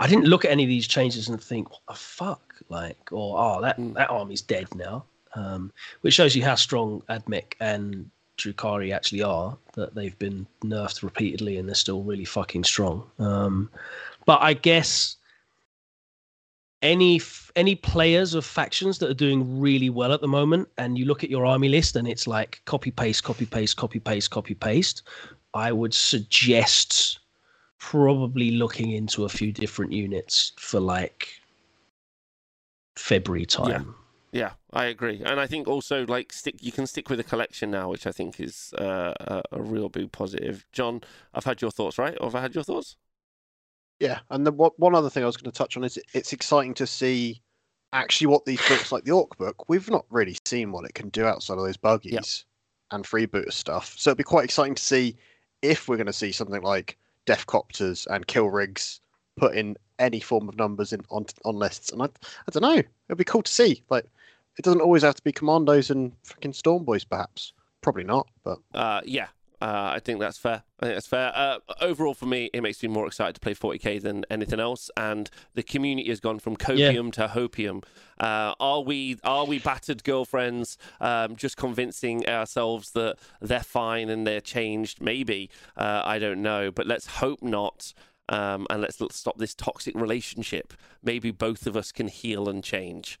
I 0.00 0.08
didn't 0.08 0.24
look 0.24 0.44
at 0.44 0.50
any 0.50 0.64
of 0.64 0.68
these 0.68 0.88
changes 0.88 1.28
and 1.28 1.40
think, 1.40 1.70
what 1.70 1.80
the 1.88 1.94
fuck? 1.94 2.54
Like, 2.68 3.12
or, 3.12 3.38
oh, 3.38 3.60
that, 3.60 3.78
Mm. 3.78 3.94
that 3.94 4.10
army's 4.10 4.42
dead 4.42 4.74
now. 4.74 5.04
Um, 5.34 5.72
which 6.02 6.14
shows 6.14 6.36
you 6.36 6.42
how 6.44 6.56
strong 6.56 7.02
Admech 7.08 7.54
and 7.60 8.10
Drukari 8.42 8.94
actually 8.94 9.22
are, 9.22 9.56
that 9.74 9.94
they've 9.94 10.18
been 10.18 10.46
nerfed 10.62 11.02
repeatedly 11.02 11.58
and 11.58 11.68
they're 11.68 11.74
still 11.74 12.02
really 12.02 12.24
fucking 12.24 12.64
strong. 12.64 13.04
Um, 13.18 13.70
but 14.26 14.40
I 14.42 14.54
guess 14.54 15.16
any 16.82 17.20
any 17.54 17.74
players 17.74 18.34
of 18.34 18.44
factions 18.44 18.98
that 18.98 19.10
are 19.10 19.14
doing 19.14 19.60
really 19.60 19.90
well 19.90 20.12
at 20.12 20.20
the 20.20 20.28
moment, 20.28 20.68
and 20.78 20.98
you 20.98 21.04
look 21.04 21.22
at 21.22 21.30
your 21.30 21.46
army 21.46 21.68
list 21.68 21.96
and 21.96 22.08
it's 22.08 22.26
like 22.26 22.60
copy 22.64 22.90
paste, 22.90 23.22
copy 23.24 23.46
paste, 23.46 23.76
copy 23.76 24.00
paste, 24.00 24.30
copy 24.30 24.54
paste, 24.54 25.02
I 25.54 25.72
would 25.72 25.94
suggest 25.94 27.20
probably 27.78 28.52
looking 28.52 28.92
into 28.92 29.24
a 29.24 29.28
few 29.28 29.52
different 29.52 29.92
units 29.92 30.52
for 30.58 30.80
like 30.80 31.28
February 32.96 33.46
time. 33.46 33.94
Yeah, 34.32 34.52
I 34.72 34.86
agree, 34.86 35.22
and 35.24 35.38
I 35.38 35.46
think 35.46 35.68
also 35.68 36.06
like 36.06 36.32
stick. 36.32 36.56
You 36.62 36.72
can 36.72 36.86
stick 36.86 37.10
with 37.10 37.18
the 37.18 37.24
collection 37.24 37.70
now, 37.70 37.90
which 37.90 38.06
I 38.06 38.12
think 38.12 38.40
is 38.40 38.72
uh, 38.78 39.12
a, 39.20 39.42
a 39.52 39.62
real 39.62 39.90
big 39.90 40.10
positive. 40.10 40.64
John, 40.72 41.02
I've 41.34 41.44
had 41.44 41.60
your 41.60 41.70
thoughts, 41.70 41.98
right? 41.98 42.16
Or 42.20 42.28
have 42.28 42.34
I 42.34 42.40
had 42.40 42.54
your 42.54 42.64
thoughts? 42.64 42.96
Yeah, 44.00 44.20
and 44.30 44.46
the 44.46 44.52
what, 44.52 44.78
one 44.78 44.94
other 44.94 45.10
thing 45.10 45.22
I 45.22 45.26
was 45.26 45.36
going 45.36 45.50
to 45.52 45.56
touch 45.56 45.76
on 45.76 45.84
is 45.84 45.98
it's 46.14 46.32
exciting 46.32 46.74
to 46.74 46.86
see 46.86 47.42
actually 47.92 48.28
what 48.28 48.44
these 48.46 48.66
books 48.68 48.90
like 48.90 49.04
the 49.04 49.12
Ork 49.12 49.36
book. 49.36 49.68
We've 49.68 49.90
not 49.90 50.06
really 50.10 50.36
seen 50.46 50.72
what 50.72 50.84
it 50.86 50.94
can 50.94 51.10
do 51.10 51.26
outside 51.26 51.58
of 51.58 51.64
those 51.64 51.76
buggies. 51.76 52.44
and 52.90 53.04
freebooter 53.04 53.52
stuff. 53.52 53.94
So 53.98 54.10
it'd 54.10 54.18
be 54.18 54.24
quite 54.24 54.44
exciting 54.44 54.74
to 54.74 54.82
see 54.82 55.16
if 55.62 55.88
we're 55.88 55.96
going 55.96 56.06
to 56.06 56.12
see 56.12 56.32
something 56.32 56.62
like 56.62 56.98
Deffkoptas 57.26 58.06
and 58.08 58.26
Kill 58.26 58.48
Rigs 58.50 59.00
put 59.36 59.54
in 59.54 59.76
any 59.98 60.20
form 60.20 60.48
of 60.48 60.56
numbers 60.56 60.92
in 60.92 61.02
on 61.10 61.26
on 61.44 61.56
lists. 61.56 61.90
And 61.92 62.02
I 62.02 62.06
I 62.06 62.50
don't 62.50 62.62
know. 62.62 62.82
It'd 63.08 63.18
be 63.18 63.24
cool 63.24 63.42
to 63.42 63.52
see. 63.52 63.82
Like 63.90 64.06
it 64.58 64.64
doesn't 64.64 64.80
always 64.80 65.02
have 65.02 65.14
to 65.14 65.22
be 65.22 65.32
Commandos 65.32 65.90
and 65.90 66.12
fucking 66.24 66.52
Stormboyz, 66.52 67.08
perhaps. 67.08 67.52
Probably 67.80 68.04
not, 68.04 68.28
but 68.44 68.58
Uh, 68.74 69.00
yeah, 69.04 69.28
uh, 69.60 69.92
I 69.94 70.00
think 70.00 70.18
that's 70.20 70.38
fair. 70.38 70.62
I 70.80 70.86
think 70.86 70.96
that's 70.96 71.06
fair. 71.06 71.32
Uh, 71.34 71.58
overall, 71.80 72.14
for 72.14 72.26
me, 72.26 72.50
it 72.52 72.62
makes 72.62 72.82
me 72.82 72.88
more 72.88 73.06
excited 73.06 73.34
to 73.34 73.40
play 73.40 73.54
40k 73.54 74.00
than 74.02 74.24
anything 74.30 74.60
else, 74.60 74.90
and 74.96 75.30
the 75.54 75.62
community 75.62 76.08
has 76.08 76.20
gone 76.20 76.38
from 76.38 76.56
copium 76.56 77.12
to 77.12 77.28
hopium. 77.28 77.84
Uh, 78.20 78.54
are 78.60 78.80
we 78.82 79.18
are 79.24 79.46
we 79.46 79.58
battered 79.58 80.04
girlfriends, 80.04 80.78
um, 81.00 81.34
just 81.36 81.56
convincing 81.56 82.28
ourselves 82.28 82.90
that 82.92 83.16
they're 83.40 83.60
fine 83.60 84.08
and 84.08 84.26
they're 84.26 84.40
changed? 84.40 85.00
Maybe 85.00 85.50
uh, 85.76 86.02
I 86.04 86.18
don't 86.18 86.42
know, 86.42 86.70
but 86.70 86.86
let's 86.86 87.06
hope 87.06 87.42
not. 87.42 87.94
Um, 88.28 88.66
and 88.70 88.80
let's, 88.80 89.00
let's 89.00 89.16
stop 89.16 89.38
this 89.38 89.54
toxic 89.54 89.94
relationship. 89.96 90.72
Maybe 91.02 91.32
both 91.32 91.66
of 91.66 91.76
us 91.76 91.90
can 91.92 92.08
heal 92.08 92.48
and 92.48 92.62
change. 92.64 93.18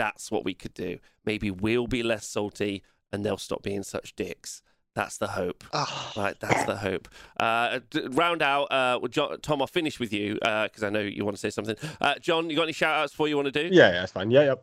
That's 0.00 0.30
what 0.30 0.46
we 0.46 0.54
could 0.54 0.72
do. 0.72 0.98
Maybe 1.26 1.50
we'll 1.50 1.86
be 1.86 2.02
less 2.02 2.26
salty 2.26 2.82
and 3.12 3.22
they'll 3.22 3.36
stop 3.36 3.62
being 3.62 3.82
such 3.82 4.16
dicks. 4.16 4.62
That's 4.94 5.18
the 5.18 5.28
hope. 5.28 5.62
ah, 5.74 6.12
Right, 6.16 6.38
that's 6.40 6.64
the 6.64 6.76
hope. 6.76 7.06
Uh, 7.38 7.80
d- 7.90 8.08
round 8.10 8.40
out, 8.42 8.64
uh, 8.72 8.98
well, 9.00 9.08
John, 9.08 9.38
Tom, 9.42 9.60
I'll 9.60 9.66
finish 9.66 10.00
with 10.00 10.12
you 10.12 10.34
because 10.36 10.82
I 10.82 10.88
know 10.88 11.00
you 11.00 11.22
want 11.24 11.36
to 11.36 11.40
say 11.40 11.50
something. 11.50 11.76
Uh, 12.00 12.14
John, 12.20 12.48
you 12.48 12.56
got 12.56 12.62
any 12.62 12.72
shout 12.72 12.96
outs 12.98 13.12
for 13.12 13.28
you 13.28 13.36
want 13.36 13.52
to 13.52 13.52
do? 13.52 13.68
Yeah, 13.74 13.88
yeah, 13.92 14.00
that's 14.00 14.12
fine. 14.12 14.30
Yeah, 14.30 14.44
yeah. 14.44 14.54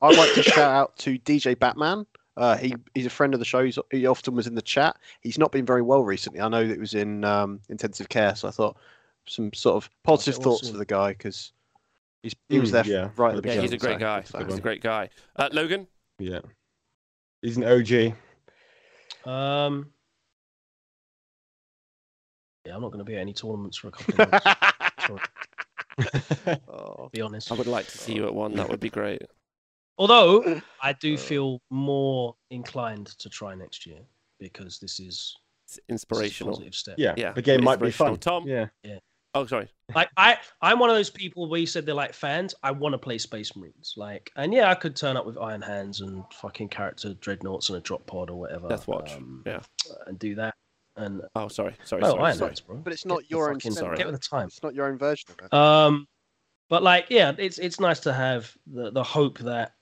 I'd 0.00 0.16
like 0.16 0.32
to 0.34 0.42
shout 0.42 0.70
out 0.72 0.96
to 0.98 1.18
DJ 1.18 1.58
Batman. 1.58 2.06
Uh, 2.36 2.56
he 2.56 2.74
he's 2.94 3.06
a 3.06 3.10
friend 3.10 3.34
of 3.34 3.40
the 3.40 3.44
show. 3.44 3.62
He's, 3.64 3.78
he 3.90 4.06
often 4.06 4.34
was 4.34 4.46
in 4.46 4.54
the 4.54 4.62
chat. 4.62 4.96
He's 5.20 5.38
not 5.38 5.52
been 5.52 5.66
very 5.66 5.82
well 5.82 6.02
recently. 6.04 6.40
I 6.40 6.48
know 6.48 6.66
that 6.66 6.72
it 6.74 6.80
was 6.80 6.94
in 6.94 7.24
um, 7.24 7.60
intensive 7.68 8.08
care, 8.08 8.34
so 8.34 8.48
I 8.48 8.50
thought 8.52 8.76
some 9.26 9.52
sort 9.52 9.76
of 9.76 9.90
positive 10.04 10.36
Okay, 10.36 10.44
thoughts 10.44 10.62
awesome. 10.62 10.72
for 10.74 10.78
the 10.78 10.86
guy 10.86 11.12
because 11.12 11.52
he's 12.22 12.34
he 12.48 12.58
was 12.58 12.70
Mm, 12.70 12.72
there 12.72 12.86
yeah. 12.86 13.10
right 13.16 13.34
at 13.36 13.42
the 13.42 13.48
Yeah, 13.48 13.54
beginning. 13.54 13.62
he's 13.62 13.72
a 13.72 13.78
great 13.78 13.94
so 13.94 13.98
guy. 13.98 14.20
good 14.22 14.42
He's 14.46 14.52
him. 14.54 14.58
a 14.58 14.62
great 14.62 14.82
guy. 14.82 15.08
Uh, 15.36 15.48
Logan? 15.52 15.86
Yeah. 16.18 16.40
He's 17.42 17.56
an 17.56 17.64
OG. 17.64 18.14
Um, 19.28 19.92
yeah, 22.66 22.74
I'm 22.76 22.80
not 22.82 22.88
going 22.92 22.98
to 22.98 23.04
be 23.04 23.14
at 23.16 23.20
any 23.20 23.32
tournaments 23.32 23.76
for 23.76 23.88
a 23.88 23.90
couple 23.90 24.22
of 24.22 24.30
months. 24.32 24.46
Sorry, 25.06 26.60
Oh. 26.68 27.08
be 27.12 27.20
honest. 27.20 27.50
I 27.50 27.54
would 27.54 27.66
like 27.66 27.86
to 27.88 27.98
see 27.98 28.14
you 28.14 28.26
at 28.26 28.34
one. 28.34 28.54
That 28.54 28.68
would 28.68 28.80
be 28.80 28.90
great. 28.90 29.22
Although 29.98 30.60
I 30.80 30.92
do 30.92 31.14
Uh. 31.14 31.18
feel 31.18 31.60
more 31.70 32.36
inclined 32.50 33.06
to 33.18 33.28
try 33.28 33.54
next 33.54 33.84
year 33.86 34.00
because 34.38 34.78
this 34.78 35.00
is, 35.00 35.36
It's 35.66 35.74
this 35.74 35.78
is 35.78 35.78
a 35.78 35.92
inspirational. 35.92 36.52
positive 36.54 36.74
step. 36.74 36.94
yeah, 36.98 37.14
Yeah, 37.16 37.32
the 37.32 37.42
game 37.42 37.62
might 37.64 37.80
be 37.80 37.90
fun. 37.90 38.16
Tom? 38.18 38.46
Yeah. 38.46 38.66
Oh, 39.34 39.46
sorry. 39.46 39.68
Like 39.94 40.08
I, 40.16 40.38
I'm 40.62 40.78
one 40.78 40.88
of 40.88 40.96
those 40.96 41.10
people 41.10 41.50
where 41.50 41.60
you 41.60 41.66
said 41.66 41.84
they're 41.84 41.94
like 41.94 42.14
fans. 42.14 42.54
I 42.62 42.70
want 42.70 42.94
to 42.94 42.98
play 42.98 43.18
Space 43.18 43.54
Marines. 43.54 43.92
Like, 43.98 44.32
and 44.36 44.50
yeah, 44.54 44.70
I 44.70 44.74
could 44.74 44.96
turn 44.96 45.18
up 45.18 45.26
with 45.26 45.36
Iron 45.36 45.60
Hands 45.60 46.00
and 46.00 46.24
fucking 46.32 46.70
character 46.70 47.12
dreadnoughts 47.20 47.68
and 47.68 47.76
a 47.76 47.80
drop 47.82 48.06
pod 48.06 48.30
or 48.30 48.40
whatever. 48.40 48.68
Death 48.68 48.88
Watch. 48.88 49.12
um, 49.12 49.42
Yeah. 49.44 49.60
and 50.06 50.18
do 50.18 50.34
that. 50.36 50.54
And 50.96 51.20
Oh, 51.34 51.48
sorry. 51.48 51.74
Sorry. 51.84 52.00
no, 52.00 52.12
sorry, 52.12 52.22
Iron 52.22 52.36
sorry. 52.36 52.48
Hands, 52.48 52.60
bro. 52.60 52.76
But 52.76 52.94
it's 52.94 53.02
Get 53.02 53.08
not 53.10 53.18
the 53.20 53.26
your 53.28 53.48
own 53.50 53.56
fucking- 53.56 53.72
Sorry. 53.72 53.96
Get 53.98 54.06
with 54.06 54.18
the 54.18 54.26
time. 54.26 54.46
It's 54.46 54.62
not 54.62 54.74
your 54.74 54.86
own 54.86 54.96
version 54.96 55.28
of 55.38 55.44
it. 55.44 55.52
Um, 55.52 56.08
but 56.70 56.82
like, 56.82 57.06
yeah, 57.10 57.32
it's 57.36 57.58
it's 57.58 57.78
nice 57.78 58.00
to 58.00 58.14
have 58.14 58.50
the 58.66 58.90
the 58.92 59.02
hope 59.04 59.40
that 59.40 59.74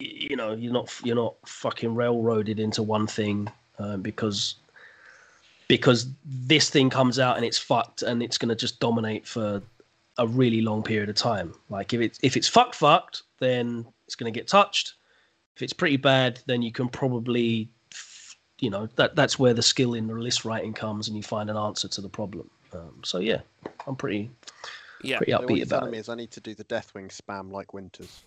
you 0.00 0.34
know 0.34 0.52
you're 0.54 0.72
not 0.72 0.92
you're 1.04 1.14
not 1.14 1.36
fucking 1.46 1.94
railroaded 1.94 2.58
into 2.58 2.82
one 2.82 3.06
thing 3.06 3.46
um, 3.78 4.02
because 4.02 4.56
because 5.80 6.06
this 6.24 6.70
thing 6.70 6.90
comes 6.90 7.18
out 7.18 7.36
and 7.36 7.44
it's 7.44 7.58
fucked 7.58 8.02
and 8.02 8.22
it's 8.22 8.38
gonna 8.38 8.54
just 8.54 8.80
dominate 8.80 9.26
for 9.26 9.62
a 10.18 10.26
really 10.26 10.60
long 10.60 10.82
period 10.82 11.08
of 11.08 11.16
time. 11.16 11.52
Like 11.68 11.92
if 11.92 12.00
it's 12.00 12.18
if 12.22 12.36
it's 12.36 12.48
fuck 12.48 12.74
fucked, 12.74 13.22
then 13.38 13.86
it's 14.06 14.14
gonna 14.14 14.30
get 14.30 14.46
touched. 14.48 14.94
If 15.56 15.62
it's 15.62 15.72
pretty 15.72 15.96
bad, 15.96 16.40
then 16.46 16.62
you 16.62 16.72
can 16.72 16.88
probably 16.88 17.68
you 18.60 18.70
know 18.70 18.86
that 18.96 19.16
that's 19.16 19.38
where 19.38 19.54
the 19.54 19.62
skill 19.62 19.94
in 19.94 20.06
the 20.06 20.14
list 20.14 20.44
writing 20.44 20.72
comes 20.72 21.08
and 21.08 21.16
you 21.16 21.22
find 21.22 21.50
an 21.50 21.56
answer 21.56 21.88
to 21.88 22.00
the 22.00 22.08
problem. 22.08 22.48
Um, 22.72 23.00
so 23.04 23.18
yeah, 23.18 23.40
I'm 23.86 23.96
pretty 23.96 24.30
Yeah. 25.02 25.18
pretty 25.18 25.32
So 25.32 25.38
what 25.38 25.48
upbeat 25.48 25.56
you're 25.56 25.66
about 25.66 25.78
telling 25.80 25.88
it. 25.88 25.92
me 25.92 25.98
is 25.98 26.08
I 26.08 26.14
need 26.14 26.30
to 26.32 26.40
do 26.40 26.54
the 26.54 26.64
Deathwing 26.64 27.08
spam 27.10 27.50
like 27.52 27.74
Winters. 27.74 28.22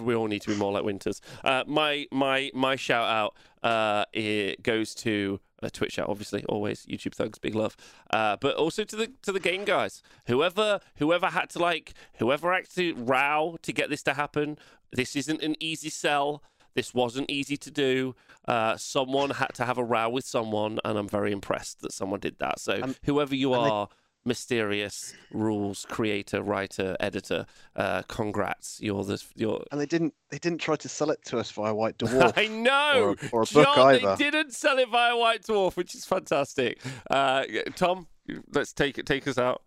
We 0.00 0.14
all 0.14 0.26
need 0.26 0.42
to 0.42 0.50
be 0.50 0.56
more 0.56 0.72
like 0.72 0.84
Winters. 0.84 1.20
Uh, 1.44 1.64
my 1.66 2.06
my 2.10 2.50
my 2.54 2.76
shout 2.76 3.08
out 3.08 3.34
uh, 3.62 4.04
it 4.12 4.62
goes 4.62 4.94
to 4.96 5.40
a 5.62 5.70
Twitch 5.70 5.92
shout, 5.92 6.08
obviously, 6.08 6.44
always 6.44 6.86
YouTube 6.86 7.14
thugs, 7.14 7.38
big 7.38 7.54
love. 7.54 7.76
Uh, 8.10 8.36
but 8.40 8.54
also 8.56 8.84
to 8.84 8.96
the 8.96 9.12
to 9.22 9.32
the 9.32 9.40
game 9.40 9.64
guys. 9.64 10.02
Whoever 10.26 10.80
whoever 10.96 11.26
had 11.28 11.50
to 11.50 11.58
like 11.58 11.94
whoever 12.18 12.52
had 12.52 12.68
to 12.76 12.94
row 12.94 13.56
to 13.62 13.72
get 13.72 13.90
this 13.90 14.02
to 14.04 14.14
happen. 14.14 14.58
This 14.92 15.16
isn't 15.16 15.42
an 15.42 15.56
easy 15.60 15.90
sell. 15.90 16.42
This 16.74 16.94
wasn't 16.94 17.28
easy 17.30 17.56
to 17.56 17.70
do. 17.72 18.14
Uh, 18.46 18.76
someone 18.76 19.30
had 19.30 19.52
to 19.54 19.64
have 19.64 19.78
a 19.78 19.84
row 19.84 20.08
with 20.08 20.24
someone, 20.24 20.78
and 20.84 20.96
I'm 20.96 21.08
very 21.08 21.32
impressed 21.32 21.80
that 21.80 21.92
someone 21.92 22.20
did 22.20 22.38
that. 22.38 22.60
So 22.60 22.74
And- 22.74 22.98
whoever 23.04 23.34
you 23.34 23.52
are, 23.52 23.88
mysterious 24.24 25.14
rules 25.32 25.86
creator, 25.88 26.42
writer, 26.42 26.96
editor, 27.00 27.46
uh, 27.76 28.02
congrats. 28.08 28.78
You're 28.80 29.04
the 29.04 29.22
you're 29.34 29.64
And 29.72 29.80
they 29.80 29.86
didn't 29.86 30.14
they 30.30 30.38
didn't 30.38 30.58
try 30.60 30.76
to 30.76 30.88
sell 30.88 31.10
it 31.10 31.24
to 31.26 31.38
us 31.38 31.50
via 31.50 31.74
White 31.74 31.98
Dwarf 31.98 32.32
I 32.36 32.46
know. 32.46 33.02
or, 33.02 33.10
a- 33.12 33.28
or 33.32 33.42
a 33.42 33.46
John, 33.46 33.64
book 33.64 33.78
either. 33.78 34.16
they 34.16 34.30
didn't 34.30 34.52
sell 34.54 34.78
it 34.78 34.88
via 34.90 35.16
White 35.16 35.42
Dwarf, 35.42 35.76
which 35.76 35.94
is 35.94 36.04
fantastic. 36.04 36.80
Uh, 37.10 37.44
Tom, 37.74 38.06
let's 38.52 38.72
take 38.72 38.98
it. 38.98 39.06
Take 39.06 39.26
us 39.26 39.38
out. 39.38 39.62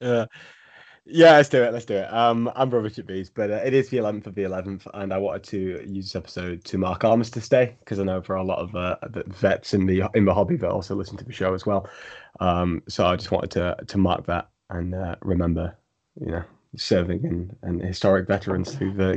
Uh, 0.00 0.26
yeah, 1.08 1.36
let's 1.36 1.48
do 1.48 1.62
it. 1.62 1.72
Let's 1.72 1.84
do 1.84 1.94
it. 1.94 2.12
Um, 2.12 2.50
I'm 2.56 2.68
rubbish 2.68 2.98
at 2.98 3.06
bees, 3.06 3.30
but 3.30 3.48
uh, 3.48 3.60
it 3.64 3.72
is 3.72 3.88
the 3.90 3.96
11th 3.98 4.26
of 4.26 4.34
the 4.34 4.42
11th, 4.42 4.88
and 4.92 5.12
I 5.12 5.18
wanted 5.18 5.44
to 5.44 5.86
use 5.88 6.06
this 6.06 6.16
episode 6.16 6.64
to 6.64 6.78
mark 6.78 7.04
Armistice 7.04 7.48
Day 7.48 7.76
because 7.78 8.00
I 8.00 8.02
know 8.02 8.20
for 8.20 8.34
a 8.34 8.42
lot 8.42 8.58
of 8.58 8.74
uh, 8.74 8.96
the 9.10 9.22
vets 9.28 9.72
in 9.72 9.86
the 9.86 10.02
in 10.14 10.24
the 10.24 10.34
hobby 10.34 10.56
that 10.56 10.68
also 10.68 10.96
listen 10.96 11.16
to 11.18 11.24
the 11.24 11.32
show 11.32 11.54
as 11.54 11.64
well. 11.64 11.88
Um, 12.40 12.82
so 12.88 13.06
I 13.06 13.16
just 13.16 13.30
wanted 13.30 13.50
to 13.52 13.76
to 13.86 13.98
mark 13.98 14.26
that 14.26 14.48
and 14.70 14.94
uh, 14.94 15.16
remember, 15.22 15.76
you 16.20 16.32
know, 16.32 16.44
serving 16.76 17.24
and, 17.24 17.56
and 17.62 17.82
historic 17.82 18.26
veterans 18.26 18.74
who've 18.74 19.00
uh, 19.00 19.16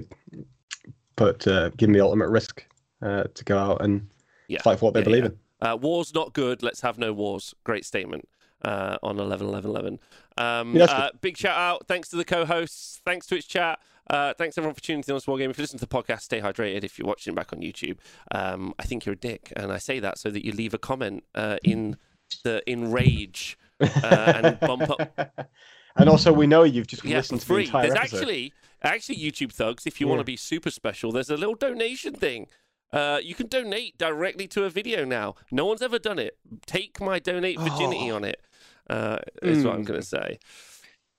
put 1.16 1.48
uh, 1.48 1.70
given 1.70 1.94
the 1.94 2.02
ultimate 2.02 2.30
risk 2.30 2.66
uh, 3.02 3.24
to 3.34 3.44
go 3.44 3.58
out 3.58 3.82
and 3.84 4.08
Yeah. 4.48 4.62
fight 4.62 4.80
for 4.80 4.86
what 4.86 4.94
they 4.94 5.02
Yeah, 5.02 5.04
believe 5.06 5.24
yeah. 5.24 5.30
in. 5.30 5.40
Uh, 5.62 5.76
war's 5.76 6.14
not 6.14 6.34
good. 6.34 6.64
Let's 6.64 6.82
have 6.82 6.98
no 6.98 7.12
wars. 7.12 7.54
Great 7.66 7.86
statement 7.86 8.30
uh, 8.64 8.98
on 9.04 9.20
11 9.20 9.48
11 9.48 9.70
11. 9.70 10.00
Um, 10.38 10.74
that's 10.74 10.92
uh, 10.92 11.10
big 11.20 11.36
shout 11.38 11.58
out. 11.58 11.88
Thanks 11.88 12.10
to 12.10 12.16
the 12.16 12.26
co 12.26 12.46
hosts. 12.46 13.02
Thanks 13.04 13.28
Twitch 13.28 13.48
chat. 13.48 13.80
Uh, 14.10 14.34
thanks 14.34 14.58
everyone 14.58 14.74
for 14.74 14.82
tuning 14.82 15.04
in 15.06 15.12
on 15.12 15.18
this 15.18 15.28
war 15.28 15.38
game. 15.38 15.52
If 15.52 15.58
you 15.58 15.64
listen 15.64 15.78
to 15.80 15.86
the 15.86 15.94
podcast, 15.96 16.22
stay 16.22 16.42
hydrated. 16.42 16.84
If 16.84 16.98
you're 16.98 17.08
watching 17.08 17.36
back 17.36 17.54
on 17.54 17.60
YouTube, 17.60 17.98
um, 18.32 18.74
I 18.80 18.84
think 18.84 19.06
you're 19.06 19.14
a 19.14 19.18
dick, 19.20 19.54
and 19.56 19.72
I 19.72 19.78
say 19.78 20.00
that 20.00 20.18
so 20.18 20.32
that 20.32 20.44
you 20.44 20.52
leave 20.52 20.74
a 20.74 20.80
comment 20.80 21.26
uh, 21.36 21.58
in 21.64 21.96
the 22.44 22.62
in 22.70 22.92
rage 22.92 23.58
uh, 23.82 24.34
and 24.36 24.60
bump 24.60 24.90
up 24.90 25.50
and 25.96 26.10
also, 26.10 26.32
we 26.32 26.48
know 26.48 26.64
you've 26.64 26.88
just 26.88 27.04
yeah, 27.04 27.12
for 27.14 27.18
listened 27.18 27.42
to 27.42 27.48
the 27.48 27.54
free. 27.54 27.66
entire 27.66 27.88
There's 27.88 27.98
episode. 28.00 28.18
actually 28.18 28.54
actually 28.84 29.18
YouTube 29.18 29.52
thugs. 29.52 29.86
If 29.86 30.00
you 30.00 30.08
want 30.08 30.20
to 30.20 30.24
be 30.26 30.38
super 30.38 30.70
special, 30.72 31.12
there's 31.12 31.30
a 31.30 31.38
little 31.38 31.56
donation 31.56 32.14
thing. 32.14 32.48
Uh, 32.92 33.20
you 33.22 33.36
can 33.36 33.48
donate 33.48 33.98
directly 33.98 34.48
to 34.48 34.64
a 34.64 34.70
video 34.70 35.06
now. 35.06 35.36
No 35.52 35.66
one's 35.66 35.82
ever 35.82 36.00
done 36.00 36.18
it. 36.20 36.38
Take 36.66 37.00
my 37.02 37.20
donate 37.20 37.60
virginity 37.68 38.10
Oh. 38.12 38.16
on 38.16 38.24
it. 38.24 38.42
Uh, 38.90 39.18
is 39.44 39.64
what 39.64 39.76
I'm 39.76 39.84
Mm. 39.84 39.88
going 39.88 40.00
to 40.02 40.06
say. 40.06 40.40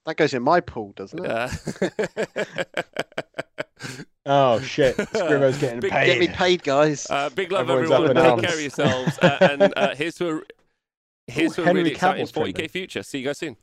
That 0.07 0.17
goes 0.17 0.33
in 0.35 0.43
my 0.43 0.61
pool, 0.61 0.93
doesn't 0.97 1.25
it? 1.25 1.31
Uh, 1.31 1.49
Oh 4.27 4.61
shit! 4.61 4.97
Scrivo's 4.99 5.57
getting 5.59 5.81
Big- 5.81 5.91
paid. 5.91 6.07
Get 6.07 6.19
me 6.21 6.29
paid, 6.29 6.63
guys. 6.63 7.07
uh, 7.11 7.31
big 7.31 7.51
love, 7.51 7.71
Everyone's 7.71 7.91
everyone. 7.91 8.17
Take 8.17 8.25
arms. 8.33 8.43
care 8.43 8.55
of 8.55 8.61
yourselves. 8.61 9.19
Uh, 9.19 9.39
and 9.41 9.73
uh, 9.77 9.95
here's 9.95 10.15
to 10.17 10.29
a, 10.29 10.41
here's 11.27 11.59
Ooh, 11.59 11.63
a 11.63 11.65
Henry 11.67 11.83
really 11.83 11.93
exciting 11.93 12.27
Cavill's 12.27 12.33
40k 12.33 12.55
trending. 12.55 12.69
future. 12.69 13.03
See 13.03 13.19
you 13.19 13.27
guys 13.27 13.39
soon. 13.39 13.57